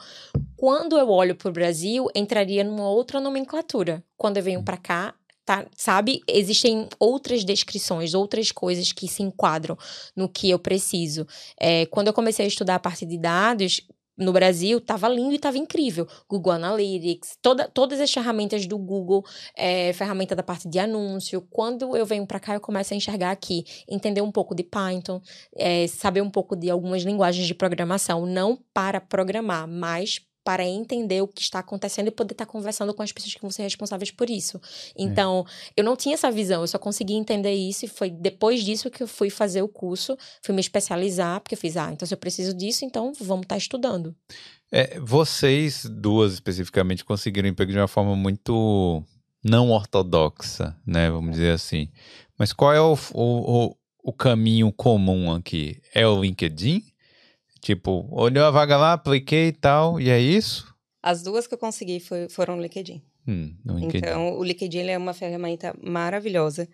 Quando 0.55 0.97
eu 0.97 1.09
olho 1.09 1.35
para 1.35 1.49
o 1.49 1.53
Brasil, 1.53 2.07
entraria 2.15 2.63
numa 2.63 2.89
outra 2.89 3.19
nomenclatura. 3.19 4.03
Quando 4.17 4.37
eu 4.37 4.43
venho 4.43 4.63
para 4.63 4.77
cá, 4.77 5.13
tá, 5.45 5.65
sabe? 5.75 6.21
Existem 6.27 6.89
outras 6.99 7.45
descrições, 7.45 8.13
outras 8.13 8.51
coisas 8.51 8.91
que 8.91 9.07
se 9.07 9.23
enquadram 9.23 9.77
no 10.15 10.27
que 10.27 10.49
eu 10.49 10.59
preciso. 10.59 11.25
É, 11.59 11.85
quando 11.85 12.07
eu 12.07 12.13
comecei 12.13 12.43
a 12.45 12.47
estudar 12.47 12.75
a 12.75 12.79
parte 12.79 13.05
de 13.05 13.17
dados, 13.17 13.81
no 14.17 14.33
Brasil, 14.33 14.81
tava 14.81 15.07
lindo 15.07 15.33
e 15.33 15.39
tava 15.39 15.57
incrível. 15.57 16.07
Google 16.27 16.53
Analytics, 16.53 17.37
toda, 17.41 17.67
todas 17.67 17.99
as 17.99 18.11
ferramentas 18.11 18.65
do 18.65 18.77
Google, 18.77 19.23
é, 19.55 19.93
ferramenta 19.93 20.35
da 20.35 20.43
parte 20.43 20.67
de 20.67 20.79
anúncio. 20.79 21.45
Quando 21.49 21.95
eu 21.95 22.05
venho 22.05 22.25
para 22.25 22.39
cá, 22.39 22.53
eu 22.55 22.61
começo 22.61 22.93
a 22.93 22.97
enxergar 22.97 23.31
aqui, 23.31 23.63
entender 23.87 24.21
um 24.21 24.31
pouco 24.31 24.55
de 24.55 24.63
Python, 24.63 25.21
é, 25.55 25.87
saber 25.87 26.21
um 26.21 26.29
pouco 26.29 26.55
de 26.55 26.69
algumas 26.69 27.03
linguagens 27.03 27.45
de 27.45 27.53
programação, 27.53 28.25
não 28.25 28.57
para 28.73 28.99
programar, 28.99 29.67
mas 29.67 30.19
para 30.47 30.65
entender 30.65 31.21
o 31.21 31.27
que 31.27 31.41
está 31.41 31.59
acontecendo 31.59 32.07
e 32.07 32.11
poder 32.11 32.31
estar 32.31 32.45
conversando 32.45 32.93
com 32.93 33.03
as 33.03 33.11
pessoas 33.11 33.33
que 33.33 33.41
vão 33.41 33.51
ser 33.51 33.63
responsáveis 33.63 34.11
por 34.11 34.29
isso. 34.29 34.61
Então, 34.97 35.45
eu 35.75 35.83
não 35.83 35.93
tinha 35.93 36.13
essa 36.13 36.31
visão, 36.31 36.61
eu 36.61 36.67
só 36.67 36.79
consegui 36.79 37.15
entender 37.15 37.51
isso 37.51 37.83
e 37.83 37.87
foi 37.89 38.09
depois 38.09 38.63
disso 38.63 38.89
que 38.89 39.03
eu 39.03 39.09
fui 39.09 39.29
fazer 39.29 39.61
o 39.61 39.67
curso, 39.67 40.17
fui 40.41 40.55
me 40.55 40.61
especializar, 40.61 41.41
porque 41.41 41.53
eu 41.53 41.59
fiz, 41.59 41.75
ah, 41.75 41.91
então 41.91 42.07
se 42.07 42.13
eu 42.13 42.17
preciso 42.17 42.53
disso, 42.53 42.85
então 42.85 43.11
vamos 43.19 43.43
estar 43.43 43.57
estudando. 43.57 44.15
É, 44.71 44.97
vocês 45.01 45.83
duas 45.83 46.31
especificamente 46.31 47.03
conseguiram 47.03 47.49
emprego 47.49 47.73
de 47.73 47.77
uma 47.79 47.87
forma 47.89 48.15
muito 48.15 49.03
não 49.43 49.69
ortodoxa, 49.71 50.77
né? 50.85 51.09
Vamos 51.09 51.31
dizer 51.31 51.51
assim. 51.51 51.89
Mas 52.39 52.53
qual 52.53 52.73
é 52.73 52.79
o, 52.79 52.97
o, 53.13 53.65
o, 53.65 53.75
o 54.01 54.13
caminho 54.13 54.71
comum 54.71 55.29
aqui? 55.29 55.81
É 55.93 56.07
o 56.07 56.21
LinkedIn? 56.21 56.85
Tipo, 57.67 58.07
olhou 58.11 58.45
a 58.45 58.49
vaga 58.49 58.77
lá, 58.77 58.93
apliquei 58.93 59.47
e 59.47 59.51
tal, 59.51 59.99
e 59.99 60.09
é 60.09 60.17
isso? 60.17 60.73
As 61.03 61.21
duas 61.21 61.45
que 61.45 61.53
eu 61.53 61.57
consegui 61.57 61.99
foi- 61.99 62.29
foram 62.29 62.55
no 62.55 62.61
LinkedIn. 62.61 63.03
Hum, 63.27 63.57
no 63.65 63.77
LinkedIn. 63.77 63.97
Então, 63.97 64.37
o 64.37 64.41
LinkedIn 64.41 64.87
é 64.87 64.97
uma 64.97 65.13
ferramenta 65.13 65.75
maravilhosa. 65.83 66.69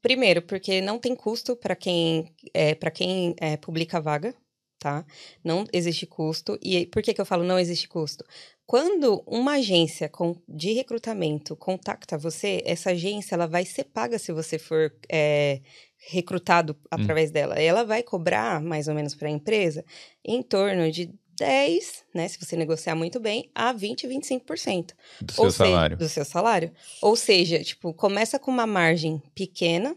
Primeiro, 0.00 0.40
porque 0.40 0.80
não 0.80 0.96
tem 0.96 1.16
custo 1.16 1.56
para 1.56 1.74
quem, 1.74 2.32
é, 2.54 2.72
quem 2.94 3.34
é, 3.40 3.56
publica 3.56 3.98
a 3.98 4.00
vaga, 4.00 4.32
tá? 4.78 5.04
Não 5.42 5.64
existe 5.72 6.06
custo. 6.06 6.56
E 6.62 6.86
por 6.86 7.02
que, 7.02 7.12
que 7.12 7.20
eu 7.20 7.26
falo 7.26 7.42
não 7.42 7.58
existe 7.58 7.88
custo? 7.88 8.24
Quando 8.64 9.24
uma 9.26 9.54
agência 9.54 10.08
de 10.48 10.72
recrutamento 10.72 11.56
contacta 11.56 12.16
você, 12.16 12.62
essa 12.64 12.90
agência 12.90 13.34
ela 13.34 13.48
vai 13.48 13.64
ser 13.64 13.86
paga 13.86 14.20
se 14.20 14.30
você 14.30 14.56
for 14.56 14.94
é, 15.10 15.60
recrutado 15.98 16.76
através 16.90 17.30
dela. 17.30 17.54
Ela 17.60 17.84
vai 17.84 18.02
cobrar, 18.02 18.60
mais 18.60 18.88
ou 18.88 18.94
menos, 18.94 19.14
para 19.14 19.28
a 19.28 19.30
empresa, 19.30 19.84
em 20.24 20.42
torno 20.42 20.90
de 20.90 21.12
10, 21.38 22.04
né? 22.14 22.28
Se 22.28 22.38
você 22.38 22.56
negociar 22.56 22.94
muito 22.94 23.20
bem, 23.20 23.50
a 23.54 23.72
20, 23.72 24.06
25%. 24.06 24.92
do 25.22 25.32
seu 25.32 25.50
seja, 25.50 25.64
salário. 25.64 25.96
do 25.96 26.08
seu 26.08 26.24
salário. 26.24 26.72
Ou 27.00 27.16
seja, 27.16 27.62
tipo, 27.62 27.94
começa 27.94 28.38
com 28.38 28.50
uma 28.50 28.66
margem 28.66 29.22
pequena, 29.34 29.96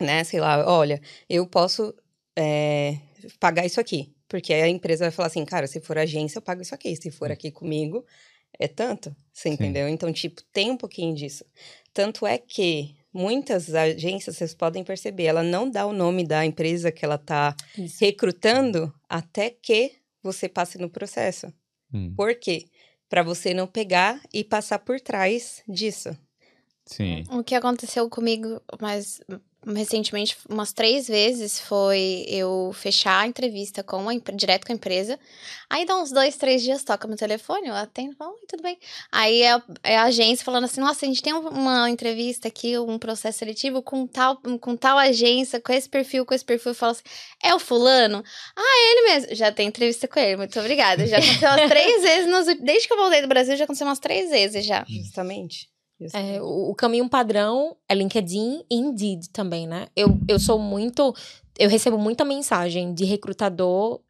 né? 0.00 0.24
Sei 0.24 0.40
lá, 0.40 0.66
olha, 0.66 1.00
eu 1.28 1.46
posso 1.46 1.94
é, 2.36 2.98
pagar 3.38 3.66
isso 3.66 3.80
aqui. 3.80 4.14
Porque 4.28 4.52
a 4.52 4.68
empresa 4.68 5.06
vai 5.06 5.10
falar 5.10 5.28
assim, 5.28 5.44
cara, 5.44 5.66
se 5.66 5.80
for 5.80 5.96
agência, 5.96 6.38
eu 6.38 6.42
pago 6.42 6.60
isso 6.60 6.74
aqui. 6.74 6.94
Se 6.94 7.10
for 7.10 7.32
aqui 7.32 7.50
comigo, 7.50 8.04
é 8.58 8.68
tanto. 8.68 9.14
Você 9.32 9.48
Sim. 9.48 9.54
entendeu? 9.54 9.88
Então, 9.88 10.12
tipo, 10.12 10.42
tem 10.52 10.70
um 10.70 10.76
pouquinho 10.76 11.14
disso. 11.14 11.44
Tanto 11.94 12.26
é 12.26 12.36
que 12.36 12.97
muitas 13.18 13.74
agências, 13.74 14.36
vocês 14.36 14.54
podem 14.54 14.84
perceber, 14.84 15.24
ela 15.24 15.42
não 15.42 15.68
dá 15.68 15.84
o 15.86 15.92
nome 15.92 16.24
da 16.26 16.46
empresa 16.46 16.92
que 16.92 17.04
ela 17.04 17.18
tá 17.18 17.54
Isso. 17.76 17.96
recrutando 18.00 18.92
até 19.08 19.50
que 19.50 19.92
você 20.22 20.48
passe 20.48 20.78
no 20.78 20.88
processo. 20.88 21.52
Hum, 21.92 22.14
Por 22.16 22.34
quê? 22.38 22.66
Para 23.08 23.22
você 23.22 23.52
não 23.54 23.66
pegar 23.66 24.20
e 24.32 24.44
passar 24.44 24.78
por 24.78 25.00
trás 25.00 25.62
disso. 25.68 26.10
sim. 26.86 27.24
O 27.30 27.42
que 27.42 27.54
aconteceu 27.54 28.08
comigo 28.08 28.60
mais 28.80 29.20
recentemente, 29.66 30.36
umas 30.48 30.72
três 30.72 31.06
vezes, 31.08 31.60
foi 31.60 32.24
eu 32.28 32.70
fechar 32.74 33.20
a 33.20 33.26
entrevista 33.26 33.82
com 33.82 34.08
a, 34.08 34.12
direto 34.34 34.66
com 34.66 34.72
a 34.72 34.74
empresa. 34.74 35.18
Aí 35.68 35.84
dá 35.84 35.96
uns 35.98 36.10
dois, 36.10 36.36
três 36.36 36.62
dias, 36.62 36.82
toca 36.84 37.06
meu 37.06 37.16
telefone, 37.16 37.68
eu 37.68 37.74
atendo, 37.74 38.14
falo, 38.16 38.32
"Oi, 38.32 38.46
tudo 38.48 38.62
bem. 38.62 38.78
Aí 39.12 39.42
é 39.42 39.52
a, 39.52 39.62
é 39.82 39.96
a 39.98 40.04
agência 40.04 40.44
falando 40.44 40.64
assim, 40.64 40.80
nossa, 40.80 41.04
a 41.04 41.08
gente 41.08 41.22
tem 41.22 41.34
um- 41.34 41.48
uma 41.48 41.90
entrevista 41.90 42.48
aqui, 42.48 42.78
um 42.78 42.98
processo 42.98 43.38
seletivo 43.40 43.82
com 43.82 44.06
tal, 44.06 44.36
com 44.60 44.76
tal 44.76 44.96
agência, 44.96 45.60
com 45.60 45.72
esse 45.72 45.88
perfil, 45.88 46.24
com 46.24 46.34
esse 46.34 46.44
perfil. 46.44 46.70
Eu 46.70 46.74
falo 46.74 46.92
assim, 46.92 47.02
é 47.42 47.54
o 47.54 47.58
fulano? 47.58 48.22
Ah, 48.56 48.62
é 48.62 48.90
ele 48.92 49.12
mesmo. 49.12 49.34
Já 49.34 49.52
tem 49.52 49.68
entrevista 49.68 50.08
com 50.08 50.18
ele, 50.18 50.36
muito 50.36 50.58
obrigada. 50.58 51.06
Já 51.06 51.18
aconteceu 51.18 51.48
umas 51.50 51.68
três 51.68 52.02
vezes, 52.02 52.30
nos- 52.30 52.60
desde 52.60 52.86
que 52.88 52.92
eu 52.94 52.98
voltei 52.98 53.20
do 53.20 53.28
Brasil, 53.28 53.56
já 53.56 53.64
aconteceu 53.64 53.86
umas 53.86 53.98
três 53.98 54.30
vezes 54.30 54.64
já. 54.64 54.84
Justamente. 54.88 55.68
É, 56.12 56.40
o, 56.40 56.70
o 56.70 56.74
caminho 56.74 57.08
padrão 57.08 57.76
é 57.88 57.94
LinkedIn 57.94 58.64
e 58.70 58.76
Indeed 58.76 59.28
também, 59.32 59.66
né? 59.66 59.86
Eu, 59.96 60.18
eu 60.28 60.38
sou 60.38 60.58
muito. 60.58 61.14
Eu 61.58 61.68
recebo 61.68 61.98
muita 61.98 62.24
mensagem 62.24 62.94
de 62.94 63.04
recrutador 63.04 64.00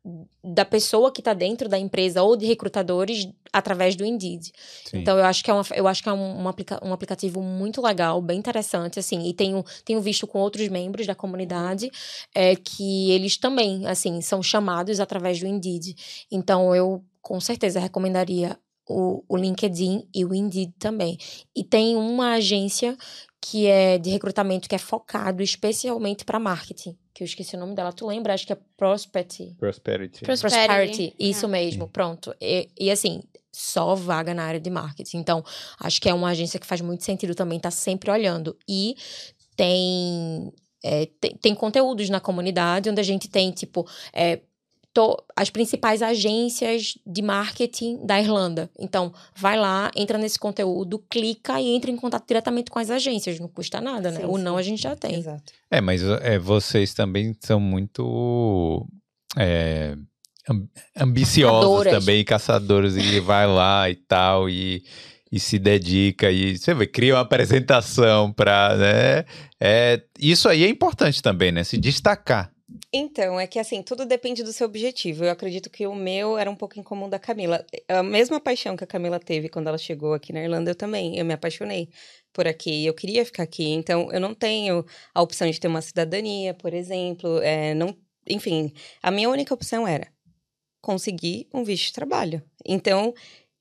da 0.44 0.66
pessoa 0.66 1.10
que 1.10 1.23
está 1.23 1.32
dentro 1.32 1.66
da 1.66 1.78
empresa 1.78 2.23
ou 2.23 2.36
de 2.36 2.44
recrutadores 2.44 3.27
através 3.51 3.97
do 3.97 4.05
Indeed. 4.05 4.52
sim. 4.85 4.98
Então, 4.98 5.19
eu 5.19 5.24
acho 5.24 5.43
que 5.43 5.51
é, 5.51 5.55
uma, 5.55 5.62
eu 5.74 5.89
acho 5.89 6.02
que 6.02 6.10
é 6.10 6.12
um, 6.12 6.43
um, 6.43 6.48
aplica- 6.48 6.78
um 6.85 6.93
aplicativo 6.93 7.40
muito 7.40 7.81
legal, 7.81 8.20
bem 8.20 8.39
interessante, 8.39 8.98
assim. 8.98 9.27
E 9.27 9.32
tenho, 9.32 9.65
tenho 9.82 10.01
visto 10.02 10.27
com 10.27 10.39
outros 10.40 10.69
membros 10.69 11.06
da 11.06 11.15
comunidade 11.15 11.90
é, 12.35 12.55
que 12.55 13.10
eles 13.12 13.39
também, 13.39 13.86
assim, 13.86 14.20
são 14.20 14.43
chamados 14.43 15.01
através 15.01 15.40
do 15.40 15.47
Indeed. 15.47 15.97
Então, 16.31 16.74
eu 16.74 17.02
com 17.23 17.40
certeza 17.40 17.81
recomendaria 17.81 18.59
o, 18.89 19.23
o 19.28 19.36
LinkedIn 19.36 20.09
e 20.15 20.24
o 20.24 20.35
Indeed 20.35 20.73
também. 20.78 21.19
E 21.55 21.62
tem 21.62 21.94
uma 21.97 22.35
agência 22.35 22.97
que 23.40 23.66
é 23.66 23.98
de 23.98 24.10
recrutamento 24.10 24.69
que 24.69 24.74
é 24.74 24.78
focado 24.78 25.43
especialmente 25.43 26.24
para 26.24 26.40
marketing, 26.40 26.97
que 27.15 27.23
eu 27.23 27.24
esqueci 27.24 27.55
o 27.55 27.59
nome 27.59 27.74
dela. 27.74 27.93
Tu 27.93 28.06
lembra? 28.06 28.35
Acho 28.35 28.47
que 28.47 28.52
é 28.52 28.59
Prosperity. 28.77 29.55
Prosperity. 29.59 30.20
Pros- 30.23 30.40
Prosperity, 30.40 30.66
Prosperity, 30.69 31.15
isso 31.19 31.44
é. 31.47 31.48
mesmo, 31.48 31.89
pronto. 31.89 32.35
E, 32.40 32.69
e, 32.78 32.90
assim, 32.90 33.23
só 33.52 33.94
vaga 33.94 34.35
na 34.35 34.44
área 34.44 34.60
de 34.60 34.70
marketing. 34.70 35.19
Então, 35.19 35.44
acho 35.78 36.01
que 36.01 36.09
é 36.09 36.15
uma 36.15 36.31
agência 36.31 36.59
que 36.59 36.66
faz 36.66 36.81
muito 36.81 37.05
sentido 37.05 37.35
também 37.35 37.59
estar 37.59 37.70
sempre 37.70 38.10
olhando. 38.10 38.56
E 38.69 38.97
tem, 39.56 40.52
é, 40.82 41.06
tem, 41.20 41.36
tem 41.36 41.55
conteúdos 41.55 42.09
na 42.09 42.20
comunidade 42.20 42.89
onde 42.90 43.01
a 43.01 43.05
gente 43.05 43.28
tem, 43.28 43.51
tipo, 43.51 43.86
é, 44.12 44.40
to- 44.98 45.22
as 45.36 45.48
principais 45.48 46.02
agências 46.02 46.94
de 47.06 47.22
marketing 47.22 48.04
da 48.04 48.20
Irlanda. 48.20 48.68
Então, 48.76 49.12
vai 49.36 49.56
lá, 49.56 49.92
entra 49.94 50.18
nesse 50.18 50.36
conteúdo, 50.40 50.98
clica 51.08 51.60
e 51.60 51.68
entra 51.68 51.88
em 51.88 51.96
contato 51.96 52.26
diretamente 52.26 52.68
com 52.68 52.80
as 52.80 52.90
agências. 52.90 53.38
Não 53.38 53.46
custa 53.46 53.80
nada, 53.80 54.10
né? 54.10 54.20
Sim, 54.22 54.26
o 54.26 54.36
não 54.36 54.54
sim. 54.54 54.58
a 54.58 54.62
gente 54.62 54.82
já 54.82 54.96
tem. 54.96 55.14
Exato. 55.14 55.52
É, 55.70 55.80
mas 55.80 56.02
é, 56.02 56.36
vocês 56.36 56.92
também 56.94 57.32
são 57.40 57.60
muito 57.60 58.84
é, 59.36 59.94
am- 60.48 60.68
ambiciosos 60.96 61.60
Caçadoras. 61.60 61.92
também, 62.04 62.24
caçadores, 62.24 62.96
e 62.96 63.20
vai 63.20 63.46
lá 63.46 63.88
e 63.88 63.94
tal, 63.94 64.50
e, 64.50 64.82
e 65.30 65.38
se 65.38 65.60
dedica, 65.60 66.28
e 66.28 66.58
você 66.58 66.74
vê, 66.74 66.86
cria 66.88 67.14
uma 67.14 67.20
apresentação 67.20 68.32
para, 68.32 68.76
né? 68.76 69.24
É, 69.60 70.02
isso 70.18 70.48
aí 70.48 70.64
é 70.64 70.68
importante 70.68 71.22
também, 71.22 71.52
né? 71.52 71.62
Se 71.62 71.78
destacar. 71.78 72.50
Então, 72.92 73.40
é 73.40 73.46
que 73.46 73.58
assim, 73.58 73.82
tudo 73.82 74.04
depende 74.04 74.42
do 74.42 74.52
seu 74.52 74.66
objetivo. 74.66 75.24
Eu 75.24 75.30
acredito 75.30 75.70
que 75.70 75.86
o 75.86 75.94
meu 75.94 76.36
era 76.36 76.50
um 76.50 76.56
pouco 76.56 76.78
incomum 76.78 77.08
da 77.08 77.18
Camila. 77.18 77.64
A 77.88 78.02
mesma 78.02 78.40
paixão 78.40 78.76
que 78.76 78.84
a 78.84 78.86
Camila 78.86 79.18
teve 79.18 79.48
quando 79.48 79.68
ela 79.68 79.78
chegou 79.78 80.12
aqui 80.12 80.32
na 80.32 80.42
Irlanda, 80.42 80.70
eu 80.70 80.74
também. 80.74 81.18
Eu 81.18 81.24
me 81.24 81.32
apaixonei 81.32 81.88
por 82.32 82.46
aqui. 82.46 82.84
Eu 82.84 82.94
queria 82.94 83.24
ficar 83.24 83.42
aqui. 83.44 83.70
Então, 83.70 84.12
eu 84.12 84.20
não 84.20 84.34
tenho 84.34 84.84
a 85.14 85.22
opção 85.22 85.50
de 85.50 85.58
ter 85.58 85.68
uma 85.68 85.82
cidadania, 85.82 86.52
por 86.54 86.74
exemplo. 86.74 87.38
É, 87.42 87.74
não, 87.74 87.96
enfim, 88.28 88.72
a 89.02 89.10
minha 89.10 89.30
única 89.30 89.54
opção 89.54 89.86
era 89.86 90.08
conseguir 90.82 91.48
um 91.52 91.64
visto 91.64 91.86
de 91.86 91.92
trabalho. 91.94 92.42
Então, 92.66 93.14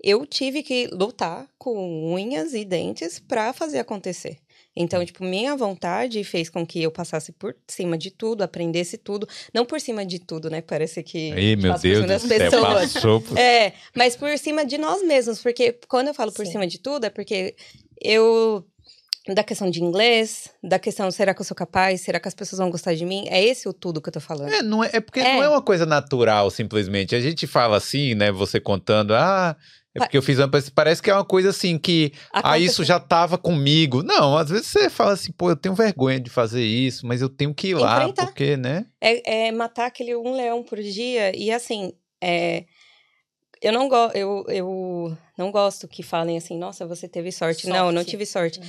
eu 0.04 0.26
tive 0.26 0.64
que 0.64 0.88
lutar 0.88 1.48
com 1.58 2.14
unhas 2.14 2.54
e 2.54 2.64
dentes 2.64 3.20
para 3.20 3.54
fazer 3.54 3.80
acontecer. 3.80 4.38
Então, 4.80 5.04
tipo, 5.04 5.24
minha 5.24 5.56
vontade 5.56 6.24
fez 6.24 6.50
com 6.50 6.66
que 6.66 6.84
eu 6.84 6.92
passasse 6.92 7.32
por 7.32 7.56
cima 7.68 7.98
de 7.98 8.12
tudo, 8.12 8.44
aprendesse 8.44 8.98
tudo. 8.98 9.28
Não 9.54 9.66
por 9.66 9.82
cima 9.82 10.06
de 10.06 10.20
tudo, 10.20 10.50
né? 10.50 10.62
Parece 10.62 11.02
que. 11.02 11.32
Ei, 11.32 11.56
meu 11.56 11.72
passa 11.72 11.82
por 11.82 11.88
Deus 11.88 11.98
cima 11.98 12.08
das 12.08 12.24
pessoas. 12.24 12.94
passou 12.94 13.22
por... 13.22 13.38
É, 13.40 13.74
mas 13.96 14.16
por 14.16 14.38
cima 14.38 14.64
de 14.66 14.78
nós 14.78 15.02
mesmos, 15.04 15.42
porque 15.42 15.78
quando 15.88 16.10
eu 16.10 16.14
falo 16.14 16.32
por 16.32 16.46
Sim. 16.46 16.52
cima 16.54 16.68
de 16.68 16.80
tudo, 16.80 17.06
é 17.06 17.10
porque 17.10 17.56
eu 18.02 18.64
da 19.34 19.44
questão 19.44 19.70
de 19.70 19.84
inglês, 19.84 20.50
da 20.64 20.80
questão 20.80 21.10
será 21.12 21.34
que 21.34 21.42
eu 21.42 21.46
sou 21.46 21.56
capaz, 21.56 22.02
será 22.02 22.20
que 22.20 22.28
as 22.28 22.34
pessoas 22.34 22.60
vão 22.60 22.70
gostar 22.70 22.94
de 22.94 23.06
mim? 23.06 23.26
É 23.28 23.44
esse 23.44 23.68
o 23.68 23.74
tudo 23.74 24.02
que 24.02 24.10
eu 24.10 24.14
tô 24.14 24.20
falando. 24.22 24.54
É, 24.54 24.62
não 24.62 24.84
é, 24.84 24.90
é 24.94 25.00
porque 25.02 25.20
É. 25.20 25.36
não 25.36 25.44
é 25.44 25.50
uma 25.50 25.62
coisa 25.62 25.86
natural, 25.86 26.50
simplesmente. 26.50 27.16
A 27.16 27.20
gente 27.20 27.46
fala 27.46 27.78
assim, 27.78 28.16
né? 28.16 28.32
Você 28.32 28.60
contando, 28.60 29.14
ah, 29.14 29.56
é 29.98 30.06
porque 30.06 30.18
eu 30.18 30.22
fiz 30.22 30.40
uma. 30.40 30.50
Parece 30.74 31.02
que 31.02 31.10
é 31.10 31.14
uma 31.14 31.26
coisa 31.26 31.50
assim 31.50 31.78
que. 31.78 32.12
Ah, 32.32 32.40
Aconteceu- 32.40 32.66
isso 32.66 32.84
já 32.84 33.00
tava 33.00 33.38
comigo. 33.38 34.02
Não, 34.04 34.38
às 34.38 34.50
vezes 34.50 34.68
você 34.68 34.90
fala 34.90 35.14
assim, 35.14 35.32
pô, 35.32 35.50
eu 35.50 35.56
tenho 35.56 35.76
vergonha 35.76 36.20
de 36.20 36.30
fazer 36.30 36.64
isso, 36.64 37.06
mas 37.06 37.22
eu 37.22 37.30
tenho 37.30 37.54
que 37.54 37.70
ir 37.70 37.76
lá, 37.76 38.00
Enfrentar. 38.02 38.26
porque, 38.26 38.56
né? 38.58 38.86
É, 39.02 39.48
é 39.48 39.52
matar 39.52 39.88
aquele 39.88 40.16
um 40.16 40.34
leão 40.36 40.64
por 40.64 40.80
dia. 40.82 41.36
E 41.38 41.52
assim, 41.52 41.94
é, 42.24 42.66
eu, 43.62 43.72
não 43.74 43.88
go 43.90 44.12
eu, 44.14 44.46
eu 44.50 45.18
não 45.38 45.52
gosto 45.52 45.88
que 45.88 46.04
falem 46.04 46.38
assim, 46.38 46.58
nossa, 46.58 46.86
você 46.86 47.08
teve 47.08 47.32
sorte. 47.32 47.68
Não, 47.68 47.88
não 47.92 48.00
Sorte. 48.02 48.10
tive 48.12 48.26
sorte. 48.26 48.60
Hum. 48.60 48.64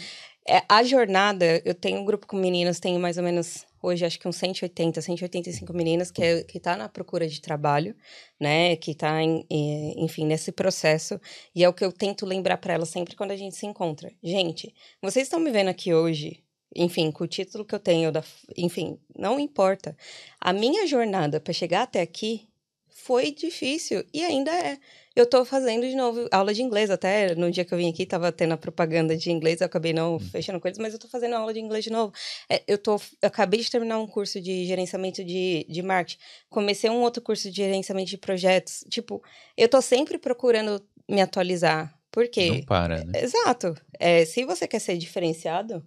É, 0.51 0.63
a 0.67 0.83
jornada, 0.83 1.61
eu 1.65 1.75
tenho 1.75 2.01
um 2.01 2.05
grupo 2.07 2.27
com 2.27 2.37
meninas, 2.39 2.81
tenho 2.81 2.99
mais 2.99 3.19
ou 3.19 3.23
menos, 3.23 3.67
hoje 3.83 4.05
acho 4.05 4.19
que 4.19 4.29
uns 4.29 4.37
180, 4.37 5.01
185 5.01 5.73
meninas 5.73 6.11
que, 6.11 6.23
é, 6.23 6.43
que 6.43 6.59
tá 6.59 6.77
na 6.77 6.89
procura 6.89 7.27
de 7.27 7.41
trabalho, 7.41 7.95
né? 8.41 8.77
Que 8.77 8.95
tá, 8.95 9.23
em, 9.23 9.45
eh, 9.51 9.95
enfim, 9.97 10.25
nesse 10.27 10.53
processo. 10.53 11.21
E 11.55 11.65
é 11.65 11.69
o 11.69 11.73
que 11.73 11.85
eu 11.85 11.93
tento 11.93 12.27
lembrar 12.27 12.59
para 12.59 12.75
elas 12.75 12.89
sempre 12.89 13.17
quando 13.17 13.31
a 13.33 13.37
gente 13.37 13.57
se 13.57 13.67
encontra. 13.67 14.13
Gente, 14.23 14.75
vocês 15.03 15.27
estão 15.27 15.41
me 15.41 15.51
vendo 15.51 15.69
aqui 15.69 15.95
hoje, 15.95 16.43
enfim, 16.75 17.11
com 17.11 17.25
o 17.25 17.29
título 17.29 17.65
que 17.65 17.75
eu 17.75 17.81
tenho, 17.81 18.13
da, 18.13 18.23
enfim, 18.57 18.99
não 19.17 19.39
importa. 19.41 19.97
A 20.41 20.53
minha 20.53 20.87
jornada 20.87 21.41
para 21.41 21.53
chegar 21.53 21.83
até 21.83 22.01
aqui 22.01 22.49
foi 22.89 23.31
difícil 23.31 24.05
e 24.13 24.23
ainda 24.25 24.51
é. 24.53 24.79
Eu 25.19 25.27
tô 25.27 25.45
fazendo 25.45 25.85
de 25.85 25.97
novo 25.97 26.29
aula 26.31 26.55
de 26.55 26.63
inglês, 26.63 26.91
até 26.91 27.35
no 27.35 27.51
dia 27.51 27.65
que 27.65 27.75
eu 27.75 27.79
vim 27.79 27.91
aqui 27.91 28.07
tava 28.07 28.31
tendo 28.31 28.55
a 28.55 28.57
propaganda 28.57 29.17
de 29.17 29.33
inglês, 29.33 29.61
eu 29.61 29.67
acabei 29.67 29.93
não 29.93 30.17
fechando 30.21 30.61
com 30.61 30.69
eles, 30.69 30.79
mas 30.79 30.93
eu 30.93 30.99
tô 31.01 31.09
fazendo 31.09 31.35
aula 31.35 31.53
de 31.53 31.59
inglês 31.59 31.83
de 31.83 31.91
novo. 31.91 32.13
É, 32.49 32.63
eu 32.69 32.79
tô, 32.79 32.95
eu 32.95 33.27
acabei 33.27 33.59
de 33.59 33.69
terminar 33.69 33.99
um 33.99 34.07
curso 34.07 34.41
de 34.41 34.65
gerenciamento 34.65 35.25
de, 35.25 35.67
de 35.69 35.83
marketing, 35.83 36.21
comecei 36.49 36.89
um 36.89 37.01
outro 37.01 37.21
curso 37.21 37.51
de 37.51 37.57
gerenciamento 37.57 38.09
de 38.09 38.17
projetos. 38.17 38.85
Tipo, 38.89 39.21
eu 39.57 39.69
tô 39.69 39.83
sempre 39.83 40.19
procurando 40.19 40.81
me 41.09 41.21
atualizar. 41.21 41.93
Por 42.13 42.29
quê? 42.29 42.51
Não 42.53 42.63
para, 42.63 43.05
né? 43.05 43.21
Exato. 43.21 43.75
É, 43.99 44.25
se 44.25 44.45
você 44.45 44.69
quer 44.69 44.79
ser 44.79 44.97
diferenciado, 44.97 45.85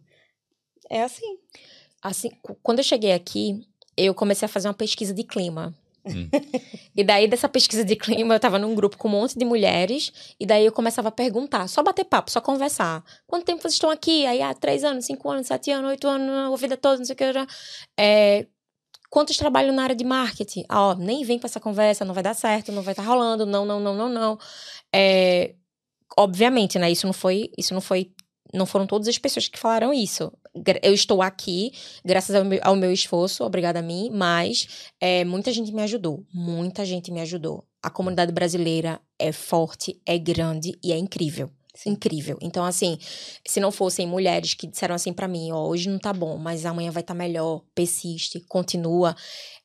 é 0.89 1.03
assim. 1.03 1.37
Assim, 2.01 2.31
quando 2.61 2.79
eu 2.79 2.83
cheguei 2.83 3.13
aqui, 3.13 3.65
eu 3.95 4.13
comecei 4.13 4.45
a 4.45 4.49
fazer 4.49 4.67
uma 4.67 4.73
pesquisa 4.73 5.13
de 5.13 5.23
clima. 5.23 5.73
Hum. 6.05 6.29
E 6.93 7.03
daí, 7.05 7.27
dessa 7.27 7.47
pesquisa 7.47 7.85
de 7.85 7.95
clima, 7.95 8.35
eu 8.35 8.39
tava 8.39 8.59
num 8.59 8.75
grupo 8.75 8.97
com 8.97 9.07
um 9.07 9.11
monte 9.11 9.37
de 9.39 9.45
mulheres, 9.45 10.11
e 10.37 10.45
daí 10.45 10.65
eu 10.65 10.71
começava 10.73 11.07
a 11.07 11.11
perguntar, 11.11 11.67
só 11.69 11.81
bater 11.81 12.03
papo, 12.03 12.29
só 12.29 12.41
conversar. 12.41 13.01
Quanto 13.25 13.45
tempo 13.45 13.61
vocês 13.61 13.75
estão 13.75 13.89
aqui? 13.89 14.25
Aí, 14.25 14.41
ah, 14.41 14.53
três 14.53 14.83
anos, 14.83 15.05
cinco 15.05 15.29
anos, 15.29 15.47
sete 15.47 15.71
anos, 15.71 15.89
oito 15.89 16.07
anos, 16.07 16.53
a 16.53 16.55
vida 16.57 16.75
toda, 16.75 16.97
não 16.97 17.05
sei 17.05 17.13
o 17.13 17.17
que. 17.17 17.23
É, 17.97 18.45
quantos 19.09 19.37
trabalham 19.37 19.73
na 19.73 19.83
área 19.83 19.95
de 19.95 20.03
marketing? 20.03 20.65
Ah, 20.67 20.95
nem 20.95 21.23
vem 21.23 21.39
pra 21.39 21.47
essa 21.47 21.59
conversa, 21.59 22.03
não 22.05 22.13
vai 22.13 22.23
dar 22.23 22.33
certo, 22.33 22.71
não 22.71 22.81
vai 22.81 22.91
estar 22.93 23.03
rolando, 23.03 23.45
não, 23.45 23.65
não, 23.65 23.79
não, 23.79 23.95
não, 23.95 24.09
não. 24.09 24.37
É, 24.93 25.55
obviamente, 26.17 26.77
né, 26.77 26.91
isso 26.91 27.05
não 27.05 27.13
foi, 27.13 27.51
isso 27.57 27.73
não 27.73 27.81
foi, 27.81 28.11
não 28.53 28.65
foram 28.65 28.85
todas 28.87 29.07
as 29.07 29.17
pessoas 29.17 29.47
que 29.47 29.59
falaram 29.59 29.93
isso. 29.93 30.31
Eu 30.83 30.93
estou 30.93 31.21
aqui, 31.21 31.71
graças 32.03 32.35
ao 32.35 32.43
meu, 32.43 32.59
ao 32.61 32.75
meu 32.75 32.91
esforço, 32.91 33.43
obrigada 33.43 33.79
a 33.79 33.81
mim, 33.81 34.09
mas 34.11 34.89
é, 34.99 35.23
muita 35.23 35.51
gente 35.53 35.71
me 35.71 35.81
ajudou. 35.81 36.25
Muita 36.33 36.83
gente 36.85 37.09
me 37.09 37.21
ajudou. 37.21 37.63
A 37.81 37.89
comunidade 37.89 38.33
brasileira 38.33 38.99
é 39.17 39.31
forte, 39.31 40.01
é 40.05 40.17
grande 40.17 40.77
e 40.83 40.91
é 40.91 40.97
incrível. 40.97 41.49
Incrível. 41.85 42.37
Então, 42.41 42.65
assim, 42.65 42.97
se 43.47 43.59
não 43.59 43.71
fossem 43.71 44.05
mulheres 44.05 44.53
que 44.53 44.67
disseram 44.67 44.93
assim 44.93 45.13
pra 45.13 45.27
mim, 45.27 45.51
ó, 45.51 45.67
hoje 45.67 45.89
não 45.89 45.97
tá 45.97 46.11
bom, 46.11 46.37
mas 46.37 46.65
amanhã 46.65 46.91
vai 46.91 47.01
estar 47.01 47.13
melhor, 47.13 47.63
persiste, 47.73 48.41
continua. 48.41 49.15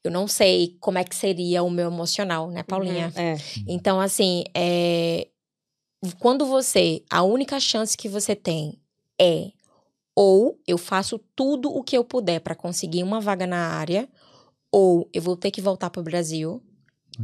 Eu 0.05 0.11
não 0.11 0.29
sei 0.29 0.77
como 0.81 0.99
é 0.99 1.05
que 1.05 1.17
seria 1.17 1.65
o 1.65 1.71
meu 1.71 1.89
emocional, 1.89 2.49
né, 2.49 2.63
Paulinha? 2.63 3.13
Uhum, 3.17 3.23
é. 3.23 3.37
Então, 3.67 4.01
assim, 4.01 4.45
é... 4.55 5.27
quando 6.21 6.47
você. 6.47 7.03
A 7.11 7.23
única 7.25 7.59
chance 7.59 7.97
que 7.97 8.09
você 8.09 8.37
tem 8.37 8.81
é 9.21 9.51
ou 10.17 10.59
eu 10.67 10.79
faço 10.79 11.21
tudo 11.37 11.69
o 11.69 11.85
que 11.85 11.97
eu 11.97 12.03
puder 12.03 12.41
para 12.41 12.55
conseguir 12.55 13.03
uma 13.03 13.21
vaga 13.21 13.47
na 13.47 13.69
área, 13.69 14.09
ou 14.73 15.09
eu 15.13 15.21
vou 15.21 15.37
ter 15.37 15.51
que 15.51 15.61
voltar 15.61 15.91
para 15.91 16.01
o 16.01 16.05
Brasil. 16.05 16.63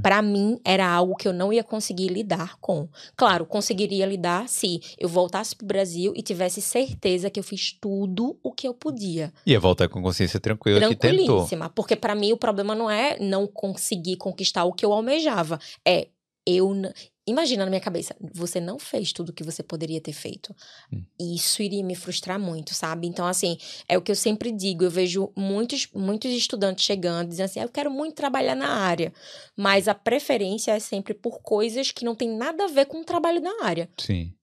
Para 0.03 0.23
mim, 0.23 0.59
era 0.65 0.89
algo 0.89 1.15
que 1.15 1.29
eu 1.29 1.35
não 1.35 1.53
ia 1.53 1.63
conseguir 1.63 2.09
lidar 2.09 2.57
com. 2.61 2.89
Claro, 3.15 3.45
conseguiria 3.45 4.07
lidar 4.07 4.49
se 4.49 4.81
eu 4.99 5.07
voltasse 5.07 5.55
para 5.55 5.65
o 5.65 5.69
Brasil 5.69 6.15
e 6.17 6.23
tivesse 6.23 6.63
certeza 6.63 7.29
que 7.29 7.39
eu 7.39 7.45
fiz 7.45 7.77
tudo 7.79 8.39
o 8.43 8.53
que 8.53 8.67
eu 8.67 8.73
podia 8.73 9.33
Ia 9.47 9.61
voltar 9.61 9.89
com 9.89 10.03
consciência 10.03 10.41
tranquila 10.41 10.81
que 10.81 10.97
tentou. 10.97 11.27
tranquilíssima. 11.27 11.69
Porque 11.69 11.95
pra 11.95 12.15
mim 12.15 12.33
o 12.33 12.39
problema 12.39 12.75
não 12.75 12.91
é 12.91 13.19
não 13.19 13.47
conseguir 13.47 14.17
conquistar 14.17 14.65
o 14.65 14.73
que 14.73 14.85
eu 14.85 14.93
almejava. 14.93 15.59
É 15.87 16.09
eu. 16.47 16.73
Imagina 17.25 17.65
na 17.65 17.71
minha 17.71 17.81
cabeça, 17.81 18.17
você 18.35 18.61
não 18.61 18.81
fez 18.81 19.13
tudo 19.13 19.29
o 19.29 19.33
que 19.33 19.45
você 19.45 19.63
poderia 19.63 20.01
ter 20.01 20.13
feito. 20.13 20.55
Hum. 20.93 21.05
Isso 21.21 21.63
iria 21.63 21.85
me 21.85 21.95
frustrar 21.95 22.39
muito, 22.39 22.75
sabe? 22.75 23.07
Então, 23.07 23.25
assim, 23.25 23.57
é 23.89 23.97
o 23.97 24.03
que 24.03 24.11
eu 24.11 24.17
sempre 24.17 24.51
digo. 24.51 24.83
Eu 24.83 24.91
vejo 24.91 25.33
muitos, 25.37 25.87
muitos 25.95 26.33
estudantes 26.33 26.85
chegando, 26.85 27.29
dizendo 27.29 27.45
assim: 27.45 27.61
"Ah, 27.61 27.65
eu 27.65 27.69
quero 27.69 27.91
muito 27.93 28.15
trabalhar 28.17 28.57
na 28.57 28.69
área. 28.69 29.13
Mas 29.57 29.87
a 29.87 29.95
preferência 29.95 30.73
é 30.73 30.81
sempre 30.81 31.15
por 31.15 31.41
coisas 31.41 31.93
que 31.93 32.05
não 32.05 32.17
tem 32.17 32.29
nada 32.29 32.65
a 32.65 32.69
ver 32.69 32.87
com 32.87 33.01
o 33.01 33.05
trabalho 33.05 33.41
na 33.41 33.65
área. 33.65 33.89
Sim. 33.97 34.35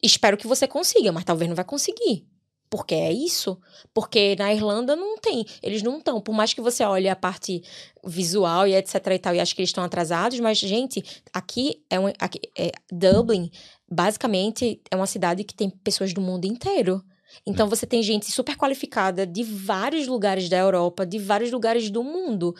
Espero 0.00 0.36
que 0.36 0.46
você 0.46 0.68
consiga, 0.68 1.10
mas 1.10 1.24
talvez 1.24 1.48
não 1.48 1.56
vai 1.56 1.64
conseguir. 1.64 2.24
Porque 2.68 2.94
é 2.94 3.12
isso. 3.12 3.58
Porque 3.94 4.36
na 4.36 4.52
Irlanda 4.52 4.96
não 4.96 5.18
tem. 5.18 5.44
Eles 5.62 5.82
não 5.82 5.98
estão. 5.98 6.20
Por 6.20 6.34
mais 6.34 6.52
que 6.52 6.60
você 6.60 6.84
olhe 6.84 7.08
a 7.08 7.16
parte 7.16 7.62
visual 8.04 8.66
e 8.66 8.74
etc 8.74 8.94
e 9.12 9.18
tal, 9.18 9.34
e 9.34 9.40
acho 9.40 9.54
que 9.54 9.60
eles 9.60 9.70
estão 9.70 9.84
atrasados, 9.84 10.38
mas, 10.40 10.58
gente, 10.58 11.02
aqui 11.32 11.82
é, 11.90 11.98
um, 11.98 12.06
aqui 12.18 12.40
é 12.56 12.72
Dublin, 12.90 13.50
basicamente, 13.90 14.80
é 14.90 14.96
uma 14.96 15.06
cidade 15.06 15.44
que 15.44 15.54
tem 15.54 15.70
pessoas 15.70 16.12
do 16.12 16.20
mundo 16.20 16.44
inteiro. 16.44 17.02
Então 17.44 17.68
você 17.68 17.86
tem 17.86 18.02
gente 18.02 18.30
super 18.30 18.56
qualificada 18.56 19.26
de 19.26 19.42
vários 19.42 20.06
lugares 20.06 20.48
da 20.48 20.56
Europa, 20.56 21.04
de 21.04 21.18
vários 21.18 21.50
lugares 21.50 21.90
do 21.90 22.02
mundo. 22.02 22.54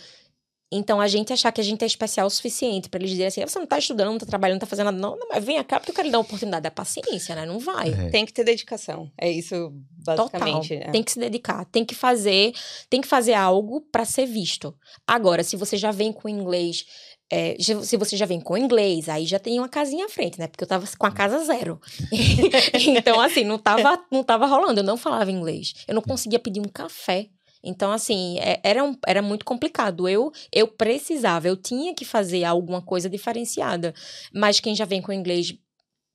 Então, 0.70 1.01
a 1.01 1.06
gente 1.06 1.32
achar 1.32 1.52
que 1.52 1.60
a 1.60 1.64
gente 1.64 1.82
é 1.82 1.86
especial 1.86 2.26
o 2.26 2.30
suficiente 2.30 2.88
pra 2.88 2.98
eles 2.98 3.10
dizerem 3.10 3.28
assim: 3.28 3.43
"Ah, 3.43 3.47
você 3.47 3.59
não 3.59 3.66
tá 3.66 3.78
estudando, 3.78 4.10
não 4.10 4.18
tá 4.18 4.26
trabalhando, 4.26 4.56
não 4.56 4.60
tá 4.60 4.66
fazendo 4.66 4.86
nada. 4.86 4.98
Não, 4.98 5.16
não 5.16 5.28
mas 5.28 5.44
vem 5.44 5.62
cá 5.62 5.78
porque 5.78 5.93
eu 5.93 5.94
quero 5.94 6.06
lhe 6.06 6.12
dar 6.12 6.18
uma 6.18 6.24
oportunidade. 6.24 6.66
É 6.66 6.70
paciência, 6.70 7.34
né? 7.34 7.47
Não 7.47 7.59
vai. 7.60 7.90
É. 7.90 8.10
Tem 8.10 8.26
que 8.26 8.32
ter 8.32 8.43
dedicação. 8.44 9.10
É 9.16 9.30
isso, 9.30 9.72
Total. 10.05 10.28
basicamente. 10.28 10.74
é. 10.74 10.90
Tem 10.90 11.02
que 11.02 11.12
se 11.12 11.20
dedicar, 11.20 11.64
tem 11.66 11.84
que 11.84 11.94
fazer, 11.94 12.52
tem 12.90 13.01
que 13.01 13.06
fazer 13.06 13.34
algo 13.34 13.80
pra 13.93 14.05
ser 14.05 14.26
visto. 14.26 14.74
Agora, 15.06 15.44
se 15.44 15.56
você 15.56 15.76
já 15.76 15.93
vem 15.93 16.12
com 16.12 16.28
inglês, 16.28 16.84
é, 17.30 17.56
se 17.59 17.97
você 17.97 18.16
já 18.16 18.24
vem 18.26 18.40
com 18.40 18.56
inglês, 18.56 19.09
aí 19.09 19.26
já 19.26 19.38
tem 19.38 19.59
uma 19.59 19.68
casinha 19.68 20.06
à 20.06 20.09
frente, 20.09 20.38
né? 20.38 20.47
Porque 20.47 20.62
eu 20.62 20.68
tava 20.68 20.86
com 20.97 21.06
a 21.06 21.10
casa 21.12 21.44
zero. 21.44 21.80
então, 22.88 23.20
assim, 23.20 23.44
não 23.44 23.59
tava, 23.59 24.01
não 24.10 24.22
tava 24.22 24.47
rolando. 24.47 24.80
Eu 24.80 24.84
não 24.84 24.97
falava 24.97 25.30
inglês. 25.30 25.74
Eu 25.88 25.94
não 25.94 26.02
conseguia 26.02 26.38
pedir 26.38 26.60
um 26.60 26.68
café. 26.68 27.28
Então, 27.62 27.91
assim, 27.93 28.39
é- 28.41 28.61
era, 28.62 28.85
um- 28.85 28.97
era 29.07 29.23
muito 29.23 29.45
complicado. 29.45 30.09
Eu, 30.09 30.33
eu 30.53 30.69
precisava, 30.69 31.49
eu 31.49 31.57
tinha 31.57 31.95
que 31.95 32.05
fazer 32.05 32.45
alguma 32.45 32.83
coisa 32.83 33.09
diferenciada. 33.11 33.95
Mas 34.33 34.61
quem 34.61 34.74
já 34.74 34.85
vem 34.85 35.03
com 35.03 35.12
inglês 35.12 35.55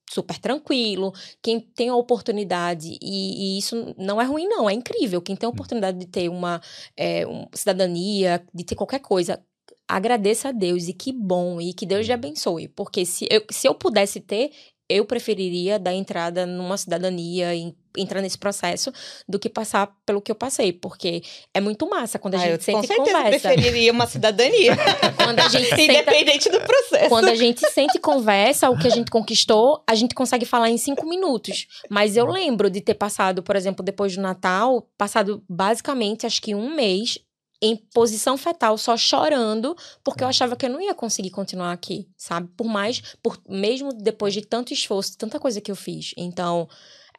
super 0.10 0.38
tranquilo, 0.40 1.14
quem 1.42 1.60
tem 1.60 1.88
a 1.90 1.96
oportunidade, 1.96 2.98
e, 3.02 3.56
e 3.56 3.60
isso 3.60 3.96
não 3.98 4.22
é 4.22 4.26
ruim, 4.26 4.46
não, 4.48 4.70
é 4.70 4.74
incrível. 4.74 5.22
Quem 5.22 5.36
tem 5.38 5.48
a 5.48 5.50
oportunidade 5.50 5.98
de 5.98 6.06
ter 6.08 6.30
uma 6.30 6.62
é, 6.98 7.26
um- 7.26 7.48
cidadania, 7.54 8.44
de 8.54 8.64
ter 8.66 8.76
qualquer 8.76 9.00
coisa, 9.00 9.42
agradeça 9.88 10.50
a 10.50 10.52
Deus 10.52 10.88
e 10.88 10.94
que 10.94 11.12
bom, 11.14 11.62
e 11.62 11.74
que 11.74 11.86
Deus 11.86 12.06
lhe 12.08 12.14
abençoe. 12.14 12.68
Porque 12.70 13.06
se 13.06 13.26
eu, 13.32 13.44
se 13.52 13.68
eu 13.68 13.76
pudesse 13.76 14.20
ter, 14.20 14.52
eu 14.92 15.06
preferiria 15.06 15.80
dar 15.80 15.94
entrada 15.94 16.46
numa 16.46 16.78
cidadania 16.78 17.54
e 17.56 17.74
entrar 17.98 18.22
nesse 18.22 18.38
processo 18.38 18.92
do 19.28 19.38
que 19.38 19.50
passar 19.50 19.92
pelo 20.06 20.22
que 20.22 20.32
eu 20.32 20.36
passei, 20.36 20.72
porque 20.72 21.22
é 21.54 21.60
muito 21.60 21.90
massa 21.90 22.18
quando 22.18 22.36
a 22.36 22.40
Ah, 22.40 22.48
eu 22.48 22.52
gente 22.52 22.60
com 22.60 22.82
senta 22.82 22.86
e 22.86 22.88
certeza 22.88 23.18
conversa. 23.18 23.50
preferiria 23.50 23.92
uma 23.92 24.08
cidadania. 24.08 24.78
Quando 25.18 25.40
a 25.40 25.50
gente 25.50 25.68
senta 25.76 25.84
Independente 25.94 26.50
do 26.50 26.62
processo. 26.62 27.10
quando 27.10 27.28
a 27.28 27.36
gente 27.36 27.60
sente 27.72 27.98
e 27.98 28.00
conversa 28.00 28.70
o 28.70 28.78
que 28.80 28.88
a 28.88 28.92
gente 28.92 29.12
conquistou, 29.12 29.84
a 29.86 29.94
gente 29.96 30.16
consegue 30.16 30.46
falar 30.46 30.70
em 30.70 30.78
cinco 30.78 31.06
minutos. 31.08 31.68
Mas 31.90 32.16
eu 32.16 32.26
lembro 32.28 32.70
de 32.70 32.80
ter 32.80 32.94
passado, 32.94 33.44
por 33.44 33.58
exemplo, 33.58 33.84
depois 33.84 34.16
do 34.16 34.22
Natal, 34.22 34.88
passado 34.98 35.44
basicamente 35.50 36.26
acho 36.26 36.42
que 36.42 36.56
um 36.56 36.74
mês 36.74 37.18
em 37.62 37.76
posição 37.94 38.38
fetal, 38.38 38.78
só 38.78 38.98
chorando, 38.98 39.76
porque 40.04 40.24
eu 40.24 40.28
achava 40.28 40.56
que 40.56 40.66
eu 40.66 40.70
não 40.70 40.82
ia 40.82 40.96
conseguir 40.96 41.30
continuar 41.30 41.72
aqui, 41.72 42.08
sabe? 42.18 42.50
Por 42.58 42.66
mais, 42.68 43.02
por 43.22 43.40
mesmo 43.48 43.94
depois 43.94 44.34
de 44.34 44.42
tanto 44.42 44.74
esforço, 44.74 45.18
tanta 45.18 45.40
coisa 45.40 45.62
que 45.62 45.72
eu 45.72 45.76
fiz. 45.76 46.14
Então, 46.18 46.68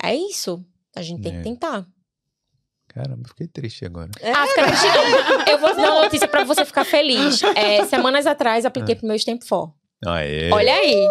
é 0.02 0.14
isso. 0.14 0.64
A 0.97 1.01
gente 1.02 1.23
tem 1.23 1.32
É. 1.35 1.36
que 1.39 1.43
tentar. 1.44 1.86
Caramba, 2.89 3.27
fiquei 3.28 3.47
triste 3.47 3.86
agora. 3.86 4.10
É. 4.20 4.32
Ah, 4.32 4.47
fica 4.47 4.66
triste 4.66 4.86
não. 4.86 5.44
Eu 5.52 5.59
vou 5.59 5.74
dar 5.74 5.93
uma 5.93 6.02
notícia 6.02 6.28
pra 6.28 6.44
você 6.44 6.64
ficar 6.64 6.85
feliz. 6.85 7.40
É, 7.56 7.85
semanas 7.86 8.27
atrás, 8.27 8.66
apliquei 8.66 8.94
pro 8.97 9.06
meu 9.06 9.16
Stamp 9.16 9.43
for. 9.44 9.73
Aê. 10.05 10.51
Olha 10.52 10.74
aí. 10.74 11.06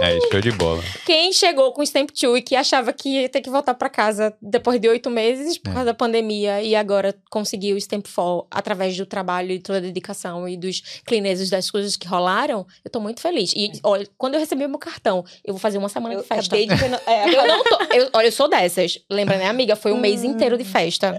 É, 0.00 0.18
show 0.30 0.40
de 0.40 0.52
bola. 0.52 0.82
Quem 1.04 1.32
chegou 1.32 1.72
com 1.72 1.80
o 1.80 1.84
Stamp 1.86 2.10
2 2.10 2.38
e 2.38 2.42
que 2.42 2.54
achava 2.54 2.92
que 2.92 3.08
ia 3.22 3.28
ter 3.28 3.40
que 3.40 3.50
voltar 3.50 3.74
pra 3.74 3.88
casa 3.88 4.32
depois 4.40 4.80
de 4.80 4.88
oito 4.88 5.10
meses 5.10 5.58
por 5.58 5.70
É. 5.70 5.72
causa 5.72 5.86
da 5.86 5.94
pandemia 5.94 6.62
e 6.62 6.74
agora 6.76 7.14
conseguiu 7.30 7.74
o 7.74 7.78
Stamp 7.80 8.06
4 8.06 8.46
através 8.50 8.96
do 8.96 9.04
trabalho 9.04 9.50
e 9.52 9.58
toda 9.58 9.78
a 9.78 9.80
dedicação 9.80 10.48
e 10.48 10.56
dos 10.56 10.80
cleaners 11.04 11.50
das 11.50 11.70
coisas 11.70 11.96
que 11.96 12.06
rolaram, 12.06 12.66
eu 12.84 12.90
tô 12.90 13.00
muito 13.00 13.20
feliz. 13.20 13.52
E 13.56 13.72
olha, 13.82 14.06
quando 14.16 14.34
eu 14.34 14.40
recebi 14.40 14.64
o 14.64 14.68
meu 14.68 14.78
cartão, 14.78 15.24
eu 15.44 15.52
vou 15.54 15.60
fazer 15.60 15.78
uma 15.78 15.88
semana 15.88 16.14
Eu 16.14 16.22
de 16.22 16.26
festa. 16.28 16.54
acabei 16.56 16.66
de 16.66 16.84
É, 17.06 17.28
Eu 17.34 17.46
não 17.46 17.64
tô. 17.64 17.78
eu- 17.94 18.10
olha, 18.14 18.26
eu 18.26 18.32
sou 18.32 18.48
dessas. 18.48 18.98
Lembra, 19.10 19.36
né, 19.36 19.46
amiga? 19.46 19.74
Foi 19.74 19.92
um 19.92 19.98
mês 19.98 20.22
inteiro 20.22 20.56
de 20.56 20.64
festa. 20.64 21.14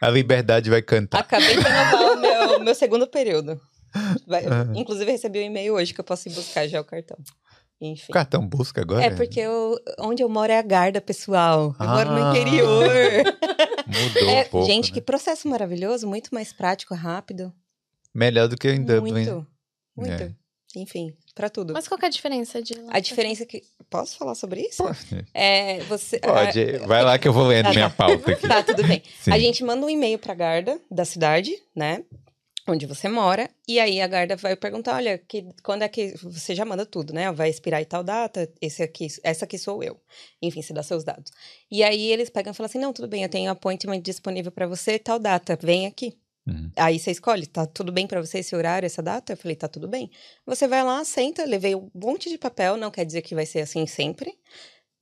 A 0.00 0.08
liberdade 0.08 0.70
vai 0.70 0.82
cantar. 0.82 1.18
acabei 1.20 1.56
de 1.56 1.62
renovar 1.62 2.12
o 2.12 2.20
meu, 2.20 2.60
meu 2.60 2.74
segundo 2.74 3.06
período. 3.06 3.60
Vai- 4.26 4.46
Aham. 4.46 4.72
Inclusive, 4.74 5.10
recebi 5.12 5.40
um 5.40 5.42
e-mail 5.42 5.74
hoje 5.74 5.92
que 5.92 6.00
eu 6.00 6.04
posso 6.04 6.28
ir 6.28 6.32
buscar 6.32 6.66
já 6.66 6.80
o 6.80 6.84
cartão. 6.84 7.16
Enfim. 7.84 8.06
O 8.10 8.12
cartão 8.12 8.46
busca 8.46 8.80
agora? 8.80 9.04
É 9.04 9.10
porque 9.10 9.40
eu, 9.40 9.76
onde 9.98 10.22
eu 10.22 10.28
moro 10.28 10.52
é 10.52 10.58
a 10.58 10.62
Garda, 10.62 11.00
pessoal. 11.00 11.74
Eu 11.80 11.86
moro 11.88 12.10
no 12.12 12.24
Ah. 12.26 12.30
interior. 12.30 12.86
Mudou 13.88 14.30
É, 14.30 14.42
um 14.42 14.48
pouco. 14.48 14.66
gente, 14.66 14.90
né? 14.90 14.94
que 14.94 15.00
processo 15.00 15.48
maravilhoso, 15.48 16.06
muito 16.06 16.32
mais 16.32 16.52
prático, 16.52 16.94
rápido. 16.94 17.52
Melhor 18.14 18.46
do 18.46 18.56
que 18.56 18.68
em 18.70 18.84
Dublin. 18.84 19.12
Muito, 19.12 19.46
muito. 19.96 20.22
É. 20.22 20.32
Enfim, 20.76 21.12
pra 21.34 21.50
tudo. 21.50 21.72
Mas 21.74 21.86
qual 21.88 21.98
que 21.98 22.04
é 22.04 22.08
a 22.08 22.10
diferença 22.10 22.62
de 22.62 22.74
lá? 22.74 22.92
a 22.94 23.00
diferença 23.00 23.42
é 23.42 23.46
que. 23.46 23.62
Posso 23.90 24.16
falar 24.16 24.34
sobre 24.34 24.60
isso? 24.62 24.82
Pode, 24.82 25.26
É, 25.34 25.80
você. 25.80 26.18
pode. 26.20 26.78
vai 26.86 27.02
lá 27.02 27.18
que 27.18 27.28
eu 27.28 27.32
vou 27.32 27.46
lendo 27.48 27.66
Ah, 27.66 27.70
minha 27.74 27.90
tá. 27.90 27.96
pauta 27.96 28.30
aqui. 28.32 28.48
Tá, 28.48 28.62
tudo 28.62 28.82
bem. 28.86 29.02
Sim. 29.20 29.32
A 29.32 29.38
gente 29.38 29.62
manda 29.64 29.84
um 29.84 29.90
e-mail 29.90 30.18
pra 30.18 30.32
Garda 30.34 30.80
da 30.90 31.04
cidade, 31.04 31.52
né? 31.76 32.04
Onde 32.68 32.86
você 32.86 33.08
mora. 33.08 33.50
E 33.66 33.80
aí 33.80 34.00
a 34.00 34.06
Garda 34.06 34.36
vai 34.36 34.54
perguntar: 34.54 34.96
olha, 34.96 35.18
que, 35.18 35.48
quando 35.62 35.82
é 35.82 35.88
que. 35.88 36.14
Você 36.22 36.54
já 36.54 36.64
manda 36.64 36.86
tudo, 36.86 37.12
né? 37.12 37.30
Vai 37.32 37.50
expirar 37.50 37.82
em 37.82 37.84
tal 37.84 38.04
data, 38.04 38.48
esse 38.60 38.82
aqui, 38.82 39.08
essa 39.24 39.44
aqui 39.44 39.58
sou 39.58 39.82
eu. 39.82 40.00
Enfim, 40.40 40.62
você 40.62 40.72
dá 40.72 40.82
seus 40.82 41.02
dados. 41.02 41.32
E 41.70 41.82
aí 41.82 42.12
eles 42.12 42.30
pegam 42.30 42.52
e 42.52 42.54
falam 42.54 42.66
assim: 42.66 42.78
não, 42.78 42.92
tudo 42.92 43.08
bem, 43.08 43.24
eu 43.24 43.28
tenho 43.28 43.50
appointment 43.50 44.00
disponível 44.00 44.52
pra 44.52 44.66
você, 44.66 44.98
tal 44.98 45.18
data, 45.18 45.58
vem 45.60 45.86
aqui. 45.86 46.16
Uhum. 46.46 46.70
Aí 46.76 46.98
você 46.98 47.10
escolhe, 47.10 47.46
tá 47.46 47.66
tudo 47.66 47.92
bem 47.92 48.06
pra 48.06 48.20
você 48.20 48.38
esse 48.38 48.54
horário, 48.54 48.86
essa 48.86 49.02
data? 49.02 49.32
Eu 49.32 49.36
falei, 49.36 49.56
tá 49.56 49.68
tudo 49.68 49.86
bem. 49.88 50.10
Você 50.44 50.66
vai 50.66 50.82
lá, 50.82 51.04
senta, 51.04 51.44
levei 51.44 51.74
um 51.74 51.88
monte 51.94 52.28
de 52.28 52.36
papel, 52.36 52.76
não 52.76 52.90
quer 52.90 53.04
dizer 53.04 53.22
que 53.22 53.34
vai 53.34 53.46
ser 53.46 53.60
assim 53.60 53.86
sempre. 53.86 54.36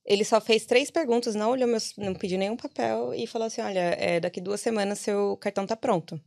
Ele 0.05 0.23
só 0.23 0.41
fez 0.41 0.65
três 0.65 0.91
perguntas, 0.91 1.35
não 1.35 1.51
olhou 1.51 1.67
meus, 1.67 1.93
não 1.97 2.13
pediu 2.13 2.37
nenhum 2.37 2.57
papel 2.57 3.13
e 3.13 3.27
falou 3.27 3.47
assim: 3.47 3.61
olha, 3.61 3.95
é, 3.99 4.19
daqui 4.19 4.41
duas 4.41 4.61
semanas 4.61 4.99
seu 4.99 5.37
cartão 5.37 5.65
tá 5.65 5.75
pronto. 5.75 6.19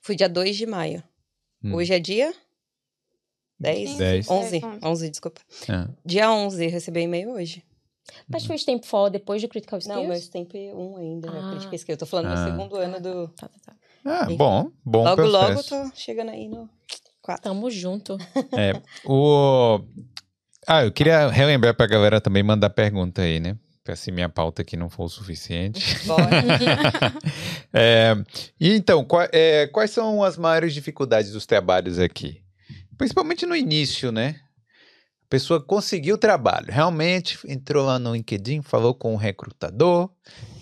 Fui 0.00 0.14
dia 0.16 0.28
2 0.28 0.56
de 0.56 0.66
maio. 0.66 1.02
Hum. 1.62 1.74
Hoje 1.74 1.92
é 1.94 1.98
dia 1.98 2.32
10? 3.60 3.96
Dez. 3.96 4.30
11, 4.30 4.56
É, 4.58 4.86
11, 4.86 5.10
desculpa. 5.10 5.40
Ah. 5.68 5.88
Dia 6.04 6.30
11, 6.32 6.66
recebi 6.68 7.00
e-mail 7.02 7.30
hoje. 7.32 7.64
Mas 8.28 8.46
foi 8.46 8.56
o 8.56 8.58
Stamp 8.58 8.82
4 8.84 9.10
depois 9.10 9.42
do 9.42 9.48
Critical 9.48 9.78
Skills? 9.78 10.00
Não, 10.02 10.08
meu 10.08 10.16
Stamp 10.16 10.50
1 10.54 10.96
ainda, 10.96 11.30
né? 11.30 11.40
Ah. 11.42 11.50
Crítica 11.50 11.74
Skill. 11.76 11.92
Eu 11.94 11.98
tô 11.98 12.06
falando 12.06 12.26
Ah. 12.28 12.34
do 12.44 12.50
segundo 12.50 12.76
ano 12.76 13.00
do... 13.00 13.28
Tá, 13.28 13.48
tá, 13.48 13.58
tá. 13.66 13.76
Ah, 14.04 14.24
Enfim. 14.24 14.36
bom, 14.36 14.70
bom 14.84 15.04
logo, 15.04 15.22
logo 15.26 15.52
processo. 15.54 15.90
tô 15.90 15.96
chegando 15.96 16.30
aí 16.30 16.48
no 16.48 16.70
4. 17.20 17.42
Tamo 17.42 17.70
junto. 17.70 18.16
É, 18.56 18.80
o... 19.04 19.80
Ah, 20.66 20.84
eu 20.84 20.92
queria 20.92 21.28
relembrar 21.28 21.74
pra 21.74 21.86
galera 21.86 22.20
também 22.20 22.42
mandar 22.42 22.70
pergunta 22.70 23.22
aí, 23.22 23.40
né? 23.40 23.58
Pra 23.88 23.96
se 23.96 24.12
minha 24.12 24.28
pauta 24.28 24.60
aqui 24.60 24.76
não 24.76 24.90
for 24.90 25.04
o 25.04 25.08
suficiente. 25.08 25.96
É, 27.72 28.14
e 28.60 28.70
então, 28.74 29.02
qua- 29.02 29.30
é, 29.32 29.66
quais 29.68 29.90
são 29.90 30.22
as 30.22 30.36
maiores 30.36 30.74
dificuldades 30.74 31.32
dos 31.32 31.46
trabalhos 31.46 31.98
aqui? 31.98 32.42
Principalmente 32.98 33.46
no 33.46 33.56
início, 33.56 34.12
né? 34.12 34.40
A 35.24 35.28
pessoa 35.30 35.58
conseguiu 35.58 36.16
o 36.16 36.18
trabalho, 36.18 36.66
realmente 36.68 37.38
entrou 37.46 37.86
lá 37.86 37.98
no 37.98 38.14
LinkedIn, 38.14 38.60
falou 38.60 38.92
com 38.94 39.14
o 39.14 39.16
recrutador, 39.16 40.10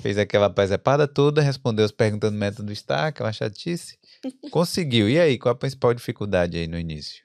fez 0.03 0.19
aquela 0.19 0.49
presepada 0.49 1.09
toda, 1.09 1.43
respondeu 1.43 1.85
as 1.85 1.91
perguntas 1.91 2.31
do 2.31 2.39
método 2.39 2.73
STAR, 2.77 3.07
aquela 3.07 3.33
chatice. 3.33 3.99
Conseguiu. 4.53 5.09
E 5.11 5.19
aí, 5.19 5.37
qual 5.37 5.53
a 5.53 5.59
principal 5.59 5.93
dificuldade 5.95 6.57
aí 6.59 6.69
no 6.69 6.79
início? 6.79 7.25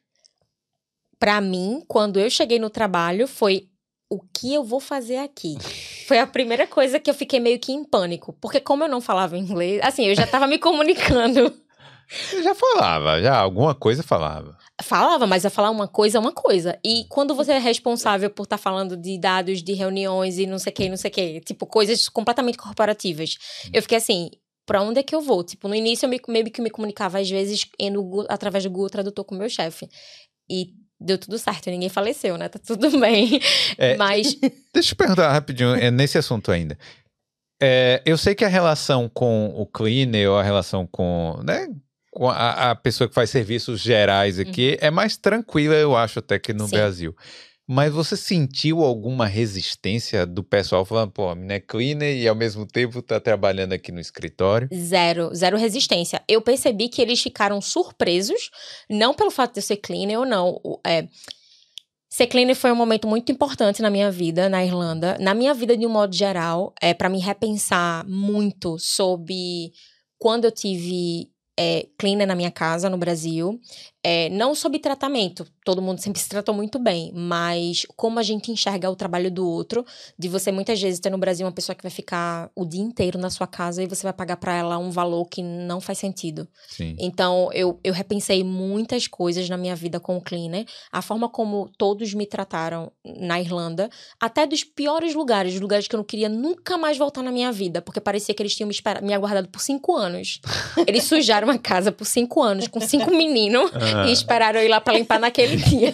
Pra 1.19 1.39
mim, 1.39 1.83
quando 1.87 2.19
eu 2.19 2.27
cheguei 2.31 2.57
no 2.57 2.71
trabalho, 2.71 3.27
foi 3.27 3.69
o 4.11 4.19
que 4.37 4.53
eu 4.53 4.63
vou 4.63 4.79
fazer 4.79 5.17
aqui? 5.17 5.57
Foi 6.07 6.19
a 6.19 6.27
primeira 6.27 6.67
coisa 6.67 6.99
que 6.99 7.09
eu 7.09 7.13
fiquei 7.13 7.39
meio 7.39 7.57
que 7.59 7.71
em 7.71 7.83
pânico. 7.83 8.33
Porque 8.41 8.59
como 8.59 8.83
eu 8.83 8.89
não 8.89 8.99
falava 8.99 9.37
inglês, 9.37 9.79
assim, 9.83 10.05
eu 10.05 10.13
já 10.15 10.27
tava 10.27 10.45
me 10.47 10.57
comunicando. 10.59 11.53
Eu 12.33 12.43
já 12.43 12.53
falava, 12.53 13.21
já 13.21 13.37
alguma 13.37 13.73
coisa 13.73 14.03
falava. 14.03 14.57
Falava, 14.83 15.25
mas 15.25 15.45
a 15.45 15.49
falar 15.49 15.69
uma 15.69 15.87
coisa 15.87 16.17
é 16.17 16.19
uma 16.19 16.33
coisa. 16.33 16.77
E 16.83 17.05
quando 17.07 17.33
você 17.33 17.53
é 17.53 17.57
responsável 17.57 18.29
por 18.29 18.43
estar 18.43 18.57
falando 18.57 18.97
de 18.97 19.17
dados 19.17 19.63
de 19.63 19.71
reuniões 19.71 20.37
e 20.37 20.45
não 20.45 20.59
sei 20.59 20.73
o 20.73 20.75
que, 20.75 20.89
não 20.89 20.97
sei 20.97 21.09
o 21.09 21.13
que, 21.13 21.39
tipo, 21.39 21.65
coisas 21.65 22.09
completamente 22.09 22.57
corporativas, 22.57 23.37
eu 23.71 23.81
fiquei 23.81 23.97
assim. 23.97 24.29
Pra 24.65 24.81
onde 24.81 24.99
é 24.99 25.03
que 25.03 25.15
eu 25.15 25.21
vou? 25.21 25.41
Tipo, 25.41 25.69
no 25.69 25.75
início 25.75 26.05
eu 26.05 26.09
me, 26.09 26.19
meio 26.27 26.51
que 26.51 26.61
me 26.61 26.69
comunicava, 26.69 27.17
às 27.17 27.29
vezes, 27.29 27.65
no 27.93 28.03
Gu- 28.03 28.25
através 28.27 28.65
do 28.65 28.69
Google 28.69 28.89
Tradutor 28.89 29.23
com 29.23 29.33
o 29.33 29.37
meu 29.37 29.49
chefe. 29.49 29.87
E 30.49 30.73
deu 31.01 31.17
tudo 31.17 31.37
certo, 31.37 31.69
ninguém 31.69 31.89
faleceu, 31.89 32.37
né? 32.37 32.47
Tá 32.47 32.59
tudo 32.59 32.89
bem. 32.99 33.41
É, 33.77 33.97
Mas 33.97 34.37
Deixa 34.73 34.93
eu 34.93 34.95
perguntar 34.95 35.31
rapidinho, 35.31 35.75
é, 35.75 35.89
nesse 35.89 36.17
assunto 36.17 36.51
ainda. 36.51 36.77
É, 37.61 38.01
eu 38.05 38.17
sei 38.17 38.33
que 38.33 38.45
a 38.45 38.47
relação 38.47 39.09
com 39.09 39.47
o 39.55 39.65
cleaner 39.65 40.29
ou 40.29 40.37
a 40.37 40.43
relação 40.43 40.87
com, 40.87 41.39
né, 41.43 41.67
com 42.11 42.29
a, 42.29 42.71
a 42.71 42.75
pessoa 42.75 43.07
que 43.07 43.13
faz 43.13 43.29
serviços 43.29 43.79
gerais 43.79 44.39
aqui 44.39 44.77
é 44.81 44.89
mais 44.89 45.15
tranquila, 45.15 45.75
eu 45.75 45.95
acho, 45.95 46.19
até 46.19 46.39
que 46.39 46.53
no 46.53 46.67
Sim. 46.67 46.75
Brasil. 46.75 47.15
Mas 47.67 47.93
você 47.93 48.17
sentiu 48.17 48.83
alguma 48.83 49.25
resistência 49.25 50.25
do 50.25 50.43
pessoal 50.43 50.83
falando, 50.83 51.11
pô, 51.11 51.29
a 51.29 51.35
menina 51.35 51.53
é 51.53 51.59
cleaner 51.59 52.17
e 52.17 52.27
ao 52.27 52.35
mesmo 52.35 52.65
tempo 52.65 53.01
tá 53.01 53.19
trabalhando 53.19 53.73
aqui 53.73 53.91
no 53.91 53.99
escritório? 53.99 54.67
Zero, 54.73 55.33
zero 55.33 55.57
resistência. 55.57 56.21
Eu 56.27 56.41
percebi 56.41 56.89
que 56.89 57.01
eles 57.01 57.21
ficaram 57.21 57.61
surpresos, 57.61 58.49
não 58.89 59.13
pelo 59.13 59.31
fato 59.31 59.53
de 59.53 59.59
eu 59.59 59.63
ser 59.63 59.77
cleaner 59.77 60.19
ou 60.19 60.25
não. 60.25 60.59
É, 60.85 61.07
ser 62.09 62.27
cleaner 62.27 62.55
foi 62.55 62.71
um 62.71 62.75
momento 62.75 63.07
muito 63.07 63.31
importante 63.31 63.81
na 63.81 63.89
minha 63.89 64.11
vida, 64.11 64.49
na 64.49 64.65
Irlanda. 64.65 65.17
Na 65.19 65.33
minha 65.33 65.53
vida, 65.53 65.77
de 65.77 65.85
um 65.85 65.89
modo 65.89 66.13
geral, 66.13 66.73
é 66.81 66.93
para 66.93 67.09
me 67.09 67.19
repensar 67.19 68.05
muito 68.05 68.77
sobre 68.79 69.71
quando 70.19 70.45
eu 70.45 70.51
tive 70.51 71.31
é, 71.57 71.87
cleaner 71.97 72.27
na 72.27 72.35
minha 72.35 72.51
casa, 72.51 72.89
no 72.89 72.97
Brasil. 72.97 73.59
É, 74.03 74.29
não 74.29 74.55
sobre 74.55 74.79
tratamento, 74.79 75.45
todo 75.63 75.81
mundo 75.81 75.99
sempre 75.99 76.19
se 76.19 76.27
tratou 76.27 76.55
muito 76.55 76.79
bem, 76.79 77.11
mas 77.13 77.85
como 77.95 78.17
a 78.17 78.23
gente 78.23 78.51
enxerga 78.51 78.89
o 78.89 78.95
trabalho 78.95 79.29
do 79.29 79.47
outro, 79.47 79.85
de 80.17 80.27
você 80.27 80.51
muitas 80.51 80.81
vezes 80.81 80.99
ter 80.99 81.11
no 81.11 81.19
Brasil 81.19 81.45
uma 81.45 81.51
pessoa 81.51 81.75
que 81.75 81.83
vai 81.83 81.91
ficar 81.91 82.49
o 82.55 82.65
dia 82.65 82.81
inteiro 82.81 83.19
na 83.19 83.29
sua 83.29 83.45
casa 83.45 83.83
e 83.83 83.87
você 83.87 84.01
vai 84.01 84.13
pagar 84.13 84.37
para 84.37 84.55
ela 84.55 84.77
um 84.79 84.89
valor 84.89 85.25
que 85.25 85.43
não 85.43 85.79
faz 85.79 85.99
sentido. 85.99 86.47
Sim. 86.67 86.95
Então, 86.99 87.49
eu, 87.53 87.79
eu 87.83 87.93
repensei 87.93 88.43
muitas 88.43 89.05
coisas 89.07 89.47
na 89.47 89.55
minha 89.57 89.75
vida 89.75 89.99
com 89.99 90.17
o 90.17 90.21
cleaner, 90.21 90.65
a 90.91 91.01
forma 91.03 91.29
como 91.29 91.69
todos 91.77 92.11
me 92.15 92.25
trataram 92.25 92.91
na 93.05 93.39
Irlanda, 93.39 93.87
até 94.19 94.47
dos 94.47 94.63
piores 94.63 95.13
lugares, 95.13 95.59
lugares 95.59 95.87
que 95.87 95.95
eu 95.95 95.99
não 95.99 96.03
queria 96.03 96.27
nunca 96.29 96.75
mais 96.75 96.97
voltar 96.97 97.21
na 97.21 97.31
minha 97.31 97.51
vida, 97.51 97.81
porque 97.83 98.01
parecia 98.01 98.33
que 98.33 98.41
eles 98.41 98.55
tinham 98.55 98.67
me, 98.67 98.73
espera- 98.73 99.01
me 99.01 99.13
aguardado 99.13 99.47
por 99.49 99.61
cinco 99.61 99.95
anos. 99.95 100.39
Eles 100.87 101.03
sujaram 101.03 101.49
a 101.49 101.57
casa 101.59 101.91
por 101.91 102.05
cinco 102.05 102.41
anos, 102.41 102.67
com 102.67 102.79
cinco 102.81 103.11
meninos, 103.15 103.69
Ah, 103.73 103.90
e 104.07 104.11
esperaram 104.11 104.59
eu 104.59 104.65
ir 104.65 104.69
lá 104.69 104.81
para 104.81 104.93
limpar 104.93 105.19
naquele 105.19 105.57
dia. 105.57 105.93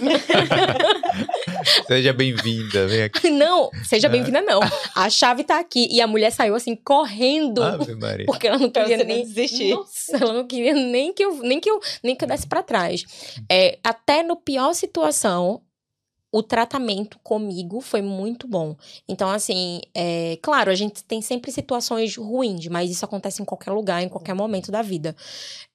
seja 1.88 2.14
bem-vinda, 2.14 2.88
vem 2.88 3.04
aqui. 3.04 3.30
Não, 3.30 3.70
seja 3.84 4.10
bem-vinda, 4.10 4.42
não. 4.42 4.60
A 4.96 5.10
chave 5.10 5.44
tá 5.44 5.60
aqui. 5.60 5.88
E 5.92 6.02
a 6.02 6.08
mulher 6.08 6.32
saiu 6.32 6.56
assim, 6.56 6.76
correndo. 6.76 7.62
Ave 7.62 7.96
Maria. 7.96 8.26
Porque 8.26 8.48
ela 8.48 8.58
não 8.58 8.70
queria 8.70 8.98
não 8.98 9.06
nem 9.06 9.24
desistir. 9.24 9.74
Nossa, 9.74 10.18
ela 10.18 10.34
não 10.34 10.48
queria 10.48 10.74
nem 10.74 11.14
que 11.14 11.24
eu 11.24 11.38
nem 11.38 11.60
que 11.60 11.70
eu 11.70 11.80
nem 12.04 12.16
que 12.16 12.24
eu 12.24 12.28
desse 12.28 12.48
pra 12.48 12.64
trás. 12.64 13.04
É, 13.50 13.78
até 13.84 14.24
no 14.24 14.36
pior 14.36 14.74
situação, 14.74 15.62
o 16.32 16.44
tratamento 16.44 17.18
comigo 17.20 17.80
foi 17.82 18.02
muito 18.02 18.48
bom. 18.48 18.76
Então, 19.08 19.30
assim, 19.30 19.82
é, 19.96 20.38
claro, 20.42 20.70
a 20.70 20.76
gente 20.76 21.04
tem 21.04 21.22
sempre 21.22 21.52
situações 21.52 22.16
ruins, 22.18 22.68
mas 22.68 22.92
isso 22.92 23.06
acontece 23.06 23.42
em 23.42 23.46
qualquer 23.46 23.72
lugar, 23.72 24.04
em 24.04 24.10
qualquer 24.10 24.34
momento 24.34 24.72
da 24.72 24.82
vida. 24.82 25.16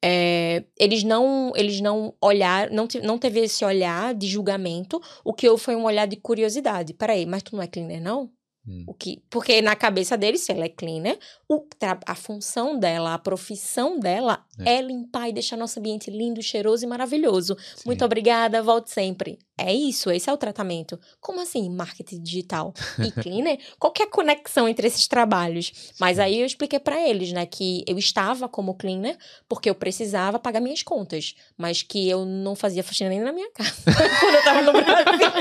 É, 0.04 0.64
eles 0.78 1.02
não, 1.02 1.52
eles 1.56 1.80
não 1.80 2.14
olharam, 2.20 2.74
não, 2.74 2.88
não 3.02 3.18
teve 3.18 3.40
esse 3.40 3.64
olhar 3.64 4.14
de 4.14 4.26
julgamento. 4.26 5.00
O 5.24 5.32
que 5.32 5.48
houve 5.48 5.62
foi 5.62 5.76
um 5.76 5.84
olhar 5.84 6.06
de 6.06 6.16
curiosidade. 6.16 6.94
Peraí, 6.94 7.24
mas 7.26 7.42
tu 7.42 7.56
não 7.56 7.62
é 7.62 7.66
cleaner, 7.66 8.02
não? 8.02 8.30
Hum. 8.66 8.84
O 8.86 8.94
que, 8.94 9.20
porque 9.28 9.60
na 9.60 9.74
cabeça 9.74 10.16
deles, 10.16 10.42
se 10.42 10.52
ela 10.52 10.64
é 10.64 10.68
cleaner, 10.68 11.18
o 11.48 11.58
tra- 11.78 11.98
a 12.06 12.14
função 12.14 12.78
dela, 12.78 13.12
a 13.14 13.18
profissão 13.18 13.98
dela 13.98 14.44
é. 14.64 14.80
limpar 14.80 15.28
e 15.28 15.32
deixar 15.32 15.56
nosso 15.56 15.80
ambiente 15.80 16.10
lindo, 16.10 16.40
cheiroso 16.40 16.84
e 16.84 16.86
maravilhoso. 16.88 17.56
Muito 17.84 17.98
Sim. 18.00 18.04
obrigada, 18.04 18.62
volte 18.62 18.90
sempre. 18.90 19.38
é 19.58 19.72
isso, 19.72 20.10
esse 20.10 20.28
é 20.30 20.32
o 20.32 20.36
tratamento. 20.36 20.98
Como 21.20 21.40
assim, 21.40 21.68
marketing 21.70 22.22
digital 22.22 22.72
e 22.98 23.10
cleaner? 23.20 23.58
Qual 23.78 23.92
é 23.98 24.02
a 24.04 24.10
conexão 24.10 24.68
entre 24.68 24.86
esses 24.86 25.06
trabalhos? 25.08 25.92
Mas 26.00 26.18
aí 26.18 26.40
eu 26.40 26.46
expliquei 26.46 26.78
para 26.78 27.00
eles, 27.08 27.32
né, 27.32 27.44
que 27.46 27.84
eu 27.86 27.98
estava 27.98 28.48
como 28.48 28.74
cleaner 28.74 29.16
porque 29.48 29.68
eu 29.70 29.74
precisava 29.74 30.38
pagar 30.38 30.60
minhas 30.60 30.82
contas, 30.84 31.34
mas 31.56 31.82
que 31.82 32.08
eu 32.08 32.24
não 32.24 32.54
fazia 32.54 32.82
faxina 32.84 33.10
nem 33.10 33.20
na 33.20 33.32
minha 33.32 33.50
casa 33.54 33.82
quando 34.20 34.34
eu 34.34 34.44
tava 34.44 34.62
no 34.62 34.72
Brasil. 34.72 35.32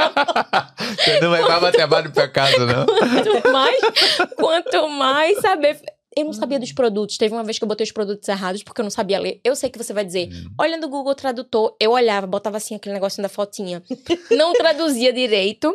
Você 0.97 1.19
não 1.19 1.31
levava 1.31 1.71
trabalho 1.71 2.11
pra 2.11 2.27
casa, 2.27 2.65
não? 2.65 2.85
Quanto 3.11 3.51
mais, 3.51 3.81
quanto 4.35 4.89
mais 4.89 5.39
saber 5.39 5.79
eu 6.15 6.25
não 6.25 6.33
sabia 6.33 6.59
dos 6.59 6.73
produtos. 6.73 7.17
Teve 7.17 7.33
uma 7.33 7.43
vez 7.43 7.57
que 7.57 7.63
eu 7.63 7.67
botei 7.69 7.85
os 7.85 7.91
produtos 7.91 8.27
errados 8.27 8.63
porque 8.63 8.81
eu 8.81 8.83
não 8.83 8.89
sabia 8.89 9.17
ler. 9.17 9.39
Eu 9.45 9.55
sei 9.55 9.69
que 9.69 9.77
você 9.77 9.93
vai 9.93 10.03
dizer, 10.03 10.27
Hum. 10.29 10.49
olha 10.59 10.75
no 10.77 10.89
Google 10.89 11.15
Tradutor. 11.15 11.73
Eu 11.79 11.91
olhava, 11.91 12.27
botava 12.27 12.57
assim 12.57 12.75
aquele 12.75 12.93
negocinho 12.93 13.23
da 13.23 13.29
fotinha. 13.29 13.81
Não 14.29 14.51
traduzia 14.53 15.13
direito. 15.13 15.73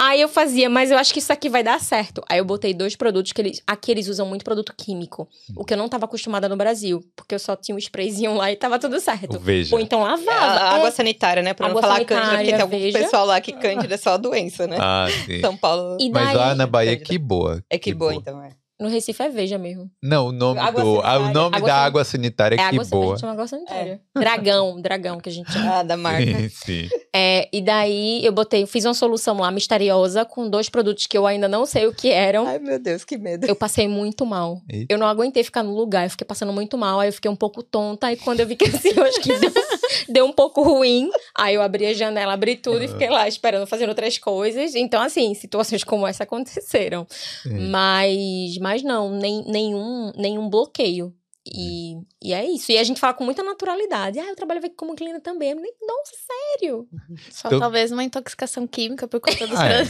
Aí 0.00 0.20
eu 0.20 0.28
fazia, 0.28 0.68
mas 0.68 0.90
eu 0.90 0.98
acho 0.98 1.12
que 1.12 1.20
isso 1.20 1.32
aqui 1.32 1.48
vai 1.48 1.62
dar 1.62 1.78
certo. 1.80 2.20
Aí 2.28 2.38
eu 2.38 2.44
botei 2.44 2.74
dois 2.74 2.96
produtos 2.96 3.32
que 3.32 3.40
eles. 3.40 3.62
Aqui 3.66 3.92
eles 3.92 4.08
usam 4.08 4.26
muito 4.26 4.44
produto 4.44 4.74
químico. 4.76 5.28
O 5.54 5.64
que 5.64 5.74
eu 5.74 5.78
não 5.78 5.88
tava 5.88 6.06
acostumada 6.06 6.48
no 6.48 6.56
Brasil. 6.56 7.04
Porque 7.14 7.34
eu 7.36 7.38
só 7.38 7.54
tinha 7.54 7.74
um 7.74 7.78
sprayzinho 7.78 8.34
lá 8.34 8.50
e 8.50 8.56
tava 8.56 8.78
tudo 8.80 8.98
certo. 9.00 9.36
O 9.36 9.40
Veja. 9.40 9.74
Ou 9.76 9.80
então 9.80 10.00
É, 10.00 10.10
lavava. 10.10 10.40
a 10.60 10.74
água 10.76 10.90
sanitária, 10.90 11.40
né? 11.42 11.54
Pra 11.54 11.68
Água 11.68 11.80
não 11.80 11.88
falar 11.88 12.04
cândida, 12.04 12.36
porque 12.36 12.52
tem 12.52 12.60
algum 12.60 12.78
veja. 12.80 12.98
pessoal 12.98 13.26
lá 13.26 13.40
que 13.40 13.52
cândida 13.52 13.94
é 13.94 13.98
só 13.98 14.10
a 14.14 14.16
doença, 14.16 14.66
né? 14.66 14.76
Ah, 14.80 15.06
sim. 15.24 15.40
São 15.40 15.56
Paulo 15.56 15.96
E 16.00 16.10
Mas 16.10 16.26
daí, 16.28 16.36
lá 16.36 16.54
na 16.56 16.66
Bahia, 16.66 16.92
Cândida. 16.92 17.08
que 17.10 17.18
boa. 17.18 17.64
é 17.70 17.78
que 17.78 17.94
boa, 17.94 18.14
então, 18.14 18.42
é. 18.42 18.50
No 18.80 18.88
Recife 18.88 19.22
é 19.22 19.28
veja 19.28 19.56
mesmo. 19.58 19.90
Não, 20.02 20.28
o 20.28 20.32
nome, 20.32 20.60
Água 20.60 20.82
do, 20.82 21.00
ah, 21.02 21.18
o 21.18 21.32
nome 21.32 21.56
Água 21.56 21.68
da 21.68 21.76
água 21.76 22.04
sanitária, 22.04 22.54
É 22.54 22.58
que 22.58 22.62
água, 22.64 22.82
a 22.82 22.86
boa. 22.86 23.06
gente 23.08 23.20
chama 23.20 23.32
água 23.32 23.46
sanitária. 23.46 24.00
Dragão, 24.14 24.80
dragão 24.80 25.18
que 25.18 25.28
a 25.28 25.32
gente 25.32 25.50
chama. 25.50 25.78
Ah, 25.78 25.82
da 25.82 25.96
marca. 25.96 26.24
Sim, 26.24 26.48
sim. 26.48 26.88
É, 27.14 27.48
e 27.52 27.62
daí 27.62 28.24
eu 28.24 28.32
botei, 28.32 28.66
fiz 28.66 28.84
uma 28.84 28.94
solução 28.94 29.38
lá 29.38 29.50
misteriosa 29.50 30.24
com 30.24 30.48
dois 30.50 30.68
produtos 30.68 31.06
que 31.06 31.16
eu 31.16 31.26
ainda 31.26 31.48
não 31.48 31.64
sei 31.64 31.86
o 31.86 31.94
que 31.94 32.10
eram. 32.10 32.46
Ai, 32.46 32.58
meu 32.58 32.78
Deus, 32.78 33.04
que 33.04 33.16
medo. 33.16 33.46
Eu 33.46 33.56
passei 33.56 33.88
muito 33.88 34.26
mal. 34.26 34.60
Eita. 34.70 34.92
Eu 34.92 34.98
não 34.98 35.06
aguentei 35.06 35.42
ficar 35.42 35.62
no 35.62 35.74
lugar, 35.74 36.04
eu 36.04 36.10
fiquei 36.10 36.26
passando 36.26 36.52
muito 36.52 36.76
mal, 36.76 37.00
aí 37.00 37.08
eu 37.08 37.12
fiquei 37.12 37.30
um 37.30 37.36
pouco 37.36 37.62
tonta, 37.62 38.08
aí 38.08 38.16
quando 38.16 38.40
eu 38.40 38.46
vi 38.46 38.56
que 38.56 38.66
assim, 38.68 38.92
eu 38.94 39.02
acho 39.04 39.20
que 39.20 39.32
deu, 39.38 39.52
deu 40.08 40.24
um 40.26 40.32
pouco 40.32 40.62
ruim, 40.62 41.10
aí 41.36 41.54
eu 41.54 41.62
abri 41.62 41.86
a 41.86 41.94
janela, 41.94 42.32
abri 42.34 42.56
tudo 42.56 42.82
e 42.82 42.88
fiquei 42.88 43.08
lá 43.08 43.26
esperando, 43.26 43.66
fazendo 43.66 43.88
outras 43.90 44.18
coisas. 44.18 44.74
Então, 44.74 45.00
assim, 45.00 45.32
situações 45.34 45.82
como 45.84 46.06
essa 46.06 46.24
aconteceram. 46.24 47.06
Sim. 47.42 47.68
Mas, 47.70 48.58
mas 48.66 48.82
não, 48.82 49.08
nem, 49.10 49.44
nenhum, 49.46 50.10
nenhum 50.16 50.50
bloqueio. 50.50 51.14
E, 51.48 51.94
e 52.20 52.32
é 52.34 52.44
isso. 52.44 52.72
E 52.72 52.76
a 52.76 52.82
gente 52.82 52.98
fala 52.98 53.14
com 53.14 53.22
muita 53.22 53.40
naturalidade. 53.40 54.18
Ah, 54.18 54.26
eu 54.26 54.34
trabalho 54.34 54.58
aqui 54.58 54.70
como 54.70 54.96
clínica 54.96 55.20
também. 55.20 55.50
Eu 55.50 55.56
nem- 55.60 55.72
Nossa, 55.80 56.10
sério? 56.26 56.88
Só 57.30 57.46
Então- 57.46 57.60
talvez 57.60 57.92
uma 57.92 58.02
intoxicação 58.02 58.66
química 58.66 59.06
por 59.06 59.20
conta 59.20 59.46
dos 59.46 59.54
Ah, 59.60 59.68
é, 59.68 59.78
aí. 59.82 59.86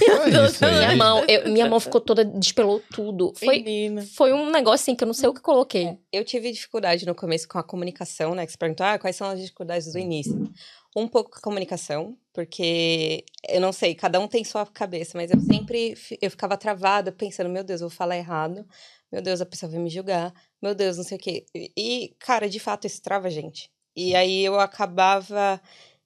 Minha 0.77 0.97
mão, 0.97 1.25
eu- 1.27 1.49
minha 1.51 1.67
mão 1.67 1.81
ficou 1.81 1.99
toda, 2.03 2.23
despelou 2.27 2.83
tudo. 2.93 3.33
Foi, 3.39 3.61
Menina. 3.63 4.03
foi 4.15 4.35
um 4.35 4.51
negócio 4.51 4.83
assim 4.85 4.95
que 4.95 5.03
eu 5.03 5.07
não 5.07 5.15
sei 5.15 5.31
o 5.31 5.33
que 5.33 5.41
coloquei. 5.41 5.97
Eu 6.13 6.23
tive 6.25 6.53
dificuldade 6.53 7.07
no 7.07 7.15
começo 7.15 7.49
com 7.49 7.59
a 7.59 7.63
comunicação, 7.63 8.35
né? 8.35 8.45
Que 8.45 8.53
você 8.53 8.59
perguntou, 8.59 8.85
ah, 8.85 8.99
quais 8.99 9.17
são 9.17 9.27
as 9.27 9.41
dificuldades 9.41 9.91
do 9.95 9.99
início? 9.99 10.53
Um 10.97 11.07
pouco 11.09 11.31
com 11.31 11.39
a 11.39 11.43
comunicação, 11.43 12.17
porque 12.33 13.25
eu 13.49 13.61
não 13.61 13.73
sei, 13.73 13.95
cada 13.95 14.19
um 14.21 14.27
tem 14.29 14.45
sua 14.45 14.65
cabeça, 14.67 15.13
mas 15.19 15.31
eu 15.31 15.41
sempre 15.41 15.95
eu 16.23 16.31
ficava 16.31 16.57
travada 16.57 17.13
pensando, 17.13 17.51
meu 17.51 17.63
Deus, 17.65 17.83
eu 17.83 17.89
vou 17.89 17.97
falar 17.97 18.17
errado, 18.17 18.67
meu 19.13 19.21
Deus, 19.23 19.41
a 19.43 19.47
pessoa 19.47 19.71
vai 19.71 19.81
me 19.81 19.91
julgar, 19.91 20.33
meu 20.63 20.75
Deus, 20.75 20.97
não 20.97 21.05
sei 21.05 21.19
o 21.19 21.21
quê. 21.21 21.47
E- 21.55 22.15
cara, 22.19 22.49
de 22.49 22.59
fato, 22.59 22.87
isso 22.87 23.03
trava 23.03 23.27
a 23.29 23.31
gente. 23.31 23.71
E 23.95 24.15
aí 24.17 24.45
eu 24.45 24.59
acabava. 24.61 25.61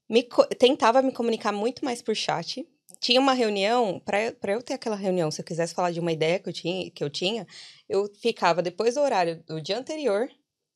Me, 0.09 0.25
tentava 0.59 1.03
me 1.03 1.13
comunicar 1.13 1.53
muito 1.53 1.85
mais 1.85 2.03
por 2.03 2.17
chat. 2.17 2.67
Tinha 3.01 3.21
uma 3.21 3.33
reunião, 3.33 4.01
para 4.01 4.53
eu 4.53 4.63
ter 4.63 4.75
aquela 4.75 4.97
reunião, 4.97 5.31
se 5.31 5.41
eu 5.41 5.45
quisesse 5.45 5.75
falar 5.75 5.91
de 5.93 6.01
uma 6.01 6.13
ideia 6.13 6.39
que 6.39 6.49
eu 6.49 6.53
tinha, 6.53 6.91
que 6.91 7.03
eu 7.05 7.09
tinha 7.11 7.47
eu 7.89 8.07
ficava 8.21 8.61
depois 8.63 8.95
do 8.95 9.01
horário 9.01 9.43
do 9.47 9.61
dia 9.61 9.79
anterior 9.79 10.29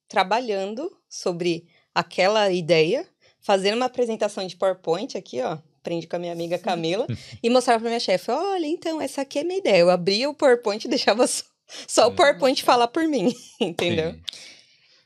trabalhando 0.09 0.97
sobre 1.09 1.67
aquela 1.95 2.51
ideia, 2.53 3.07
fazendo 3.45 3.77
uma 3.77 3.87
apresentação 3.87 4.45
de 4.47 4.57
PowerPoint 4.57 5.17
aqui, 5.17 5.41
ó. 5.41 5.59
Aprendi 5.81 6.07
com 6.07 6.17
a 6.17 6.19
minha 6.19 6.33
amiga 6.33 6.59
Camila 6.59 7.07
e 7.43 7.51
mostrava 7.51 7.81
pra 7.81 7.91
minha 7.91 8.01
chefe: 8.01 8.31
olha, 8.31 8.67
então, 8.67 9.01
essa 9.01 9.21
aqui 9.21 9.39
é 9.39 9.45
minha 9.45 9.59
ideia. 9.59 9.79
Eu 9.79 9.91
abria 9.91 10.29
o 10.29 10.35
PowerPoint 10.35 10.85
e 10.85 10.89
deixava 10.91 11.27
só, 11.27 11.45
só 11.87 12.09
o 12.09 12.13
PowerPoint 12.13 12.65
falar 12.65 12.89
por 12.89 13.07
mim, 13.07 13.33
entendeu? 13.61 14.13
Sim. 14.13 14.21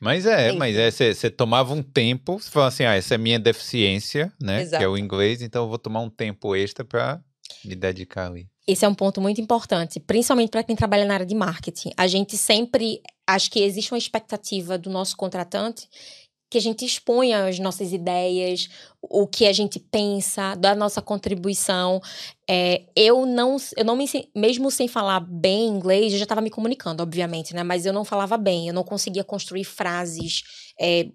Mas 0.01 0.27
é, 0.27 0.51
Enfim. 0.51 0.59
mas 0.59 0.77
é, 0.77 0.91
você 0.93 1.29
tomava 1.29 1.75
um 1.75 1.83
tempo, 1.83 2.39
você 2.39 2.49
falava 2.49 2.69
assim, 2.69 2.85
ah, 2.85 2.95
essa 2.95 3.15
é 3.15 3.17
a 3.17 3.19
minha 3.19 3.37
deficiência, 3.37 4.33
né? 4.41 4.65
Que 4.65 4.77
é 4.77 4.87
o 4.87 4.95
Exato. 4.95 4.99
inglês, 4.99 5.43
então 5.43 5.65
eu 5.65 5.69
vou 5.69 5.77
tomar 5.77 6.01
um 6.01 6.09
tempo 6.09 6.55
extra 6.55 6.85
pra 6.85 7.21
me 7.65 7.75
dedicar 7.75 8.27
ali. 8.27 8.47
Esse 8.65 8.85
é 8.85 8.89
um 8.89 8.95
ponto 8.95 9.21
muito 9.21 9.41
importante, 9.41 9.99
principalmente 9.99 10.51
para 10.51 10.63
quem 10.63 10.77
trabalha 10.77 11.05
na 11.05 11.15
área 11.15 11.27
de 11.27 11.35
marketing. 11.35 11.91
A 11.97 12.07
gente 12.07 12.37
sempre, 12.37 13.03
acho 13.27 13.51
que 13.51 13.59
existe 13.59 13.93
uma 13.93 13.99
expectativa 13.99 14.79
do 14.79 14.89
nosso 14.89 15.17
contratante 15.17 15.89
que 16.51 16.57
a 16.57 16.61
gente 16.61 16.85
exponha 16.85 17.47
as 17.47 17.59
nossas 17.59 17.93
ideias, 17.93 18.69
o 19.03 19.27
que 19.27 19.47
a 19.47 19.53
gente 19.53 19.79
pensa, 19.79 20.55
da 20.55 20.75
nossa 20.75 21.03
contribuição. 21.03 22.01
É, 22.49 22.85
eu 22.97 23.27
não, 23.27 23.57
eu 23.77 23.85
não 23.85 23.97
me, 23.97 24.07
mesmo 24.35 24.71
sem 24.71 24.89
falar 24.89 25.21
bem 25.21 25.69
inglês, 25.69 26.13
eu 26.13 26.19
já 26.19 26.25
estava 26.25 26.41
me 26.41 26.51
comunicando, 26.51 27.03
obviamente, 27.03 27.55
né? 27.55 27.63
Mas 27.63 27.85
eu 27.85 27.93
não 27.93 28.05
falava 28.05 28.39
bem, 28.39 28.69
eu 28.69 28.75
não 28.75 28.85
conseguia 28.85 29.23
construir 29.23 29.65
frases 29.65 30.43
é, 30.81 31.09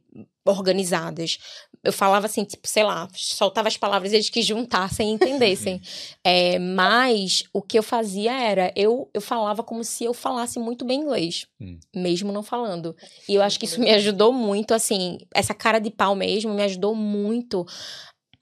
organizadas. 0.45 1.37
Eu 1.83 1.91
falava 1.91 2.25
assim, 2.27 2.43
tipo, 2.45 2.65
sei 2.67 2.83
lá, 2.83 3.09
soltava 3.13 3.67
as 3.67 3.75
palavras 3.75 4.11
e 4.11 4.15
eles 4.15 4.29
que 4.29 4.41
juntassem 4.41 5.09
e 5.09 5.13
entendessem. 5.13 5.81
É, 6.23 6.57
mas 6.57 7.43
o 7.53 7.61
que 7.61 7.77
eu 7.77 7.83
fazia 7.83 8.31
era, 8.31 8.71
eu, 8.75 9.09
eu 9.13 9.19
falava 9.19 9.61
como 9.63 9.83
se 9.83 10.03
eu 10.05 10.13
falasse 10.13 10.57
muito 10.59 10.85
bem 10.85 11.01
inglês, 11.01 11.45
Hum. 11.59 11.77
mesmo 11.95 12.31
não 12.31 12.41
falando. 12.43 12.95
E 13.27 13.35
eu 13.35 13.41
acho 13.41 13.59
que 13.59 13.65
isso 13.65 13.79
me 13.81 13.91
ajudou 13.91 14.31
muito, 14.31 14.73
assim, 14.73 15.17
essa 15.33 15.53
cara 15.53 15.79
de 15.79 15.91
pau 15.91 16.15
mesmo 16.15 16.53
me 16.53 16.63
ajudou 16.63 16.95
muito 16.95 17.65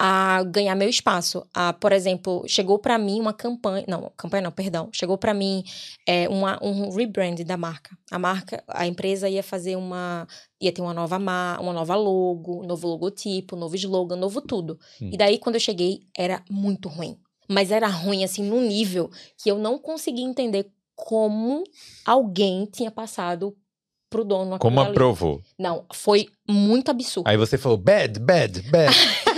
a 0.04 0.42
ganhar 0.46 0.74
meu 0.74 0.90
espaço. 0.90 1.46
A, 1.54 1.74
por 1.74 1.92
exemplo, 1.92 2.44
chegou 2.48 2.80
pra 2.80 2.98
mim 2.98 3.20
uma 3.20 3.34
campanha, 3.34 3.86
não, 3.88 4.12
campanha 4.18 4.42
não, 4.42 4.52
perdão, 4.52 4.90
chegou 4.92 5.16
pra 5.16 5.32
mim 5.32 5.64
é, 6.08 6.28
uma, 6.28 6.58
um 6.60 6.90
rebrand 6.90 7.36
da 7.46 7.56
marca. 7.56 7.96
A 8.10 8.18
marca, 8.18 8.64
a 8.68 8.88
empresa 8.88 9.30
ia 9.30 9.44
fazer 9.44 9.76
uma, 9.76 10.28
ia 10.60 10.72
ter 10.72 10.82
uma 10.82 10.92
nova 10.92 11.20
ma, 11.20 11.60
uma 11.62 11.72
nova 11.72 11.94
logo, 11.94 12.64
novo 12.66 12.88
logotipo, 12.88 13.56
novo 13.56 13.76
slogan, 13.76 14.16
novo 14.16 14.42
tudo. 14.42 14.80
Hum. 15.00 15.12
E 15.14 15.18
daí 15.18 15.38
quando 15.38 15.58
eu 15.58 15.62
cheguei 15.62 16.00
era 16.18 16.44
muito 16.50 16.90
ruim, 16.90 17.16
mas 17.48 17.70
era 17.70 17.88
ruim 17.88 18.24
assim 18.24 18.42
num 18.42 18.62
nível 18.62 19.08
que 19.38 19.52
eu 19.52 19.60
não 19.60 19.78
conseguia 19.78 20.26
entender 20.26 20.68
como 20.96 21.64
alguém 22.04 22.66
tinha 22.66 22.90
passado 22.90 23.56
pro 24.10 24.26
dono 24.26 24.60
Como 24.60 24.82
ali. 24.82 24.90
aprovou? 24.90 25.42
Não, 25.58 25.86
foi 25.94 26.28
muito 26.48 26.92
absurdo. 26.92 27.28
Aí 27.28 27.38
você 27.38 27.58
falou, 27.58 27.78
bad, 27.78 28.20
bad, 28.20 28.62
bad. 28.64 28.94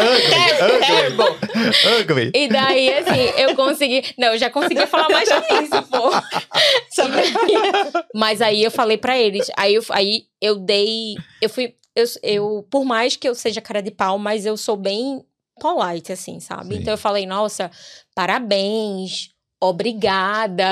ugly, 0.00 1.16
ugly, 1.18 2.00
ugly. 2.00 2.30
E 2.34 2.48
daí, 2.48 2.92
assim, 2.94 3.20
eu 3.38 3.54
consegui. 3.54 4.02
Não, 4.18 4.28
eu 4.28 4.38
já 4.38 4.50
consegui 4.50 4.86
falar 4.86 5.08
mais 5.10 5.28
que 5.28 5.54
isso, 5.54 5.82
pô. 5.90 6.10
Pra- 6.10 8.04
Mas 8.14 8.40
aí 8.42 8.62
eu 8.62 8.70
falei 8.70 8.96
pra 8.96 9.18
eles. 9.18 9.50
Aí 9.56 9.74
eu, 9.74 9.84
aí 9.90 10.24
eu 10.40 10.56
dei. 10.56 11.14
Eu 11.40 11.48
fui. 11.48 11.74
Eu, 11.94 12.04
eu, 12.22 12.66
por 12.70 12.84
mais 12.84 13.16
que 13.16 13.28
eu 13.28 13.34
seja 13.34 13.60
cara 13.60 13.82
de 13.82 13.90
pau, 13.90 14.16
mas 14.18 14.46
eu 14.46 14.56
sou 14.56 14.76
bem 14.76 15.24
polite, 15.60 16.12
assim, 16.12 16.38
sabe? 16.40 16.74
Sim. 16.76 16.80
Então 16.80 16.94
eu 16.94 16.98
falei, 16.98 17.26
nossa, 17.26 17.70
parabéns, 18.14 19.28
obrigada. 19.60 20.70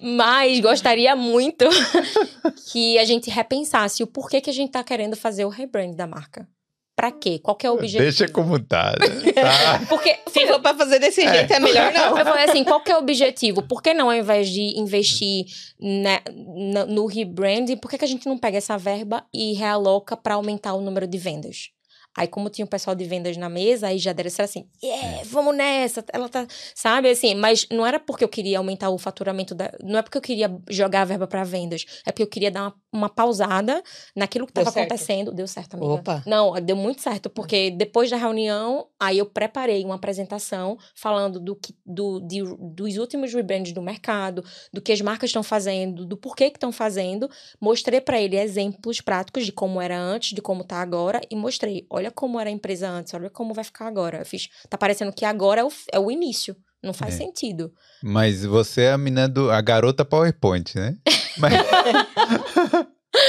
Mas 0.00 0.60
gostaria 0.60 1.14
muito 1.14 1.64
que 2.72 2.98
a 2.98 3.04
gente 3.04 3.30
repensasse 3.30 4.02
o 4.02 4.06
porquê 4.06 4.40
que 4.40 4.50
a 4.50 4.52
gente 4.52 4.72
tá 4.72 4.82
querendo 4.82 5.16
fazer 5.16 5.44
o 5.44 5.48
rebrand 5.48 5.94
da 5.94 6.06
marca. 6.06 6.46
Pra 7.02 7.10
quê? 7.10 7.40
Qual 7.40 7.56
que 7.56 7.66
é 7.66 7.70
o 7.70 7.74
objetivo? 7.74 8.00
Deixa 8.04 8.28
como 8.28 8.60
tá. 8.60 8.94
né? 9.00 9.32
Tá. 9.32 9.80
Porque 9.90 10.20
Se 10.28 10.46
for 10.46 10.60
pra 10.60 10.72
fazer 10.72 11.00
desse 11.00 11.20
jeito, 11.28 11.52
é, 11.52 11.58
melhor 11.58 11.92
não. 11.92 12.16
eu 12.16 12.24
falei 12.24 12.44
assim, 12.44 12.62
qual 12.62 12.80
que 12.80 12.92
é 12.92 12.94
o 12.94 13.00
objetivo? 13.00 13.60
Por 13.60 13.82
que 13.82 13.92
não, 13.92 14.08
ao 14.08 14.14
invés 14.16 14.48
de 14.48 14.78
investir 14.78 15.46
na- 15.80 16.22
na- 16.72 16.86
no 16.86 17.06
rebranding, 17.06 17.76
por 17.76 17.90
que, 17.90 17.98
que 17.98 18.04
a 18.04 18.08
gente 18.08 18.26
não 18.28 18.38
pega 18.38 18.56
essa 18.58 18.78
verba 18.78 19.26
e 19.34 19.52
realoca 19.54 20.16
para 20.16 20.36
aumentar 20.36 20.74
o 20.74 20.80
número 20.80 21.08
de 21.08 21.18
vendas? 21.18 21.70
Aí, 22.16 22.28
como 22.28 22.48
tinha 22.50 22.64
o 22.64 22.68
pessoal 22.68 22.94
de 22.94 23.04
vendas 23.04 23.36
na 23.36 23.48
mesa, 23.48 23.88
aí 23.88 23.98
já 23.98 24.12
deram 24.12 24.28
assim, 24.38 24.66
yeah, 24.84 25.22
vamos 25.24 25.56
nessa, 25.56 26.04
ela 26.12 26.28
tá, 26.28 26.46
sabe, 26.74 27.08
assim, 27.08 27.34
mas 27.34 27.66
não 27.68 27.84
era 27.86 27.98
porque 27.98 28.22
eu 28.22 28.28
queria 28.28 28.58
aumentar 28.58 28.90
o 28.90 28.98
faturamento, 28.98 29.54
da, 29.54 29.72
não 29.82 29.98
é 29.98 30.02
porque 30.02 30.18
eu 30.18 30.22
queria 30.22 30.54
jogar 30.68 31.00
a 31.00 31.04
verba 31.06 31.26
para 31.26 31.42
vendas, 31.42 31.84
é 32.06 32.12
porque 32.12 32.22
eu 32.22 32.26
queria 32.28 32.50
dar 32.50 32.64
uma, 32.64 32.74
uma 32.92 33.08
pausada 33.08 33.82
naquilo 34.14 34.46
que 34.46 34.52
estava 34.52 34.68
acontecendo. 34.84 35.32
Deu 35.32 35.48
certo, 35.48 35.74
amiga. 35.74 35.92
Opa. 35.94 36.22
Não, 36.26 36.52
deu 36.60 36.76
muito 36.76 37.00
certo, 37.00 37.30
porque 37.30 37.70
depois 37.70 38.10
da 38.10 38.18
reunião, 38.18 38.86
aí 39.00 39.16
eu 39.18 39.26
preparei 39.26 39.82
uma 39.84 39.94
apresentação 39.94 40.76
falando 40.94 41.40
do 41.40 41.56
que, 41.56 41.74
do, 41.86 42.20
de- 42.20 42.42
dos 42.58 42.98
últimos 42.98 43.32
rebrands 43.32 43.72
do 43.72 43.80
mercado, 43.80 44.44
do 44.70 44.82
que 44.82 44.92
as 44.92 45.00
marcas 45.00 45.30
estão 45.30 45.42
fazendo, 45.42 46.04
do 46.04 46.16
porquê 46.16 46.50
que 46.50 46.58
estão 46.58 46.70
fazendo. 46.70 47.30
Mostrei 47.58 48.00
para 48.02 48.20
ele 48.20 48.36
exemplos 48.36 49.00
práticos 49.00 49.46
de 49.46 49.52
como 49.52 49.80
era 49.80 49.98
antes, 49.98 50.34
de 50.34 50.42
como 50.42 50.62
tá 50.62 50.76
agora, 50.82 51.20
e 51.30 51.34
mostrei, 51.34 51.86
olha 51.88 52.02
olha 52.02 52.10
como 52.10 52.40
era 52.40 52.50
a 52.50 52.52
empresa 52.52 52.90
antes, 52.90 53.14
olha 53.14 53.30
como 53.30 53.54
vai 53.54 53.62
ficar 53.62 53.86
agora. 53.86 54.18
Eu 54.18 54.26
fiz, 54.26 54.48
tá 54.68 54.76
parecendo 54.76 55.12
que 55.12 55.24
agora 55.24 55.60
é 55.60 55.64
o, 55.64 55.68
é 55.92 56.00
o 56.00 56.10
início. 56.10 56.56
Não 56.82 56.92
faz 56.92 57.14
É. 57.14 57.18
sentido. 57.18 57.72
Mas 58.02 58.44
você 58.44 58.82
é 58.82 58.92
a 58.92 58.98
menina 58.98 59.28
do. 59.28 59.50
a 59.50 59.60
garota 59.60 60.04
PowerPoint, 60.04 60.74
né? 60.76 60.96
Mas, 61.38 61.52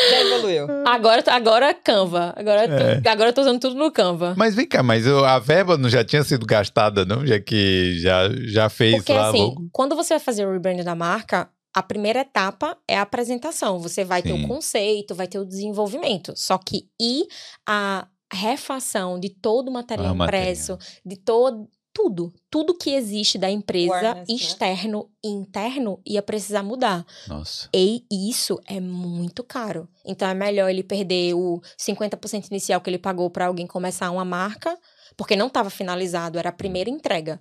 Já 0.09 0.21
evoluiu. 0.21 0.67
Agora, 0.88 1.23
agora 1.27 1.73
Canva. 1.73 2.34
Agora, 2.38 2.63
É. 2.63 3.01
tô, 3.01 3.09
agora 3.09 3.30
eu 3.30 3.34
tô 3.34 3.41
usando 3.41 3.59
tudo 3.59 3.75
no 3.75 3.91
Canva. 3.91 4.34
mas 4.38 4.55
vem 4.55 4.65
cá, 4.67 4.81
mas 4.81 5.05
o- 5.05 5.25
a 5.25 5.39
verba 5.39 5.77
não 5.77 5.89
já 5.89 6.03
tinha 6.05 6.23
sido 6.23 6.45
gastada, 6.45 7.05
não? 7.05 7.25
Já 7.25 7.39
que 7.39 7.99
já, 7.99 8.30
já 8.45 8.69
fez 8.69 8.95
Porque 8.95 9.13
lá 9.13 9.30
assim, 9.30 9.39
logo. 9.41 9.67
quando 9.73 9.95
você 9.95 10.13
vai 10.13 10.19
fazer 10.21 10.45
o 10.47 10.51
rebrand 10.53 10.84
da 10.84 10.95
marca, 10.95 11.49
a 11.75 11.84
primeira 11.84 12.21
etapa 12.21 12.77
é 12.88 12.97
a 12.97 13.01
apresentação. 13.01 13.77
Você 13.80 14.05
vai 14.05 14.21
ter 14.21 14.30
Sim. 14.34 14.45
o 14.45 14.47
conceito, 14.47 15.15
vai 15.15 15.27
ter 15.27 15.39
o 15.39 15.45
desenvolvimento. 15.45 16.34
Só 16.35 16.57
que 16.57 16.88
e 17.01 17.25
a 17.67 18.07
refação 18.31 19.19
de 19.19 19.30
todo 19.30 19.67
o 19.67 19.71
material 19.71 20.07
Ah, 20.09 20.11
o 20.13 20.15
material. 20.15 20.43
impresso, 20.43 20.77
de 21.05 21.17
todo 21.17 21.67
tudo, 21.94 22.34
tudo 22.49 22.74
que 22.74 22.90
existe 22.90 23.38
da 23.38 23.49
empresa, 23.49 23.94
Awareness, 23.94 24.28
né? 24.28 24.36
externo 24.36 25.10
e 25.24 25.30
interno, 25.30 26.02
ia 26.06 26.24
precisar 26.24 26.64
mudar. 26.64 27.06
Nossa. 27.28 27.70
E 27.74 28.03
isso 28.11 28.60
é 28.65 28.80
muito 28.80 29.44
caro. 29.44 29.88
Então 30.03 30.28
é 30.28 30.34
melhor 30.34 30.70
ele 30.70 30.84
perder 30.84 31.36
o 31.36 31.61
50% 31.78 32.48
inicial 32.49 32.82
que 32.82 32.90
ele 32.90 32.98
pagou 32.98 33.30
para 33.30 33.45
alguém 33.45 33.68
começar 33.68 34.10
uma 34.10 34.26
marca, 34.26 34.76
porque 35.15 35.36
não 35.36 35.48
estava 35.48 35.70
finalizado, 35.70 36.40
era 36.40 36.49
a 36.49 36.53
primeira 36.53 36.90
entrega. 36.90 37.40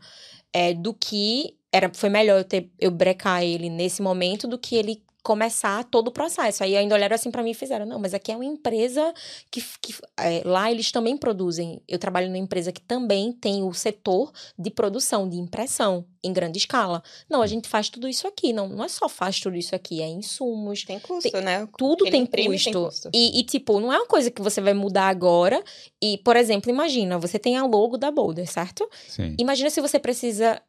É, 0.53 0.75
do 0.75 0.93
que 0.93 1.57
era 1.73 1.91
foi 1.95 2.11
melhor 2.11 2.39
eu 2.39 2.45
ter 2.45 2.71
eu 2.79 2.91
brecar 2.91 3.43
ele 3.43 3.71
nesse 3.71 4.03
momento 4.03 4.47
do 4.47 4.59
que 4.59 4.77
ele 4.77 5.03
começar 5.23 5.85
todo 5.85 6.09
o 6.09 6.13
processo. 6.13 6.65
Aí 6.65 6.77
ainda 6.77 6.95
olharam 6.95 7.15
assim 7.15 7.31
para 7.31 7.43
mim 7.43 7.51
e 7.51 7.55
fizeram: 7.55 7.87
"Não, 7.87 7.99
mas 7.99 8.13
aqui 8.15 8.33
é 8.33 8.37
uma 8.37 8.45
empresa 8.45 9.13
que, 9.51 9.63
que 9.81 9.95
é, 10.19 10.43
lá 10.45 10.71
eles 10.71 10.91
também 10.91 11.17
produzem. 11.17 11.81
Eu 11.89 11.99
trabalho 11.99 12.27
numa 12.27 12.39
empresa 12.39 12.73
que 12.73 12.81
também 12.81 13.33
tem 13.33 13.63
o 13.63 13.73
setor 13.73 14.33
de 14.59 14.71
produção 14.71 15.29
de 15.29 15.37
impressão 15.37 16.05
em 16.25 16.33
grande 16.33 16.59
escala. 16.59 17.03
Não, 17.29 17.43
a 17.43 17.47
gente 17.47 17.69
faz 17.69 17.89
tudo 17.89 18.09
isso 18.09 18.27
aqui. 18.27 18.53
Não, 18.53 18.69
não 18.69 18.85
é 18.85 18.89
só 18.89 19.09
faz 19.09 19.41
tudo 19.41 19.57
isso 19.57 19.75
aqui, 19.75 20.01
é 20.01 20.09
insumos, 20.09 20.85
Tem 20.85 20.99
custo, 21.01 21.41
né? 21.41 21.67
tudo 21.77 22.05
tem 22.05 22.25
custo. 22.27 22.65
tem 22.65 22.73
custo. 22.73 23.11
E, 23.13 23.41
e, 23.41 23.43
tipo, 23.45 23.81
não 23.81 23.93
é 23.93 23.97
uma 23.97 24.07
coisa 24.07 24.31
que 24.31 24.41
você 24.41 24.61
vai 24.61 24.75
mudar 24.75 25.09
agora. 25.09 25.63
E, 26.01 26.19
por 26.19 26.37
exemplo, 26.37 26.71
imagina, 26.71 27.19
você 27.19 27.39
tem 27.39 27.57
a 27.57 27.65
logo 27.65 27.97
da 27.97 28.11
Boulder, 28.11 28.51
certo? 28.51 28.89
Sim. 29.09 29.35
Imagina 29.39 29.71
se 29.71 29.81
você 29.81 29.99
precisa 29.99 30.61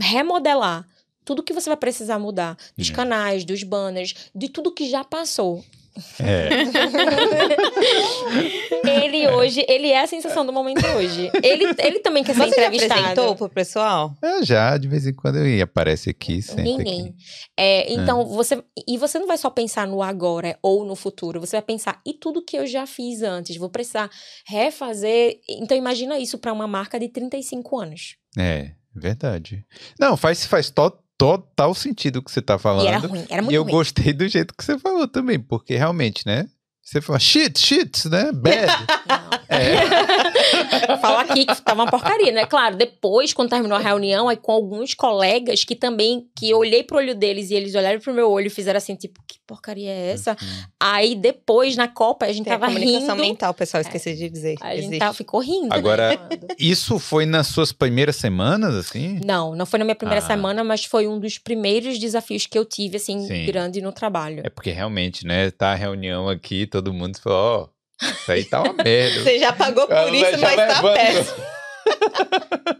remodelar 0.00 0.86
tudo 1.24 1.42
que 1.42 1.52
você 1.52 1.70
vai 1.70 1.76
precisar 1.76 2.18
mudar. 2.18 2.56
Dos 2.76 2.90
É. 2.90 2.92
canais, 2.92 3.44
dos 3.44 3.62
banners, 3.62 4.14
de 4.34 4.48
tudo 4.48 4.72
que 4.74 4.88
já 4.88 5.04
passou. 5.04 5.64
É. 6.18 6.48
Ele 8.84 9.28
hoje, 9.28 9.64
ele 9.68 9.88
é 9.88 10.02
a 10.02 10.06
sensação 10.06 10.44
do 10.44 10.52
momento 10.52 10.84
hoje. 10.96 11.30
Ele, 11.42 11.64
ele 11.78 11.98
também 12.00 12.24
quer 12.24 12.34
ser 12.34 12.40
Você 12.42 12.56
já 12.56 12.62
entrevistado. 12.66 13.00
apresentou 13.00 13.36
pro 13.36 13.48
pessoal? 13.48 14.14
Eu 14.22 14.44
já, 14.44 14.76
de 14.78 14.88
vez 14.88 15.06
em 15.06 15.12
quando 15.12 15.36
eu 15.38 15.64
aparece 15.64 16.10
aqui, 16.10 16.40
senta 16.42 16.62
Ninguém. 16.62 17.02
aqui. 17.08 17.14
É, 17.56 17.92
então, 17.92 18.24
você. 18.24 18.62
E 18.88 18.96
você 18.98 19.18
não 19.18 19.26
vai 19.26 19.38
só 19.38 19.50
pensar 19.50 19.86
no 19.86 20.02
agora 20.02 20.58
ou 20.62 20.84
no 20.84 20.96
futuro. 20.96 21.40
Você 21.40 21.56
vai 21.56 21.62
pensar, 21.62 22.00
e 22.06 22.14
tudo 22.14 22.44
que 22.44 22.56
eu 22.56 22.66
já 22.66 22.86
fiz 22.86 23.22
antes? 23.22 23.56
Vou 23.56 23.70
precisar 23.70 24.10
refazer. 24.46 25.40
Então, 25.48 25.76
imagina 25.76 26.18
isso 26.18 26.38
para 26.38 26.52
uma 26.52 26.66
marca 26.66 26.98
de 26.98 27.08
35 27.08 27.78
anos. 27.78 28.16
É, 28.38 28.72
verdade. 28.94 29.64
Não, 29.98 30.16
faz, 30.16 30.46
faz 30.46 30.70
to- 30.70 30.98
total 31.22 31.74
sentido 31.74 32.16
o 32.16 32.22
que 32.22 32.30
você 32.32 32.42
tá 32.42 32.58
falando. 32.58 32.84
E 32.84 32.88
era 32.88 32.98
ruim, 32.98 33.24
era 33.30 33.42
muito 33.42 33.52
E 33.52 33.54
eu 33.54 33.62
ruim. 33.62 33.72
gostei 33.72 34.12
do 34.12 34.26
jeito 34.28 34.52
que 34.56 34.64
você 34.64 34.78
falou 34.78 35.06
também, 35.06 35.38
porque 35.38 35.76
realmente, 35.76 36.26
né? 36.26 36.48
Você 36.82 37.00
fala 37.00 37.18
shit, 37.18 37.58
shit, 37.58 38.08
né? 38.08 38.30
Bad. 38.32 38.66
É. 39.52 40.96
Fala 40.96 41.20
aqui 41.22 41.44
que 41.44 41.60
tava 41.62 41.82
uma 41.82 41.90
porcaria, 41.90 42.32
né? 42.32 42.46
Claro, 42.46 42.74
depois, 42.76 43.34
quando 43.34 43.50
terminou 43.50 43.76
a 43.76 43.80
reunião, 43.80 44.26
aí 44.28 44.36
com 44.36 44.50
alguns 44.52 44.94
colegas 44.94 45.62
que 45.62 45.76
também, 45.76 46.26
que 46.38 46.48
eu 46.48 46.58
olhei 46.58 46.82
pro 46.82 46.96
olho 46.96 47.14
deles 47.14 47.50
e 47.50 47.54
eles 47.54 47.74
olharam 47.74 48.00
pro 48.00 48.14
meu 48.14 48.30
olho 48.30 48.46
e 48.46 48.50
fizeram 48.50 48.78
assim, 48.78 48.94
tipo, 48.96 49.20
que 49.28 49.36
porcaria 49.46 49.90
é 49.90 50.10
essa? 50.12 50.34
Aí 50.80 51.14
depois, 51.14 51.76
na 51.76 51.86
Copa, 51.86 52.24
a 52.24 52.32
gente 52.32 52.44
Tem 52.44 52.52
a 52.54 52.58
tava 52.58 52.72
comunicação 52.72 53.14
rindo. 53.16 53.26
mental, 53.28 53.52
pessoal, 53.52 53.82
esqueci 53.82 54.14
de 54.14 54.30
dizer. 54.30 54.56
A 54.62 54.70
gente 54.74 54.84
Existe. 54.84 54.98
tava, 55.00 55.12
ficou 55.12 55.40
rindo. 55.40 55.68
né, 55.68 55.76
Agora-. 55.76 56.18
Isso 56.58 56.98
foi 56.98 57.26
nas 57.26 57.48
suas 57.48 57.72
primeiras 57.72 58.16
semanas, 58.16 58.74
assim? 58.74 59.20
Não, 59.24 59.54
não 59.54 59.66
foi 59.66 59.78
na 59.78 59.84
minha 59.84 59.94
primeira 59.96 60.24
Ah. 60.24 60.26
semana, 60.26 60.64
mas 60.64 60.84
foi 60.86 61.06
um 61.06 61.18
dos 61.20 61.36
primeiros 61.36 61.98
desafios 61.98 62.46
que 62.46 62.58
eu 62.58 62.64
tive, 62.64 62.96
assim, 62.96 63.26
Sim. 63.26 63.44
grande 63.44 63.82
no 63.82 63.92
trabalho. 63.92 64.40
É 64.46 64.48
porque 64.48 64.70
realmente, 64.70 65.26
né? 65.26 65.50
Tá 65.50 65.72
a 65.72 65.74
reunião 65.74 66.26
aqui, 66.28 66.66
todo 66.72 66.92
mundo 66.92 67.20
falou, 67.20 67.38
ó, 67.38 67.68
isso 68.02 68.32
aí 68.32 68.44
tá 68.44 68.62
uma 68.62 68.72
merda. 68.72 69.22
Você 69.22 69.38
já 69.38 69.52
pagou 69.52 69.86
por 69.86 70.14
isso, 70.14 70.40
mas 70.40 70.56
tá 70.56 70.82
péssimo. 70.82 71.44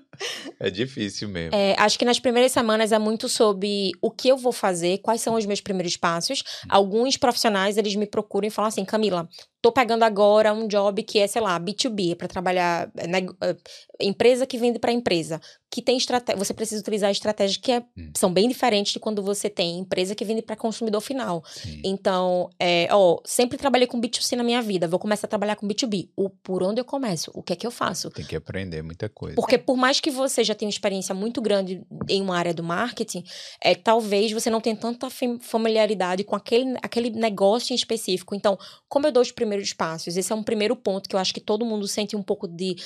É 0.61 0.71
difícil 0.71 1.29
mesmo. 1.29 1.55
É, 1.55 1.75
acho 1.79 1.99
que 1.99 2.05
nas 2.05 2.21
primeiras 2.21 2.53
semanas 2.53 2.93
é 2.93 2.99
muito 2.99 3.29
sobre 3.29 3.91
o 4.01 4.11
que 4.11 4.29
eu 4.29 4.37
vou 4.37 4.53
fazer, 4.53 4.99
quais 4.99 5.21
são 5.21 5.35
os 5.35 5.47
meus 5.47 5.61
primeiros 5.61 5.97
passos. 5.97 6.41
Hum. 6.65 6.69
Alguns 6.69 7.17
profissionais, 7.17 7.77
eles 7.77 7.95
me 7.97 8.07
procuram 8.07 8.47
e 8.47 8.51
falam 8.51 8.69
assim, 8.69 8.85
Camila, 8.85 9.29
tô 9.61 9.73
pegando 9.73 10.03
agora 10.05 10.53
um 10.53 10.67
job 10.67 11.03
que 11.03 11.19
é, 11.19 11.27
sei 11.27 11.41
lá, 11.41 11.59
B2B, 11.59 12.17
para 12.17 12.29
trabalhar, 12.29 12.91
é, 12.97 13.07
nego- 13.07 13.37
é, 13.43 13.57
empresa 14.01 14.47
que 14.47 14.59
vende 14.59 14.79
para 14.79 14.93
empresa, 14.93 15.41
que 15.71 15.81
tem 15.81 15.97
estratégia, 15.97 16.37
você 16.39 16.53
precisa 16.53 16.81
utilizar 16.81 17.11
estratégias 17.11 17.57
que 17.57 17.73
é- 17.73 17.83
Hum. 17.97 18.13
são 18.17 18.33
bem 18.33 18.49
diferentes 18.49 18.93
de 18.93 18.99
quando 19.01 19.23
você 19.23 19.49
tem 19.49 19.79
empresa 19.79 20.15
que 20.15 20.25
vende 20.25 20.43
para 20.43 20.57
consumidor 20.57 21.01
final. 21.01 21.43
Sim. 21.47 21.81
Então, 21.85 22.51
é, 22.59 22.89
ó, 22.91 23.19
sempre 23.25 23.57
trabalhei 23.57 23.87
com 23.87 24.01
B2C 24.01 24.37
na 24.37 24.43
minha 24.45 24.61
vida, 24.61 24.87
vou 24.89 24.99
começar 24.99 25.27
a 25.27 25.31
trabalhar 25.31 25.57
com 25.57 25.67
B2B. 25.67 26.11
O, 26.17 26.29
por 26.29 26.63
onde 26.63 26.81
eu 26.81 26.85
começo? 26.85 27.31
O 27.35 27.43
que 27.43 27.53
é 27.53 27.57
que 27.57 27.67
eu 27.67 27.71
faço? 27.71 28.11
Tem 28.11 28.25
que 28.25 28.37
aprender 28.37 28.83
muita 28.83 29.09
coisa. 29.09 29.37
Porque 29.37 29.57
por 29.57 29.77
mais 29.77 30.01
que 30.03 30.11
você 30.11 30.43
já 30.43 30.55
tenha 30.55 30.67
uma 30.67 30.73
experiência 30.73 31.15
muito 31.15 31.41
grande 31.41 31.87
em 32.09 32.21
uma 32.21 32.37
área 32.37 32.53
do 32.53 32.63
marketing, 32.63 33.23
é, 33.63 33.75
talvez 33.75 34.33
você 34.33 34.51
não 34.51 34.61
tenha 34.61 34.77
tanta 34.77 35.09
fam- 35.09 35.39
familiaridade 35.41 36.25
com 36.25 36.35
aquele, 36.35 36.77
aquele 36.83 37.11
negócio 37.11 37.73
em 37.73 37.77
específico. 37.77 38.35
Então, 38.35 38.59
como 38.89 39.07
eu 39.07 39.13
dou 39.13 39.23
os 39.23 39.31
primeiros 39.31 39.73
passos? 39.73 40.17
Esse 40.17 40.33
é 40.33 40.37
um 40.37 40.43
primeiro 40.43 40.75
ponto 40.75 41.09
que 41.09 41.15
eu 41.15 41.21
acho 41.21 41.33
que 41.33 41.41
todo 41.41 41.65
mundo 41.65 41.87
sente 41.87 42.17
um 42.17 42.23
pouco 42.23 42.49
de... 42.49 42.77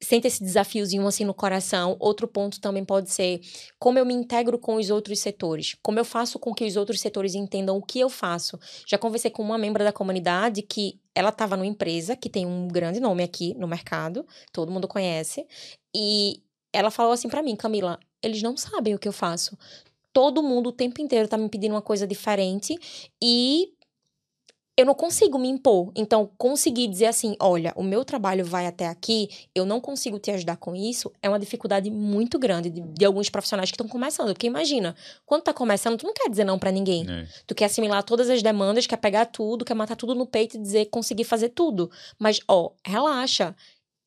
Sente 0.00 0.28
esse 0.28 0.42
desafiozinho 0.42 1.06
assim 1.06 1.24
no 1.24 1.34
coração. 1.34 1.96
Outro 1.98 2.28
ponto 2.28 2.60
também 2.60 2.84
pode 2.84 3.10
ser 3.10 3.40
como 3.78 3.98
eu 3.98 4.06
me 4.06 4.14
integro 4.14 4.58
com 4.58 4.76
os 4.76 4.88
outros 4.90 5.18
setores. 5.18 5.76
Como 5.82 5.98
eu 5.98 6.04
faço 6.04 6.38
com 6.38 6.54
que 6.54 6.64
os 6.64 6.76
outros 6.76 7.00
setores 7.00 7.34
entendam 7.34 7.76
o 7.76 7.82
que 7.82 7.98
eu 7.98 8.08
faço. 8.08 8.58
Já 8.86 8.96
conversei 8.96 9.30
com 9.30 9.42
uma 9.42 9.58
membro 9.58 9.82
da 9.82 9.92
comunidade 9.92 10.62
que 10.62 11.00
ela 11.14 11.28
estava 11.28 11.56
numa 11.56 11.66
empresa 11.66 12.16
que 12.16 12.28
tem 12.28 12.44
um 12.44 12.66
grande 12.66 12.98
nome 12.98 13.22
aqui 13.22 13.54
no 13.54 13.68
mercado, 13.68 14.26
todo 14.52 14.72
mundo 14.72 14.88
conhece, 14.88 15.46
e 15.94 16.42
ela 16.72 16.90
falou 16.90 17.12
assim 17.12 17.28
pra 17.28 17.42
mim, 17.42 17.54
Camila, 17.54 17.98
eles 18.22 18.42
não 18.42 18.56
sabem 18.56 18.94
o 18.94 18.98
que 18.98 19.06
eu 19.06 19.12
faço. 19.12 19.56
Todo 20.12 20.42
mundo 20.42 20.68
o 20.68 20.72
tempo 20.72 21.00
inteiro 21.00 21.28
tá 21.28 21.36
me 21.36 21.48
pedindo 21.48 21.72
uma 21.72 21.82
coisa 21.82 22.06
diferente 22.06 22.76
e 23.22 23.74
eu 24.76 24.84
não 24.84 24.94
consigo 24.94 25.38
me 25.38 25.48
impor. 25.48 25.92
Então, 25.94 26.28
conseguir 26.36 26.88
dizer 26.88 27.06
assim, 27.06 27.36
olha, 27.40 27.72
o 27.76 27.82
meu 27.82 28.04
trabalho 28.04 28.44
vai 28.44 28.66
até 28.66 28.88
aqui, 28.88 29.28
eu 29.54 29.64
não 29.64 29.80
consigo 29.80 30.18
te 30.18 30.30
ajudar 30.32 30.56
com 30.56 30.74
isso, 30.74 31.12
é 31.22 31.28
uma 31.28 31.38
dificuldade 31.38 31.90
muito 31.90 32.38
grande 32.38 32.70
de, 32.70 32.80
de 32.80 33.04
alguns 33.04 33.28
profissionais 33.30 33.70
que 33.70 33.74
estão 33.74 33.86
começando. 33.88 34.28
Porque 34.28 34.46
imagina, 34.46 34.96
quando 35.24 35.42
tá 35.42 35.54
começando, 35.54 35.98
tu 35.98 36.06
não 36.06 36.14
quer 36.14 36.28
dizer 36.28 36.44
não 36.44 36.58
pra 36.58 36.72
ninguém. 36.72 37.08
É. 37.08 37.26
Tu 37.46 37.54
quer 37.54 37.66
assimilar 37.66 38.02
todas 38.02 38.28
as 38.28 38.42
demandas, 38.42 38.86
quer 38.86 38.96
pegar 38.96 39.26
tudo, 39.26 39.64
quer 39.64 39.74
matar 39.74 39.96
tudo 39.96 40.14
no 40.14 40.26
peito 40.26 40.56
e 40.56 40.60
dizer 40.60 40.86
conseguir 40.86 41.24
fazer 41.24 41.50
tudo. 41.50 41.90
Mas, 42.18 42.40
ó, 42.48 42.70
relaxa. 42.84 43.54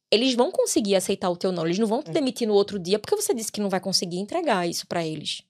Eles 0.09 0.35
vão 0.35 0.51
conseguir 0.51 0.95
aceitar 0.95 1.29
o 1.29 1.35
teu 1.35 1.51
não. 1.51 1.65
Eles 1.65 1.77
não 1.77 1.87
vão 1.87 2.01
te 2.01 2.11
demitir 2.11 2.47
no 2.47 2.53
outro 2.53 2.79
dia 2.79 2.97
porque 2.97 3.15
você 3.15 3.33
disse 3.33 3.51
que 3.51 3.59
não 3.59 3.69
vai 3.69 3.79
conseguir 3.79 4.17
entregar 4.19 4.67
isso 4.67 4.87
pra 4.87 5.05
eles. 5.05 5.41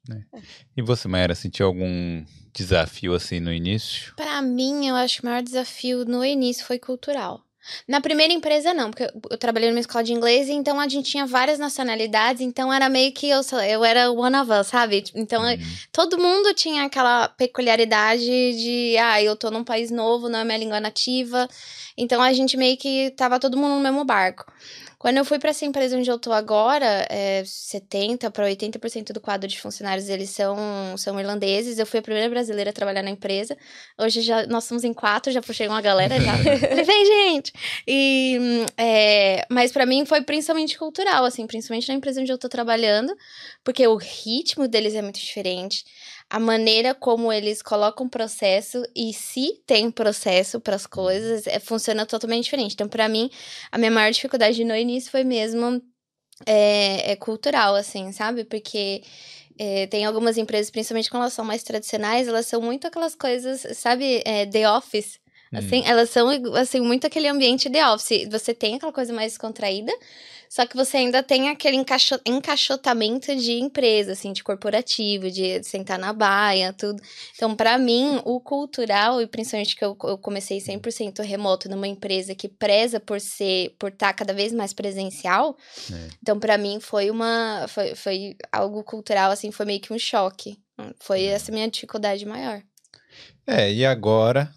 E 0.76 0.82
você, 0.82 1.08
Maera, 1.08 1.36
sentiu 1.36 1.68
algum 1.68 2.26
desafio 2.54 3.14
assim 3.14 3.40
no 3.40 3.54
início? 3.54 4.14
Pra 4.16 4.42
mim, 4.42 4.88
eu 4.88 4.96
acho 4.96 5.18
que 5.18 5.28
o 5.28 5.30
maior 5.30 5.44
desafio 5.44 6.06
no 6.06 6.26
início 6.26 6.66
foi 6.66 6.80
cultural. 6.80 7.44
Na 7.88 8.00
primeira 8.02 8.32
empresa, 8.34 8.74
não, 8.74 8.90
porque 8.92 9.04
eu- 9.04 9.22
eu 9.32 9.38
trabalhei 9.38 9.70
numa 9.70 9.80
escola 9.80 10.04
de 10.04 10.14
inglês, 10.14 10.50
então 10.50 10.80
a 10.80 10.88
gente 10.88 11.10
tinha 11.10 11.26
várias 11.26 11.60
nacionalidades, 11.60 12.42
então 12.42 12.72
era 12.72 12.88
meio 12.90 13.12
que 13.12 13.30
eu, 13.30 13.42
eu 13.70 13.84
era 13.84 14.12
one 14.12 14.36
of 14.36 14.52
us, 14.52 14.68
sabe? 14.68 15.04
Então 15.16 15.44
Hum, 15.44 15.58
todo 15.92 16.18
mundo 16.18 16.54
tinha 16.54 16.84
aquela 16.84 17.28
peculiaridade 17.30 18.26
de, 18.26 18.98
ah, 18.98 19.22
eu 19.22 19.36
tô 19.36 19.52
num 19.52 19.64
país 19.64 19.92
novo, 19.92 20.30
não 20.30 20.40
é 20.40 20.44
minha 20.44 20.58
língua 20.58 20.80
nativa. 20.80 21.48
Então 21.98 22.22
a 22.22 22.32
gente 22.34 22.56
meio 22.58 22.78
que 22.78 23.12
tava 23.12 23.40
todo 23.40 23.58
mundo 23.58 23.76
no 23.76 23.82
mesmo 23.82 24.04
barco. 24.06 24.46
Quando 25.00 25.18
eu 25.18 25.26
fui 25.26 25.38
para 25.38 25.52
essa 25.52 25.64
empresa 25.64 25.96
onde 25.96 26.10
eu 26.10 26.18
tô 26.18 26.32
agora, 26.32 27.06
é, 27.10 27.44
70 27.46 28.32
para 28.32 28.48
80% 28.48 29.14
do 29.14 29.22
quadro 29.22 29.48
de 29.48 29.60
funcionários 29.62 30.10
eles 30.10 30.32
são, 30.32 30.58
são 30.98 31.20
irlandeses. 31.20 31.78
Eu 31.78 31.86
fui 31.86 32.00
a 32.00 32.02
primeira 32.02 32.28
brasileira 32.30 32.72
a 32.72 32.74
trabalhar 32.74 33.04
na 33.04 33.12
empresa. 33.12 33.56
Hoje 33.96 34.22
já 34.22 34.48
nós 34.48 34.64
somos 34.64 34.84
em 34.84 34.94
quatro, 34.94 35.32
já 35.32 35.42
puxei 35.42 35.68
uma 35.68 35.82
galera 35.82 36.20
já. 36.20 36.34
Vem, 36.84 37.06
gente! 37.06 37.54
E, 37.88 38.66
é, 38.76 39.46
mas 39.52 39.72
para 39.72 39.86
mim 39.86 40.04
foi 40.04 40.24
principalmente 40.24 40.78
cultural, 40.80 41.26
assim, 41.26 41.46
principalmente 41.46 41.88
na 41.88 41.94
empresa 41.94 42.20
onde 42.20 42.32
eu 42.32 42.38
tô 42.38 42.50
trabalhando, 42.50 43.16
porque 43.64 43.86
o 43.88 43.98
ritmo 43.98 44.68
deles 44.68 44.96
é 44.96 45.02
muito 45.04 45.20
diferente. 45.20 45.86
A 46.30 46.40
maneira 46.40 46.94
como 46.94 47.32
eles 47.32 47.62
colocam 47.62 48.08
processo 48.10 48.84
e 48.96 49.14
se 49.14 49.62
tem 49.66 49.90
processo 49.90 50.60
para 50.60 50.76
as 50.76 50.86
coisas 50.86 51.48
é, 51.48 51.60
funciona 51.60 52.06
totalmente 52.06 52.46
diferente. 52.46 52.74
Então, 52.74 52.88
para 52.88 53.08
mim, 53.08 53.30
a 53.72 53.78
minha 53.78 53.92
maior 53.92 54.12
dificuldade 54.12 54.64
no 54.64 54.76
início 54.76 55.10
foi 55.10 55.24
mesmo 55.24 55.82
é, 56.46 57.12
é 57.12 57.16
cultural, 57.16 57.76
assim, 57.76 58.12
sabe? 58.12 58.44
Porque 58.44 59.02
é, 59.58 59.88
tem 59.88 60.06
algumas 60.06 60.38
empresas, 60.38 60.70
principalmente 60.70 61.10
quando 61.10 61.24
elas 61.24 61.34
são 61.34 61.46
mais 61.46 61.64
tradicionais, 61.64 62.28
elas 62.28 62.46
são 62.46 62.62
muito 62.62 62.86
aquelas 62.88 63.16
coisas, 63.16 63.66
sabe, 63.78 64.22
é, 64.26 64.46
The 64.46 64.70
Office. 64.70 65.20
Assim, 65.54 65.80
hum. 65.80 65.84
elas 65.86 66.10
são, 66.10 66.30
assim, 66.56 66.82
muito 66.82 67.08
aquele 67.08 67.28
ambiente 67.28 67.70
The 67.70 67.90
Office. 67.90 68.28
Você 68.30 68.54
tem 68.54 68.76
aquela 68.76 68.92
coisa 68.92 69.14
mais 69.14 69.38
contraída, 69.38 69.94
só 70.50 70.66
que 70.66 70.76
você 70.76 70.98
ainda 70.98 71.22
tem 71.22 71.50
aquele 71.50 71.78
encaixo, 71.78 72.20
encaixotamento 72.26 73.36
de 73.36 73.54
empresa, 73.54 74.14
assim, 74.14 74.34
de 74.34 74.44
corporativo, 74.44 75.30
de 75.30 75.64
sentar 75.64 76.00
na 76.00 76.14
baia, 76.14 76.74
tudo. 76.74 77.02
Então, 77.36 77.56
para 77.56 77.78
mim, 77.78 78.22
o 78.26 78.40
cultural, 78.40 79.22
e 79.22 79.28
principalmente 79.28 79.76
que 79.76 79.84
eu, 79.84 79.98
eu 80.04 80.18
comecei 80.18 80.60
100% 80.60 81.24
remoto 81.24 81.70
numa 81.70 81.88
empresa 81.88 82.36
que 82.36 82.48
preza 82.48 83.00
por 83.00 83.20
ser, 83.20 83.76
por 83.78 83.90
estar 83.90 84.08
tá 84.08 84.14
cada 84.14 84.34
vez 84.34 84.54
mais 84.54 84.74
presencial, 84.74 85.58
é. 85.92 86.08
então, 86.22 86.40
para 86.40 86.58
mim, 86.58 86.80
foi 86.80 87.10
uma, 87.10 87.66
foi, 87.68 87.96
foi 87.96 88.36
algo 88.52 88.84
cultural, 88.84 89.32
assim, 89.32 89.52
foi 89.52 89.66
meio 89.66 89.80
que 89.80 89.94
um 89.94 90.00
choque. 90.00 90.60
Foi 91.00 91.24
é. 91.24 91.32
essa 91.32 91.52
minha 91.52 91.68
dificuldade 91.68 92.26
maior. 92.26 92.62
É, 93.46 93.72
e 93.72 93.86
agora 93.86 94.52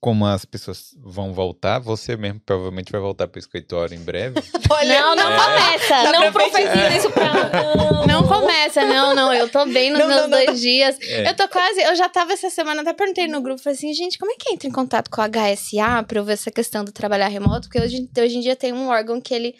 como 0.00 0.24
as 0.24 0.44
pessoas 0.44 0.94
vão 0.96 1.32
voltar, 1.32 1.80
você 1.80 2.16
mesmo 2.16 2.40
provavelmente 2.46 2.92
vai 2.92 3.00
voltar 3.00 3.26
pro 3.26 3.38
escritório 3.38 3.96
em 3.96 4.00
breve. 4.00 4.40
Olha, 4.70 5.00
não, 5.00 5.16
não 5.16 5.32
é. 5.32 5.36
começa. 5.36 6.12
Não 6.12 6.32
profetiza 6.32 6.96
isso 6.96 7.10
pra 7.10 7.32
não. 7.32 8.06
Não 8.06 8.28
começa, 8.28 8.84
não, 8.84 9.14
não. 9.14 9.34
Eu 9.34 9.48
tô 9.48 9.66
bem 9.66 9.90
nos 9.90 9.98
não, 9.98 10.08
meus 10.08 10.22
não, 10.22 10.30
dois 10.30 10.46
não. 10.46 10.54
dias. 10.54 10.96
É. 11.00 11.30
Eu 11.30 11.34
tô 11.34 11.48
quase. 11.48 11.80
Eu 11.80 11.96
já 11.96 12.08
tava 12.08 12.32
essa 12.32 12.48
semana, 12.48 12.82
até 12.82 12.92
perguntei 12.92 13.26
no 13.26 13.40
grupo, 13.40 13.60
falei 13.60 13.76
assim, 13.76 13.92
gente, 13.92 14.18
como 14.18 14.30
é 14.30 14.36
que 14.38 14.52
entra 14.52 14.68
em 14.68 14.72
contato 14.72 15.10
com 15.10 15.20
a 15.20 15.28
HSA 15.28 16.04
pra 16.06 16.18
eu 16.20 16.24
ver 16.24 16.34
essa 16.34 16.50
questão 16.50 16.84
do 16.84 16.92
trabalhar 16.92 17.26
remoto? 17.26 17.68
Porque 17.68 17.80
hoje, 17.80 18.08
hoje 18.16 18.36
em 18.36 18.40
dia 18.40 18.54
tem 18.54 18.72
um 18.72 18.88
órgão 18.88 19.20
que 19.20 19.34
ele. 19.34 19.56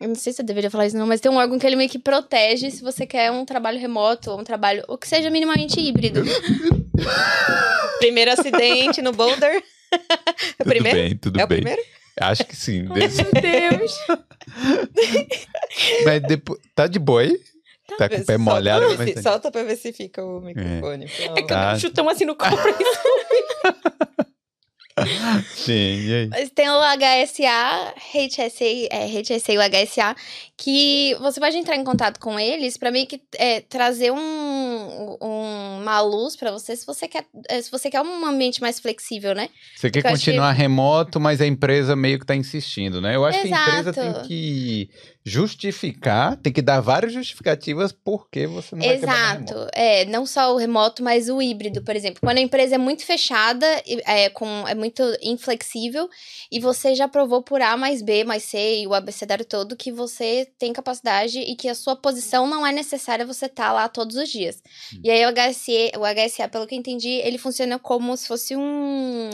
Eu 0.00 0.08
não 0.08 0.14
sei 0.14 0.32
se 0.32 0.40
eu 0.40 0.46
deveria 0.46 0.70
falar 0.70 0.86
isso, 0.86 0.96
não, 0.96 1.06
mas 1.06 1.20
tem 1.20 1.30
um 1.30 1.36
órgão 1.36 1.58
que 1.58 1.66
ele 1.66 1.76
meio 1.76 1.90
que 1.90 1.98
protege 1.98 2.70
se 2.70 2.82
você 2.82 3.06
quer 3.06 3.30
um 3.30 3.44
trabalho 3.44 3.78
remoto 3.78 4.30
ou 4.30 4.40
um 4.40 4.44
trabalho. 4.44 4.82
ou 4.88 4.96
que 4.96 5.06
seja 5.06 5.28
minimamente 5.28 5.78
híbrido. 5.78 6.22
Primeiro 8.00 8.32
acidente 8.32 9.02
no 9.02 9.12
Boulder. 9.12 9.62
É 10.56 10.62
o 10.62 10.66
primeiro? 10.66 10.98
Bem, 10.98 11.16
tudo 11.16 11.40
é 11.40 11.44
bem. 11.44 11.58
o 11.58 11.62
primeiro? 11.62 11.82
Acho 12.20 12.44
que 12.44 12.54
sim. 12.54 12.86
Ai, 12.90 13.08
meu 13.08 13.78
Deus. 13.80 13.98
mas 16.04 16.22
depois, 16.22 16.60
tá 16.76 16.86
de 16.86 17.00
boa 17.00 17.22
aí? 17.22 17.36
Tá, 17.88 17.96
tá 17.96 18.08
com 18.08 18.22
o 18.22 18.24
pé 18.24 18.38
molhado. 18.38 18.86
Solta, 18.86 19.04
mas... 19.04 19.22
solta 19.22 19.50
pra 19.50 19.64
ver 19.64 19.74
se 19.74 19.92
fica 19.92 20.24
o 20.24 20.40
microfone. 20.40 21.06
É, 21.06 21.40
é 21.40 21.42
que 21.42 21.52
eu 21.52 21.56
ah. 21.56 21.76
chutão 21.76 22.08
assim 22.08 22.24
no 22.24 22.36
copo. 22.36 22.56
Sim, 25.54 26.06
e 26.06 26.14
aí? 26.14 26.28
Mas 26.28 26.50
tem 26.50 26.68
o 26.68 26.78
HSA, 26.78 27.94
HSA, 27.96 28.64
é, 28.90 29.06
HSA 29.22 29.52
e 29.52 29.58
o 29.58 29.60
HSA, 29.60 30.16
que 30.56 31.14
você 31.20 31.40
pode 31.40 31.56
entrar 31.56 31.76
em 31.76 31.84
contato 31.84 32.18
com 32.18 32.38
eles 32.38 32.76
para 32.76 32.90
meio 32.90 33.06
que 33.06 33.20
é, 33.36 33.60
trazer 33.60 34.10
um, 34.10 34.18
um, 34.18 35.78
uma 35.80 36.00
luz 36.00 36.36
para 36.36 36.50
você 36.50 36.76
se 36.76 36.84
você 36.86 37.08
quer 37.08 37.24
é, 37.48 37.62
se 37.62 37.70
você 37.70 37.88
quer 37.88 38.02
um 38.02 38.26
ambiente 38.26 38.60
mais 38.60 38.78
flexível, 38.78 39.34
né? 39.34 39.48
Você 39.76 39.90
quer 39.90 40.02
continuar 40.02 40.54
que... 40.54 40.60
remoto, 40.60 41.18
mas 41.18 41.40
a 41.40 41.46
empresa 41.46 41.96
meio 41.96 42.18
que 42.18 42.26
tá 42.26 42.36
insistindo, 42.36 43.00
né? 43.00 43.16
Eu 43.16 43.24
acho 43.24 43.38
Exato. 43.38 43.48
que 43.48 43.70
a 43.70 43.80
empresa 43.80 43.92
tem 43.92 44.22
que 44.28 44.90
justificar, 45.24 46.36
tem 46.36 46.52
que 46.52 46.62
dar 46.62 46.80
várias 46.80 47.12
justificativas 47.12 47.92
porque 47.92 48.46
você 48.46 48.74
não 48.74 48.84
Exato. 48.84 49.06
vai 49.06 49.30
Exato. 49.42 49.68
É, 49.74 50.04
não 50.06 50.24
só 50.24 50.54
o 50.54 50.56
remoto, 50.56 51.02
mas 51.02 51.28
o 51.28 51.42
híbrido, 51.42 51.82
por 51.82 51.94
exemplo. 51.94 52.20
Quando 52.20 52.38
a 52.38 52.40
empresa 52.40 52.76
é 52.76 52.78
muito 52.78 53.04
fechada, 53.04 53.66
é, 54.06 54.30
com, 54.30 54.66
é 54.66 54.74
muito 54.74 55.02
inflexível, 55.22 56.08
e 56.50 56.58
você 56.58 56.94
já 56.94 57.06
provou 57.06 57.42
por 57.42 57.60
A 57.60 57.76
mais 57.76 58.00
B 58.00 58.24
mais 58.24 58.44
C 58.44 58.80
e 58.80 58.86
o 58.86 58.94
abecedário 58.94 59.44
todo 59.44 59.76
que 59.76 59.92
você 59.92 60.50
tem 60.58 60.72
capacidade 60.72 61.38
e 61.38 61.54
que 61.54 61.68
a 61.68 61.74
sua 61.74 61.96
posição 61.96 62.46
não 62.46 62.66
é 62.66 62.72
necessária 62.72 63.26
você 63.26 63.46
estar 63.46 63.66
tá 63.66 63.72
lá 63.72 63.88
todos 63.88 64.16
os 64.16 64.28
dias. 64.28 64.62
Hum. 64.94 65.00
E 65.04 65.10
aí 65.10 65.24
o 65.26 65.32
HSE, 65.32 65.92
o 65.96 66.04
HSA, 66.04 66.48
pelo 66.48 66.66
que 66.66 66.74
eu 66.74 66.78
entendi, 66.78 67.08
ele 67.08 67.36
funciona 67.36 67.78
como 67.78 68.16
se 68.16 68.26
fosse 68.26 68.56
um 68.56 69.30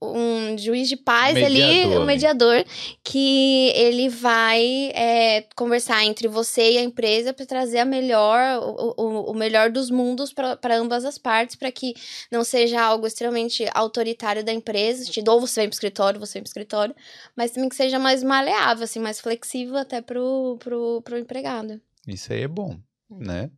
um 0.00 0.56
juiz 0.56 0.88
de 0.88 0.96
paz 0.96 1.34
mediador, 1.34 1.62
ali, 1.62 1.86
um 1.86 2.00
né? 2.00 2.04
mediador, 2.06 2.64
que 3.04 3.72
ele 3.74 4.08
vai 4.08 4.90
é, 4.94 5.46
conversar 5.54 6.04
entre 6.04 6.28
você 6.28 6.72
e 6.72 6.78
a 6.78 6.82
empresa 6.82 7.32
para 7.32 7.46
trazer 7.46 7.78
a 7.78 7.84
melhor, 7.84 8.58
o, 8.62 8.94
o, 8.96 9.30
o 9.32 9.34
melhor 9.34 9.70
dos 9.70 9.90
mundos 9.90 10.32
para 10.32 10.76
ambas 10.76 11.04
as 11.04 11.18
partes, 11.18 11.56
para 11.56 11.70
que 11.70 11.94
não 12.30 12.42
seja 12.42 12.80
algo 12.80 13.06
extremamente 13.06 13.66
autoritário 13.74 14.44
da 14.44 14.52
empresa, 14.52 15.10
te 15.10 15.22
dou, 15.22 15.40
você 15.40 15.60
vem 15.60 15.68
para 15.68 15.74
escritório, 15.74 16.20
você 16.20 16.34
vem 16.34 16.42
para 16.42 16.48
escritório, 16.48 16.94
mas 17.36 17.50
também 17.50 17.68
que 17.68 17.76
seja 17.76 17.98
mais 17.98 18.22
maleável, 18.22 18.84
assim, 18.84 18.98
mais 18.98 19.20
flexível 19.20 19.76
até 19.76 20.00
pro, 20.00 20.56
pro, 20.58 21.02
pro 21.02 21.18
empregado. 21.18 21.80
Isso 22.06 22.32
aí 22.32 22.42
é 22.42 22.48
bom, 22.48 22.78
né? 23.10 23.50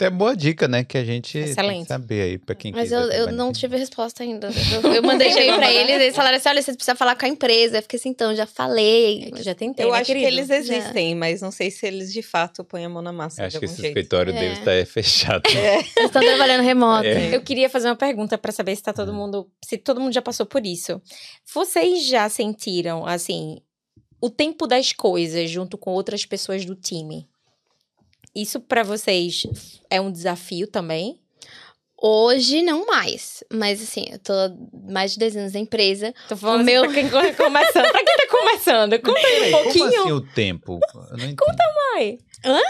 Até 0.00 0.08
boa 0.08 0.34
dica, 0.34 0.66
né? 0.66 0.82
Que 0.82 0.96
a 0.96 1.04
gente 1.04 1.36
Excelente. 1.36 1.72
tem 1.72 1.82
que 1.82 1.88
saber 1.88 2.22
aí 2.22 2.38
pra 2.38 2.54
quem 2.54 2.72
Mas 2.72 2.90
eu, 2.90 3.00
eu 3.00 3.32
não 3.32 3.52
tive 3.52 3.76
resposta 3.76 4.22
ainda. 4.22 4.48
Eu, 4.70 4.94
eu 4.94 5.02
mandei 5.02 5.30
e-mail 5.30 5.56
pra 5.56 5.72
eles, 5.72 6.00
eles 6.00 6.14
falaram 6.14 6.36
assim: 6.36 6.48
olha, 6.48 6.62
você 6.62 6.72
precisa 6.72 6.94
falar 6.94 7.16
com 7.16 7.26
a 7.26 7.28
empresa. 7.28 7.78
Eu 7.78 7.82
fiquei 7.82 7.98
assim, 7.98 8.10
então, 8.10 8.34
já 8.34 8.46
falei. 8.46 9.32
É 9.34 9.42
já 9.42 9.54
tentei. 9.54 9.84
Eu 9.84 9.90
né, 9.90 9.98
acho 9.98 10.06
querido? 10.06 10.26
que 10.26 10.32
eles 10.32 10.48
existem, 10.48 11.10
já. 11.10 11.16
mas 11.16 11.42
não 11.42 11.50
sei 11.50 11.70
se 11.70 11.86
eles 11.86 12.12
de 12.12 12.22
fato 12.22 12.62
põem 12.62 12.84
a 12.84 12.88
mão 12.88 13.02
na 13.02 13.12
massa. 13.12 13.44
Acho 13.44 13.58
que 13.58 13.64
esse 13.64 13.76
jeito. 13.76 13.88
escritório 13.88 14.32
é. 14.34 14.38
deles 14.38 14.58
tá 14.60 14.70
fechado. 14.86 15.42
É. 15.50 15.76
Eles 15.76 15.96
estão 15.96 16.22
trabalhando 16.22 16.62
remoto. 16.62 17.06
É. 17.06 17.34
Eu 17.34 17.42
queria 17.42 17.68
fazer 17.68 17.88
uma 17.88 17.96
pergunta 17.96 18.38
pra 18.38 18.52
saber 18.52 18.76
se 18.76 18.82
tá 18.82 18.92
todo 18.92 19.12
mundo. 19.12 19.50
Se 19.64 19.76
todo 19.76 20.00
mundo 20.00 20.12
já 20.12 20.22
passou 20.22 20.46
por 20.46 20.64
isso. 20.64 21.00
Vocês 21.52 22.06
já 22.06 22.28
sentiram, 22.28 23.04
assim, 23.04 23.58
o 24.20 24.30
tempo 24.30 24.66
das 24.66 24.92
coisas 24.92 25.50
junto 25.50 25.76
com 25.76 25.90
outras 25.90 26.24
pessoas 26.24 26.64
do 26.64 26.74
time? 26.74 27.28
Isso 28.34 28.60
para 28.60 28.82
vocês 28.82 29.80
é 29.90 30.00
um 30.00 30.10
desafio 30.10 30.66
também? 30.66 31.20
Hoje 32.02 32.62
não 32.62 32.86
mais, 32.86 33.44
mas 33.52 33.82
assim, 33.82 34.06
eu 34.10 34.18
tô 34.18 34.32
mais 34.90 35.12
de 35.12 35.18
10 35.18 35.36
anos 35.36 35.52
na 35.52 35.60
empresa. 35.60 36.14
Tô 36.28 36.36
falando 36.36 36.62
o 36.62 36.64
meu... 36.64 36.84
pra 36.84 36.94
quem 36.94 37.10
tá 37.10 37.34
começando. 37.34 37.90
pra 37.90 38.04
quem 38.04 38.16
tá 38.16 38.26
começando? 38.30 39.00
Conta 39.00 39.26
aí 39.26 39.48
um 39.48 39.62
pouquinho. 39.62 39.90
Como 39.90 40.00
assim 40.00 40.12
o 40.12 40.20
tempo? 40.32 40.80
Conta 41.36 41.64
mais. 41.92 42.18
Hã? 42.42 42.60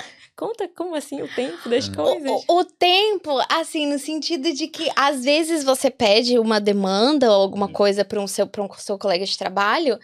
Conta 0.41 0.69
como 0.75 0.95
assim 0.97 1.23
o 1.23 1.29
tempo 1.29 1.69
das 1.69 1.89
coisas. 1.89 2.31
O, 2.49 2.55
o, 2.55 2.61
o, 2.61 2.65
tempo, 2.65 3.39
assim, 3.49 3.87
no 3.87 3.99
sentido 3.99 4.53
de 4.55 4.67
que 4.67 4.91
às 4.97 5.23
vezes 5.23 5.63
você 5.63 5.91
pede 5.91 6.39
uma 6.39 6.59
demanda 6.59 7.31
ou 7.31 7.43
alguma 7.43 7.69
coisa 7.69 8.05
para 8.05 8.19
um 8.19 8.27
seu, 8.27 8.47
pra 8.47 8.63
um 8.63 8.73
seu 8.73 8.99
colega 8.99 9.25
de 9.25 9.37
trabalho, 9.37 9.99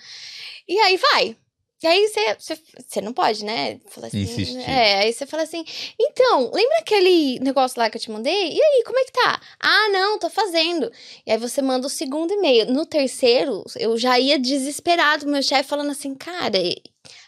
e 0.68 0.78
aí 0.78 0.96
vai. 0.98 1.36
E 1.82 1.86
aí 1.86 2.08
você, 2.08 2.58
você, 2.88 3.00
não 3.02 3.12
pode, 3.12 3.44
né? 3.44 3.78
Fala 3.88 4.06
assim, 4.06 4.22
Insistir. 4.22 4.58
É, 4.68 5.00
aí 5.00 5.12
você 5.12 5.26
fala 5.26 5.42
assim, 5.42 5.62
então, 6.00 6.50
lembra 6.52 6.78
aquele 6.78 7.38
negócio 7.40 7.78
lá 7.78 7.90
que 7.90 7.98
eu 7.98 8.00
te 8.00 8.10
mandei? 8.10 8.52
E 8.52 8.62
aí, 8.62 8.82
como 8.84 8.98
é 8.98 9.04
que 9.04 9.12
tá? 9.12 9.40
Ah, 9.60 9.88
não, 9.90 10.18
tô 10.18 10.30
fazendo. 10.30 10.90
E 11.26 11.30
aí 11.30 11.36
você 11.36 11.60
manda 11.60 11.86
o 11.86 11.90
segundo 11.90 12.32
e-mail. 12.32 12.72
No 12.72 12.86
terceiro, 12.86 13.62
eu 13.78 13.98
já 13.98 14.18
ia 14.18 14.38
desesperado, 14.38 15.26
meu 15.26 15.42
chefe 15.42 15.68
falando 15.68 15.90
assim, 15.90 16.14
cara, 16.14 16.56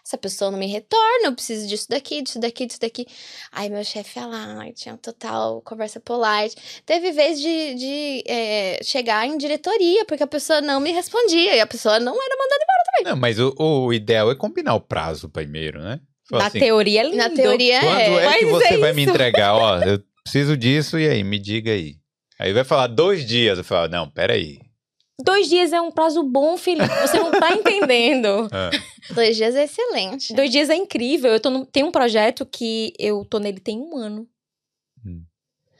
essa 0.08 0.16
pessoa 0.16 0.50
não 0.50 0.58
me 0.58 0.66
retorna, 0.66 1.26
eu 1.26 1.34
preciso 1.34 1.68
disso 1.68 1.86
daqui, 1.90 2.22
disso 2.22 2.40
daqui, 2.40 2.64
disso 2.64 2.80
daqui. 2.80 3.06
Aí 3.52 3.68
meu 3.68 3.84
chefe 3.84 4.18
ia 4.18 4.26
lá, 4.26 4.64
tinha 4.74 4.96
total 4.96 5.60
conversa 5.60 6.00
polite. 6.00 6.56
Teve 6.86 7.12
vez 7.12 7.38
de, 7.38 7.74
de 7.74 8.24
é, 8.26 8.80
chegar 8.82 9.26
em 9.26 9.36
diretoria, 9.36 10.06
porque 10.06 10.22
a 10.22 10.26
pessoa 10.26 10.62
não 10.62 10.80
me 10.80 10.92
respondia 10.92 11.54
e 11.54 11.60
a 11.60 11.66
pessoa 11.66 12.00
não 12.00 12.14
era 12.14 12.36
mandada 12.36 12.64
embora 12.64 12.84
também. 12.86 13.12
Não, 13.12 13.20
mas 13.20 13.38
o, 13.38 13.54
o 13.58 13.92
ideal 13.92 14.30
é 14.30 14.34
combinar 14.34 14.74
o 14.74 14.80
prazo 14.80 15.28
primeiro, 15.28 15.78
né? 15.78 16.00
Fala 16.30 16.44
Na 16.44 16.48
assim, 16.48 16.58
teoria 16.58 17.00
é 17.00 17.04
lindo. 17.04 17.16
Na 17.16 17.30
teoria 17.30 17.80
quando 17.80 18.00
é. 18.00 18.08
Quando 18.08 18.18
é 18.18 18.38
que 18.38 18.44
mas 18.46 18.50
você 18.50 18.74
é 18.74 18.78
vai 18.78 18.92
me 18.94 19.02
entregar? 19.02 19.54
Ó, 19.54 19.78
eu 19.82 20.02
preciso 20.24 20.56
disso 20.56 20.98
e 20.98 21.06
aí, 21.06 21.22
me 21.22 21.38
diga 21.38 21.70
aí. 21.70 21.96
Aí 22.38 22.54
vai 22.54 22.64
falar 22.64 22.86
dois 22.86 23.26
dias. 23.26 23.58
Eu 23.58 23.64
falo, 23.64 23.88
não, 23.88 24.08
peraí. 24.08 24.67
Dois 25.20 25.48
dias 25.48 25.72
é 25.72 25.80
um 25.80 25.90
prazo 25.90 26.22
bom, 26.22 26.56
Felipe. 26.56 26.88
Você 27.00 27.18
não 27.18 27.32
tá 27.32 27.50
entendendo. 27.54 28.48
É. 28.52 29.14
Dois 29.14 29.36
dias 29.36 29.56
é 29.56 29.64
excelente. 29.64 30.32
Dois 30.32 30.50
dias 30.50 30.70
é 30.70 30.76
incrível. 30.76 31.32
Eu 31.32 31.40
tô 31.40 31.50
no, 31.50 31.66
tem 31.66 31.82
um 31.82 31.90
projeto 31.90 32.46
que 32.46 32.92
eu 32.98 33.24
tô 33.24 33.38
nele 33.38 33.58
tem 33.58 33.78
um 33.78 33.96
ano. 33.96 34.28
Hum. 35.04 35.24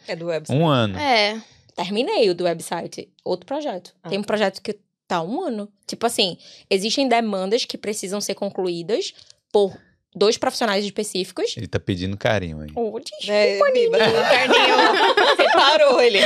É 0.09 0.17
do 0.17 0.27
website. 0.27 0.59
Um 0.59 0.67
ano. 0.67 0.99
É. 0.99 1.41
Terminei 1.77 2.29
o 2.29 2.35
do 2.35 2.45
website. 2.45 3.09
Outro 3.25 3.47
projeto. 3.47 3.95
Ah. 4.03 4.09
Tem 4.09 4.19
um 4.19 4.25
projeto 4.25 4.61
que 4.61 4.77
tá 5.07 5.23
um 5.23 5.41
ano. 5.41 5.73
Tipo 5.87 6.07
assim, 6.07 6.37
existem 6.69 7.09
demandas 7.09 7.65
que 7.65 7.79
precisam 7.79 8.21
ser 8.21 8.35
concluídas 8.35 9.15
por 9.53 9.79
dois 10.15 10.39
profissionais 10.39 10.85
específicos. 10.85 11.57
Ele 11.57 11.67
tá 11.67 11.79
pedindo 11.79 12.17
carinho 12.17 12.61
aí. 12.61 12.71
Oh, 12.75 12.99
desculpa, 12.99 13.33
é, 13.33 13.73
Biba, 13.73 13.99
Você 15.37 15.45
parou 15.53 16.01
ele. 16.01 16.19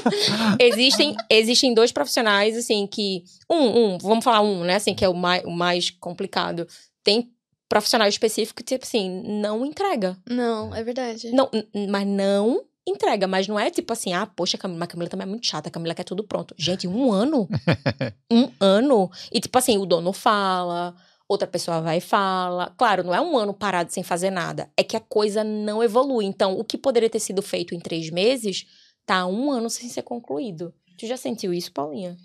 existem, 0.60 1.16
existem 1.28 1.74
dois 1.74 1.92
profissionais, 1.92 2.56
assim, 2.56 2.86
que... 2.86 3.24
Um, 3.50 3.94
um, 3.94 3.98
vamos 3.98 4.24
falar 4.24 4.40
um, 4.40 4.64
né? 4.64 4.76
Assim, 4.76 4.94
que 4.94 5.04
é 5.04 5.08
o 5.08 5.14
mais, 5.14 5.44
o 5.44 5.50
mais 5.50 5.90
complicado. 5.90 6.66
Tem 7.02 7.30
profissional 7.68 8.08
específico 8.08 8.58
que, 8.58 8.64
tipo 8.64 8.84
assim, 8.84 9.22
não 9.40 9.64
entrega. 9.64 10.16
Não, 10.28 10.74
é 10.74 10.82
verdade. 10.82 11.30
Não, 11.32 11.50
mas 11.88 12.06
não 12.06 12.64
entrega, 12.86 13.26
mas 13.26 13.48
não 13.48 13.58
é 13.58 13.70
tipo 13.70 13.92
assim, 13.92 14.12
ah, 14.12 14.26
poxa, 14.26 14.58
Camila, 14.58 14.84
a 14.84 14.86
Camila 14.86 15.08
também 15.08 15.26
é 15.26 15.30
muito 15.30 15.46
chata, 15.46 15.68
a 15.68 15.72
Camila 15.72 15.94
quer 15.94 16.04
tudo 16.04 16.22
pronto. 16.22 16.54
Gente, 16.58 16.86
um 16.86 17.10
ano? 17.10 17.48
um 18.30 18.50
ano? 18.60 19.10
E 19.32 19.40
tipo 19.40 19.56
assim, 19.58 19.78
o 19.78 19.86
dono 19.86 20.12
fala, 20.12 20.94
outra 21.28 21.46
pessoa 21.46 21.80
vai 21.80 21.98
e 21.98 22.00
fala. 22.00 22.74
Claro, 22.76 23.02
não 23.02 23.14
é 23.14 23.20
um 23.20 23.36
ano 23.36 23.54
parado 23.54 23.92
sem 23.92 24.02
fazer 24.02 24.30
nada, 24.30 24.70
é 24.76 24.82
que 24.82 24.96
a 24.96 25.00
coisa 25.00 25.42
não 25.42 25.82
evolui. 25.82 26.24
Então, 26.24 26.58
o 26.58 26.64
que 26.64 26.78
poderia 26.78 27.10
ter 27.10 27.20
sido 27.20 27.42
feito 27.42 27.74
em 27.74 27.80
três 27.80 28.10
meses, 28.10 28.66
tá 29.06 29.26
um 29.26 29.50
ano 29.50 29.68
sem 29.70 29.88
ser 29.88 30.02
concluído. 30.02 30.72
Tu 30.98 31.06
já 31.06 31.16
sentiu 31.16 31.52
isso, 31.52 31.72
Paulinha? 31.72 32.16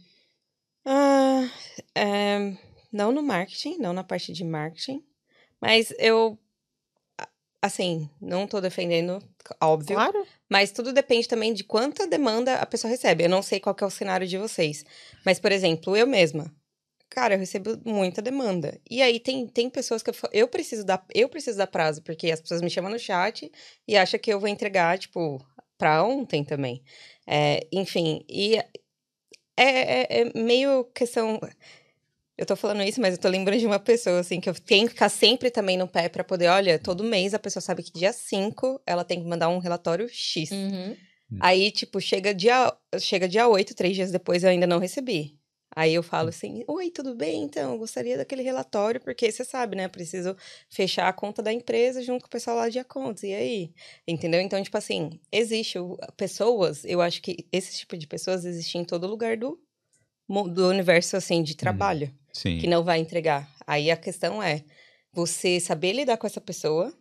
Ah, 0.85 1.49
é, 1.95 2.55
não 2.91 3.11
no 3.11 3.21
marketing, 3.21 3.77
não 3.77 3.93
na 3.93 4.03
parte 4.03 4.31
de 4.31 4.43
marketing, 4.43 5.03
mas 5.61 5.93
eu, 5.97 6.37
assim, 7.61 8.09
não 8.21 8.47
tô 8.47 8.61
defendendo, 8.61 9.21
óbvio, 9.61 9.95
Claro. 9.95 10.25
mas 10.49 10.71
tudo 10.71 10.93
depende 10.93 11.27
também 11.27 11.53
de 11.53 11.63
quanta 11.63 12.07
demanda 12.07 12.55
a 12.55 12.65
pessoa 12.65 12.89
recebe. 12.89 13.23
Eu 13.25 13.29
não 13.29 13.41
sei 13.41 13.59
qual 13.59 13.75
é 13.79 13.85
o 13.85 13.89
cenário 13.89 14.27
de 14.27 14.37
vocês, 14.37 14.85
mas, 15.25 15.39
por 15.39 15.51
exemplo, 15.51 15.95
eu 15.95 16.07
mesma, 16.07 16.51
cara, 17.09 17.33
eu 17.33 17.39
recebo 17.39 17.79
muita 17.85 18.21
demanda. 18.21 18.79
E 18.89 19.01
aí 19.01 19.19
tem, 19.19 19.47
tem 19.47 19.69
pessoas 19.69 20.03
que 20.03 20.09
eu, 20.09 20.15
eu 20.31 20.47
preciso 20.47 20.85
dar, 20.85 21.03
eu 21.13 21.27
preciso 21.27 21.57
dar 21.57 21.67
prazo, 21.67 22.01
porque 22.03 22.31
as 22.31 22.39
pessoas 22.41 22.61
me 22.61 22.69
chamam 22.69 22.91
no 22.91 22.99
chat 22.99 23.51
e 23.87 23.97
acham 23.97 24.19
que 24.19 24.31
eu 24.31 24.39
vou 24.39 24.47
entregar, 24.47 24.97
tipo, 24.97 25.43
pra 25.77 26.03
ontem 26.03 26.43
também. 26.43 26.83
É, 27.27 27.67
enfim, 27.71 28.23
e 28.29 28.57
é, 28.57 28.65
é- 29.57 30.21
é 30.21 30.31
meio 30.39 30.85
questão. 30.85 31.39
Eu 32.37 32.45
tô 32.45 32.55
falando 32.55 32.81
isso, 32.83 33.01
mas 33.01 33.15
eu 33.15 33.19
tô 33.19 33.27
lembrando 33.27 33.59
de 33.59 33.65
uma 33.65 33.79
pessoa, 33.79 34.19
assim, 34.19 34.39
que 34.39 34.49
eu 34.49 34.53
tenho 34.53 34.87
que 34.87 34.93
ficar 34.93 35.09
sempre 35.09 35.51
também 35.51 35.77
no 35.77 35.87
pé 35.87 36.07
pra 36.07 36.23
poder, 36.23 36.47
olha, 36.47 36.79
todo 36.79 37.03
mês 37.03 37.33
a 37.33 37.39
pessoa 37.39 37.61
sabe 37.61 37.83
que 37.83 37.91
dia 37.91 38.13
5 38.13 38.81
ela 38.85 39.03
tem 39.03 39.21
que 39.21 39.27
mandar 39.27 39.49
um 39.49 39.57
relatório 39.59 40.07
X. 40.09 40.51
Uhum. 40.51 40.95
Aí, 41.41 41.69
tipo, 41.69 41.99
chega 41.99 42.33
dia, 42.33 42.73
chega 42.99 43.27
dia 43.27 43.47
8, 43.47 43.75
três 43.75 43.95
dias 43.95 44.11
depois 44.11 44.43
eu 44.43 44.49
ainda 44.49 44.65
não 44.65 44.79
recebi. 44.79 45.38
Aí 45.79 45.93
eu 45.93 46.03
falo 46.03 46.27
assim: 46.27 46.61
Oi, 46.67 46.91
tudo 46.91 47.15
bem? 47.15 47.43
Então, 47.43 47.71
eu 47.71 47.79
gostaria 47.79 48.17
daquele 48.17 48.41
relatório, 48.41 48.99
porque 48.99 49.31
você 49.31 49.45
sabe, 49.45 49.77
né? 49.77 49.87
Preciso 49.87 50.35
fechar 50.69 51.07
a 51.07 51.13
conta 51.13 51.41
da 51.41 51.53
empresa 51.53 52.03
junto 52.03 52.23
com 52.23 52.27
o 52.27 52.29
pessoal 52.29 52.57
lá 52.57 52.67
de 52.67 52.83
contas. 52.83 53.23
E 53.23 53.33
aí? 53.33 53.73
Entendeu? 54.05 54.41
Então, 54.41 54.61
tipo 54.61 54.77
assim, 54.77 55.21
existe 55.31 55.79
pessoas, 56.17 56.83
eu 56.83 56.99
acho 56.99 57.21
que 57.21 57.47
esse 57.49 57.77
tipo 57.77 57.95
de 57.95 58.05
pessoas 58.07 58.43
existe 58.43 58.77
em 58.77 58.83
todo 58.83 59.07
lugar 59.07 59.37
do, 59.37 59.57
do 60.27 60.67
universo, 60.67 61.15
assim, 61.15 61.41
de 61.41 61.55
trabalho 61.55 62.13
Sim. 62.33 62.57
que 62.57 62.67
não 62.67 62.83
vai 62.83 62.99
entregar. 62.99 63.49
Aí 63.65 63.89
a 63.89 63.95
questão 63.95 64.43
é 64.43 64.65
você 65.13 65.61
saber 65.61 65.93
lidar 65.93 66.17
com 66.17 66.27
essa 66.27 66.41
pessoa, 66.41 66.93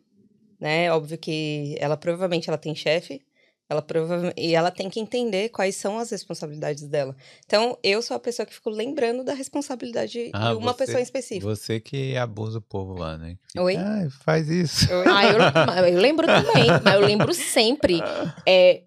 né? 0.61 0.89
Óbvio 0.93 1.19
que 1.19 1.75
ela 1.81 1.97
provavelmente 1.97 2.49
ela 2.49 2.57
tem 2.57 2.77
chefe, 2.77 3.27
ela 3.71 3.83
prova 3.83 4.33
e 4.37 4.55
ela 4.55 4.71
tem 4.71 4.89
que 4.89 4.99
entender 4.99 5.51
quais 5.51 5.77
são 5.77 5.99
as 5.99 6.11
responsabilidades 6.11 6.85
dela. 6.89 7.15
Então, 7.45 7.77
eu 7.83 8.01
sou 8.01 8.17
a 8.17 8.21
pessoa 8.21 8.47
que 8.47 8.55
fico 8.55 8.71
lembrando 8.71 9.23
da 9.23 9.35
responsabilidade 9.35 10.31
Ah, 10.33 10.51
de 10.53 10.57
uma 10.57 10.73
você- 10.73 10.79
pessoa 10.87 11.01
em 11.01 11.03
específico. 11.03 11.47
Você 11.55 11.79
que 11.81 12.17
abusa 12.17 12.59
o 12.59 12.63
povo 12.63 12.95
lá, 12.95 13.19
né? 13.19 13.37
Que 13.53 13.61
Oi? 13.61 13.77
"Ai, 13.77 14.09
faz 14.25 14.49
isso. 14.49 14.91
Eu- 14.91 15.05
Ah, 15.07 15.25
eu, 15.27 15.85
eu 15.95 16.01
lembro 16.01 16.27
também, 16.27 16.67
mas 16.83 16.95
eu 16.95 17.01
lembro 17.01 17.35
sempre. 17.35 18.01
É, 18.47 18.85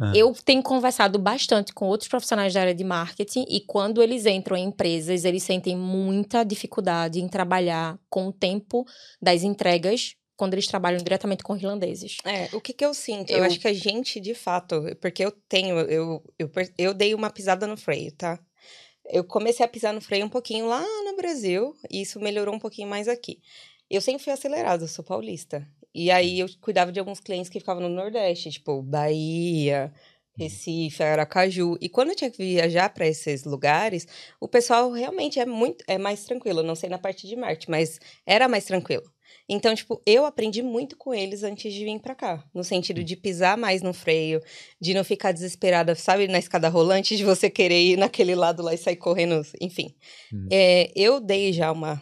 Ah. 0.00 0.10
Eu 0.16 0.32
tenho 0.44 0.62
conversado 0.62 1.16
bastante 1.16 1.72
com 1.72 1.86
outros 1.86 2.08
profissionais 2.08 2.52
da 2.52 2.60
área 2.62 2.74
de 2.74 2.82
marketing 2.82 3.44
e 3.48 3.60
quando 3.60 4.02
eles 4.02 4.26
entram 4.26 4.56
em 4.56 4.64
empresas, 4.64 5.24
eles 5.24 5.44
sentem 5.44 5.76
muita 5.76 6.42
dificuldade 6.42 7.20
em 7.20 7.28
trabalhar 7.28 7.96
com 8.10 8.26
o 8.26 8.32
tempo 8.32 8.84
das 9.20 9.44
entregas 9.44 10.14
quando 10.42 10.54
eles 10.54 10.66
trabalham 10.66 10.98
diretamente 10.98 11.44
com 11.44 11.54
irlandeses. 11.56 12.16
É, 12.24 12.48
o 12.52 12.60
que 12.60 12.72
que 12.72 12.84
eu 12.84 12.92
sinto? 12.92 13.30
Eu, 13.30 13.38
Eu- 13.38 13.44
acho 13.44 13.60
que 13.60 13.68
a 13.68 13.72
gente, 13.72 14.18
de 14.18 14.34
fato, 14.34 14.82
porque 15.00 15.24
eu 15.24 15.30
tenho, 15.48 15.78
eu, 15.82 16.20
eu, 16.36 16.50
eu 16.76 16.92
dei 16.92 17.14
uma 17.14 17.30
pisada 17.30 17.64
no 17.64 17.76
freio, 17.76 18.10
tá? 18.10 18.40
Eu 19.08 19.22
comecei 19.22 19.64
a 19.64 19.68
pisar 19.68 19.94
no 19.94 20.00
freio 20.00 20.26
um 20.26 20.28
pouquinho 20.28 20.66
lá 20.66 20.82
no 21.04 21.14
Brasil, 21.14 21.76
e 21.88 22.02
isso 22.02 22.18
melhorou 22.18 22.52
um 22.52 22.58
pouquinho 22.58 22.88
mais 22.88 23.06
aqui. 23.06 23.40
Eu 23.88 24.00
sempre 24.00 24.20
fui 24.24 24.32
acelerada, 24.32 24.82
eu 24.82 24.88
sou 24.88 25.04
paulista. 25.04 25.64
E 25.94 26.10
aí 26.10 26.40
eu 26.40 26.48
cuidava 26.60 26.90
de 26.90 26.98
alguns 26.98 27.20
clientes 27.20 27.48
que 27.48 27.60
ficavam 27.60 27.82
no 27.88 27.94
Nordeste, 27.94 28.50
tipo 28.50 28.82
Bahia, 28.82 29.92
Recife, 30.36 31.02
Aracaju. 31.02 31.76
E 31.80 31.88
quando 31.88 32.10
eu 32.10 32.16
tinha 32.16 32.30
que 32.30 32.38
viajar 32.38 32.88
para 32.90 33.06
esses 33.06 33.44
lugares, 33.44 34.06
o 34.40 34.48
pessoal 34.48 34.90
realmente 34.90 35.38
é 35.38 35.46
muito 35.46 35.84
é 35.86 35.98
mais 35.98 36.24
tranquilo. 36.24 36.62
Não 36.62 36.74
sei 36.74 36.88
na 36.88 36.98
parte 36.98 37.26
de 37.26 37.36
marketing, 37.36 37.70
mas 37.70 37.98
era 38.26 38.48
mais 38.48 38.64
tranquilo. 38.64 39.04
Então, 39.48 39.74
tipo, 39.74 40.00
eu 40.06 40.24
aprendi 40.24 40.62
muito 40.62 40.96
com 40.96 41.12
eles 41.12 41.42
antes 41.42 41.72
de 41.72 41.84
vir 41.84 41.98
pra 42.00 42.14
cá. 42.14 42.44
No 42.54 42.62
sentido 42.62 43.02
de 43.02 43.16
pisar 43.16 43.56
mais 43.56 43.82
no 43.82 43.92
freio, 43.92 44.40
de 44.80 44.94
não 44.94 45.04
ficar 45.04 45.32
desesperada, 45.32 45.94
sabe, 45.94 46.28
na 46.28 46.38
escada 46.38 46.68
rolante, 46.68 47.16
de 47.16 47.24
você 47.24 47.50
querer 47.50 47.82
ir 47.82 47.96
naquele 47.96 48.34
lado 48.34 48.62
lá 48.62 48.74
e 48.74 48.78
sair 48.78 48.96
correndo, 48.96 49.42
enfim. 49.60 49.94
Hum. 50.32 50.48
É, 50.50 50.90
eu 50.94 51.20
dei 51.20 51.52
já 51.52 51.72
uma, 51.72 52.00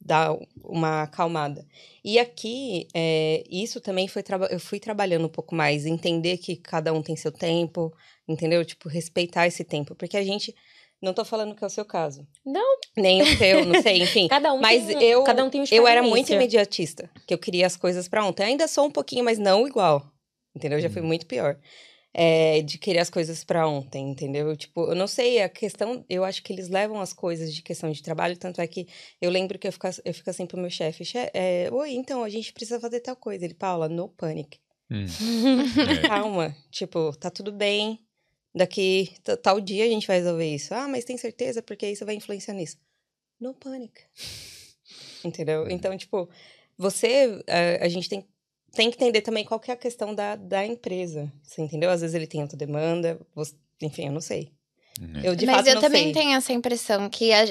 dar 0.00 0.34
uma 0.64 1.02
acalmada. 1.02 1.66
E 2.02 2.18
aqui, 2.18 2.88
é, 2.94 3.44
isso 3.50 3.80
também 3.80 4.08
foi, 4.08 4.22
eu 4.50 4.58
fui 4.58 4.80
trabalhando 4.80 5.26
um 5.26 5.30
pouco 5.30 5.54
mais, 5.54 5.84
entender 5.84 6.38
que 6.38 6.56
cada 6.56 6.92
um 6.92 7.02
tem 7.02 7.14
seu 7.16 7.30
tempo, 7.30 7.92
entendeu? 8.26 8.64
Tipo, 8.64 8.88
respeitar 8.88 9.46
esse 9.46 9.62
tempo. 9.62 9.94
Porque 9.94 10.16
a 10.16 10.24
gente, 10.24 10.54
não 11.02 11.12
tô 11.12 11.24
falando 11.24 11.54
que 11.54 11.62
é 11.62 11.66
o 11.66 11.70
seu 11.70 11.84
caso. 11.84 12.26
Não. 12.44 12.78
Nem 12.96 13.20
o 13.22 13.38
teu, 13.38 13.64
não 13.66 13.82
sei, 13.82 13.98
enfim. 14.02 14.28
Cada 14.28 14.52
um 14.54 14.60
Mas 14.60 14.86
tem, 14.86 14.96
um- 14.96 15.00
eu, 15.00 15.24
cada 15.24 15.44
um 15.44 15.50
tem 15.50 15.60
uma 15.60 15.66
eu 15.70 15.86
era 15.86 16.02
muito 16.02 16.32
imediatista, 16.32 17.10
que 17.26 17.34
eu 17.34 17.38
queria 17.38 17.66
as 17.66 17.76
coisas 17.76 18.08
pra 18.08 18.24
ontem. 18.24 18.44
Ainda 18.44 18.66
sou 18.66 18.86
um 18.86 18.90
pouquinho, 18.90 19.24
mas 19.24 19.38
não 19.38 19.66
igual. 19.68 20.10
Entendeu? 20.56 20.78
Eu 20.78 20.82
Já 20.82 20.90
fui 20.90 21.02
muito 21.02 21.26
pior. 21.26 21.58
É, 22.12 22.60
de 22.62 22.76
querer 22.76 22.98
as 22.98 23.08
coisas 23.08 23.44
pra 23.44 23.68
ontem, 23.68 24.10
entendeu? 24.10 24.56
Tipo, 24.56 24.88
eu 24.90 24.96
não 24.96 25.06
sei, 25.06 25.40
a 25.42 25.48
questão, 25.48 26.04
eu 26.08 26.24
acho 26.24 26.42
que 26.42 26.52
eles 26.52 26.68
levam 26.68 27.00
as 27.00 27.12
coisas 27.12 27.54
de 27.54 27.62
questão 27.62 27.88
de 27.90 28.02
trabalho, 28.02 28.36
tanto 28.36 28.60
é 28.60 28.66
que 28.66 28.88
eu 29.20 29.30
lembro 29.30 29.56
que 29.58 29.68
eu 29.68 29.72
fico, 29.72 29.86
eu 30.04 30.12
fico 30.12 30.28
assim 30.28 30.44
pro 30.44 30.58
meu 30.58 30.70
chefe, 30.70 31.04
"Che- 31.04 31.30
é, 31.32 31.68
oi, 31.72 31.92
então, 31.92 32.24
a 32.24 32.28
gente 32.28 32.52
precisa 32.52 32.80
fazer 32.80 32.98
tal 33.00 33.14
coisa. 33.14 33.44
Ele, 33.44 33.54
Paula, 33.54 33.88
no 33.88 34.08
panic. 34.08 34.58
Hum. 34.90 35.04
É. 36.04 36.08
Calma, 36.08 36.56
tipo, 36.70 37.16
tá 37.16 37.30
tudo 37.30 37.52
bem. 37.52 38.00
Daqui 38.52 39.12
tal 39.44 39.60
dia 39.60 39.84
a 39.84 39.88
gente 39.88 40.08
vai 40.08 40.18
resolver 40.18 40.52
isso. 40.52 40.74
Ah, 40.74 40.88
mas 40.88 41.04
tem 41.04 41.16
certeza 41.16 41.62
porque 41.62 41.88
isso 41.88 42.04
vai 42.04 42.16
influenciar 42.16 42.54
nisso. 42.54 42.76
No 43.38 43.54
panic. 43.54 44.02
Entendeu? 45.24 45.68
Então, 45.70 45.96
tipo, 45.96 46.28
você, 46.76 47.40
eh, 47.46 47.78
a, 47.80 47.88
gente 47.88 48.08
tem, 48.08 48.26
tem 48.72 48.90
que 48.90 48.96
entender 48.96 49.20
também 49.20 49.44
qual 49.44 49.58
que 49.60 49.70
é 49.70 49.74
a 49.74 49.76
questão 49.76 50.14
da, 50.14 50.36
da 50.36 50.64
empresa. 50.66 51.32
Você 51.42 51.62
entendeu? 51.62 51.90
Às 51.90 52.00
vezes 52.00 52.14
ele 52.14 52.26
tem 52.26 52.42
outra 52.42 52.56
demanda, 52.56 53.20
você- 53.34 53.54
enfim, 53.82 54.06
eu 54.06 54.12
não 54.12 54.20
sei. 54.20 54.52
É. 55.22 55.28
Eu 55.28 55.34
de 55.36 55.46
Mas 55.46 55.56
fato 55.56 55.68
eu 55.68 55.74
não 55.76 55.82
também 55.82 56.04
sei. 56.04 56.12
tenho 56.12 56.36
essa 56.36 56.52
impressão 56.52 57.08
que 57.08 57.32
a- 57.32 57.46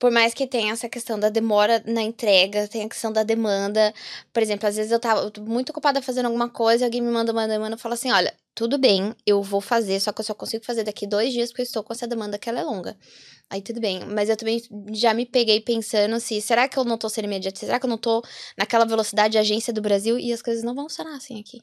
por 0.00 0.10
mais 0.10 0.32
que 0.32 0.46
tenha 0.46 0.72
essa 0.72 0.88
questão 0.88 1.20
da 1.20 1.28
demora 1.28 1.82
na 1.86 2.02
entrega, 2.02 2.66
tem 2.66 2.82
a 2.84 2.88
questão 2.88 3.12
da 3.12 3.22
demanda. 3.22 3.92
Por 4.32 4.42
exemplo, 4.42 4.66
às 4.66 4.76
vezes 4.76 4.90
eu 4.90 4.98
tava 4.98 5.30
muito 5.40 5.70
ocupada 5.70 6.00
fazendo 6.00 6.26
alguma 6.26 6.48
coisa, 6.48 6.86
alguém 6.86 7.02
me 7.02 7.10
manda 7.10 7.32
uma 7.32 7.46
demanda 7.46 7.76
e 7.76 7.78
fala 7.78 7.94
assim: 7.94 8.10
olha, 8.10 8.34
tudo 8.54 8.78
bem, 8.78 9.14
eu 9.26 9.42
vou 9.42 9.60
fazer, 9.60 10.00
só 10.00 10.10
que 10.10 10.20
eu 10.22 10.24
só 10.24 10.34
consigo 10.34 10.64
fazer 10.64 10.84
daqui 10.84 11.06
dois 11.06 11.32
dias 11.34 11.50
porque 11.50 11.62
eu 11.62 11.64
estou 11.64 11.84
com 11.84 11.92
essa 11.92 12.06
demanda 12.08 12.38
que 12.38 12.48
ela 12.48 12.60
é 12.60 12.64
longa. 12.64 12.96
Aí 13.50 13.60
tudo 13.60 13.78
bem. 13.80 14.00
Mas 14.06 14.30
eu 14.30 14.36
também 14.38 14.62
já 14.92 15.12
me 15.12 15.26
peguei 15.26 15.60
pensando 15.60 16.14
assim: 16.14 16.40
será 16.40 16.66
que 16.66 16.78
eu 16.78 16.84
não 16.84 16.96
tô 16.96 17.08
sendo 17.10 17.26
imediatista? 17.26 17.66
Será 17.66 17.78
que 17.78 17.84
eu 17.84 17.90
não 17.90 17.98
tô 17.98 18.22
naquela 18.56 18.86
velocidade 18.86 19.32
de 19.32 19.38
agência 19.38 19.72
do 19.72 19.82
Brasil 19.82 20.18
e 20.18 20.32
as 20.32 20.40
coisas 20.40 20.64
não 20.64 20.74
vão 20.74 20.84
funcionar 20.88 21.16
assim 21.16 21.38
aqui? 21.40 21.60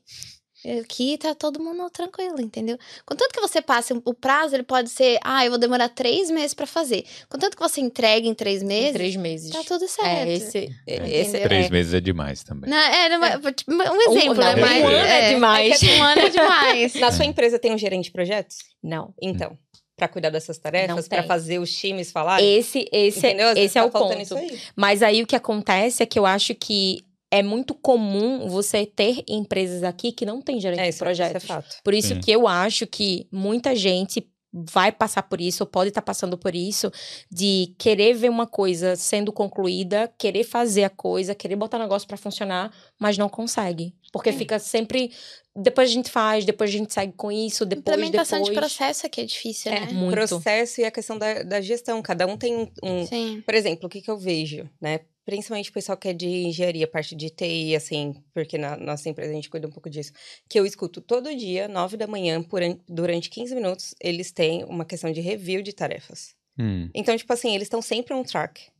Aqui 0.82 1.18
tá 1.18 1.36
todo 1.36 1.60
mundo 1.60 1.90
tranquilo, 1.90 2.42
entendeu? 2.42 2.78
Contanto 3.06 3.32
que 3.32 3.40
você 3.40 3.62
passe 3.62 3.94
o 4.04 4.14
prazo, 4.14 4.56
ele 4.56 4.64
pode 4.64 4.90
ser, 4.90 5.20
ah, 5.24 5.46
eu 5.46 5.52
vou 5.52 5.60
demorar 5.60 5.88
três 5.90 6.30
meses 6.32 6.54
pra 6.54 6.66
fazer. 6.66 7.06
Contanto 7.30 7.56
que 7.56 7.62
você 7.62 7.80
entregue 7.80 8.28
em 8.28 8.34
três 8.34 8.64
Em 8.64 8.66
meses, 8.66 8.94
três 8.94 9.16
meses. 9.16 9.52
tá 9.52 9.62
tudo 9.64 9.88
certo. 9.88 10.08
É, 10.28 10.34
esse, 10.34 10.76
É. 10.88 11.10
esse 11.22 11.40
Três 11.40 11.68
é, 11.68 11.70
meses 11.70 11.94
é 11.94 12.00
demais 12.00 12.44
também. 12.44 12.70
Não, 12.70 12.78
é, 12.78 13.10
não, 13.10 13.24
é, 13.24 13.52
tipo, 13.54 13.72
um 13.72 14.02
exemplo, 14.12 14.34
não, 14.36 14.56
né? 14.56 14.82
um 14.82 14.88
ano 14.88 14.96
é 14.98 15.30
demais. 15.34 15.84
É 15.84 15.96
um 15.96 16.04
ano 16.04 16.22
é 16.22 16.30
demais. 16.30 16.94
Na 16.96 17.12
sua 17.12 17.26
empresa 17.26 17.60
tem 17.60 17.74
um 17.74 17.78
gerente 17.78 18.06
de 18.06 18.12
projetos? 18.12 18.58
Não. 18.84 19.14
Então, 19.22 19.58
pra 19.96 20.08
cuidar 20.08 20.30
dessas 20.32 20.58
tarefas, 20.58 21.08
tem. 21.08 21.24
fazer 21.24 21.60
os 21.60 21.72
times 21.72 22.12
falarem? 22.12 22.58
Esse, 22.58 22.88
esse, 22.92 23.20
Entendeu? 23.20 23.50
Esse 23.52 23.78
é 23.78 23.82
tá 23.82 23.88
o 23.88 23.92
faltando 23.92 24.14
ponto. 24.16 24.24
Isso 24.24 24.36
aí. 24.38 24.60
Mas 24.76 25.02
aí 25.04 25.22
o 25.24 25.28
que 25.28 25.36
acontece 25.36 26.04
é 26.04 26.06
que 26.06 26.18
eu 26.18 26.26
acho 26.26 26.54
que 26.56 27.06
é 27.32 27.44
muito 27.44 27.74
comum 27.74 28.48
você 28.48 28.86
ter 28.86 29.24
empresas 29.28 29.84
aqui 29.84 30.12
que 30.12 30.26
não 30.26 30.42
tem 30.42 30.60
gerente 30.60 30.80
É, 30.80 30.84
de 30.84 30.90
isso, 30.90 31.00
projetos. 31.00 31.44
isso 31.44 31.52
é 31.52 31.56
fato. 31.56 31.78
Por 31.84 31.94
isso 31.94 32.14
Sim. 32.16 32.20
que 32.22 32.32
eu 32.32 32.48
acho 32.48 32.88
que 32.88 33.28
muita 33.32 33.76
gente 33.76 34.28
vai 34.54 34.92
passar 34.94 35.24
por 35.24 35.40
isso, 35.42 35.62
ou 35.64 35.68
pode 35.68 35.90
estar 35.90 36.02
passando 36.02 36.38
por 36.38 36.56
isso, 36.56 36.90
de 37.30 37.76
querer 37.78 38.14
ver 38.14 38.30
uma 38.30 38.48
coisa 38.48 38.96
sendo 38.96 39.32
concluída, 39.32 40.12
querer 40.18 40.44
fazer 40.46 40.86
a 40.86 40.90
coisa, 40.90 41.36
querer 41.36 41.58
botar 41.58 41.78
o 41.78 41.82
negócio 41.82 42.08
pra 42.08 42.16
funcionar, 42.18 42.74
mas 42.98 43.18
não 43.18 43.28
consegue. 43.30 43.94
Porque 44.12 44.32
fica 44.32 44.58
sempre. 44.58 45.12
Depois 45.56 45.90
a 45.90 45.94
gente 45.94 46.10
faz, 46.10 46.46
depois 46.46 46.70
a 46.70 46.74
gente 46.74 46.94
segue 46.94 47.14
com 47.14 47.30
isso, 47.32 47.66
depois. 47.66 47.98
Implementação 47.98 48.40
depois... 48.40 48.54
de 48.56 48.60
processo 48.60 49.06
aqui 49.06 49.22
é 49.22 49.26
difícil, 49.26 49.72
É, 49.72 49.82
né? 49.82 49.88
muito. 49.92 50.14
Processo 50.14 50.80
e 50.82 50.86
a 50.86 50.92
questão 50.92 51.18
da, 51.20 51.44
da 51.44 51.60
gestão. 51.62 52.02
Cada 52.02 52.26
um 52.26 52.38
tem 52.38 52.56
um- 52.56 52.72
um, 52.82 53.06
Sim. 53.06 53.44
Por 53.46 53.54
exemplo, 53.54 53.86
o 53.88 53.90
que, 53.90 54.02
que 54.02 54.10
eu 54.10 54.18
vejo, 54.18 54.68
né? 54.82 55.02
Principalmente 55.28 55.70
o 55.70 55.74
pessoal 55.74 55.98
que 55.98 56.08
é 56.08 56.14
de 56.14 56.26
engenharia, 56.26 56.88
parte 56.88 57.14
de 57.14 57.30
TI, 57.30 57.76
assim, 57.76 58.16
porque 58.34 58.58
na 58.58 58.78
nossa 58.78 59.10
empresa 59.10 59.30
a 59.30 59.36
gente 59.36 59.50
cuida 59.50 59.68
um 59.68 59.70
pouco 59.70 59.90
disso, 59.90 60.14
que 60.48 60.58
eu 60.58 60.66
escuto 60.66 61.02
todo 61.02 61.36
dia, 61.36 61.68
nove 61.68 61.98
da 61.98 62.08
manhã, 62.08 62.42
por, 62.42 62.62
durante 62.88 63.30
15 63.30 63.54
minutos, 63.54 63.94
eles 64.00 64.32
têm 64.32 64.64
uma 64.64 64.86
questão 64.86 65.12
de 65.12 65.20
review 65.20 65.62
de 65.62 65.74
tarefas. 65.74 66.34
Hum. 66.58 66.90
Então, 66.96 67.16
tipo 67.18 67.32
assim, 67.34 67.54
eles 67.54 67.66
estão 67.66 67.82
sempre 67.82 68.14
on 68.14 68.24
track. 68.24 68.72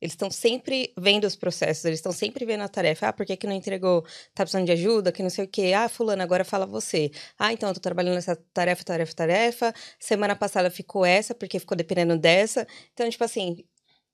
Eles 0.00 0.12
estão 0.12 0.30
sempre 0.30 0.92
vendo 0.96 1.24
os 1.24 1.34
processos, 1.34 1.84
eles 1.84 1.98
estão 1.98 2.12
sempre 2.12 2.44
vendo 2.44 2.60
a 2.60 2.68
tarefa. 2.68 3.08
Ah, 3.08 3.12
por 3.12 3.26
que, 3.26 3.36
que 3.36 3.46
não 3.46 3.54
entregou? 3.54 4.02
Tá 4.32 4.44
precisando 4.44 4.66
de 4.66 4.72
ajuda? 4.72 5.10
Que 5.10 5.24
não 5.24 5.30
sei 5.30 5.46
o 5.46 5.48
quê. 5.48 5.72
Ah, 5.74 5.88
fulano, 5.88 6.22
agora 6.22 6.44
fala 6.44 6.66
você. 6.66 7.10
Ah, 7.36 7.52
então 7.52 7.68
eu 7.68 7.74
tô 7.74 7.80
trabalhando 7.80 8.14
nessa 8.14 8.36
tarefa, 8.54 8.84
tarefa, 8.84 9.12
tarefa. 9.12 9.74
Semana 9.98 10.36
passada 10.36 10.70
ficou 10.70 11.04
essa, 11.04 11.34
porque 11.34 11.58
ficou 11.58 11.76
dependendo 11.76 12.16
dessa. 12.16 12.64
Então, 12.92 13.10
tipo 13.10 13.24
assim, 13.24 13.64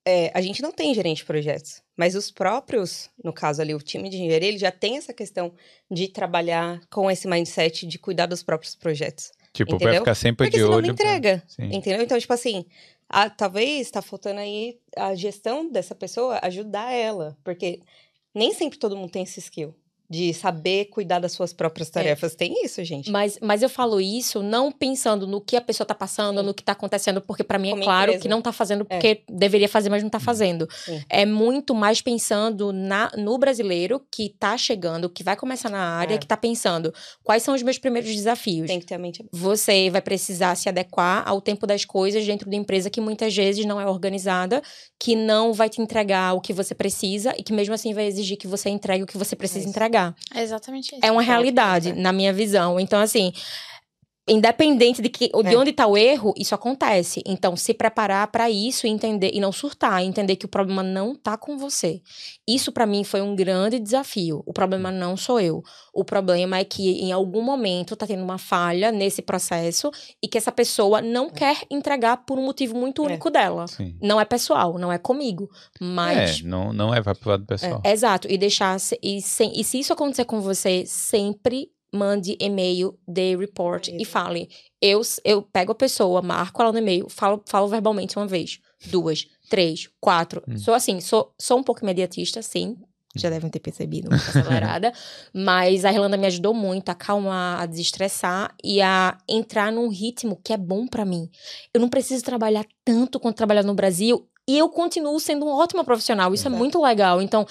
é, 0.04 0.30
a 0.34 0.40
gente 0.40 0.60
não 0.62 0.72
tem 0.72 0.94
gerente 0.94 1.18
de 1.18 1.24
projetos. 1.24 1.82
Mas 1.96 2.14
os 2.14 2.30
próprios, 2.30 3.08
no 3.22 3.32
caso 3.32 3.60
ali, 3.62 3.74
o 3.74 3.78
time 3.80 4.08
de 4.08 4.16
engenharia, 4.16 4.48
ele 4.48 4.58
já 4.58 4.70
tem 4.72 4.96
essa 4.96 5.12
questão 5.12 5.52
de 5.90 6.08
trabalhar 6.08 6.80
com 6.90 7.10
esse 7.10 7.28
mindset 7.28 7.86
de 7.86 7.98
cuidar 7.98 8.26
dos 8.26 8.42
próprios 8.42 8.74
projetos. 8.74 9.30
Tipo, 9.52 9.74
entendeu? 9.74 9.92
vai 9.92 9.98
ficar 10.00 10.14
sempre 10.14 10.46
Porque 10.46 10.56
de 10.58 10.64
olho. 10.64 10.86
não 10.86 10.94
entrega. 10.94 11.42
Sim. 11.46 11.64
Entendeu? 11.72 12.02
Então, 12.02 12.18
tipo 12.18 12.32
assim, 12.32 12.64
a- 13.08 13.28
talvez 13.30 13.82
está 13.82 14.00
faltando 14.00 14.40
aí 14.40 14.78
a 14.96 15.14
gestão 15.14 15.70
dessa 15.70 15.94
pessoa 15.94 16.38
ajudar 16.42 16.90
ela. 16.92 17.36
Porque 17.44 17.80
nem 18.34 18.54
sempre 18.54 18.78
todo 18.78 18.96
mundo 18.96 19.10
tem 19.10 19.22
esse 19.22 19.38
skill 19.40 19.74
de 20.12 20.34
saber 20.34 20.84
cuidar 20.90 21.18
das 21.20 21.32
suas 21.32 21.54
próprias 21.54 21.88
É. 21.88 21.92
tarefas. 21.92 22.34
Tem 22.34 22.62
isso, 22.64 22.84
gente. 22.84 23.10
Mas, 23.10 23.38
mas 23.40 23.62
eu 23.62 23.68
falo 23.70 23.98
isso 23.98 24.42
não 24.42 24.70
pensando 24.70 25.26
no 25.26 25.40
que 25.40 25.56
a 25.56 25.60
pessoa 25.60 25.86
tá 25.86 25.94
passando, 25.94 26.40
Sim. 26.40 26.46
no 26.46 26.52
que 26.52 26.62
tá 26.62 26.72
acontecendo, 26.72 27.22
porque 27.22 27.42
para 27.42 27.58
mim 27.58 27.68
é 27.68 27.70
Como 27.72 27.82
claro 27.82 28.10
empresa. 28.10 28.22
que 28.22 28.28
não 28.28 28.42
tá 28.42 28.52
fazendo 28.52 28.84
porque 28.84 29.22
deveria 29.26 29.68
fazer, 29.68 29.88
mas 29.88 30.02
não 30.02 30.10
tá 30.10 30.20
fazendo. 30.20 30.68
Sim. 30.84 31.02
É 31.08 31.24
muito 31.24 31.74
mais 31.74 32.02
pensando 32.02 32.72
na, 32.72 33.10
no 33.16 33.38
brasileiro 33.38 34.02
que 34.10 34.28
tá 34.38 34.54
chegando, 34.58 35.08
que 35.08 35.24
vai 35.24 35.34
começar 35.34 35.70
na 35.70 35.80
área, 35.82 36.16
É. 36.16 36.18
que 36.18 36.26
tá 36.26 36.36
pensando 36.36 36.92
quais 37.24 37.42
são 37.42 37.54
os 37.54 37.62
meus 37.62 37.78
primeiros 37.78 38.14
desafios. 38.14 38.66
Tem 38.66 38.78
que 38.80 38.86
ter 38.86 38.96
a 38.96 38.98
mente 38.98 39.24
Você 39.32 39.88
vai 39.88 40.02
precisar 40.02 40.54
se 40.56 40.68
adequar 40.68 41.22
ao 41.26 41.40
tempo 41.40 41.66
das 41.66 41.86
coisas 41.86 42.26
dentro 42.26 42.50
da 42.50 42.56
empresa 42.56 42.90
que 42.90 43.00
muitas 43.00 43.34
vezes 43.34 43.64
não 43.64 43.80
é 43.80 43.86
organizada, 43.86 44.60
que 45.00 45.16
não 45.16 45.52
vai 45.54 45.70
te 45.70 45.80
entregar 45.80 46.34
o 46.34 46.40
que 46.40 46.52
você 46.52 46.74
precisa 46.74 47.34
e 47.38 47.42
que 47.42 47.52
mesmo 47.52 47.72
assim 47.74 47.94
vai 47.94 48.06
exigir 48.06 48.36
que 48.36 48.46
você 48.46 48.68
entregue 48.68 49.04
o 49.04 49.06
que 49.06 49.16
você 49.16 49.34
precisa 49.34 49.60
isso. 49.60 49.68
entregar. 49.70 50.01
É 50.34 50.42
exatamente 50.42 50.94
isso. 50.94 51.04
É 51.04 51.10
uma 51.10 51.22
realidade, 51.22 51.92
na 51.92 52.12
minha 52.12 52.32
visão. 52.32 52.80
Então, 52.80 53.00
assim, 53.00 53.32
independente 54.28 55.02
de, 55.02 55.08
que, 55.08 55.28
de 55.28 55.54
É. 55.54 55.58
onde 55.58 55.70
está 55.70 55.86
o 55.86 55.96
erro, 55.96 56.32
isso 56.36 56.54
acontece. 56.54 57.22
Então, 57.26 57.56
se 57.56 57.74
preparar 57.74 58.28
para 58.28 58.48
isso 58.48 58.86
e 58.86 58.90
entender, 58.90 59.30
e 59.34 59.40
não 59.40 59.50
surtar, 59.50 60.02
entender 60.02 60.36
que 60.36 60.46
o 60.46 60.48
problema 60.48 60.82
não 60.82 61.14
tá 61.14 61.36
com 61.36 61.58
você. 61.58 62.00
Isso, 62.46 62.70
para 62.70 62.86
mim, 62.86 63.02
foi 63.02 63.20
um 63.20 63.34
grande 63.34 63.80
desafio. 63.80 64.42
O 64.46 64.52
problema 64.52 64.90
não 64.92 65.16
sou 65.16 65.40
eu. 65.40 65.62
O 65.92 66.04
problema 66.04 66.58
é 66.58 66.64
que, 66.64 67.00
em 67.02 67.10
algum 67.10 67.42
momento, 67.42 67.96
tá 67.96 68.06
tendo 68.06 68.22
uma 68.22 68.38
falha 68.38 68.92
nesse 68.92 69.22
processo 69.22 69.90
e 70.22 70.28
que 70.28 70.38
essa 70.38 70.52
pessoa 70.52 71.02
não 71.02 71.28
quer 71.28 71.56
entregar 71.70 72.18
por 72.18 72.38
um 72.38 72.44
motivo 72.44 72.76
muito 72.76 73.02
É. 73.02 73.06
único 73.06 73.28
dela. 73.30 73.66
Sim. 73.66 73.96
Não 74.00 74.20
é 74.20 74.24
pessoal, 74.24 74.78
não 74.78 74.92
é 74.92 74.98
comigo. 74.98 75.48
Mas. 75.80 76.40
É, 76.40 76.42
não, 76.44 76.72
não 76.72 76.94
é 76.94 77.00
vai 77.00 77.14
pro 77.14 77.30
lado 77.30 77.44
pessoal. 77.44 77.82
Exato, 77.84 78.28
e 78.30 78.38
deixar. 78.38 78.76
E, 79.02 79.20
sem, 79.20 79.58
e 79.58 79.64
se 79.64 79.80
isso 79.80 79.92
acontecer 79.92 80.24
com 80.24 80.40
você, 80.40 80.84
sempre 80.86 81.68
mande 81.92 82.36
e-mail 82.40 82.98
de 83.06 83.36
report 83.36 83.88
e 83.88 84.04
fale. 84.04 84.48
Eu, 84.80 85.00
eu 85.24 85.42
pego 85.42 85.72
a 85.72 85.74
pessoa, 85.74 86.22
marco 86.22 86.62
ela 86.62 86.72
no 86.72 86.78
e-mail, 86.78 87.08
falo, 87.08 87.42
falo 87.46 87.68
verbalmente 87.68 88.16
uma 88.16 88.26
vez, 88.26 88.58
duas, 88.86 89.26
três, 89.50 89.88
quatro. 90.00 90.42
Hum. 90.48 90.56
Sou 90.56 90.74
assim, 90.74 91.00
sou, 91.00 91.34
sou 91.38 91.58
um 91.58 91.62
pouco 91.62 91.82
imediatista, 91.82 92.40
sim. 92.42 92.76
Já 93.14 93.28
devem 93.28 93.50
ter 93.50 93.60
percebido, 93.60 94.08
muito 94.08 94.24
acelerada. 94.30 94.90
mas 95.34 95.84
a 95.84 95.92
Irlanda 95.92 96.16
me 96.16 96.26
ajudou 96.26 96.54
muito 96.54 96.88
a 96.88 96.92
acalmar, 96.92 97.60
a 97.60 97.66
desestressar 97.66 98.54
e 98.64 98.80
a 98.80 99.18
entrar 99.28 99.70
num 99.70 99.88
ritmo 99.88 100.40
que 100.42 100.52
é 100.52 100.56
bom 100.56 100.86
pra 100.86 101.04
mim. 101.04 101.28
Eu 101.74 101.80
não 101.80 101.90
preciso 101.90 102.24
trabalhar 102.24 102.64
tanto 102.82 103.20
quanto 103.20 103.36
trabalhar 103.36 103.62
no 103.62 103.74
Brasil 103.74 104.26
e 104.48 104.58
eu 104.58 104.68
continuo 104.68 105.20
sendo 105.20 105.44
uma 105.44 105.56
ótima 105.56 105.84
profissional. 105.84 106.32
Isso 106.34 106.46
é 106.46 106.50
Exato. 106.50 106.58
muito 106.58 106.80
legal. 106.82 107.22
Então, 107.22 107.46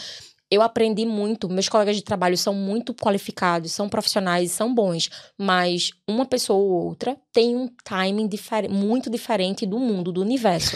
eu 0.52 0.62
aprendi 0.62 1.06
muito. 1.06 1.48
Meus 1.48 1.70
colegas 1.70 1.96
de 1.96 2.04
trabalho 2.04 2.38
são 2.38 2.54
muito 2.54 2.94
qualificados, 2.94 3.72
são 3.72 3.88
profissionais, 3.88 4.52
são 4.52 4.74
bons. 4.74 5.10
Mas 5.38 5.92
uma 6.06 6.26
pessoa 6.26 6.60
ou 6.60 6.88
outra 6.88 7.18
tem 7.32 7.56
um 7.56 7.70
timing 7.86 8.28
difer 8.28 8.70
muito 8.70 9.10
diferente 9.10 9.66
do 9.66 9.80
mundo, 9.80 10.12
do 10.12 10.22
universo. 10.22 10.76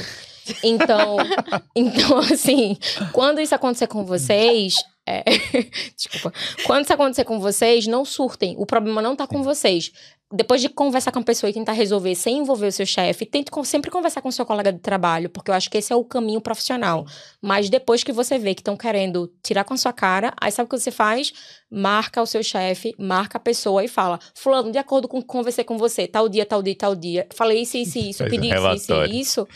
Então, 0.64 1.18
então 1.76 2.18
assim, 2.20 2.78
quando 3.12 3.42
isso 3.42 3.54
acontecer 3.54 3.88
com 3.88 4.06
vocês. 4.06 4.76
é, 5.06 5.24
Desculpa. 5.94 6.34
Quando 6.66 6.86
isso 6.86 6.94
acontecer 6.94 7.26
com 7.26 7.40
vocês, 7.40 7.86
não 7.86 8.06
surtem. 8.06 8.56
O 8.58 8.66
problema 8.66 9.02
não 9.02 9.16
tá 9.16 9.28
com 9.28 9.44
vocês. 9.44 9.92
Depois 10.36 10.60
de 10.60 10.68
conversar 10.68 11.14
com 11.14 11.20
a 11.20 11.24
pessoa 11.24 11.50
e 11.50 11.54
tentar 11.54 11.72
resolver 11.72 12.14
sem 12.14 12.40
envolver 12.40 12.68
o 12.68 12.72
seu 12.72 12.86
chefe, 12.86 13.26
tente 13.26 13.50
sempre 13.64 13.90
conversar 13.90 14.22
com 14.22 14.28
o 14.28 14.32
seu 14.34 14.46
colega 14.46 14.74
de 14.74 14.80
trabalho, 14.80 15.30
porque 15.30 15.50
eu 15.50 15.56
acho 15.56 15.70
que 15.70 15.78
esse 15.78 15.94
é 15.94 15.96
o 15.96 16.04
caminho 16.04 16.42
profissional. 16.42 17.06
Mas 17.42 17.70
depois 17.70 18.04
que 18.04 18.12
você 18.12 18.38
vê 18.38 18.54
que 18.54 18.60
estão 18.60 18.76
querendo 18.76 19.32
tirar 19.42 19.64
com 19.64 19.74
a 19.74 19.78
sua 19.78 19.94
cara, 19.94 20.34
aí 20.40 20.52
sabe 20.52 20.68
o 20.68 20.70
que 20.70 20.78
você 20.78 20.92
faz? 20.92 21.32
Marca 21.72 22.22
o 22.22 22.26
seu 22.26 22.44
chefe, 22.44 22.94
marca 23.00 23.38
a 23.38 23.40
pessoa 23.40 23.82
e 23.82 23.88
fala: 23.88 24.20
Fulano, 24.34 24.72
de 24.74 24.78
acordo 24.78 25.08
com 25.08 25.20
o 25.20 25.22
que 25.22 25.28
conversei 25.28 25.64
com 25.64 25.78
você, 25.78 26.06
tal 26.06 26.28
dia, 26.28 26.46
tal 26.46 26.62
dia, 26.62 26.76
tal 26.76 26.96
dia, 26.96 27.28
falei 27.34 27.62
isso, 27.62 27.78
isso, 27.78 27.98
isso, 27.98 28.24
pedi 28.26 28.50
isso, 28.50 28.74
isso, 28.74 29.06
isso. 29.06 29.48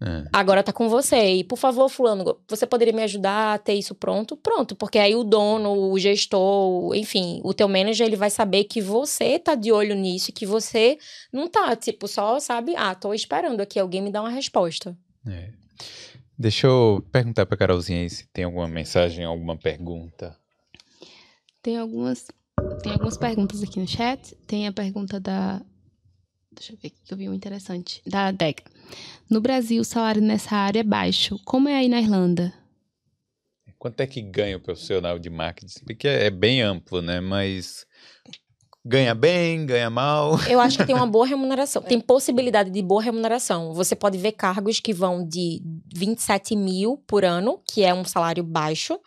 É. 0.00 0.28
Agora 0.32 0.62
tá 0.62 0.72
com 0.72 0.88
você. 0.88 1.34
E, 1.34 1.44
por 1.44 1.58
favor, 1.58 1.88
fulano, 1.88 2.38
você 2.48 2.66
poderia 2.66 2.92
me 2.92 3.02
ajudar 3.02 3.54
a 3.54 3.58
ter 3.58 3.74
isso 3.74 3.94
pronto? 3.94 4.36
Pronto, 4.36 4.76
porque 4.76 4.98
aí 4.98 5.14
o 5.14 5.24
dono, 5.24 5.90
o 5.90 5.98
gestor, 5.98 6.94
enfim, 6.94 7.40
o 7.44 7.52
teu 7.52 7.68
manager, 7.68 8.06
ele 8.06 8.16
vai 8.16 8.30
saber 8.30 8.64
que 8.64 8.80
você 8.80 9.38
tá 9.38 9.54
de 9.54 9.72
olho 9.72 9.94
nisso 9.94 10.30
e 10.30 10.32
que 10.32 10.46
você 10.46 10.98
não 11.32 11.48
tá, 11.48 11.74
tipo, 11.74 12.06
só, 12.06 12.38
sabe? 12.38 12.74
Ah, 12.76 12.94
tô 12.94 13.12
esperando 13.12 13.60
aqui 13.60 13.78
alguém 13.78 14.00
me 14.00 14.12
dar 14.12 14.22
uma 14.22 14.30
resposta. 14.30 14.96
É. 15.26 15.50
Deixa 16.38 16.68
eu 16.68 17.04
perguntar 17.10 17.46
pra 17.46 17.56
Carolzinha 17.56 18.00
aí 18.00 18.08
se 18.08 18.24
tem 18.28 18.44
alguma 18.44 18.68
mensagem, 18.68 19.24
alguma 19.24 19.56
pergunta. 19.56 20.36
Tem 21.60 21.76
algumas, 21.76 22.28
tem 22.82 22.92
algumas 22.92 23.16
perguntas 23.16 23.60
aqui 23.60 23.80
no 23.80 23.88
chat. 23.88 24.36
Tem 24.46 24.68
a 24.68 24.72
pergunta 24.72 25.18
da. 25.18 25.60
Deixa 26.52 26.72
eu 26.72 26.78
ver 26.80 26.88
aqui 26.88 27.02
que 27.04 27.12
eu 27.12 27.18
vi 27.18 27.28
uma 27.28 27.34
interessante. 27.34 28.00
Da 28.06 28.30
Dega. 28.30 28.62
No 29.30 29.40
Brasil, 29.40 29.80
o 29.82 29.84
salário 29.84 30.22
nessa 30.22 30.56
área 30.56 30.80
é 30.80 30.84
baixo. 30.84 31.38
Como 31.44 31.68
é 31.68 31.76
aí 31.76 31.88
na 31.88 32.00
Irlanda? 32.00 32.52
Quanto 33.78 34.00
é 34.00 34.06
que 34.06 34.20
ganha 34.20 34.56
o 34.56 34.60
profissional 34.60 35.18
de 35.18 35.30
marketing? 35.30 35.84
Porque 35.84 36.08
é 36.08 36.30
bem 36.30 36.62
amplo, 36.62 37.00
né? 37.00 37.20
Mas 37.20 37.86
ganha 38.84 39.14
bem, 39.14 39.66
ganha 39.66 39.90
mal. 39.90 40.38
Eu 40.48 40.60
acho 40.60 40.78
que 40.78 40.86
tem 40.86 40.96
uma 40.96 41.06
boa 41.06 41.26
remuneração. 41.28 41.82
Tem 41.82 42.00
possibilidade 42.00 42.70
de 42.70 42.82
boa 42.82 43.02
remuneração. 43.02 43.74
Você 43.74 43.94
pode 43.94 44.16
ver 44.18 44.32
cargos 44.32 44.80
que 44.80 44.92
vão 44.92 45.26
de 45.26 45.62
27 45.94 46.56
mil 46.56 46.96
por 47.06 47.24
ano, 47.24 47.62
que 47.70 47.84
é 47.84 47.92
um 47.92 48.04
salário 48.04 48.42
baixo, 48.42 48.98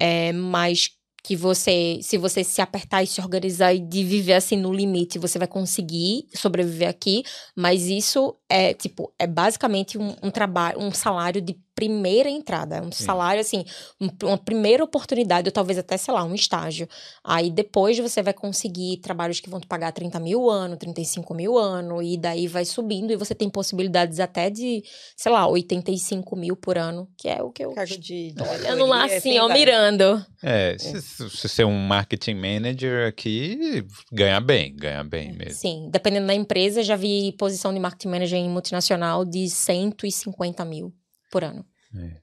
é, 0.00 0.32
mas 0.32 0.97
que 1.22 1.36
você, 1.36 1.98
se 2.02 2.16
você 2.16 2.42
se 2.44 2.60
apertar 2.60 3.02
e 3.02 3.06
se 3.06 3.20
organizar 3.20 3.74
e 3.74 3.80
de 3.80 4.04
viver 4.04 4.34
assim 4.34 4.56
no 4.56 4.72
limite, 4.72 5.18
você 5.18 5.38
vai 5.38 5.48
conseguir 5.48 6.26
sobreviver 6.34 6.88
aqui. 6.88 7.22
Mas 7.54 7.86
isso 7.86 8.36
é 8.48 8.72
tipo, 8.72 9.12
é 9.18 9.26
basicamente 9.26 9.98
um, 9.98 10.14
um 10.22 10.30
trabalho, 10.30 10.80
um 10.80 10.92
salário 10.92 11.40
de 11.40 11.58
primeira 11.78 12.28
entrada, 12.28 12.82
um 12.82 12.90
Sim. 12.90 13.04
salário 13.04 13.40
assim, 13.40 13.64
um- 14.00 14.08
uma 14.26 14.36
primeira 14.36 14.82
oportunidade, 14.82 15.46
ou 15.46 15.52
talvez 15.52 15.78
até, 15.78 15.96
sei 15.96 16.12
lá, 16.12 16.24
um 16.24 16.34
estágio. 16.34 16.88
Aí 17.22 17.52
depois 17.52 17.96
você 18.00 18.20
vai 18.20 18.34
conseguir 18.34 18.96
trabalhos 18.96 19.38
que 19.38 19.48
vão 19.48 19.60
te 19.60 19.66
pagar 19.68 19.92
30 19.92 20.18
mil 20.18 20.50
ano, 20.50 20.76
35 20.76 21.32
mil 21.34 21.56
ano, 21.56 22.02
e 22.02 22.16
daí 22.18 22.48
vai 22.48 22.64
subindo, 22.64 23.12
e 23.12 23.16
você 23.16 23.32
tem 23.32 23.48
possibilidades 23.48 24.18
até 24.18 24.50
de, 24.50 24.82
sei 25.16 25.30
lá, 25.30 25.46
85 25.46 26.34
mil 26.34 26.56
por 26.56 26.76
ano, 26.76 27.08
que 27.16 27.28
é 27.28 27.40
o 27.40 27.50
que 27.52 27.64
eu 27.64 27.70
Cargo 27.70 27.96
de. 27.96 28.34
olhando 28.40 28.84
lá 28.86 29.06
diretoria, 29.06 29.18
assim, 29.18 29.38
ó, 29.38 29.48
mirando. 29.48 30.26
É, 30.42 30.76
se, 30.78 31.00
se 31.00 31.48
você 31.48 31.62
é 31.62 31.66
um 31.66 31.78
marketing 31.86 32.34
manager 32.34 33.06
aqui, 33.06 33.84
ganha 34.12 34.40
bem, 34.40 34.74
ganha 34.74 35.04
bem 35.04 35.32
mesmo. 35.32 35.54
Sim, 35.54 35.88
dependendo 35.92 36.26
da 36.26 36.34
empresa, 36.34 36.82
já 36.82 36.96
vi 36.96 37.30
posição 37.38 37.72
de 37.72 37.78
marketing 37.78 38.08
manager 38.08 38.38
em 38.40 38.48
multinacional 38.48 39.24
de 39.24 39.48
150 39.48 40.64
mil 40.64 40.92
por 41.30 41.44
ano. 41.44 41.64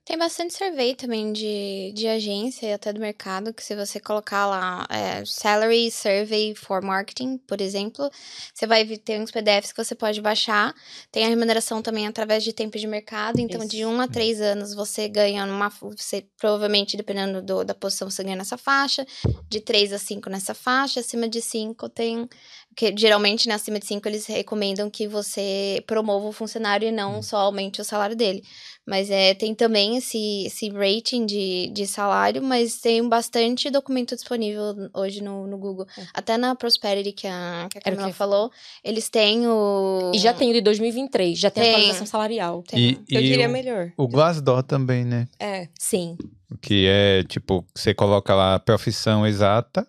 Tem 0.06 0.16
bastante 0.16 0.54
survey 0.54 0.94
também 0.94 1.34
de, 1.34 1.92
de 1.96 2.08
agência 2.08 2.68
e 2.68 2.74
até 2.74 2.94
do 2.94 3.00
mercado, 3.00 3.52
que 3.52 3.64
se 3.64 3.76
você 3.76 4.00
colocar 4.00 4.46
lá 4.46 4.86
é, 4.92 5.26
Salary 5.26 5.90
Survey 5.90 6.54
for 6.54 6.84
Marketing, 6.84 7.40
por 7.40 7.60
exemplo, 7.60 8.08
você 8.54 8.68
vai 8.68 8.86
ter 8.86 9.20
uns 9.20 9.32
PDFs 9.32 9.72
que 9.72 9.84
você 9.84 9.96
pode 9.96 10.22
baixar. 10.22 10.72
Tem 11.12 11.26
a 11.26 11.30
remuneração 11.30 11.82
também 11.82 12.06
através 12.06 12.44
de 12.44 12.54
tempo 12.54 12.78
de 12.78 12.86
mercado. 12.86 13.40
Então, 13.40 13.62
Isso. 13.62 13.70
de 13.70 13.84
um 13.88 14.00
a 14.00 14.08
três 14.08 14.40
anos, 14.40 14.76
você 14.76 15.08
ganha 15.10 15.48
numa. 15.48 15.70
Você, 15.70 16.28
provavelmente, 16.38 16.96
dependendo 16.96 17.42
do- 17.42 17.64
da 17.64 17.74
posição, 17.74 18.08
você 18.08 18.24
ganha 18.24 18.36
nessa 18.36 18.60
faixa. 18.60 19.04
De 19.50 19.60
três 19.60 19.92
a 19.92 19.98
cinco 19.98 20.30
nessa 20.30 20.54
faixa. 20.54 21.00
Acima 21.00 21.28
de 21.28 21.42
cinco 21.42 21.90
tem. 21.90 22.30
Que 22.76 22.94
geralmente, 22.98 23.48
né, 23.48 23.56
acima 23.56 23.80
de 23.80 23.86
cinco, 23.86 24.06
eles 24.08 24.26
recomendam 24.26 24.90
que 24.90 25.08
você 25.08 25.82
promova 25.88 26.28
o 26.28 26.32
funcionário 26.34 26.88
e 26.90 26.92
não 26.92 27.24
só 27.24 27.38
aumente 27.38 27.80
o 27.80 27.86
salário 27.86 28.16
dele. 28.18 28.44
Mas 28.86 29.10
é, 29.10 29.34
tem 29.34 29.56
também 29.56 29.96
esse, 29.98 30.46
esse 30.46 30.70
rating 30.70 31.26
de, 31.26 31.72
de 31.74 31.88
salário, 31.88 32.44
mas 32.44 32.80
tem 32.82 33.08
bastante 33.08 33.70
documento 33.72 34.14
disponível 34.14 34.76
hoje 34.94 35.24
no, 35.24 35.48
no 35.48 35.58
Google. 35.58 35.88
É. 35.98 36.04
Até 36.14 36.38
na 36.38 36.54
Prosperity, 36.54 37.14
que 37.14 37.26
a, 37.28 37.68
que 37.72 37.78
a 37.78 37.82
Camila 37.82 38.08
que- 38.08 38.14
falou, 38.14 38.52
eles 38.84 39.10
têm 39.10 39.48
o... 39.48 40.12
E 40.14 40.20
já 40.20 40.34
tem 40.34 40.50
o 40.52 40.54
de 40.54 40.62
2023, 40.62 41.40
já 41.40 41.50
tem, 41.50 41.64
Tem. 41.64 41.72
atualização 41.74 42.06
salarial. 42.06 42.62
E, 42.74 43.00
Eu 43.10 43.22
e 43.22 43.24
diria 43.24 43.48
o, 43.48 43.52
melhor. 43.52 43.94
o 43.98 44.08
Glassdoor 44.08 44.62
também, 44.64 45.06
né? 45.06 45.28
É, 45.40 45.68
Sim. 45.80 46.18
Que 46.62 46.86
é 46.88 47.24
tipo, 47.24 47.66
você 47.74 47.94
coloca 47.94 48.36
lá 48.36 48.56
a 48.56 48.60
profissão 48.60 49.26
exata, 49.26 49.88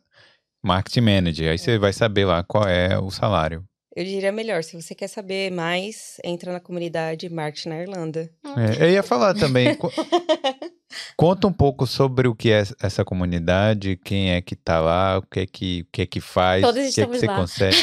marketing 0.66 1.00
manager. 1.00 1.50
Aí 1.52 1.58
você 1.58 1.78
vai 1.78 1.92
saber 1.92 2.24
lá 2.24 2.42
qual 2.42 2.64
é 2.68 2.98
o 2.98 3.10
salário. 3.10 3.64
eu 3.94 4.04
diria 4.04 4.30
melhor. 4.32 4.62
Se 4.62 4.80
você 4.80 4.94
quer 4.94 5.08
saber 5.08 5.50
mais, 5.50 6.18
entra 6.24 6.52
na 6.52 6.60
comunidade 6.60 7.28
Marketing 7.30 7.68
na 7.70 7.80
Irlanda. 7.82 8.30
É, 8.78 8.84
eu 8.84 8.90
ia 8.90 9.02
falar 9.02 9.32
também. 9.34 9.74
co- 9.74 9.90
Conta 11.16 11.46
um 11.46 11.52
pouco 11.52 11.86
sobre 11.86 12.28
o 12.28 12.34
que 12.34 12.50
é 12.50 12.62
essa 12.80 13.04
comunidade, 13.04 13.96
quem 14.04 14.32
é 14.32 14.40
que 14.42 14.54
tá 14.54 14.80
lá, 14.80 15.18
o 15.18 15.22
que 15.22 15.40
é 15.40 15.46
que, 15.46 15.80
o 15.82 15.86
que, 15.92 16.02
é 16.02 16.06
que 16.06 16.20
faz, 16.20 16.62
o 16.64 16.72
que, 16.72 16.78
é 17.00 17.06
que 17.06 17.18
você 17.18 17.26
lá. 17.26 17.36
consegue. 17.36 17.76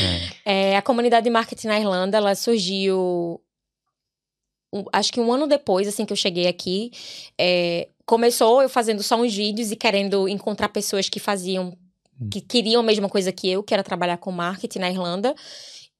É. 0.00 0.42
É, 0.44 0.76
a 0.76 0.80
comunidade 0.82 1.24
de 1.24 1.30
marketing 1.30 1.66
na 1.66 1.78
Irlanda, 1.78 2.16
ela 2.16 2.34
surgiu. 2.34 3.38
acho 4.92 5.12
que 5.12 5.20
um 5.20 5.30
ano 5.32 5.46
depois, 5.46 5.86
assim, 5.86 6.06
que 6.06 6.12
eu 6.12 6.16
cheguei 6.16 6.46
aqui. 6.46 6.90
É, 7.38 7.88
começou 8.06 8.62
eu 8.62 8.68
fazendo 8.70 9.02
só 9.02 9.16
uns 9.16 9.34
vídeos 9.34 9.70
e 9.70 9.76
querendo 9.76 10.26
encontrar 10.28 10.68
pessoas 10.70 11.08
que 11.10 11.20
faziam. 11.20 11.76
Que 12.30 12.40
queriam 12.40 12.80
a 12.80 12.84
mesma 12.84 13.08
coisa 13.08 13.32
que 13.32 13.48
eu, 13.50 13.62
que 13.62 13.74
era 13.74 13.82
trabalhar 13.82 14.16
com 14.18 14.30
marketing 14.32 14.78
na 14.78 14.90
Irlanda. 14.90 15.34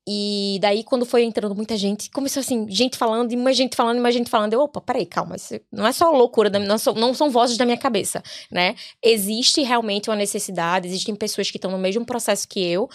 E 0.04 0.58
daí, 0.60 0.82
quando 0.82 1.06
foi 1.06 1.22
entrando 1.22 1.54
muita 1.54 1.76
gente, 1.76 2.10
começou 2.10 2.40
assim, 2.40 2.66
gente 2.68 2.96
falando, 2.98 3.30
e 3.30 3.36
mais 3.36 3.56
gente 3.56 3.76
falando, 3.76 3.98
e 3.98 4.00
mais 4.00 4.12
gente 4.12 4.28
falando. 4.28 4.52
Eu, 4.52 4.62
opa, 4.62 4.80
peraí, 4.80 5.06
calma, 5.06 5.36
isso 5.36 5.54
não 5.70 5.86
é 5.86 5.92
só 5.92 6.10
loucura, 6.10 6.50
da, 6.50 6.58
não, 6.58 6.76
são, 6.76 6.92
não 6.94 7.14
são 7.14 7.30
vozes 7.30 7.56
da 7.56 7.64
minha 7.64 7.76
cabeça, 7.76 8.20
né? 8.50 8.74
Existe 9.00 9.62
realmente 9.62 10.10
uma 10.10 10.16
necessidade, 10.16 10.88
existem 10.88 11.14
pessoas 11.14 11.52
que 11.52 11.56
estão 11.56 11.70
no 11.70 11.78
mesmo 11.78 12.04
processo 12.04 12.48
que 12.48 12.58
eu, 12.60 12.88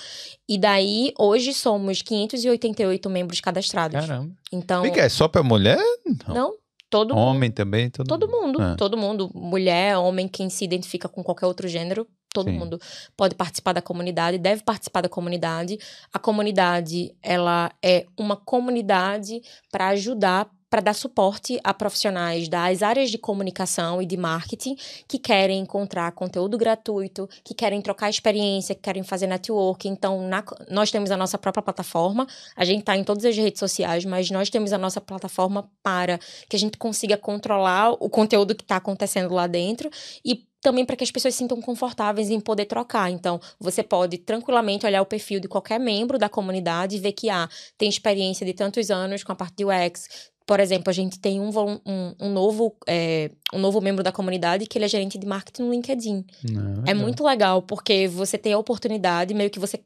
e 0.50 0.58
daí, 0.58 1.14
hoje 1.18 1.54
somos 1.54 2.02
588 2.02 3.10
membros 3.10 3.40
cadastrados. 3.40 4.06
Caramba. 4.06 4.30
Então, 4.52 4.92
cá, 4.92 5.04
é 5.04 5.10
só 5.10 5.30
pra 5.30 5.42
mulher? 5.42 5.80
Não. 6.28 6.36
não, 6.36 6.54
todo 6.90 7.16
mundo. 7.16 7.24
Homem 7.26 7.50
também? 7.52 7.90
Todo, 7.90 8.06
Todo 8.08 8.28
mundo, 8.28 8.62
Ah. 8.62 8.76
todo 8.78 8.98
mundo, 8.98 9.32
mulher, 9.34 9.98
homem, 9.98 10.28
quem 10.28 10.50
se 10.50 10.66
identifica 10.66 11.08
com 11.08 11.24
qualquer 11.24 11.46
outro 11.46 11.70
gênero, 11.70 12.06
todo 12.38 12.52
Sim. 12.52 12.58
mundo 12.60 12.80
pode 13.16 13.34
participar 13.34 13.74
da 13.74 13.82
comunidade, 13.82 14.38
deve 14.38 14.62
participar 14.62 15.02
da 15.02 15.10
comunidade. 15.10 15.80
A 16.14 16.20
comunidade, 16.20 17.16
ela 17.24 17.72
é 17.84 18.06
uma 18.16 18.36
comunidade 18.36 19.42
para 19.72 19.88
ajudar, 19.88 20.48
para 20.70 20.82
dar 20.82 20.94
suporte 20.94 21.58
a 21.64 21.74
profissionais 21.74 22.50
das 22.50 22.84
áreas 22.84 23.10
de 23.10 23.18
comunicação 23.18 24.02
e 24.02 24.06
de 24.06 24.18
marketing 24.18 24.76
que 25.08 25.18
querem 25.18 25.60
encontrar 25.62 26.12
conteúdo 26.12 26.58
gratuito, 26.58 27.28
que 27.44 27.54
querem 27.56 27.82
trocar 27.82 28.10
experiência, 28.10 28.76
que 28.76 28.82
querem 28.82 29.02
fazer 29.02 29.28
network. 29.28 29.88
Então, 29.88 30.28
na- 30.28 30.44
nós 30.70 30.92
temos 30.92 31.10
a 31.10 31.16
nossa 31.18 31.38
própria 31.38 31.64
plataforma, 31.64 32.28
a 32.56 32.66
gente 32.66 32.82
está 32.82 32.98
em 32.98 33.04
todas 33.04 33.24
as 33.24 33.36
redes 33.36 33.60
sociais, 33.60 34.04
mas 34.04 34.30
nós 34.30 34.50
temos 34.50 34.74
a 34.74 34.78
nossa 34.78 35.00
plataforma 35.00 35.72
para 35.82 36.20
que 36.50 36.56
a 36.58 36.60
gente 36.60 36.78
consiga 36.78 37.16
controlar 37.18 37.92
o 37.94 38.10
conteúdo 38.10 38.54
que 38.54 38.64
está 38.64 38.76
acontecendo 38.76 39.34
lá 39.34 39.48
dentro 39.48 39.90
e 40.24 40.46
também 40.62 40.86
para 40.86 40.96
que 40.96 41.04
as 41.04 41.12
pessoas 41.12 41.34
se 41.34 41.40
sintam 41.40 41.62
confortáveis 41.62 42.30
em 42.30 42.40
poder 42.40 42.66
trocar. 42.66 43.10
Então, 43.10 43.40
você 43.60 43.84
pode 43.84 44.18
tranquilamente 44.18 44.86
olhar 44.86 45.02
o 45.02 45.06
perfil 45.06 45.40
de 45.40 45.48
qualquer 45.48 45.80
membro 45.80 46.18
da 46.18 46.30
comunidade 46.30 46.96
e 46.96 47.00
ver 47.00 47.14
que 47.14 47.30
ah, 47.30 47.50
tem 47.78 47.90
experiência 47.90 48.46
de 48.46 48.54
tantos 48.54 48.90
anos 48.90 49.24
com 49.24 49.32
a 49.32 49.36
parte 49.36 49.56
de 49.58 49.66
UX. 49.66 50.32
Por 50.48 50.62
exemplo, 50.62 50.90
a 50.90 50.94
gente 50.94 51.20
tem 51.20 51.42
um, 51.42 51.50
um, 51.86 52.16
um 52.22 52.30
novo, 52.32 52.74
é, 52.88 53.30
um 53.54 53.60
novo 53.60 53.82
membro 53.82 54.02
da 54.02 54.14
comunidade 54.14 54.66
que 54.66 54.78
ele 54.78 54.86
é 54.86 54.88
gerente 54.88 55.18
de 55.18 55.28
marketing 55.28 55.64
no 55.64 55.72
LinkedIn. 55.72 56.26
Não, 56.50 56.72
É 56.86 56.94
legal. 56.94 56.96
muito 56.96 57.24
legal, 57.26 57.62
porque 57.62 58.08
você 58.08 58.38
tem 58.38 58.54
a 58.54 58.58
oportunidade, 58.58 59.34
meio 59.34 59.50
que 59.50 59.60
você 59.60 59.82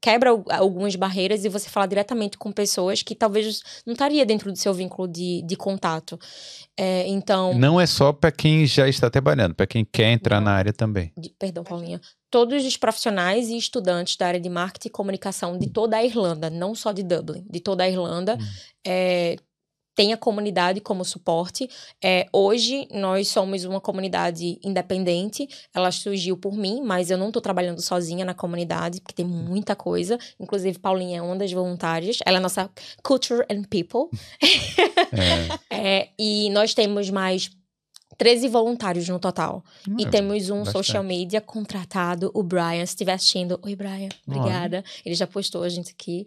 quebra 0.00 0.30
al- 0.30 0.44
algumas 0.48 0.96
barreiras 0.96 1.44
e 1.44 1.50
você 1.50 1.68
fala 1.68 1.86
diretamente 1.86 2.38
com 2.38 2.50
pessoas 2.50 3.02
que 3.02 3.14
talvez 3.14 3.62
não 3.84 3.92
estaria 3.92 4.24
dentro 4.24 4.50
do 4.50 4.56
seu 4.58 4.72
vínculo 4.72 5.06
de, 5.06 5.42
de 5.42 5.54
contato. 5.54 6.18
É, 6.78 7.06
então, 7.06 7.52
Não 7.58 7.78
é 7.78 7.84
só 7.86 8.10
pra 8.12 8.32
quem 8.32 8.64
já 8.66 8.88
está 8.88 9.10
trabalhando, 9.10 9.54
pra 9.54 9.66
quem 9.66 9.84
quer 9.84 10.12
entrar 10.12 10.40
na 10.40 10.52
área 10.52 10.72
também. 10.72 11.12
de- 11.18 11.34
perdão, 11.38 11.62
Paulinha. 11.62 12.00
Todos 12.30 12.64
os 12.64 12.76
profissionais 12.76 13.50
e 13.50 13.56
estudantes 13.58 14.16
da 14.16 14.28
área 14.28 14.40
de 14.40 14.48
marketing 14.48 14.88
e 14.88 14.90
comunicação 14.90 15.58
de 15.58 15.68
toda 15.68 15.96
a 15.98 16.04
Irlanda, 16.04 16.48
não 16.48 16.74
só 16.74 16.90
de 16.92 17.02
Dublin, 17.02 17.44
de 17.50 17.60
toda 17.60 17.82
a 17.84 17.88
Irlanda, 17.90 18.38
Hum. 18.40 18.44
é, 18.86 19.36
tem 20.00 20.14
a 20.14 20.16
comunidade 20.16 20.80
como 20.80 21.04
suporte. 21.04 21.68
É, 22.02 22.26
hoje, 22.32 22.88
nós 22.90 23.28
somos 23.28 23.64
uma 23.66 23.82
comunidade 23.82 24.58
independente. 24.64 25.46
Ela 25.74 25.92
surgiu 25.92 26.38
por 26.38 26.54
mim, 26.56 26.80
mas 26.82 27.10
eu 27.10 27.18
não 27.18 27.26
estou 27.26 27.42
trabalhando 27.42 27.82
sozinha 27.82 28.24
na 28.24 28.32
comunidade, 28.32 28.98
porque 29.02 29.12
tem 29.12 29.26
muita 29.26 29.76
coisa. 29.76 30.18
Inclusive, 30.40 30.78
Paulinha 30.78 31.18
é 31.18 31.22
uma 31.22 31.36
das 31.36 31.52
voluntárias. 31.52 32.16
Ela 32.24 32.38
é 32.38 32.40
nossa 32.40 32.70
Culture 33.02 33.44
and 33.50 33.64
People. 33.64 34.08
É. 35.70 35.98
É, 36.00 36.08
e 36.18 36.48
nós 36.50 36.72
temos 36.72 37.10
mais 37.10 37.50
13 38.16 38.48
voluntários 38.48 39.06
no 39.08 39.18
total. 39.18 39.62
E 39.98 40.06
Hum, 40.06 40.10
temos 40.10 40.48
um 40.50 40.58
bastante. 40.60 40.72
social 40.72 41.02
media 41.02 41.40
contratado, 41.40 42.30
o 42.32 42.42
Brian. 42.42 42.86
Se 42.86 42.92
estiver 42.92 43.12
assistindo, 43.12 43.58
oi, 43.62 43.74
Brian. 43.76 44.08
Olha. 44.28 44.38
Obrigada. 44.38 44.84
Ele 45.04 45.14
já 45.14 45.26
postou 45.26 45.62
a 45.62 45.68
gente 45.68 45.90
aqui. 45.92 46.26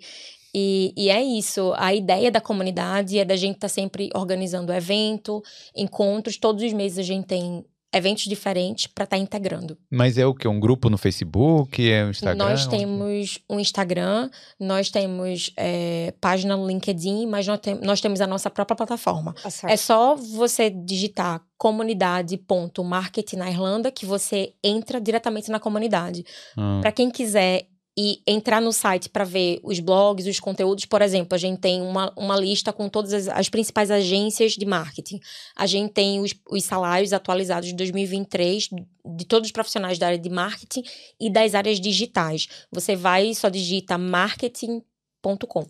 E, 0.55 0.93
e 0.95 1.09
é 1.09 1.21
isso. 1.23 1.73
A 1.77 1.93
ideia 1.93 2.29
da 2.31 2.39
comunidade 2.41 3.17
é 3.17 3.25
da 3.25 3.35
gente 3.35 3.55
estar 3.55 3.69
sempre 3.69 4.09
organizando 4.15 4.71
evento, 4.71 5.41
encontros. 5.75 6.37
Todos 6.37 6.63
os 6.63 6.73
meses 6.73 6.99
a 6.99 7.03
gente 7.03 7.25
tem 7.25 7.65
eventos 7.95 8.23
diferentes 8.23 8.87
para 8.87 9.03
estar 9.03 9.17
integrando. 9.19 9.77
Mas 9.89 10.17
é 10.17 10.25
o 10.25 10.33
que? 10.33 10.47
Um 10.47 10.59
grupo 10.59 10.89
no 10.89 10.97
Facebook? 10.97 11.87
É 11.91 12.03
o 12.05 12.09
Instagram? 12.09 12.43
Nós 12.43 12.65
Onde- 12.65 12.77
temos 12.77 13.39
um 13.47 13.59
Instagram, 13.59 14.31
nós 14.59 14.89
temos 14.89 15.51
é, 15.55 16.11
página 16.19 16.57
no 16.57 16.65
LinkedIn, 16.67 17.27
mas 17.27 17.45
nós, 17.45 17.59
tem- 17.59 17.79
nós 17.83 18.01
temos 18.01 18.19
a 18.19 18.25
nossa 18.25 18.49
própria 18.49 18.75
plataforma. 18.75 19.35
A 19.63 19.71
É 19.71 19.77
só 19.77 20.15
você 20.15 20.71
digitar 20.71 21.41
comunidade.marketing 21.55 23.35
na 23.37 23.49
Irlanda 23.49 23.91
que 23.91 24.05
você 24.05 24.53
entra 24.63 24.99
diretamente 24.99 25.49
na 25.51 25.59
comunidade. 25.59 26.25
Hum. 26.57 26.81
Para 26.81 26.91
quem 26.91 27.09
quiser 27.11 27.67
e 27.97 28.21
entrar 28.25 28.59
no 28.59 28.73
site 28.73 29.07
para 29.07 29.23
ver 29.23 29.59
os 29.63 29.79
blogs, 29.79 30.25
os 30.25 30.39
conteúdos, 30.39 30.85
por 30.85 31.01
exemplo, 31.01 31.35
a 31.35 31.37
gente 31.37 31.59
tem 31.59 31.81
uma, 31.81 32.11
uma 32.17 32.35
lista 32.35 32.73
com 32.73 32.89
todas 32.89 33.13
as, 33.13 33.27
as 33.27 33.49
principais 33.49 33.91
agências 33.91 34.53
de 34.53 34.65
marketing. 34.65 35.19
A 35.55 35.67
gente 35.67 35.91
tem 35.91 36.19
os, 36.19 36.33
os 36.49 36.63
salários 36.63 37.13
atualizados 37.13 37.69
de 37.69 37.75
2023 37.75 38.69
de 39.05 39.25
todos 39.25 39.47
os 39.47 39.51
profissionais 39.51 39.99
da 39.99 40.07
área 40.07 40.17
de 40.17 40.29
marketing 40.29 40.83
e 41.19 41.29
das 41.29 41.53
áreas 41.53 41.79
digitais. 41.79 42.47
Você 42.71 42.95
vai 42.95 43.27
e 43.27 43.35
só 43.35 43.49
digita 43.49 43.97
marketing.com. 43.97 45.67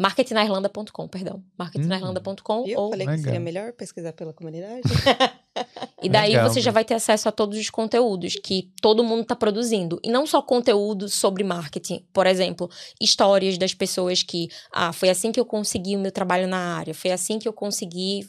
Marketingnairlanda.com, 0.00 1.08
perdão. 1.08 1.44
Marketingnairlanda.com 1.58 2.64
Viu? 2.64 2.80
ou 2.80 2.88
Falei 2.88 3.06
que 3.06 3.10
Legal. 3.10 3.24
seria 3.24 3.40
melhor 3.40 3.72
pesquisar 3.74 4.14
pela 4.14 4.32
comunidade. 4.32 4.80
e 6.02 6.08
daí 6.08 6.30
Legal, 6.32 6.48
você 6.48 6.58
já 6.58 6.70
vai 6.70 6.86
ter 6.86 6.94
acesso 6.94 7.28
a 7.28 7.32
todos 7.32 7.58
os 7.58 7.68
conteúdos 7.68 8.34
que 8.42 8.72
todo 8.80 9.04
mundo 9.04 9.20
está 9.22 9.36
produzindo. 9.36 10.00
E 10.02 10.10
não 10.10 10.26
só 10.26 10.40
conteúdo 10.40 11.06
sobre 11.06 11.44
marketing. 11.44 12.02
Por 12.14 12.26
exemplo, 12.26 12.70
histórias 12.98 13.58
das 13.58 13.74
pessoas 13.74 14.22
que, 14.22 14.48
ah, 14.72 14.90
foi 14.90 15.10
assim 15.10 15.30
que 15.30 15.38
eu 15.38 15.44
consegui 15.44 15.96
o 15.96 16.00
meu 16.00 16.10
trabalho 16.10 16.48
na 16.48 16.76
área, 16.78 16.94
foi 16.94 17.10
assim 17.10 17.38
que 17.38 17.46
eu 17.46 17.52
consegui. 17.52 18.26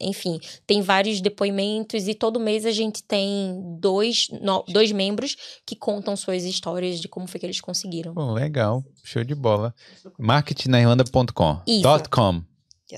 Enfim, 0.00 0.38
tem 0.66 0.82
vários 0.82 1.20
depoimentos 1.20 2.06
e 2.06 2.14
todo 2.14 2.38
mês 2.38 2.66
a 2.66 2.70
gente 2.70 3.02
tem 3.02 3.76
dois, 3.80 4.28
no- 4.42 4.62
dois 4.68 4.92
membros 4.92 5.36
que 5.64 5.74
contam 5.74 6.14
suas 6.16 6.44
histórias 6.44 7.00
de 7.00 7.08
como 7.08 7.26
foi 7.26 7.40
que 7.40 7.46
eles 7.46 7.60
conseguiram. 7.60 8.12
Bom, 8.12 8.32
legal. 8.32 8.84
Show 9.02 9.24
de 9.24 9.34
bola. 9.34 9.74
Marketingnairlanda.com. 10.18 11.62
.com. 12.10 12.42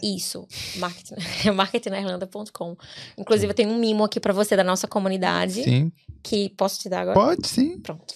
Isso, 0.03 0.47
marketing, 0.77 1.15
marketingnairlanda.com. 1.55 2.77
Inclusive, 3.17 3.51
eu 3.51 3.55
tenho 3.55 3.71
um 3.71 3.79
mimo 3.79 4.05
aqui 4.05 4.21
para 4.21 4.35
você 4.35 4.55
da 4.55 4.63
nossa 4.63 4.87
comunidade, 4.87 5.63
Sim. 5.65 5.91
que 6.23 6.51
posso 6.51 6.79
te 6.81 6.91
dar 6.91 7.01
agora? 7.01 7.15
Pode 7.19 7.49
sim. 7.49 7.79
Pronto. 7.81 8.15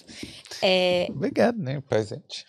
É, 0.61 1.07
Obrigado, 1.09 1.57
né? 1.57 1.79
O 1.79 1.81
presente. 1.81 2.45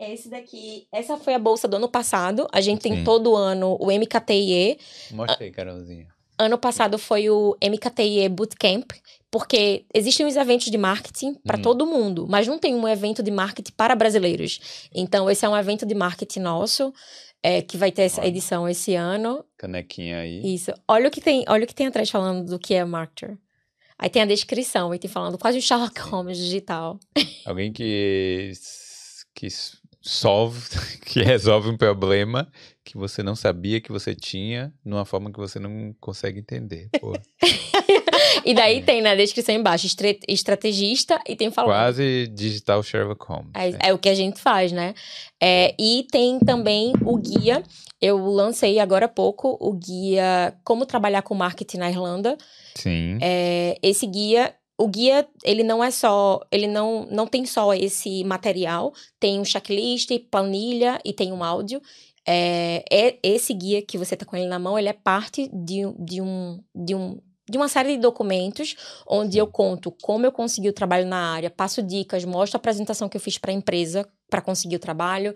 Esse 0.00 0.30
daqui, 0.30 0.86
essa 0.90 1.18
foi 1.18 1.34
a 1.34 1.38
bolsa 1.38 1.68
do 1.68 1.76
ano 1.76 1.88
passado. 1.88 2.48
A 2.52 2.60
gente 2.60 2.80
tem 2.80 2.96
Sim. 2.96 3.04
todo 3.04 3.36
ano 3.36 3.76
o 3.78 3.86
MKTIE. 3.92 4.78
Mostra 5.10 5.44
aí, 5.44 5.50
Carolzinha. 5.50 6.08
Ano 6.38 6.56
passado 6.56 6.98
foi 6.98 7.28
o 7.28 7.54
MKTIE 7.62 8.26
Bootcamp, 8.30 8.92
porque 9.30 9.84
existem 9.92 10.24
os 10.24 10.36
eventos 10.36 10.70
de 10.70 10.78
marketing 10.78 11.34
para 11.34 11.58
Hum. 11.58 11.62
todo 11.62 11.86
mundo, 11.86 12.26
mas 12.26 12.46
não 12.46 12.58
tem 12.58 12.74
um 12.74 12.88
evento 12.88 13.22
de 13.22 13.30
marketing 13.30 13.72
para 13.76 13.94
brasileiros. 13.94 14.88
Então, 14.94 15.30
esse 15.30 15.44
é 15.44 15.48
um 15.48 15.56
evento 15.56 15.84
de 15.84 15.94
marketing 15.94 16.40
nosso, 16.40 16.94
é, 17.42 17.60
que 17.60 17.76
vai 17.76 17.92
ter 17.92 18.02
essa 18.02 18.26
edição 18.26 18.66
esse 18.66 18.94
ano. 18.94 19.44
Canequinha 19.58 20.20
aí. 20.20 20.54
Isso. 20.54 20.72
Olha 20.88 21.08
o 21.08 21.10
que 21.10 21.20
tem, 21.20 21.44
olha 21.46 21.64
o 21.64 21.66
que 21.66 21.74
tem 21.74 21.86
atrás 21.88 22.08
falando 22.08 22.46
do 22.48 22.58
que 22.58 22.72
é 22.72 22.82
marketer. 22.86 23.36
Aí 23.98 24.08
tem 24.08 24.22
a 24.22 24.26
descrição, 24.26 24.92
aí 24.92 24.98
tem 24.98 25.10
falando 25.10 25.36
quase 25.36 25.58
o 25.58 25.62
Sherlock 25.62 26.00
Holmes 26.00 26.38
digital. 26.38 26.98
Alguém 27.44 27.70
que, 27.70 28.52
que 29.34 29.46
solve, 30.00 30.68
que 31.04 31.22
resolve 31.22 31.68
um 31.68 31.76
problema 31.76 32.50
que 32.84 32.96
você 32.96 33.22
não 33.22 33.36
sabia 33.36 33.80
que 33.80 33.92
você 33.92 34.14
tinha, 34.14 34.72
numa 34.84 35.04
forma 35.04 35.30
que 35.30 35.38
você 35.38 35.58
não 35.58 35.94
consegue 36.00 36.40
entender. 36.40 36.88
E 38.44 38.54
daí 38.54 38.82
tem 38.82 39.02
na 39.02 39.14
descrição 39.14 39.54
embaixo 39.54 39.86
estrategista 40.28 41.20
e 41.28 41.36
tem 41.36 41.50
falando. 41.50 41.72
quase 41.72 42.26
digital 42.28 42.82
Sherlock 42.82 43.24
Holmes. 43.26 43.52
né? 43.54 43.78
É, 43.82 43.88
é 43.88 43.92
o 43.92 43.98
que 43.98 44.08
a 44.08 44.14
gente 44.14 44.40
faz, 44.40 44.72
né? 44.72 44.94
É, 45.40 45.74
e 45.78 46.06
tem 46.10 46.38
também 46.38 46.92
o 47.04 47.16
guia. 47.16 47.62
Eu 48.00 48.18
lancei 48.26 48.78
agora 48.78 49.06
há 49.06 49.08
pouco 49.08 49.56
o 49.60 49.72
guia 49.72 50.54
Como 50.64 50.86
Trabalhar 50.86 51.22
com 51.22 51.34
Marketing 51.34 51.78
na 51.78 51.90
Irlanda. 51.90 52.36
Sim. 52.74 53.18
É, 53.20 53.76
esse 53.82 54.06
guia, 54.06 54.54
o 54.80 54.88
guia, 54.88 55.28
ele 55.44 55.62
não 55.62 55.84
é 55.84 55.90
só, 55.90 56.40
ele 56.50 56.66
não, 56.66 57.06
não 57.10 57.26
tem 57.26 57.44
só 57.44 57.74
esse 57.74 58.24
material, 58.24 58.92
tem 59.18 59.38
um 59.38 59.44
checklist, 59.44 60.10
planilha 60.30 60.98
e 61.04 61.12
tem 61.12 61.32
um 61.32 61.44
áudio. 61.44 61.80
É, 62.26 62.82
é- 62.90 63.18
esse 63.22 63.52
guia 63.52 63.82
que 63.82 63.98
você 63.98 64.16
tá 64.16 64.24
com 64.24 64.36
ele 64.36 64.46
na 64.48 64.58
mão, 64.58 64.78
ele 64.78 64.88
é 64.88 64.92
parte 64.92 65.50
de, 65.52 65.82
de 65.98 66.20
um, 66.20 66.62
de 66.74 66.94
um 66.94 67.20
de 67.50 67.58
uma 67.58 67.66
série 67.66 67.96
de 67.96 67.98
documentos 67.98 68.76
onde 69.08 69.36
eu 69.36 69.44
conto 69.44 69.90
como 70.02 70.24
eu 70.24 70.30
consegui 70.30 70.68
o 70.68 70.72
trabalho 70.72 71.04
na 71.04 71.32
área, 71.32 71.50
passo 71.50 71.82
dicas, 71.82 72.24
mostro 72.24 72.56
a 72.56 72.60
apresentação 72.60 73.08
que 73.08 73.16
eu 73.16 73.20
fiz 73.20 73.38
para 73.38 73.50
a 73.50 73.54
empresa 73.54 74.08
para 74.30 74.40
conseguir 74.40 74.76
o 74.76 74.78
trabalho. 74.78 75.34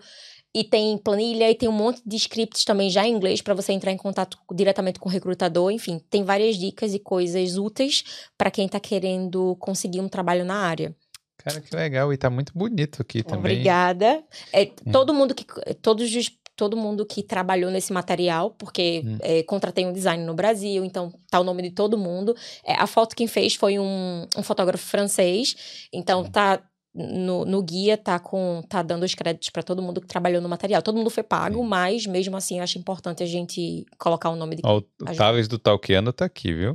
E 0.55 0.63
tem 0.63 0.97
planilha 0.97 1.51
e 1.51 1.53
tem 1.53 1.67
um 1.67 1.73
monte 1.73 2.01
de 2.05 2.15
scripts 2.15 2.63
também 2.63 2.89
já 2.89 3.05
em 3.05 3.11
inglês 3.13 3.41
para 3.41 3.53
você 3.53 3.73
entrar 3.73 3.91
em 3.91 3.97
contato 3.97 4.37
diretamente 4.53 4.97
com 5.01 5.09
o 5.09 5.11
recrutador. 5.11 5.69
Enfim, 5.69 5.99
tem 6.09 6.23
várias 6.23 6.55
dicas 6.55 6.93
e 6.93 6.99
coisas 6.99 7.57
úteis 7.57 8.05
para 8.37 8.49
quem 8.49 8.65
está 8.65 8.79
querendo 8.79 9.57
conseguir 9.57 9.99
um 9.99 10.07
trabalho 10.07 10.45
na 10.45 10.55
área. 10.55 10.95
Cara, 11.39 11.59
que 11.59 11.75
legal. 11.75 12.13
E 12.13 12.17
tá 12.17 12.29
muito 12.29 12.53
bonito 12.55 13.01
aqui 13.01 13.21
também. 13.21 13.39
Obrigada. 13.39 14.23
É, 14.53 14.65
Todo 14.93 15.13
mundo 15.13 15.35
que 15.35 15.45
todos 15.81 16.15
os 16.15 16.31
todo 16.55 16.77
mundo 16.77 17.05
que 17.05 17.21
trabalhou 17.21 17.69
nesse 17.69 17.91
material, 17.91 18.51
porque 18.51 19.03
Hum. 19.05 19.17
é, 19.21 19.43
contratei 19.43 19.85
um 19.85 19.91
design 19.91 20.23
no 20.23 20.33
Brasil, 20.33 20.85
então 20.85 21.11
tá 21.29 21.37
o 21.37 21.43
nome 21.43 21.63
de 21.63 21.71
todo 21.71 21.97
mundo. 21.97 22.33
É, 22.63 22.75
a 22.75 22.87
foto 22.87 23.13
quem 23.13 23.27
fez 23.27 23.55
foi 23.55 23.77
um, 23.77 24.25
um 24.37 24.41
fotógrafo 24.41 24.85
francês, 24.85 25.87
então 25.91 26.23
tá 26.23 26.63
no, 26.95 27.43
no 27.43 27.61
guia 27.61 27.97
tá 27.97 28.17
com 28.17 28.63
tá 28.69 28.81
dando 28.81 29.03
os 29.03 29.13
créditos 29.13 29.49
para 29.49 29.61
todo 29.61 29.81
mundo 29.81 29.99
que 29.99 30.07
trabalhou 30.07 30.41
no 30.41 30.47
material. 30.47 30.81
Todo 30.81 30.95
mundo 30.97 31.09
foi 31.09 31.23
pago, 31.23 31.61
Sim. 31.61 31.67
mas 31.67 32.05
mesmo 32.05 32.37
assim 32.37 32.57
eu 32.59 32.63
acho 32.63 32.77
importante 32.77 33.21
a 33.21 33.25
gente 33.25 33.85
colocar 33.99 34.29
o 34.29 34.35
nome 34.37 34.55
de 34.55 34.61
Ó, 34.63 34.77
o. 34.77 35.15
Thales 35.15 35.47
do 35.49 35.59
Talkiano 35.59 36.13
tá 36.13 36.23
aqui, 36.25 36.53
viu? 36.53 36.71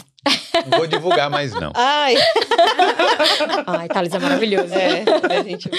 Não 0.70 0.78
vou 0.78 0.86
divulgar 0.86 1.30
mais, 1.30 1.52
não. 1.54 1.72
Ai, 1.76 2.14
Ai, 3.66 3.88
Thales 3.88 4.12
é 4.12 4.18
maravilhoso. 4.18 4.74
é, 4.74 5.04
a 5.38 5.42
gente. 5.42 5.70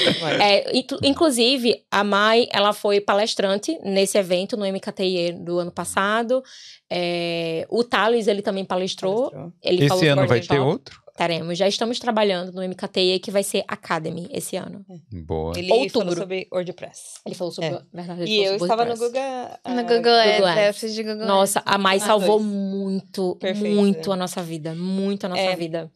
É, 0.42 0.76
inclu- 0.78 1.00
inclusive, 1.04 1.84
a 1.92 2.04
Mai, 2.04 2.48
ela 2.52 2.74
foi 2.74 3.00
palestrante 3.00 3.78
nesse 3.84 4.18
evento 4.18 4.58
no 4.58 4.66
MKTI 4.66 5.34
do 5.34 5.60
ano 5.60 5.72
passado. 5.72 6.44
É, 6.90 7.66
o 7.70 7.84
Thales, 7.84 8.28
ele 8.28 8.42
também 8.42 8.66
palestrou. 8.66 9.32
Ele 9.62 9.88
falou 9.88 10.04
Esse 10.04 10.08
ano 10.10 10.22
sobre 10.22 10.40
vai 10.40 10.48
ter 10.48 10.60
outro? 10.60 11.00
Teremos. 11.28 11.58
Já 11.58 11.68
estamos 11.68 12.00
trabalhando 12.00 12.52
no 12.52 12.62
MKTI, 12.68 13.20
que 13.20 13.30
vai 13.32 13.44
ser 13.44 13.64
Academy 13.68 14.28
esse 14.32 14.56
ano. 14.56 14.84
Boa. 15.12 15.54
Ele 15.58 15.68
falou 15.68 15.84
Outubro. 15.84 16.16
sobre 16.16 16.48
WordPress. 16.52 17.00
Ele 17.26 17.36
falou 17.36 17.52
sobre... 17.52 17.70
É. 17.70 17.82
Verdade, 17.94 18.22
ele 18.24 18.32
E 18.32 18.38
eu 18.44 18.58
falou 18.58 18.60
sobre 18.60 18.74
estava 18.74 18.86
no. 18.86 18.98
Google. 18.98 19.22
ah, 19.64 19.74
No 19.74 19.82
Google 19.84 20.14
Ads, 20.14 20.34
Google 20.36 20.48
é, 20.50 20.68
Ads. 20.70 20.94
de 20.96 21.04
Google 21.04 21.26
Nossa, 21.28 21.60
Ads. 21.60 21.74
a 21.74 21.78
Mai 21.78 21.98
Ah, 21.98 22.00
salvou 22.00 22.40
dois. 22.40 22.52
muito, 22.52 23.36
Perfeito, 23.40 23.76
muito 23.76 24.10
é. 24.10 24.14
a 24.14 24.18
nossa 24.18 24.42
vida. 24.42 24.74
Muito 24.74 25.26
a 25.26 25.30
nossa 25.30 25.42
É. 25.42 25.56
vida. 25.56 25.92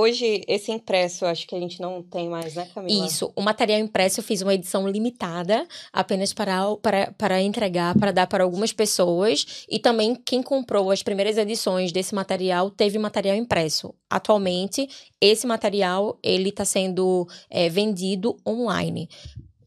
Hoje, 0.00 0.44
esse 0.46 0.70
impresso, 0.70 1.26
acho 1.26 1.44
que 1.44 1.56
a 1.56 1.58
gente 1.58 1.80
não 1.82 2.00
tem 2.04 2.28
mais, 2.28 2.54
né, 2.54 2.68
Camila? 2.72 3.04
Isso. 3.04 3.32
O 3.34 3.42
material 3.42 3.80
impresso 3.80 4.20
eu 4.20 4.24
fiz 4.24 4.40
uma 4.42 4.54
edição 4.54 4.86
limitada, 4.86 5.66
apenas 5.92 6.32
para, 6.32 6.76
para, 6.76 7.12
para 7.18 7.42
entregar, 7.42 7.98
para 7.98 8.12
dar 8.12 8.28
para 8.28 8.44
algumas 8.44 8.72
pessoas. 8.72 9.66
E 9.68 9.80
também 9.80 10.14
quem 10.14 10.40
comprou 10.40 10.92
as 10.92 11.02
primeiras 11.02 11.36
edições 11.36 11.90
desse 11.90 12.14
material 12.14 12.70
teve 12.70 12.96
material 12.96 13.34
impresso. 13.34 13.92
Atualmente, 14.08 14.88
esse 15.20 15.48
material 15.48 16.16
ele 16.22 16.50
está 16.50 16.64
sendo 16.64 17.26
é, 17.50 17.68
vendido 17.68 18.36
online. 18.46 19.08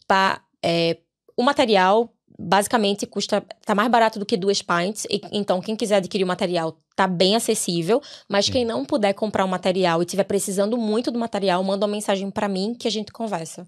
Pa, 0.08 0.42
é, 0.64 0.98
o 1.36 1.44
material 1.44 2.10
basicamente 2.42 3.06
custa 3.06 3.42
tá 3.66 3.76
mais 3.76 3.90
barato 3.90 4.20
do 4.20 4.26
que 4.26 4.36
duas 4.36 4.62
pints 4.62 5.06
e, 5.10 5.22
então 5.32 5.62
quem 5.62 5.76
quiser 5.76 5.96
adquirir 5.96 6.24
o 6.24 6.28
material 6.28 6.78
tá 6.96 7.08
bem 7.08 7.36
acessível 7.36 8.02
mas 8.28 8.50
quem 8.50 8.66
não 8.66 8.84
puder 8.86 9.14
comprar 9.14 9.46
o 9.46 9.48
material 9.48 10.02
e 10.02 10.06
tiver 10.06 10.24
precisando 10.24 10.78
muito 10.78 11.12
do 11.12 11.20
material 11.20 11.64
manda 11.64 11.86
uma 11.86 11.92
mensagem 11.92 12.30
para 12.30 12.48
mim 12.48 12.74
que 12.74 12.88
a 12.88 12.92
gente 12.92 13.12
conversa 13.12 13.66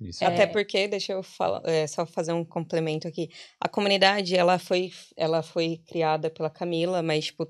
Isso. 0.00 0.22
É. 0.22 0.26
Até 0.26 0.46
porque, 0.46 0.86
deixa 0.88 1.12
eu 1.12 1.22
falar, 1.22 1.62
é, 1.64 1.86
só 1.86 2.04
fazer 2.04 2.32
um 2.32 2.44
complemento 2.44 3.08
aqui. 3.08 3.30
A 3.60 3.68
comunidade, 3.68 4.36
ela 4.36 4.58
foi, 4.58 4.90
ela 5.16 5.42
foi 5.42 5.80
criada 5.86 6.28
pela 6.30 6.50
Camila, 6.50 7.02
mas, 7.02 7.26
tipo, 7.26 7.48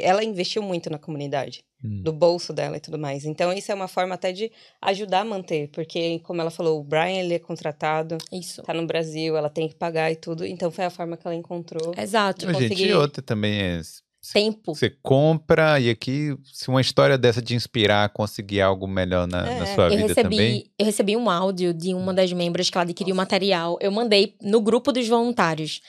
ela 0.00 0.22
investiu 0.24 0.62
muito 0.62 0.90
na 0.90 0.98
comunidade, 0.98 1.62
Hum. 1.82 2.02
do 2.02 2.12
bolso 2.12 2.52
dela 2.52 2.76
e 2.76 2.80
tudo 2.80 2.98
mais. 2.98 3.24
Então, 3.24 3.50
isso 3.52 3.72
é 3.72 3.74
uma 3.74 3.88
forma 3.88 4.14
até 4.14 4.32
de 4.32 4.52
ajudar 4.82 5.20
a 5.20 5.24
manter, 5.24 5.68
porque, 5.68 6.18
como 6.20 6.40
ela 6.40 6.50
falou, 6.50 6.78
o 6.78 6.84
Brian, 6.84 7.20
ele 7.22 7.34
é 7.34 7.38
contratado, 7.38 8.18
isso 8.30 8.62
tá 8.62 8.74
no 8.74 8.86
Brasil, 8.86 9.34
ela 9.36 9.48
tem 9.48 9.66
que 9.66 9.74
pagar 9.74 10.12
e 10.12 10.16
tudo. 10.16 10.44
Então, 10.44 10.70
foi 10.70 10.84
a 10.84 10.90
forma 10.90 11.16
que 11.16 11.26
ela 11.26 11.34
encontrou. 11.34 11.94
exato 11.96 12.44
Ô, 12.46 12.52
Gente, 12.52 12.68
conseguir- 12.68 12.88
e 12.90 12.92
outra 12.94 13.22
também 13.22 13.60
é. 13.62 13.80
tempo 14.34 14.74
Você 14.74 14.90
compra 15.02 15.80
e 15.80 15.88
aqui, 15.88 16.36
se 16.52 16.68
uma 16.68 16.82
história 16.82 17.16
dessa 17.16 17.40
te 17.40 17.54
inspirar 17.54 18.04
a 18.04 18.08
conseguir 18.10 18.60
algo 18.60 18.86
melhor 18.86 19.26
na, 19.26 19.40
na 19.42 19.62
É, 19.66 19.74
sua 19.74 19.84
eu 19.86 19.90
vida 19.96 20.02
recebi, 20.08 20.22
também. 20.22 20.70
eu 20.78 20.84
recebi 20.84 21.16
um 21.16 21.30
áudio 21.30 21.72
de 21.72 21.94
uma 21.94 22.12
das 22.12 22.30
membros 22.30 22.68
que 22.68 22.76
ela 22.76 22.82
adquiriu 22.84 23.14
material. 23.14 23.78
Eu 23.80 23.90
mandei 23.90 24.34
no 24.42 24.60
grupo 24.60 24.92
dos 24.92 25.08
voluntários. 25.08 25.80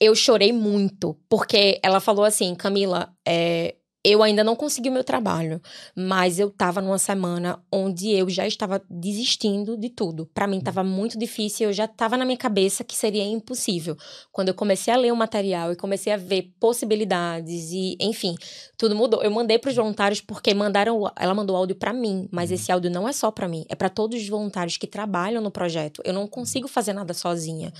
Eu 0.00 0.14
chorei 0.14 0.52
muito, 0.52 1.14
porque 1.28 1.78
ela 1.82 2.00
falou 2.00 2.24
assim, 2.24 2.54
Camila, 2.54 3.14
é, 3.26 3.74
eu 4.04 4.22
ainda 4.22 4.42
não 4.42 4.56
consegui 4.56 4.88
o 4.88 4.92
meu 4.92 5.04
trabalho, 5.04 5.60
mas 5.94 6.38
eu 6.38 6.50
tava 6.50 6.80
numa 6.80 6.98
semana 6.98 7.62
onde 7.70 8.10
eu 8.10 8.28
já 8.30 8.46
estava 8.46 8.80
desistindo 8.88 9.76
de 9.76 9.90
tudo. 9.90 10.24
Para 10.32 10.46
mim 10.46 10.58
tava 10.60 10.82
muito 10.82 11.18
difícil, 11.18 11.68
eu 11.68 11.72
já 11.72 11.86
tava 11.86 12.16
na 12.16 12.24
minha 12.24 12.36
cabeça 12.38 12.82
que 12.82 12.96
seria 12.96 13.22
impossível. 13.24 13.96
Quando 14.32 14.48
eu 14.48 14.54
comecei 14.54 14.92
a 14.92 14.96
ler 14.96 15.12
o 15.12 15.16
material 15.16 15.70
e 15.72 15.76
comecei 15.76 16.12
a 16.12 16.16
ver 16.16 16.52
possibilidades 16.58 17.70
e, 17.72 17.96
enfim, 18.00 18.34
tudo 18.76 18.96
mudou. 18.96 19.22
Eu 19.22 19.30
mandei 19.30 19.58
para 19.58 19.70
os 19.70 19.76
voluntários 19.76 20.20
porque 20.20 20.54
mandaram, 20.54 21.02
ela 21.16 21.34
mandou 21.34 21.54
áudio 21.56 21.76
para 21.76 21.92
mim, 21.92 22.26
mas 22.32 22.50
esse 22.50 22.72
áudio 22.72 22.90
não 22.90 23.08
é 23.08 23.12
só 23.12 23.30
para 23.30 23.46
mim, 23.48 23.64
é 23.68 23.74
para 23.74 23.88
todos 23.90 24.20
os 24.20 24.28
voluntários 24.28 24.76
que 24.76 24.86
trabalham 24.86 25.42
no 25.42 25.50
projeto. 25.50 26.00
Eu 26.04 26.12
não 26.14 26.26
consigo 26.26 26.66
fazer 26.68 26.92
nada 26.94 27.12
sozinha. 27.12 27.72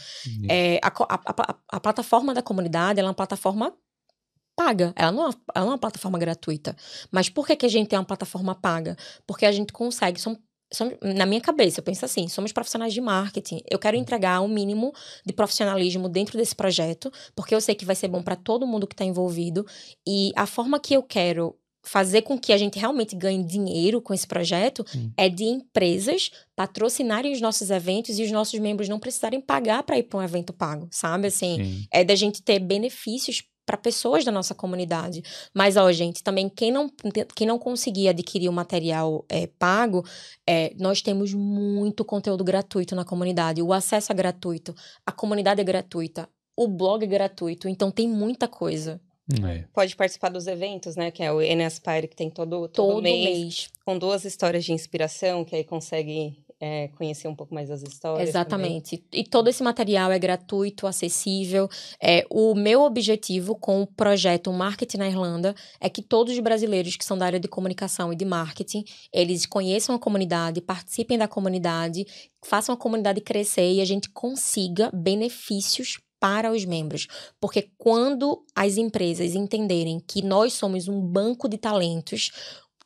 É, 0.51 0.79
a, 0.83 0.89
a- 0.89 1.21
a- 1.27 1.57
a 1.73 1.81
plataforma 1.81 2.35
da 2.35 2.43
comunidade 2.43 3.01
é 3.01 3.03
uma 3.03 3.15
plataforma 3.15 3.73
paga. 4.63 4.93
Ela 4.97 5.13
não, 5.13 5.29
é, 5.29 5.33
ela 5.55 5.65
não 5.65 5.73
é 5.73 5.75
uma 5.75 5.79
plataforma 5.79 6.19
gratuita. 6.19 6.77
Mas 7.11 7.29
por 7.31 7.47
que, 7.47 7.57
que 7.57 7.67
a 7.67 7.69
gente 7.69 7.89
tem 7.89 7.99
uma 7.99 8.05
plataforma 8.05 8.55
paga? 8.55 8.97
Porque 9.27 9.47
a 9.47 9.53
gente 9.53 9.73
consegue. 9.73 10.21
São, 10.21 10.37
são- 10.73 10.93
na 11.03 11.25
minha 11.27 11.41
cabeça, 11.41 11.81
eu 11.81 11.85
penso 11.85 12.05
assim: 12.05 12.29
somos 12.29 12.53
profissionais 12.53 12.93
de 12.93 13.01
marketing. 13.01 13.61
Eu 13.71 13.79
quero 13.79 13.97
entregar 13.97 14.41
um 14.43 14.49
mínimo 14.49 14.93
de 15.25 15.33
profissionalismo 15.33 16.09
dentro 16.09 16.37
desse 16.37 16.55
projeto, 16.55 17.11
porque 17.35 17.55
eu 17.55 17.61
sei 17.61 17.75
que 17.75 17.85
vai 17.87 17.97
ser 17.97 18.09
bom 18.09 18.23
para 18.23 18.37
todo 18.37 18.67
mundo 18.67 18.87
que 18.87 18.95
está 18.95 19.05
envolvido. 19.05 19.65
E 20.07 20.31
a 20.37 20.47
forma 20.47 20.79
que 20.79 20.95
eu 20.95 21.03
quero 21.03 21.57
fazer 21.83 22.21
com 22.21 22.39
que 22.39 22.53
a 22.53 22.59
gente 22.59 22.79
realmente 22.79 23.17
ganhe 23.17 23.43
dinheiro 23.43 24.03
com 24.03 24.13
esse 24.13 24.27
projeto 24.27 24.85
Hum. 24.95 25.11
é 25.17 25.31
de 25.31 25.45
empresas 25.45 26.31
patrocinarem 26.55 27.33
os 27.33 27.41
nossos 27.41 27.71
eventos 27.71 28.19
e 28.19 28.23
os 28.23 28.31
nossos 28.31 28.61
membros 28.61 28.87
não 28.87 28.99
precisarem 28.99 29.41
pagar 29.41 29.83
para 29.83 29.97
ir 29.99 30.03
para 30.03 30.19
um 30.19 30.23
evento 30.23 30.53
pago, 30.53 30.89
sabe? 30.91 31.29
Assim, 31.29 31.57
Sim. 31.57 31.87
é 31.91 32.05
da 32.05 32.15
gente 32.15 32.43
ter 32.43 32.59
benefícios 32.59 33.43
para 33.71 33.77
pessoas 33.77 34.25
da 34.25 34.33
nossa 34.33 34.53
comunidade. 34.53 35.23
Mas, 35.55 35.77
ó, 35.77 35.93
gente, 35.93 36.25
também 36.25 36.49
quem 36.49 36.73
não, 36.73 36.91
quem 37.37 37.47
não 37.47 37.57
conseguir 37.57 38.09
adquirir 38.09 38.49
o 38.49 38.53
material 38.53 39.25
é, 39.29 39.47
pago, 39.47 40.05
é, 40.45 40.75
nós 40.77 41.01
temos 41.01 41.33
muito 41.33 42.05
conteúdo 42.05 42.43
gratuito 42.43 42.97
na 42.97 43.05
comunidade. 43.05 43.63
O 43.63 43.73
acesso 43.73 44.11
é 44.11 44.15
gratuito, 44.15 44.75
a 45.07 45.13
comunidade 45.13 45.61
é 45.61 45.65
gratuita, 45.65 46.29
o 46.57 46.67
blog 46.67 47.05
é 47.05 47.07
gratuito, 47.07 47.69
então 47.69 47.93
tem 47.93 48.09
muita 48.09 48.49
coisa. 48.49 49.01
É. 49.49 49.65
Pode 49.73 49.95
participar 49.95 50.31
dos 50.31 50.49
eventos, 50.49 50.97
né? 50.97 51.13
Que 51.13 51.23
é 51.23 51.31
o 51.31 51.41
NSPire, 51.41 52.09
que 52.09 52.17
tem 52.17 52.29
todo, 52.29 52.67
todo, 52.67 52.95
Todo 52.95 53.03
mês, 53.03 53.25
mês. 53.25 53.71
com 53.85 53.97
duas 53.97 54.25
histórias 54.25 54.65
de 54.65 54.73
inspiração, 54.73 55.45
que 55.45 55.55
aí 55.55 55.63
consegue 55.63 56.45
é, 56.61 56.89
conhecer 56.89 57.27
um 57.27 57.35
pouco 57.35 57.55
mais 57.55 57.71
das 57.71 57.83
histórias. 57.83 58.31
também. 58.31 58.77
Exatamente. 58.77 59.05
E 59.13 59.25
todo 59.25 59.49
esse 59.49 59.63
material 59.63 60.13
é 60.13 60.19
gratuito, 60.19 60.87
acessível. 60.87 61.69
É, 62.01 62.27
o 62.31 62.55
meu 62.55 62.83
objetivo 62.83 63.55
com 63.55 63.81
o 63.81 63.87
projeto 63.87 64.53
Marketing 64.53 64.99
na 64.99 65.09
Irlanda 65.09 65.55
é 65.81 65.89
que 65.89 66.03
todos 66.03 66.35
os 66.35 66.41
brasileiros 66.41 66.97
que 66.97 67.05
são 67.05 67.17
da 67.17 67.25
área 67.25 67.41
de 67.41 67.49
comunicação 67.49 68.13
e 68.13 68.17
de 68.17 68.27
marketing, 68.27 68.85
eles 69.13 69.47
conheçam 69.47 69.95
a 69.95 69.99
comunidade, 69.99 70.61
participem 70.61 71.17
da 71.17 71.27
comunidade, 71.27 72.05
façam 72.45 72.75
a 72.75 72.79
comunidade 72.79 73.23
crescer 73.23 73.73
e 73.73 73.81
a 73.81 73.85
gente 73.87 74.11
consiga 74.11 74.91
benefícios 74.93 75.99
para 76.21 76.53
os 76.53 76.67
membros. 76.67 77.07
Porque 77.41 77.71
quando 77.79 78.45
as 78.55 78.77
empresas 78.77 79.35
entenderem 79.35 79.99
que 79.99 80.23
nós 80.23 80.53
somos 80.53 80.87
um 80.87 81.01
banco 81.01 81.49
de 81.49 81.57
talentos 81.57 82.31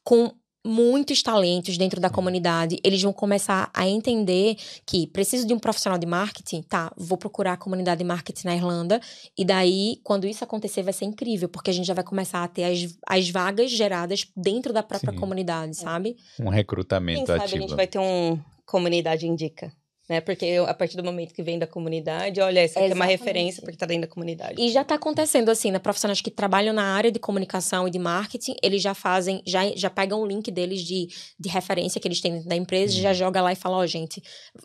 com 0.04 0.32
muitos 0.64 1.22
talentos 1.22 1.76
dentro 1.76 2.00
da 2.00 2.08
comunidade, 2.08 2.78
eles 2.82 3.02
vão 3.02 3.12
começar 3.12 3.70
a 3.74 3.86
entender 3.86 4.56
que 4.86 5.06
preciso 5.06 5.46
de 5.46 5.52
um 5.52 5.58
profissional 5.58 5.98
de 5.98 6.06
marketing, 6.06 6.62
tá, 6.62 6.90
vou 6.96 7.18
procurar 7.18 7.52
a 7.52 7.56
comunidade 7.56 7.98
de 7.98 8.04
marketing 8.04 8.46
na 8.46 8.56
Irlanda, 8.56 9.00
e 9.36 9.44
daí, 9.44 10.00
quando 10.02 10.26
isso 10.26 10.42
acontecer, 10.42 10.82
vai 10.82 10.92
ser 10.92 11.04
incrível, 11.04 11.48
porque 11.48 11.70
a 11.70 11.72
gente 11.74 11.86
já 11.86 11.94
vai 11.94 12.04
começar 12.04 12.42
a 12.42 12.48
ter 12.48 12.64
as, 12.64 12.96
as 13.06 13.28
vagas 13.28 13.70
geradas 13.70 14.26
dentro 14.36 14.72
da 14.72 14.82
própria 14.82 15.12
Sim. 15.12 15.18
comunidade, 15.18 15.76
sabe? 15.76 16.16
Um 16.40 16.44
Quem 16.44 16.54
recrutamento 16.54 17.26
sabe 17.26 17.40
a 17.40 17.44
ativo. 17.44 17.60
gente 17.60 17.74
vai 17.74 17.86
ter 17.86 17.98
um 17.98 18.38
comunidade 18.64 19.26
indica. 19.26 19.72
Né? 20.08 20.20
Porque 20.20 20.44
eu, 20.44 20.66
a 20.66 20.74
partir 20.74 20.98
do 20.98 21.04
momento 21.04 21.32
que 21.32 21.42
vem 21.42 21.58
da 21.58 21.66
comunidade, 21.66 22.38
olha, 22.40 22.60
essa 22.60 22.78
aqui 22.78 22.90
é 22.90 22.94
uma 22.94 23.06
referência 23.06 23.62
porque 23.62 23.76
tá 23.76 23.86
dentro 23.86 24.02
da 24.02 24.08
comunidade. 24.08 24.60
E 24.60 24.70
já 24.70 24.82
está 24.82 24.96
acontecendo 24.96 25.48
assim, 25.48 25.70
né? 25.70 25.78
Profissionais 25.78 26.20
que 26.20 26.30
trabalham 26.30 26.74
na 26.74 26.94
área 26.94 27.10
de 27.10 27.18
comunicação 27.18 27.88
e 27.88 27.90
de 27.90 27.98
marketing, 27.98 28.54
eles 28.62 28.82
já 28.82 28.92
fazem, 28.92 29.42
já, 29.46 29.64
já 29.74 29.88
pegam 29.88 30.20
o 30.20 30.26
link 30.26 30.50
deles 30.50 30.82
de, 30.82 31.08
de 31.40 31.48
referência 31.48 31.98
que 31.98 32.06
eles 32.06 32.20
têm 32.20 32.32
dentro 32.32 32.48
da 32.48 32.56
empresa, 32.56 32.92
já 32.92 33.14
joga 33.14 33.40
lá 33.40 33.52
e 33.52 33.56
fala, 33.56 33.78
ó, 33.78 33.86
gente, 33.86 34.22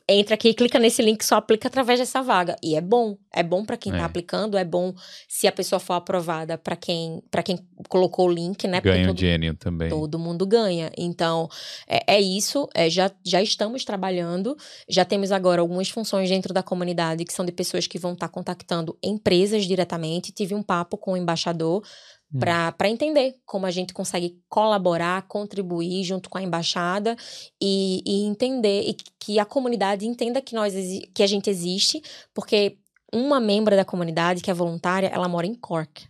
entra 0.10 0.36
aqui, 0.36 0.54
clica 0.54 0.78
nesse 0.78 1.02
link, 1.02 1.24
só 1.24 1.36
aplica 1.36 1.70
através 1.70 2.00
dessa 2.00 2.22
vaga. 2.22 2.58
E 2.62 2.76
é 2.76 2.82
bom, 2.82 3.18
é 3.34 3.44
bom 3.44 3.64
para 3.66 3.78
quem 3.78 3.94
É. 3.94 3.98
tá 3.98 4.06
aplicando, 4.06 4.58
é 4.58 4.64
bom 4.66 4.94
se 5.28 5.48
a 5.48 5.52
pessoa 5.52 5.80
for 5.80 5.94
aprovada 5.94 6.58
para 6.58 6.76
quem, 6.76 7.22
para 7.30 7.44
quem 7.44 7.60
colocou 7.88 8.28
o 8.28 8.32
link, 8.32 8.68
né? 8.68 8.82
Ganha 8.82 9.08
todo- 9.08 9.16
dinheirinho 9.18 9.56
também. 9.56 9.90
Todo 9.90 10.18
mundo 10.18 10.46
ganha. 10.48 10.92
Então, 10.98 11.48
é, 11.88 12.16
é 12.16 12.22
isso. 12.22 12.68
é, 12.74 12.90
já, 12.90 13.12
já 13.26 13.42
estamos 13.42 13.86
trabalhando. 13.86 14.56
Já 14.88 15.06
temos 15.06 15.32
agora 15.32 15.62
algumas 15.62 15.90
funções 15.90 16.30
dentro 16.30 16.54
da 16.54 16.64
comunidade 16.64 17.24
que 17.26 17.34
são 17.34 17.46
de 17.46 17.52
pessoas 17.52 17.86
que 17.88 18.00
vão 18.00 18.14
estar 18.14 18.30
contactando 18.30 18.98
empresas 19.04 19.66
diretamente. 19.66 20.32
Tive 20.32 20.56
um 20.56 20.64
papo 20.64 20.98
com 20.98 21.14
o 21.14 21.18
embaixador 21.18 21.84
Hum. 22.32 22.38
para 22.78 22.88
entender 22.88 23.38
como 23.44 23.66
a 23.66 23.72
gente 23.72 23.92
consegue 23.92 24.38
colaborar, 24.48 25.28
contribuir 25.28 26.04
junto 26.04 26.30
com 26.30 26.38
a 26.38 26.44
embaixada 26.44 27.16
e, 27.60 28.04
e 28.06 28.24
entender 28.26 28.84
e 28.88 28.96
que 29.20 29.40
a 29.40 29.46
comunidade 29.46 30.06
entenda 30.06 30.40
que 30.40 30.54
nós 30.54 30.72
que 31.12 31.24
a 31.24 31.28
gente 31.28 31.50
existe, 31.50 32.04
porque 32.32 32.78
uma 33.14 33.40
membra 33.40 33.76
da 33.76 33.86
comunidade 33.86 34.42
que 34.42 34.52
é 34.52 34.54
voluntária, 34.54 35.08
ela 35.08 35.28
mora 35.28 35.48
em 35.48 35.56
Cork. 35.56 36.08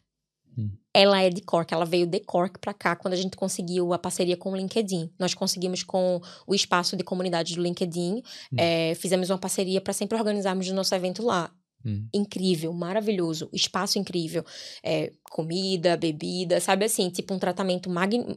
Hum. 0.58 0.70
Ela 0.94 1.22
é 1.22 1.30
de 1.30 1.42
Cork, 1.42 1.74
ela 1.74 1.86
veio 1.86 2.06
de 2.06 2.20
Cork 2.20 2.60
para 2.60 2.74
cá 2.74 2.96
quando 2.96 3.14
a 3.14 3.18
gente 3.18 3.38
conseguiu 3.38 3.94
a 3.94 4.00
parceria 4.00 4.36
com 4.36 4.52
o 4.52 4.56
LinkedIn. 4.56 5.12
Nós 5.20 5.34
conseguimos 5.34 5.84
com 5.84 6.22
o 6.46 6.56
espaço 6.56 6.98
de 6.98 7.04
comunidade 7.04 7.56
do 7.56 7.62
LinkedIn, 7.62 8.22
eh, 8.58 8.96
fizemos 8.96 9.30
uma 9.30 9.38
parceria 9.38 9.80
para 9.80 9.94
sempre 9.94 10.18
organizarmos 10.18 10.68
o 10.68 10.74
nosso 10.74 10.94
evento 10.94 11.24
lá 11.24 11.52
Hum. 11.86 12.08
incrível, 12.14 12.74
maravilhoso, 12.74 13.50
espaço 13.54 13.98
incrível, 13.98 14.44
é, 14.84 15.14
comida, 15.32 15.96
bebida, 15.96 16.60
sabe 16.60 16.84
assim, 16.84 17.10
tipo 17.10 17.34
um 17.34 17.40
tratamento 17.40 17.90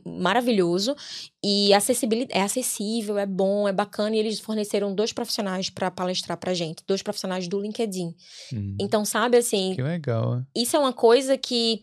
maravilhoso 0.05 0.95
e 1.43 1.75
acessibilidade, 1.75 2.39
é 2.39 2.43
acessível, 2.43 3.19
é 3.19 3.27
bom, 3.27 3.67
é 3.67 3.73
bacana 3.73 4.15
e 4.15 4.19
eles 4.21 4.39
forneceram 4.39 4.95
dois 4.95 5.13
profissionais 5.13 5.69
para 5.69 5.91
palestrar 5.91 6.39
pra 6.39 6.55
gente, 6.55 6.85
dois 6.87 7.03
profissionais 7.03 7.49
do 7.49 7.61
LinkedIn. 7.61 8.15
Hum. 8.53 8.77
Então, 8.81 9.05
sabe 9.05 9.37
assim, 9.37 9.75
Que 9.75 9.83
legal. 9.83 10.37
né? 10.37 10.47
isso 10.55 10.77
é 10.77 10.79
uma 10.79 10.93
coisa 10.93 11.37
que 11.37 11.83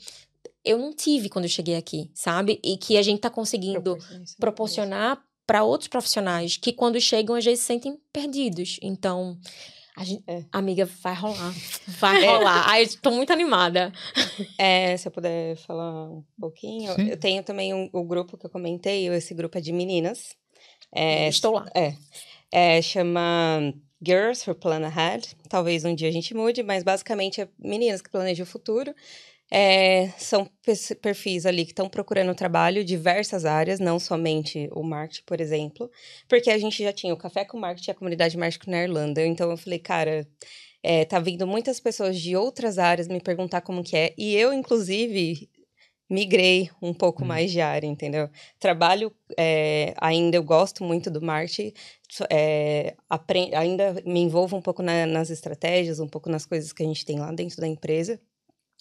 eu 0.63 0.77
não 0.77 0.93
tive 0.93 1.27
quando 1.29 1.45
eu 1.45 1.49
cheguei 1.49 1.75
aqui, 1.75 2.09
sabe? 2.13 2.59
E 2.63 2.77
que 2.77 2.97
a 2.97 3.01
gente 3.01 3.19
tá 3.19 3.29
conseguindo 3.29 3.97
proporcionar 4.39 5.21
para 5.45 5.63
outros 5.63 5.87
profissionais 5.87 6.57
que 6.57 6.71
quando 6.71 6.99
chegam 7.01 7.35
às 7.35 7.43
vezes 7.43 7.61
se 7.61 7.65
sentem 7.67 7.97
perdidos. 8.13 8.79
Então, 8.83 9.37
gente, 10.03 10.23
É. 10.27 10.43
amiga, 10.51 10.85
vai 11.01 11.13
rolar. 11.15 11.53
Vai 11.87 12.25
rolar. 12.25 12.63
Ai, 12.69 12.83
eu 12.83 12.97
tô 13.01 13.11
muito 13.11 13.31
animada. 13.33 13.91
É, 14.57 14.95
se 14.97 15.07
eu 15.07 15.11
puder 15.11 15.55
falar 15.57 16.09
um 16.09 16.23
pouquinho. 16.39 16.93
Sim. 16.95 17.07
Eu 17.09 17.17
tenho 17.17 17.43
também 17.43 17.73
um, 17.73 17.89
o 17.93 18.03
grupo 18.03 18.37
que 18.37 18.45
eu 18.45 18.49
comentei, 18.49 19.07
esse 19.09 19.33
grupo 19.33 19.57
é 19.57 19.61
de 19.61 19.71
meninas. 19.71 20.35
É, 20.93 21.27
Estou 21.27 21.53
lá. 21.53 21.67
É. 21.75 21.93
É, 22.51 22.81
chama 22.81 23.73
Girls 24.03 24.43
for 24.43 24.55
Plan 24.55 24.85
Ahead. 24.85 25.35
Talvez 25.47 25.85
um 25.85 25.93
dia 25.93 26.09
a 26.09 26.11
gente 26.11 26.33
mude, 26.33 26.63
mas 26.63 26.83
basicamente 26.83 27.41
é 27.41 27.47
meninas 27.59 28.01
que 28.01 28.09
planejam 28.09 28.43
o 28.43 28.47
futuro. 28.49 28.93
É, 29.51 30.09
são 30.17 30.47
perfis 31.01 31.45
ali 31.45 31.65
que 31.65 31.71
estão 31.71 31.89
procurando 31.89 32.35
trabalho, 32.35 32.83
diversas 32.83 33.45
áreas, 33.45 33.79
não 33.79 33.99
somente 33.99 34.69
o 34.71 34.83
marketing, 34.83 35.23
por 35.25 35.41
exemplo. 35.41 35.89
Porque 36.27 36.51
a 36.51 36.57
gente 36.57 36.83
já 36.83 36.93
tinha 36.93 37.13
o 37.13 37.17
Café 37.17 37.43
com 37.45 37.57
Marketing 37.57 37.89
e 37.89 37.91
a 37.91 37.95
comunidade 37.95 38.37
marketing 38.37 38.69
na 38.69 38.83
Irlanda. 38.83 39.25
Então 39.25 39.49
eu 39.49 39.57
falei, 39.57 39.79
cara, 39.79 40.27
é, 40.83 41.03
tá 41.05 41.19
vindo 41.19 41.47
muitas 41.47 41.79
pessoas 41.79 42.19
de 42.19 42.35
outras 42.35 42.77
áreas 42.77 43.07
me 43.07 43.19
perguntar 43.19 43.61
como 43.61 43.83
que 43.83 43.97
é. 43.97 44.13
E 44.17 44.35
eu, 44.35 44.53
inclusive, 44.53 45.49
migrei 46.09 46.69
um 46.81 46.93
pouco 46.93 47.23
Hum. 47.23 47.27
mais 47.27 47.51
de 47.51 47.61
área, 47.61 47.87
entendeu? 47.87 48.29
Trabalho, 48.59 49.13
é, 49.37 49.93
ainda 49.97 50.37
eu 50.37 50.43
gosto 50.43 50.83
muito 50.83 51.09
do 51.11 51.21
marketing, 51.21 51.73
é, 52.31 52.95
ainda 53.55 53.93
me 54.05 54.19
envolvo 54.19 54.57
um 54.57 54.61
pouco 54.61 54.81
na- 54.81 55.05
nas 55.05 55.29
estratégias, 55.29 55.99
um 55.99 56.07
pouco 56.07 56.29
nas 56.29 56.45
coisas 56.45 56.73
que 56.73 56.83
a 56.83 56.85
gente 56.85 57.05
tem 57.05 57.19
lá 57.19 57.31
dentro 57.31 57.57
da 57.61 57.67
empresa. 57.67 58.19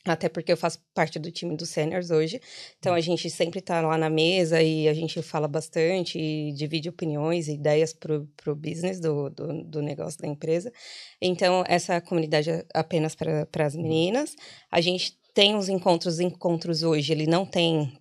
Até 0.09 0.29
porque 0.29 0.51
eu 0.51 0.57
faço 0.57 0.81
parte 0.95 1.19
do 1.19 1.31
time 1.31 1.57
dos 1.57 1.69
seniors 1.69 2.11
hoje. 2.11 2.41
Então 2.79 2.95
a 2.95 3.01
gente 3.01 3.29
sempre 3.31 3.61
tá 3.61 3.81
lá 3.81 3.99
na 3.99 4.09
mesa 4.09 4.63
e 4.63 4.89
a 4.89 4.95
gente 4.95 5.21
fala 5.23 5.47
bastante 5.47 6.19
e 6.19 6.53
divide 6.53 6.89
opiniões 6.89 7.49
e 7.49 7.53
ideias 7.53 7.93
pro, 7.93 8.27
pro 8.37 8.55
business 8.55 8.99
do, 9.01 9.29
do, 9.31 9.63
do 9.65 9.83
negócio 9.83 10.19
da 10.21 10.27
empresa. 10.27 10.73
Então, 11.21 11.65
essa 11.67 12.01
comunidade 12.01 12.51
é 12.51 12.65
apenas 12.73 13.15
para 13.15 13.67
as 13.67 13.77
meninas. 13.77 14.35
A 14.71 14.81
gente 14.81 15.19
tem 15.35 15.55
os 15.55 15.69
encontros, 15.69 16.15
os 16.15 16.21
encontros 16.21 16.83
hoje, 16.83 17.13
ele 17.13 17.27
não 17.27 17.45
tem 17.45 17.93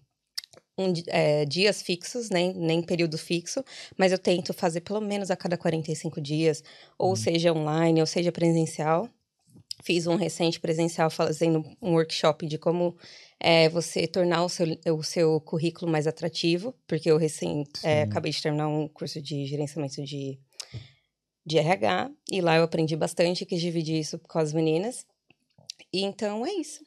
um 0.78 0.94
é, 1.08 1.44
dias 1.46 1.82
fixos, 1.82 2.30
nem, 2.30 2.54
nem 2.54 2.82
período 2.82 3.18
fixo, 3.18 3.64
mas 3.98 4.12
eu 4.12 4.20
tento 4.20 4.54
fazer 4.54 4.82
pelo 4.82 5.02
menos 5.02 5.32
a 5.32 5.36
cada 5.36 5.58
45 5.58 6.22
dias, 6.22 6.64
ou 6.98 7.16
seja 7.16 7.52
online, 7.52 8.00
ou 8.00 8.06
seja 8.06 8.32
presencial. 8.32 9.10
Fiz 9.84 10.08
um 10.08 10.16
recente 10.16 10.60
presencial 10.60 11.10
fazendo 11.10 11.64
um 11.82 11.94
workshop 11.94 12.48
de 12.48 12.58
como 12.58 12.96
é, 13.40 13.70
você 13.70 14.08
tornar 14.08 14.44
o 14.44 14.50
seu, 14.50 14.68
o 14.88 15.04
seu 15.04 15.40
currículo 15.42 15.92
mais 15.92 16.08
atrativo, 16.08 16.74
porque 16.88 17.10
eu 17.10 17.18
recém 17.18 17.64
é, 17.84 18.02
acabei 18.02 18.32
de 18.32 18.42
terminar 18.42 18.68
um 18.68 18.88
curso 18.88 19.22
de 19.22 19.46
gerenciamento 19.46 20.04
de, 20.04 20.40
de 21.46 21.58
RH, 21.58 22.10
e 22.32 22.42
lá 22.42 22.58
eu 22.58 22.64
aprendi 22.64 22.96
bastante, 22.96 23.46
quis 23.46 23.62
dividir 23.62 24.00
isso 24.00 24.20
com 24.20 24.40
as 24.40 24.52
meninas. 24.52 25.06
E 25.94 26.02
então 26.02 26.46
é 26.46 26.52
isso. 26.54 26.82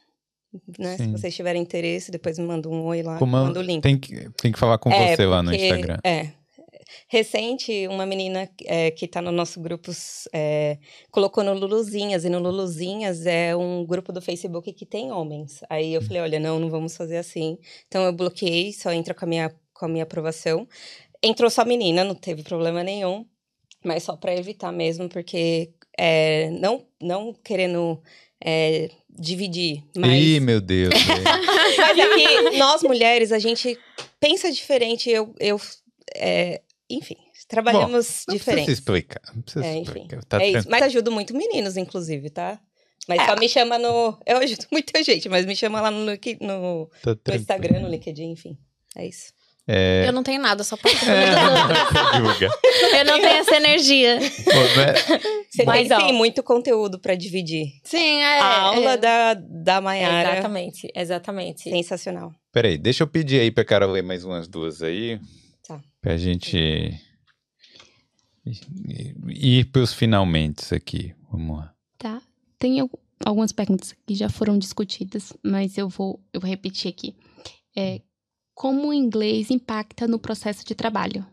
Né? 0.78 0.96
Se 0.96 1.06
vocês 1.06 1.34
tiverem 1.34 1.62
interesse, 1.62 2.10
depois 2.10 2.36
me 2.38 2.44
manda 2.44 2.68
um 2.68 2.82
oi 2.84 3.02
lá, 3.02 3.18
Como 3.18 3.32
manda 3.32 3.60
o 3.60 3.62
link. 3.62 3.82
tem, 3.82 3.96
que, 3.96 4.28
tem 4.30 4.50
que 4.50 4.58
falar 4.58 4.78
com 4.78 4.90
É, 4.90 5.14
você 5.14 5.24
lá 5.24 5.42
no 5.42 5.54
Instagram. 5.54 5.98
É. 6.02 6.32
Recente, 7.08 7.86
uma 7.88 8.06
menina 8.06 8.48
é, 8.64 8.90
que 8.90 9.06
tá 9.06 9.20
no 9.20 9.32
nosso 9.32 9.60
grupo 9.60 9.90
é, 10.32 10.78
colocou 11.10 11.42
no 11.42 11.54
Luluzinhas, 11.54 12.24
e 12.24 12.28
no 12.28 12.38
Luluzinhas 12.38 13.26
é 13.26 13.54
um 13.56 13.84
grupo 13.84 14.12
do 14.12 14.20
Facebook 14.20 14.72
que 14.72 14.86
tem 14.86 15.10
homens. 15.10 15.60
Aí 15.68 15.94
eu 15.94 16.02
falei, 16.02 16.22
olha, 16.22 16.40
não, 16.40 16.58
não 16.58 16.70
vamos 16.70 16.96
fazer 16.96 17.16
assim. 17.16 17.58
Então 17.88 18.04
eu 18.04 18.12
bloqueei, 18.12 18.72
só 18.72 18.92
entra 18.92 19.14
com 19.14 19.24
a 19.24 19.28
minha, 19.28 19.54
com 19.74 19.84
a 19.86 19.88
minha 19.88 20.04
aprovação. 20.04 20.66
Entrou 21.22 21.50
só 21.50 21.64
menina, 21.64 22.04
não 22.04 22.14
teve 22.14 22.42
problema 22.42 22.82
nenhum, 22.82 23.26
mas 23.84 24.02
só 24.02 24.16
para 24.16 24.34
evitar 24.34 24.72
mesmo, 24.72 25.08
porque 25.08 25.70
é, 25.98 26.50
não, 26.50 26.86
não 27.00 27.34
querendo 27.34 28.00
é, 28.42 28.90
dividir, 29.08 29.84
mas... 29.96 30.22
Ih, 30.22 30.40
meu 30.40 30.60
Deus. 30.60 30.94
Mas 31.76 31.98
é 31.98 32.08
que 32.14 32.58
nós 32.58 32.82
mulheres, 32.82 33.32
a 33.32 33.38
gente 33.38 33.78
pensa 34.18 34.50
diferente. 34.52 35.10
Eu, 35.10 35.34
eu 35.38 35.60
é, 36.14 36.60
enfim, 36.90 37.16
trabalhamos 37.48 38.24
Não 38.28 38.36
precisa 38.36 38.38
diferente. 38.38 38.70
explicar. 38.72 39.20
Não 39.34 39.42
precisa 39.42 39.64
É, 39.66 39.72
enfim. 39.76 39.82
explicar. 39.82 40.24
Tá 40.24 40.42
é 40.42 40.50
isso. 40.50 40.68
Mas 40.70 40.82
ajudo 40.82 41.10
muito 41.10 41.34
meninos, 41.36 41.76
inclusive, 41.76 42.30
tá? 42.30 42.58
Mas 43.08 43.20
É. 43.20 43.26
só 43.26 43.36
me 43.36 43.48
chama 43.48 43.78
no. 43.78 44.18
Eu 44.26 44.36
ajudo 44.38 44.66
muita 44.72 45.02
gente, 45.02 45.28
mas 45.28 45.46
me 45.46 45.56
chama 45.56 45.80
lá 45.80 45.90
no, 45.90 46.04
no, 46.04 46.16
Tá 46.16 46.20
no 46.20 46.86
tranquilo. 47.16 47.36
Instagram, 47.40 47.80
no 47.80 47.88
LinkedIn, 47.88 48.30
enfim. 48.30 48.56
É 48.96 49.06
isso. 49.06 49.32
É, 49.72 50.04
Eu 50.08 50.12
não 50.12 50.22
tenho 50.24 50.40
nada, 50.42 50.64
só 50.64 50.76
posso 50.76 50.96
julga. 52.16 52.48
Eu 52.98 53.04
não 53.04 53.20
tenho 53.20 53.36
essa 53.38 53.56
energia. 53.56 54.18
Bom, 54.18 54.62
né? 54.76 54.94
Você 55.48 55.64
Mas, 55.64 55.88
tem 55.88 55.96
ó, 55.96 56.00
sim, 56.08 56.12
muito 56.12 56.42
conteúdo 56.42 56.98
para 56.98 57.14
dividir. 57.14 57.66
Sim, 57.84 58.20
é. 58.20 58.38
a 58.40 58.60
aula 58.62 58.92
é. 58.92 58.96
da, 58.96 59.34
da 59.34 59.80
Mayara. 59.80 60.32
Exatamente, 60.32 60.88
exatamente. 60.94 61.62
Sensacional. 61.70 62.32
Peraí, 62.52 62.76
deixa 62.78 63.04
eu 63.04 63.06
pedir 63.06 63.40
aí 63.40 63.50
pra 63.50 63.64
Carol 63.64 63.90
ler 63.92 64.02
mais 64.02 64.24
umas 64.24 64.48
duas 64.48 64.82
aí. 64.82 65.20
Tá. 65.70 65.84
Pra 66.00 66.16
gente 66.16 66.58
ir 69.28 69.64
pros 69.70 69.92
finalmente 69.92 70.74
aqui. 70.74 71.14
Vamos 71.30 71.58
lá. 71.58 71.74
Tá. 71.98 72.20
Tem 72.58 72.80
al- 72.80 72.90
algumas 73.24 73.52
perguntas 73.52 73.94
que 74.06 74.14
já 74.14 74.28
foram 74.28 74.58
discutidas, 74.58 75.32
mas 75.42 75.78
eu 75.78 75.88
vou, 75.88 76.20
eu 76.32 76.40
vou 76.40 76.48
repetir 76.50 76.90
aqui. 76.90 77.14
É, 77.76 78.00
como 78.52 78.88
o 78.88 78.92
inglês 78.92 79.50
impacta 79.50 80.08
no 80.08 80.18
processo 80.18 80.64
de 80.66 80.74
trabalho? 80.74 81.24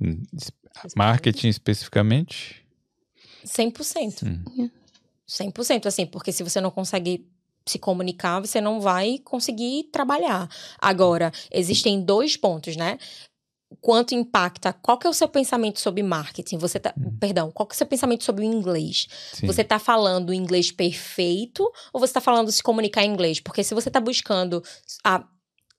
Hum, 0.00 0.20
Marketing 0.96 1.48
especificamente? 1.48 2.66
100%. 3.44 4.24
Hum. 4.26 4.68
100%, 5.28 5.86
assim, 5.86 6.06
porque 6.06 6.32
se 6.32 6.42
você 6.42 6.60
não 6.60 6.70
consegue 6.72 7.24
se 7.66 7.78
comunicar, 7.78 8.40
você 8.40 8.60
não 8.60 8.80
vai 8.80 9.18
conseguir 9.24 9.84
trabalhar. 9.92 10.48
Agora, 10.80 11.32
existem 11.50 12.00
dois 12.02 12.36
pontos, 12.36 12.76
né? 12.76 12.98
Quanto 13.80 14.14
impacta, 14.14 14.72
qual 14.72 14.98
que 14.98 15.06
é 15.06 15.10
o 15.10 15.14
seu 15.14 15.26
pensamento 15.28 15.80
sobre 15.80 16.02
marketing? 16.02 16.58
Você 16.58 16.78
tá, 16.78 16.92
Uhum. 16.96 17.16
perdão, 17.18 17.50
qual 17.50 17.66
que 17.66 17.72
é 17.72 17.76
o 17.76 17.78
seu 17.78 17.86
pensamento 17.86 18.22
sobre 18.22 18.44
o 18.44 18.52
inglês? 18.52 19.06
Sim. 19.32 19.46
Você 19.46 19.64
tá 19.64 19.78
falando 19.78 20.28
o 20.28 20.34
inglês 20.34 20.70
perfeito 20.70 21.62
ou 21.92 21.98
você 21.98 22.12
tá 22.12 22.20
falando 22.20 22.52
se 22.52 22.62
comunicar 22.62 23.02
em 23.02 23.10
inglês? 23.10 23.40
Porque 23.40 23.64
se 23.64 23.74
você 23.74 23.90
tá 23.90 23.98
buscando, 23.98 24.62
ah, 25.02 25.24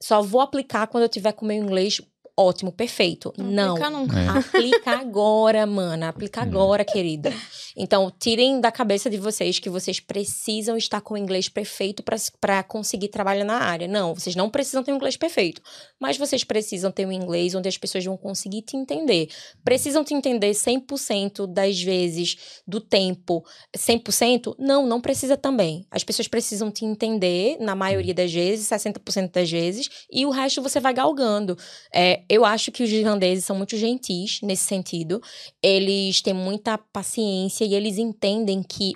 só 0.02 0.22
vou 0.24 0.42
aplicar 0.42 0.88
quando 0.88 1.04
eu 1.04 1.10
tiver 1.10 1.34
com 1.34 1.46
o 1.46 1.48
meu 1.48 1.56
inglês 1.58 2.02
ótimo, 2.38 2.72
perfeito. 2.72 3.34
Não. 3.38 3.76
aplica 3.76 3.90
nunca. 3.90 4.20
É. 4.20 4.28
Aplica 4.28 4.92
agora, 4.92 5.66
mana. 5.66 6.10
Aplica 6.10 6.42
É. 6.42 6.44
agora, 6.44 6.84
querida. 6.84 7.32
Então, 7.76 8.12
tirem 8.20 8.60
da 8.62 8.72
cabeça 8.72 9.10
de 9.10 9.18
vocês 9.18 9.60
que 9.60 9.70
vocês 9.70 10.00
precisam 10.00 10.78
estar 10.78 11.02
com 11.02 11.16
o 11.16 11.18
inglês 11.18 11.50
perfeito 11.50 12.04
para 12.40 12.64
conseguir 12.64 13.08
trabalhar 13.08 13.44
na 13.44 13.58
área. 13.58 13.88
Não, 13.88 14.14
vocês 14.14 14.36
não 14.36 14.50
precisam 14.50 14.84
ter 14.84 14.92
um 14.92 14.96
inglês 14.96 15.18
perfeito. 15.18 15.62
Mas 16.00 16.18
vocês 16.18 16.44
precisam 16.44 16.92
ter 16.92 17.06
um 17.06 17.12
inglês 17.12 17.56
onde 17.56 17.68
as 17.68 17.78
pessoas 17.78 18.06
vão 18.06 18.16
conseguir 18.18 18.62
te 18.62 18.76
entender. 18.78 19.30
Precisam 19.64 20.04
te 20.04 20.14
entender 20.14 20.52
100% 20.52 21.48
das 21.48 21.82
vezes 21.82 22.62
do 22.68 22.80
tempo. 22.80 23.44
100%? 23.76 24.56
Não, 24.60 24.86
não 24.86 25.02
precisa 25.02 25.36
também. 25.38 25.86
As 25.90 26.04
pessoas 26.04 26.28
precisam 26.28 26.72
te 26.72 26.86
entender, 26.86 27.58
na 27.60 27.76
maioria 27.76 28.14
das 28.14 28.32
vezes, 28.32 28.68
60% 28.68 29.32
das 29.32 29.50
vezes, 29.50 29.90
e 30.12 30.26
o 30.26 30.30
resto 30.30 30.62
você 30.62 30.80
vai 30.80 30.94
galgando. 30.94 31.58
É, 31.94 32.23
eu 32.30 32.45
acho 32.45 32.72
que 32.72 32.84
os 32.84 32.90
irlandeses 32.90 33.45
são 33.45 33.56
muito 33.56 33.78
gentis 33.78 34.40
nesse 34.41 34.66
sentido. 34.66 35.22
Eles 35.62 36.22
têm 36.22 36.34
muita 36.34 36.78
paciência 36.78 37.66
e 37.66 37.74
eles 37.74 37.98
entendem 37.98 38.62
que 38.64 38.94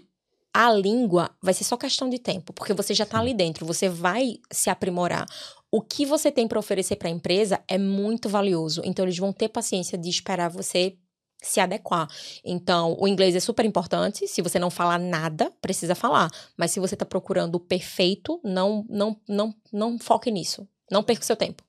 a 0.53 0.71
língua 0.71 1.29
vai 1.41 1.53
ser 1.53 1.63
só 1.63 1.77
questão 1.77 2.09
de 2.09 2.17
tempo, 2.17 2.51
porque 2.51 2.73
você 2.73 2.93
já 2.93 3.05
tá 3.05 3.19
ali 3.19 3.33
dentro, 3.33 3.65
você 3.65 3.87
vai 3.87 4.39
se 4.51 4.69
aprimorar. 4.69 5.27
O 5.69 5.81
que 5.81 6.05
você 6.05 6.31
tem 6.31 6.47
para 6.47 6.57
oferecer 6.57 6.95
para 6.95 7.09
a 7.09 7.11
empresa 7.11 7.61
é 7.67 7.77
muito 7.77 8.27
valioso, 8.27 8.81
então 8.83 9.05
eles 9.05 9.17
vão 9.17 9.31
ter 9.31 9.49
paciência 9.49 9.97
de 9.97 10.09
esperar 10.09 10.49
você 10.49 10.97
se 11.41 11.59
adequar. 11.59 12.09
Então, 12.43 12.97
o 12.99 13.07
inglês 13.07 13.35
é 13.35 13.39
super 13.39 13.65
importante. 13.65 14.27
Se 14.27 14.41
você 14.41 14.57
não 14.57 14.71
falar 14.71 14.97
nada, 14.97 15.51
precisa 15.61 15.93
falar. 15.93 16.29
Mas 16.57 16.71
se 16.71 16.79
você 16.79 16.95
está 16.95 17.05
procurando 17.05 17.55
o 17.55 17.59
perfeito, 17.59 18.39
não, 18.43 18.85
não, 18.89 19.15
não, 19.27 19.53
não 19.71 19.99
foque 19.99 20.31
nisso. 20.31 20.67
Não 20.91 21.03
perca 21.03 21.21
o 21.21 21.25
seu 21.25 21.35
tempo. 21.35 21.66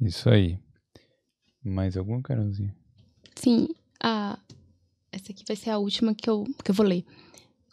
Isso 0.00 0.28
aí. 0.28 0.58
Mais 1.64 1.96
alguma, 1.96 2.22
Carolzinha? 2.22 2.74
Sim, 3.34 3.68
a... 4.02 4.38
essa 5.10 5.32
aqui 5.32 5.44
vai 5.46 5.56
ser 5.56 5.70
a 5.70 5.78
última 5.78 6.14
que 6.14 6.28
eu, 6.28 6.44
que 6.64 6.70
eu 6.70 6.74
vou 6.74 6.86
ler. 6.86 7.04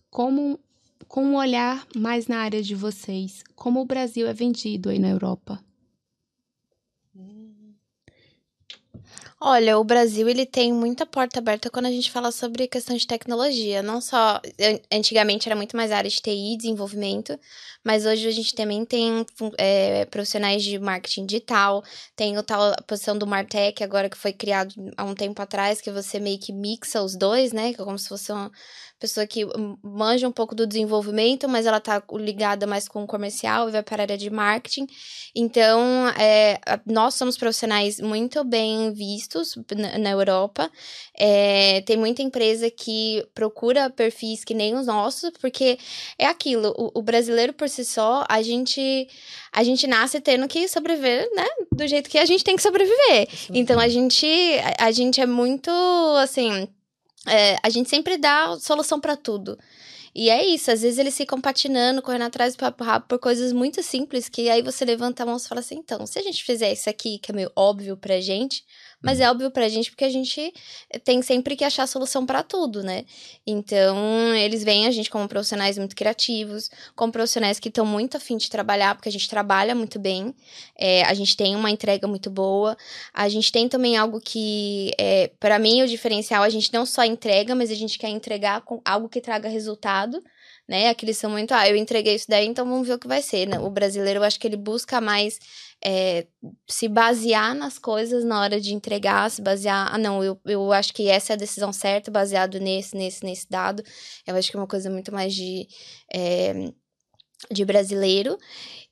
Como, 0.09 0.59
com 1.07 1.23
um 1.23 1.35
olhar 1.35 1.85
mais 1.95 2.27
na 2.27 2.39
área 2.39 2.61
de 2.61 2.75
vocês, 2.75 3.43
como 3.55 3.81
o 3.81 3.85
Brasil 3.85 4.27
é 4.27 4.33
vendido 4.33 4.89
aí 4.89 4.99
na 4.99 5.09
Europa? 5.09 5.63
Olha, 9.45 9.77
o 9.77 9.83
Brasil 9.83 10.29
ele 10.29 10.45
tem 10.45 10.71
muita 10.71 11.05
porta 11.05 11.39
aberta 11.39 11.69
quando 11.69 11.87
a 11.87 11.91
gente 11.91 12.09
fala 12.09 12.31
sobre 12.31 12.65
questão 12.65 12.95
de 12.95 13.05
tecnologia. 13.05 13.81
Não 13.81 13.99
só 13.99 14.39
an- 14.59 14.79
antigamente 14.89 15.49
era 15.49 15.55
muito 15.55 15.75
mais 15.75 15.91
área 15.91 16.09
de 16.09 16.21
TI, 16.21 16.55
desenvolvimento, 16.57 17.37
mas 17.83 18.05
hoje 18.05 18.25
a 18.25 18.31
gente 18.31 18.55
também 18.55 18.85
tem 18.85 19.25
é, 19.57 20.05
profissionais 20.05 20.63
de 20.63 20.79
marketing 20.79 21.25
digital, 21.25 21.83
tem 22.15 22.37
o 22.37 22.43
tal 22.43 22.71
a 22.71 22.81
posição 22.87 23.17
do 23.17 23.27
Martech 23.27 23.83
agora 23.83 24.09
que 24.09 24.17
foi 24.17 24.31
criado 24.31 24.73
há 24.95 25.03
um 25.03 25.13
tempo 25.13 25.41
atrás, 25.41 25.81
que 25.81 25.91
você 25.91 26.19
meio 26.21 26.39
que 26.39 26.53
mixa 26.53 27.01
os 27.03 27.13
dois, 27.17 27.51
né? 27.51 27.71
É 27.71 27.73
como 27.73 27.99
se 27.99 28.07
fosse 28.07 28.31
uma 28.31 28.49
pessoa 29.03 29.27
que 29.27 29.45
manja 29.83 30.25
um 30.25 30.31
pouco 30.31 30.55
do 30.55 30.65
desenvolvimento, 30.65 31.49
mas 31.49 31.65
ela 31.65 31.81
tá 31.81 32.01
ligada 32.13 32.65
mais 32.65 32.87
com 32.87 33.03
o 33.03 33.07
comercial 33.07 33.67
e 33.67 33.71
vai 33.73 33.83
para 33.83 34.01
a 34.01 34.05
área 34.05 34.17
de 34.17 34.29
marketing. 34.29 34.87
Então, 35.35 36.07
é, 36.17 36.57
nós 36.85 37.15
somos 37.15 37.37
profissionais 37.37 37.99
muito 37.99 38.41
bem 38.45 38.93
vistos 38.93 39.57
na, 39.75 39.97
na 39.97 40.09
Europa. 40.11 40.71
É, 41.19 41.81
tem 41.81 41.97
muita 41.97 42.21
empresa 42.21 42.71
que 42.71 43.27
procura 43.35 43.89
perfis 43.89 44.45
que 44.45 44.53
nem 44.53 44.73
os 44.73 44.87
nossos, 44.87 45.31
porque 45.31 45.77
é 46.17 46.25
aquilo, 46.25 46.73
o, 46.77 46.99
o 46.99 47.01
brasileiro 47.01 47.51
por 47.51 47.67
si 47.67 47.83
só, 47.83 48.23
a 48.29 48.41
gente, 48.41 49.05
a 49.51 49.65
gente 49.65 49.85
nasce 49.85 50.21
tendo 50.21 50.47
que 50.47 50.65
sobreviver, 50.69 51.29
né? 51.35 51.45
Do 51.73 51.85
jeito 51.85 52.09
que 52.09 52.17
a 52.17 52.25
gente 52.25 52.41
tem 52.41 52.55
que 52.55 52.61
sobreviver. 52.61 53.27
Então 53.53 53.77
a 53.77 53.89
gente, 53.89 54.25
a, 54.79 54.85
a 54.85 54.91
gente 54.91 55.19
é 55.19 55.25
muito 55.25 55.69
assim, 56.21 56.69
é, 57.27 57.57
a 57.63 57.69
gente 57.69 57.89
sempre 57.89 58.17
dá 58.17 58.57
solução 58.59 58.99
pra 58.99 59.15
tudo. 59.15 59.57
E 60.15 60.29
é 60.29 60.45
isso, 60.45 60.69
às 60.69 60.81
vezes 60.83 60.99
eles 60.99 61.17
ficam 61.17 61.41
patinando, 61.41 62.01
correndo 62.01 62.23
atrás 62.23 62.53
do 62.55 62.59
papo 62.59 62.83
rápido 62.83 63.09
por 63.09 63.19
coisas 63.19 63.51
muito 63.51 63.81
simples, 63.81 64.29
que 64.29 64.47
aí 64.47 64.61
você 64.61 64.85
levanta 64.85 65.23
a 65.23 65.25
mão 65.25 65.37
e 65.37 65.39
fala 65.39 65.59
assim, 65.59 65.75
então, 65.75 66.05
se 66.05 66.19
a 66.19 66.21
gente 66.21 66.43
fizer 66.43 66.71
isso 66.71 66.87
aqui, 66.89 67.17
que 67.17 67.31
é 67.31 67.35
meio 67.35 67.51
óbvio 67.55 67.97
pra 67.97 68.21
gente, 68.21 68.63
mas 69.03 69.19
é 69.19 69.29
óbvio 69.29 69.51
pra 69.51 69.67
gente 69.67 69.91
porque 69.91 70.05
a 70.05 70.09
gente 70.09 70.53
tem 71.03 71.21
sempre 71.21 71.57
que 71.57 71.63
achar 71.65 71.85
solução 71.85 72.25
pra 72.25 72.41
tudo, 72.41 72.81
né? 72.81 73.03
Então, 73.45 74.33
eles 74.33 74.63
veem 74.63 74.87
a 74.87 74.91
gente 74.91 75.09
como 75.09 75.27
profissionais 75.27 75.77
muito 75.77 75.93
criativos, 75.93 76.69
como 76.95 77.11
profissionais 77.11 77.59
que 77.59 77.67
estão 77.67 77.85
muito 77.85 78.15
afim 78.15 78.37
de 78.37 78.49
trabalhar, 78.49 78.95
porque 78.95 79.09
a 79.09 79.11
gente 79.11 79.29
trabalha 79.29 79.75
muito 79.75 79.99
bem, 79.99 80.33
é, 80.79 81.03
a 81.03 81.13
gente 81.13 81.35
tem 81.35 81.53
uma 81.53 81.69
entrega 81.69 82.07
muito 82.07 82.29
boa, 82.29 82.77
a 83.13 83.27
gente 83.27 83.51
tem 83.51 83.67
também 83.67 83.97
algo 83.97 84.21
que, 84.21 84.91
é, 84.97 85.29
para 85.37 85.59
mim, 85.59 85.81
o 85.81 85.87
diferencial, 85.87 86.41
a 86.41 86.49
gente 86.49 86.71
não 86.71 86.85
só 86.85 87.03
entrega, 87.03 87.53
mas 87.53 87.69
a 87.69 87.75
gente 87.75 87.99
quer 87.99 88.09
entregar 88.09 88.61
com 88.61 88.81
algo 88.85 89.09
que 89.09 89.19
traga 89.19 89.49
resultado, 89.49 90.23
né? 90.67 90.87
Aqueles 90.89 91.17
são 91.17 91.29
muito, 91.29 91.53
ah, 91.53 91.67
eu 91.67 91.75
entreguei 91.75 92.15
isso 92.15 92.27
daí, 92.29 92.47
então 92.47 92.65
vamos 92.65 92.87
ver 92.87 92.93
o 92.93 92.99
que 92.99 93.07
vai 93.07 93.21
ser, 93.21 93.47
né? 93.47 93.59
O 93.59 93.69
brasileiro, 93.69 94.19
eu 94.19 94.23
acho 94.23 94.39
que 94.39 94.47
ele 94.47 94.55
busca 94.55 95.01
mais 95.01 95.39
é, 95.85 96.27
se 96.67 96.87
basear 96.87 97.53
nas 97.53 97.77
coisas 97.77 98.23
na 98.23 98.39
hora 98.39 98.59
de 98.59 98.73
entregar, 98.73 99.29
se 99.29 99.41
basear, 99.41 99.93
ah, 99.93 99.97
não, 99.97 100.23
eu, 100.23 100.39
eu 100.45 100.71
acho 100.71 100.93
que 100.93 101.09
essa 101.09 101.33
é 101.33 101.35
a 101.35 101.37
decisão 101.37 101.73
certa, 101.73 102.09
baseado 102.09 102.59
nesse, 102.59 102.95
nesse, 102.95 103.23
nesse 103.25 103.49
dado. 103.49 103.83
Eu 104.25 104.35
acho 104.35 104.49
que 104.49 104.55
é 104.55 104.59
uma 104.59 104.67
coisa 104.67 104.89
muito 104.89 105.11
mais 105.13 105.33
de, 105.33 105.67
é, 106.13 106.71
de 107.51 107.65
brasileiro. 107.65 108.37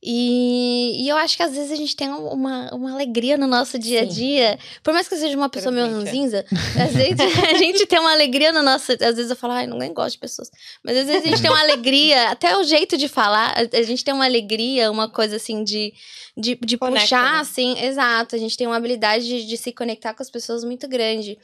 E, 0.03 1.03
e 1.03 1.09
eu 1.09 1.15
acho 1.15 1.37
que 1.37 1.43
às 1.43 1.51
vezes 1.51 1.71
a 1.71 1.75
gente 1.75 1.95
tem 1.95 2.09
uma, 2.09 2.73
uma 2.73 2.91
alegria 2.91 3.37
no 3.37 3.45
nosso 3.45 3.77
dia 3.77 4.01
a 4.01 4.07
Sim. 4.07 4.09
dia. 4.09 4.59
Por 4.83 4.93
mais 4.93 5.07
que 5.07 5.13
eu 5.13 5.19
seja 5.19 5.37
uma 5.37 5.47
pessoa 5.47 5.71
meio 5.71 5.85
Provavelmente 5.85 6.17
é. 6.17 6.21
ranzinza, 6.21 6.45
às 6.83 6.93
vezes 6.93 7.19
a 7.53 7.57
gente 7.57 7.85
tem 7.85 7.99
uma 7.99 8.11
alegria 8.11 8.51
no 8.51 8.63
nosso. 8.63 8.91
Às 8.93 9.15
vezes 9.15 9.29
eu 9.29 9.35
falo, 9.35 9.53
ai, 9.53 9.67
não 9.67 9.77
nem 9.77 9.93
gosto 9.93 10.13
de 10.13 10.19
pessoas. 10.19 10.49
Mas 10.83 10.97
às 10.97 11.05
vezes 11.05 11.23
a 11.23 11.27
gente 11.27 11.41
tem 11.41 11.51
uma 11.51 11.59
alegria, 11.59 12.29
até 12.29 12.57
o 12.57 12.63
jeito 12.63 12.97
de 12.97 13.07
falar, 13.07 13.55
a, 13.55 13.81
gente 13.83 14.03
tem 14.03 14.11
uma 14.11 14.25
alegria, 14.25 14.89
uma 14.89 15.07
coisa 15.07 15.35
assim 15.35 15.63
de, 15.63 15.93
de, 16.35 16.55
de 16.55 16.77
Conecta, 16.79 17.01
puxar, 17.03 17.33
né? 17.33 17.39
assim, 17.41 17.79
exato. 17.79 18.35
A 18.35 18.39
gente 18.39 18.57
tem 18.57 18.65
uma 18.65 18.77
habilidade 18.77 19.27
de, 19.27 19.45
de 19.45 19.55
se 19.55 19.71
conectar 19.71 20.15
com 20.15 20.23
as 20.23 20.31
pessoas 20.31 20.63
muito 20.63 20.87
grande. 20.87 21.37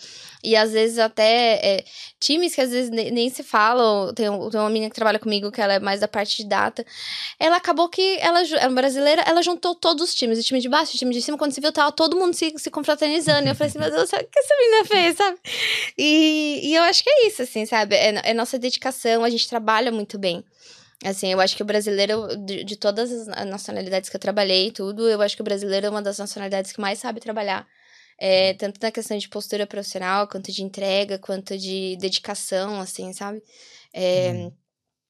E 0.44 0.56
às 0.56 0.72
vezes 0.72 0.98
até 0.98 1.60
é, 1.64 1.84
times 2.20 2.56
que 2.56 2.62
às 2.62 2.72
vezes 2.72 2.90
ne- 2.90 3.12
nem 3.12 3.30
se 3.30 3.44
falam. 3.44 4.12
Tem, 4.16 4.26
tem 4.26 4.60
uma 4.60 4.70
menina 4.70 4.90
que 4.90 4.96
trabalha 4.96 5.20
comigo 5.20 5.52
que 5.52 5.62
ela 5.62 5.74
é 5.74 5.80
mais 5.80 6.00
da 6.00 6.08
parte 6.08 6.38
de 6.38 6.50
data. 6.50 6.84
Ela 7.40 7.58
acabou 7.58 7.88
que 7.88 8.18
ela 8.20 8.47
uma 8.56 8.70
brasileira, 8.70 9.22
ela 9.26 9.42
juntou 9.42 9.76
todos 9.76 10.10
os 10.10 10.16
times, 10.16 10.40
o 10.40 10.44
time 10.44 10.60
de 10.60 10.70
baixo, 10.70 10.96
o 10.96 10.98
time 10.98 11.14
de 11.14 11.22
cima, 11.22 11.38
quando 11.38 11.52
se 11.52 11.62
viu, 11.62 11.72
tava 11.72 11.92
todo 11.92 12.18
mundo 12.18 12.34
se, 12.34 12.54
se 12.58 12.70
confraternizando. 12.70 13.48
E 13.48 13.50
eu 13.50 13.56
falei 13.56 13.70
assim, 13.70 13.80
meu 13.80 13.92
Deus, 13.92 14.10
sabe 14.10 14.24
o 14.24 14.28
que 14.28 14.40
essa 14.40 14.56
menina 14.60 14.86
fez, 14.86 15.18
sabe? 15.18 15.40
E, 15.98 16.62
e 16.64 16.76
eu 16.76 16.84
acho 16.84 17.04
que 17.04 17.10
é 17.10 17.28
isso, 17.28 17.42
assim, 17.42 17.66
sabe? 17.66 17.96
É, 17.96 18.30
é 18.30 18.34
nossa 18.34 18.58
dedicação, 18.58 19.24
a 19.24 19.30
gente 19.30 19.48
trabalha 19.48 19.92
muito 19.92 20.18
bem. 20.18 20.44
Assim, 21.04 21.32
eu 21.32 21.40
acho 21.40 21.56
que 21.56 21.62
o 21.62 21.66
brasileiro, 21.66 22.28
de, 22.38 22.64
de 22.64 22.76
todas 22.76 23.12
as 23.30 23.46
nacionalidades 23.46 24.10
que 24.10 24.16
eu 24.16 24.20
trabalhei 24.20 24.72
tudo, 24.72 25.08
eu 25.08 25.22
acho 25.22 25.36
que 25.36 25.42
o 25.42 25.46
brasileiro 25.46 25.88
é 25.88 25.90
uma 25.90 26.02
das 26.02 26.18
nacionalidades 26.18 26.72
que 26.72 26.82
mais 26.82 27.00
sabe 27.00 27.20
trabalhar. 27.20 27.68
É, 28.20 28.56
tanto 28.56 28.80
na 28.82 28.92
questão 28.92 29.16
de 29.16 29.30
postura 29.30 29.68
profissional, 29.68 30.28
quanto 30.28 30.52
de 30.52 30.64
entrega, 30.64 31.20
quanto 31.20 31.56
de 31.56 31.96
dedicação, 31.98 32.82
assim, 32.82 33.14
sabe? 33.14 33.44
É, 33.94 34.50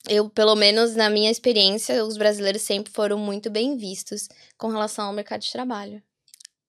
Eu, 0.09 0.29
pelo 0.29 0.55
menos 0.55 0.95
na 0.95 1.09
minha 1.09 1.29
experiência, 1.31 2.03
os 2.05 2.17
brasileiros 2.17 2.61
sempre 2.61 2.91
foram 2.91 3.17
muito 3.17 3.49
bem 3.49 3.75
vistos 3.77 4.27
com 4.57 4.67
relação 4.69 5.05
ao 5.07 5.13
mercado 5.13 5.41
de 5.41 5.51
trabalho. 5.51 6.01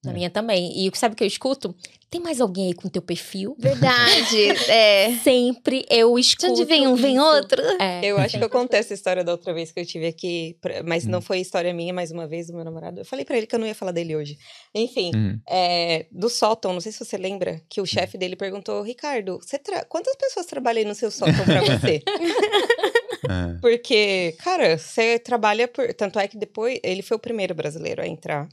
Na 0.01 0.13
minha 0.13 0.29
também. 0.29 0.87
E 0.87 0.89
sabe 0.95 1.13
o 1.13 1.17
que 1.17 1.23
eu 1.25 1.27
escuto? 1.27 1.75
Tem 2.09 2.21
mais 2.21 2.39
alguém 2.39 2.67
aí 2.67 2.73
com 2.73 2.87
teu 2.87 3.01
perfil? 3.01 3.53
Verdade, 3.59 4.47
é. 4.71 5.13
Sempre 5.21 5.85
eu 5.89 6.15
De 6.15 6.21
escuto. 6.21 6.53
onde 6.53 6.63
vem 6.63 6.87
um, 6.87 6.95
vem 6.95 7.19
outro. 7.19 7.61
É. 7.81 7.99
Eu 8.05 8.17
acho 8.17 8.37
que 8.37 8.43
eu 8.43 8.49
contei 8.49 8.79
essa 8.79 8.93
história 8.93 9.25
da 9.25 9.33
outra 9.33 9.53
vez 9.53 9.73
que 9.73 9.79
eu 9.81 9.85
tive 9.85 10.07
aqui, 10.07 10.57
mas 10.85 11.05
Hum. 11.05 11.09
não 11.09 11.21
foi 11.21 11.39
história 11.41 11.73
minha, 11.73 11.93
mais 11.93 12.11
uma 12.11 12.25
vez, 12.25 12.47
do 12.47 12.53
meu 12.53 12.63
namorado. 12.63 13.01
Eu 13.01 13.05
falei 13.05 13.25
pra 13.25 13.35
ele 13.37 13.45
que 13.45 13.53
eu 13.53 13.59
não 13.59 13.67
ia 13.67 13.75
falar 13.75 13.91
dele 13.91 14.15
hoje. 14.15 14.37
Enfim, 14.73 15.11
Hum. 15.13 15.37
é, 15.49 16.05
do 16.09 16.29
sótão, 16.29 16.71
não 16.71 16.79
sei 16.79 16.93
se 16.93 16.99
você 17.03 17.17
lembra, 17.17 17.61
que 17.69 17.81
o 17.81 17.85
chefe 17.85 18.17
dele 18.17 18.37
perguntou, 18.37 18.81
Ricardo, 18.81 19.37
você 19.43 19.59
tra- 19.59 19.83
quantas 19.83 20.15
pessoas 20.15 20.45
trabalham 20.45 20.79
aí 20.79 20.85
no 20.85 20.95
seu 20.95 21.11
sótão 21.11 21.43
pra 21.43 21.61
você? 21.61 22.01
É. 23.27 23.59
Porque, 23.59 24.35
cara, 24.39 24.77
você 24.77 25.19
trabalha 25.19 25.67
por. 25.67 25.93
Tanto 25.93 26.19
é 26.19 26.27
que 26.27 26.37
depois 26.37 26.79
ele 26.83 27.01
foi 27.01 27.17
o 27.17 27.19
primeiro 27.19 27.53
brasileiro 27.55 28.01
a 28.01 28.07
entrar, 28.07 28.47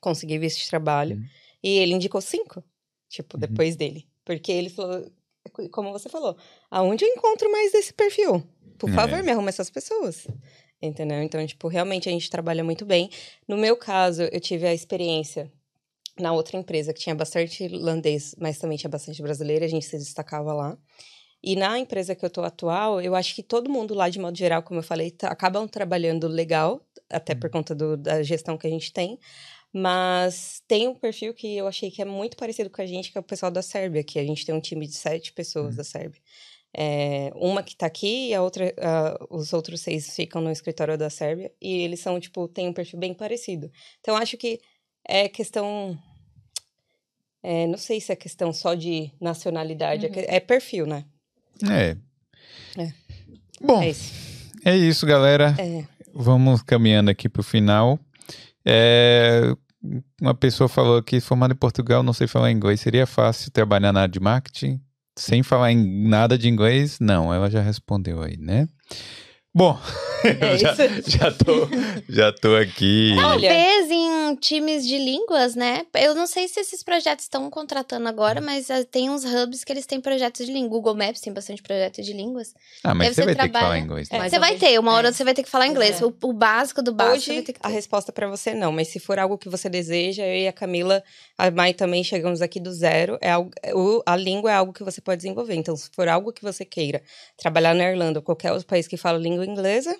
conseguir 0.00 0.38
visto 0.38 0.58
de 0.62 0.68
trabalho. 0.68 1.16
Uhum. 1.16 1.24
E 1.62 1.78
ele 1.78 1.92
indicou 1.94 2.20
cinco, 2.20 2.62
tipo, 3.08 3.36
Uhum. 3.36 3.40
depois 3.40 3.76
dele. 3.76 4.06
Porque 4.24 4.50
ele 4.52 4.70
falou, 4.70 5.10
como 5.70 5.92
você 5.92 6.08
falou, 6.08 6.36
aonde 6.70 7.04
eu 7.04 7.08
encontro 7.08 7.50
mais 7.52 7.72
desse 7.72 7.92
perfil? 7.92 8.42
Por 8.78 8.90
É. 8.90 8.92
favor, 8.92 9.22
me 9.22 9.30
arruma 9.30 9.48
essas 9.50 9.70
pessoas. 9.70 10.26
Entendeu? 10.82 11.22
Então, 11.22 11.44
tipo, 11.46 11.68
realmente 11.68 12.08
a 12.08 12.12
gente 12.12 12.28
trabalha 12.28 12.62
muito 12.64 12.84
bem. 12.84 13.08
No 13.48 13.56
meu 13.56 13.76
caso, 13.76 14.22
eu 14.24 14.40
tive 14.40 14.66
a 14.66 14.74
experiência 14.74 15.50
na 16.18 16.32
outra 16.32 16.58
empresa 16.58 16.92
que 16.92 17.00
tinha 17.00 17.14
bastante 17.14 17.64
irlandês, 17.64 18.34
mas 18.38 18.58
também 18.58 18.76
tinha 18.76 18.90
bastante 18.90 19.20
brasileiro, 19.22 19.64
a 19.64 19.68
gente 19.68 19.86
se 19.86 19.96
destacava 19.96 20.52
lá. 20.52 20.76
E 21.46 21.56
na 21.56 21.78
empresa 21.78 22.14
que 22.14 22.24
eu 22.24 22.30
tô 22.30 22.40
atual, 22.42 23.00
eu 23.02 23.14
acho 23.14 23.34
que 23.34 23.42
todo 23.42 23.68
mundo 23.68 23.92
lá, 23.92 24.08
de 24.08 24.18
modo 24.18 24.36
geral, 24.38 24.62
como 24.62 24.78
eu 24.80 24.82
falei, 24.84 25.10
tá, 25.10 25.28
acabam 25.28 25.68
trabalhando 25.68 26.26
legal, 26.26 26.80
até 27.10 27.34
por 27.34 27.50
conta 27.50 27.74
do, 27.74 27.96
da 27.98 28.22
gestão 28.22 28.56
que 28.56 28.66
a 28.66 28.70
gente 28.70 28.90
tem. 28.92 29.18
Mas 29.70 30.62
tem 30.66 30.88
um 30.88 30.94
perfil 30.94 31.34
que 31.34 31.56
eu 31.56 31.66
achei 31.66 31.90
que 31.90 32.00
é 32.00 32.04
muito 32.04 32.36
parecido 32.36 32.70
com 32.70 32.80
a 32.80 32.86
gente, 32.86 33.12
que 33.12 33.18
é 33.18 33.20
o 33.20 33.24
pessoal 33.24 33.52
da 33.52 33.60
Sérvia, 33.60 34.02
que 34.02 34.18
a 34.18 34.24
gente 34.24 34.46
tem 34.46 34.54
um 34.54 34.60
time 34.60 34.86
de 34.86 34.94
sete 34.94 35.32
pessoas 35.32 35.70
Uhum. 35.72 35.76
da 35.76 35.84
Sérvia. 35.84 36.22
É, 36.76 37.30
uma 37.36 37.62
que 37.62 37.76
tá 37.76 37.86
aqui 37.86 38.28
e 38.28 38.34
a 38.34 38.42
outra, 38.42 38.72
ah, 38.78 39.26
os 39.30 39.52
outros 39.52 39.80
seis 39.82 40.14
ficam 40.14 40.40
no 40.40 40.50
escritório 40.50 40.96
da 40.96 41.10
Sérvia. 41.10 41.52
E 41.60 41.82
eles 41.82 42.00
são, 42.00 42.18
tipo, 42.18 42.48
têm 42.48 42.68
um 42.68 42.72
perfil 42.72 42.98
bem 42.98 43.12
parecido. 43.12 43.70
Então, 44.00 44.16
acho 44.16 44.36
que 44.36 44.60
é 45.06 45.28
questão. 45.28 45.98
é, 47.42 47.66
não 47.66 47.76
sei 47.76 48.00
se 48.00 48.10
é 48.12 48.16
questão 48.16 48.52
só 48.52 48.74
de 48.74 49.10
nacionalidade, 49.20 50.06
é 50.06 50.08
que- 50.08 50.20
é, 50.20 50.40
perfil, 50.40 50.86
né? 50.86 51.04
É. 51.62 51.96
É. 52.76 52.92
Bom, 53.60 53.82
É 53.82 53.90
isso. 53.90 54.12
é 54.64 54.76
isso, 54.76 55.06
galera. 55.06 55.54
É. 55.58 55.84
Vamos 56.14 56.62
caminhando 56.62 57.10
aqui 57.10 57.28
pro 57.28 57.42
final. 57.42 57.98
É, 58.64 59.54
uma 60.20 60.34
pessoa 60.34 60.68
falou 60.68 60.96
aqui, 60.98 61.20
formado 61.20 61.52
em 61.52 61.56
Portugal, 61.56 62.02
não 62.02 62.12
sei 62.12 62.26
falar 62.26 62.50
inglês. 62.50 62.80
Seria 62.80 63.06
fácil 63.06 63.50
trabalhar 63.50 63.92
na 63.92 64.02
área 64.02 64.12
de 64.12 64.20
marketing? 64.20 64.80
Sem 65.16 65.42
falar 65.42 65.70
em 65.72 66.08
nada 66.08 66.36
de 66.36 66.48
inglês? 66.48 66.98
Não, 67.00 67.32
ela 67.32 67.48
já 67.50 67.60
respondeu 67.60 68.22
aí, 68.22 68.36
né? 68.36 68.66
Bom, 69.56 69.78
É 70.24 70.30
eu 70.54 70.58
já, 70.58 70.74
já, 71.06 71.30
tô, 71.30 71.68
já 72.08 72.32
tô 72.32 72.56
aqui. 72.56 73.14
Talvez 73.20 73.88
em 73.90 74.34
times 74.36 74.84
de 74.84 74.98
línguas, 74.98 75.54
né? 75.54 75.86
Eu 75.94 76.12
não 76.14 76.26
sei 76.26 76.48
se 76.48 76.58
esses 76.58 76.82
projetos 76.82 77.26
estão 77.26 77.48
contratando 77.50 78.08
agora, 78.08 78.40
mas 78.40 78.68
ah, 78.68 78.82
tem 78.84 79.10
uns 79.10 79.22
hubs 79.24 79.62
que 79.62 79.72
eles 79.72 79.86
têm 79.86 80.00
projetos 80.00 80.44
de 80.46 80.52
língua. 80.52 80.70
Google 80.70 80.96
Maps 80.96 81.20
tem 81.20 81.32
bastante 81.32 81.62
projetos 81.62 82.04
de 82.04 82.12
línguas. 82.12 82.52
Ah, 82.82 82.94
mas 82.94 83.14
Deve 83.14 83.14
você 83.14 83.24
vai 83.26 83.34
ter 83.36 83.52
que 83.52 83.60
falar 83.60 83.78
inglês. 83.78 84.10
né? 84.10 84.18
É. 84.18 84.28
Você 84.30 84.38
vai 84.40 84.56
ter, 84.56 84.80
uma 84.80 84.92
hora 84.94 85.08
É. 85.08 85.12
você 85.12 85.22
vai 85.22 85.34
ter 85.34 85.42
que 85.44 85.50
falar 85.50 85.68
inglês. 85.68 86.00
É. 86.00 86.04
O, 86.04 86.12
o 86.24 86.32
básico 86.32 86.82
do 86.82 86.92
básico 86.92 87.30
Hoje, 87.30 87.42
ter 87.42 87.52
que 87.52 87.60
a 87.62 87.68
resposta 87.68 88.10
para 88.10 88.26
você 88.26 88.54
não, 88.54 88.72
mas 88.72 88.88
se 88.88 88.98
for 88.98 89.20
algo 89.20 89.38
que 89.38 89.48
você 89.48 89.68
deseja, 89.68 90.24
eu 90.26 90.34
e 90.36 90.48
a 90.48 90.52
Camila, 90.52 91.00
a 91.38 91.48
Mai 91.52 91.74
também 91.74 92.02
chegamos 92.02 92.42
aqui 92.42 92.58
do 92.58 92.72
zero. 92.72 93.18
É 93.20 93.30
algo, 93.30 93.50
é 93.62 93.72
o- 93.72 94.02
a 94.04 94.16
língua 94.16 94.50
é 94.50 94.54
algo 94.54 94.72
que 94.72 94.82
você 94.82 95.00
pode 95.00 95.18
desenvolver. 95.18 95.54
Então, 95.54 95.76
se 95.76 95.90
for 95.94 96.08
algo 96.08 96.32
que 96.32 96.42
você 96.42 96.64
queira 96.64 97.00
trabalhar 97.36 97.72
na 97.74 97.84
Irlanda 97.88 98.18
ou 98.18 98.22
qualquer 98.24 98.50
outro 98.50 98.66
país 98.66 98.88
que 98.88 98.96
fala 98.96 99.16
língua 99.18 99.43
inglesa, 99.44 99.94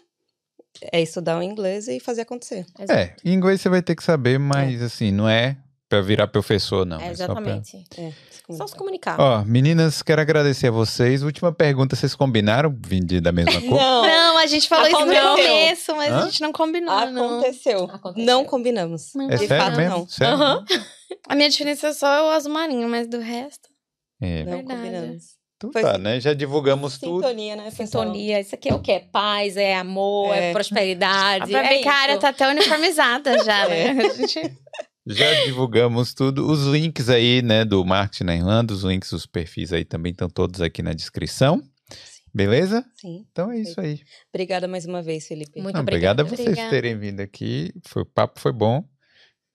é 0.93 1.01
estudar 1.01 1.39
o 1.39 1.43
inglês 1.43 1.87
e 1.89 2.01
fazer 2.01 2.23
acontecer. 2.23 2.67
É, 2.89 3.15
em 3.25 3.33
inglês 3.33 3.61
você 3.61 3.69
vai 3.69 3.83
ter 3.83 3.95
que 3.95 4.03
saber, 4.05 4.39
mas 4.39 4.83
assim, 4.83 5.11
não 5.11 5.29
é 5.29 5.57
pra 5.89 6.01
virar 6.01 6.27
professor, 6.27 6.85
não. 6.85 7.01
É, 7.01 7.09
é 7.09 7.15
só 7.15 7.27
pra- 7.27 7.35
exatamente. 7.41 7.85
É, 7.97 8.11
se 8.51 8.57
Só 8.59 8.67
se 8.67 8.75
comunicar. 8.75 9.19
Ó, 9.21 9.45
meninas, 9.45 10.03
quero 10.03 10.21
agradecer 10.21 10.67
a 10.69 10.71
vocês. 10.71 11.23
Última 11.23 11.53
pergunta, 11.53 11.95
vocês 11.95 12.15
combinaram 12.15 12.77
vim 12.85 13.01
da 13.21 13.31
mesma 13.33 13.53
cor? 13.61 13.79
Não, 13.81 14.03
Não, 14.07 14.39
a 14.39 14.47
gente 14.47 14.69
falou 14.69 14.87
isso 14.87 14.99
no 15.07 15.13
Aconteceu. 15.13 15.33
começo, 15.53 15.97
mas 15.97 16.11
Hã? 16.13 16.19
a 16.19 16.25
gente 16.27 16.41
não 16.43 16.53
combinou, 16.53 17.11
não. 17.11 17.39
aconteceu. 17.39 17.85
Aconteceu. 17.85 18.27
Não 18.27 18.45
combinamos. 18.45 19.13
Não. 19.15 19.31
É 19.31 19.37
De 19.37 19.47
sério 19.47 19.65
fato, 19.65 19.77
mesmo? 19.77 19.99
não. 19.99 20.09
Sério? 20.09 20.35
Aham. 20.35 20.65
A 21.29 21.35
minha 21.37 21.49
diferença 21.49 21.87
é 21.89 21.93
só 21.93 22.27
o 22.27 22.31
azul 22.33 22.53
marinho, 22.53 22.89
mas 22.89 23.07
do 23.07 23.19
resto. 23.21 23.69
É. 24.21 24.45
Não 24.45 24.57
Verdade. 24.59 24.81
combinamos. 24.81 25.25
Então 25.69 25.73
Foi 25.73 25.83
tá, 25.83 25.99
né? 25.99 26.21
Já 26.21 26.33
divulgamos 26.35 26.99
tudo. 26.99 27.23
Sintonia, 27.23 27.57
né, 27.57 27.65
pessoal? 27.77 28.05
Sintonia. 28.05 28.41
Isso 28.41 28.55
aqui 28.55 28.69
é 28.71 28.75
o 28.75 28.81
quê? 28.81 28.93
É 28.93 29.01
paz, 29.01 29.57
é 29.57 29.75
amor, 29.77 30.35
é, 30.35 30.51
É. 30.51 30.53
prosperidade. 30.53 31.51
Pra 31.51 31.63
ver 31.63 31.75
é 31.75 31.83
que 31.83 31.89
a 31.89 31.95
área 31.95 32.13
isso. 32.13 32.21
tá 32.21 32.29
até 32.31 32.49
uniformizada 32.49 33.43
já, 33.45 33.67
né? 33.69 33.87
É. 33.87 33.91
A 34.07 34.09
gente... 34.15 34.53
Já 35.07 35.45
divulgamos 35.45 36.15
tudo. 36.15 36.47
Os 36.51 36.65
links 36.67 37.09
aí, 37.11 37.43
né, 37.43 37.65
do 37.65 37.85
Marketing 37.85 38.25
na 38.25 38.37
Irlanda, 38.37 38.73
os 38.73 38.83
links 38.85 39.11
dos 39.11 39.27
perfis 39.27 39.73
aí 39.73 39.85
também 39.85 40.13
estão 40.13 40.29
todos 40.31 40.61
aqui 40.63 40.83
na 40.83 40.93
descrição. 40.95 41.63
Beleza? 42.33 42.85
Sim. 42.97 43.25
Então 43.31 43.53
é 43.53 43.59
isso 43.59 43.81
aí. 43.81 44.01
Obrigada 44.33 44.67
mais 44.67 44.87
uma 44.87 45.03
vez, 45.03 45.27
Felipe. 45.29 45.61
Muito 45.61 45.75
Não, 45.75 45.83
obrigada. 45.83 46.23
a 46.23 46.25
vocês 46.27 46.41
Obrigada. 46.41 46.71
terem 46.71 46.99
vindo 46.99 47.21
aqui. 47.21 47.73
Foi, 47.87 48.03
o 48.03 48.07
papo 48.07 48.41
foi 48.41 48.53
bom. 48.53 48.83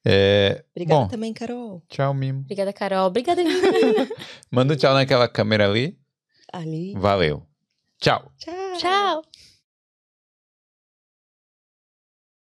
É, 0.05 0.63
Obrigada 0.73 1.01
bom, 1.01 1.07
também, 1.09 1.33
Carol. 1.33 1.83
tchau, 1.89 2.13
Mimo. 2.13 2.39
Obrigada, 2.39 2.71
Carol. 2.71 3.07
Obrigada, 3.07 3.41
Manda 4.49 4.73
um 4.73 4.77
tchau 4.77 4.93
naquela 4.93 5.27
câmera 5.27 5.67
ali. 5.69 5.97
Ali. 6.53 6.93
Valeu. 6.95 7.43
Tchau. 7.99 8.31
Tchau. 8.37 8.77
Tchau! 8.77 9.28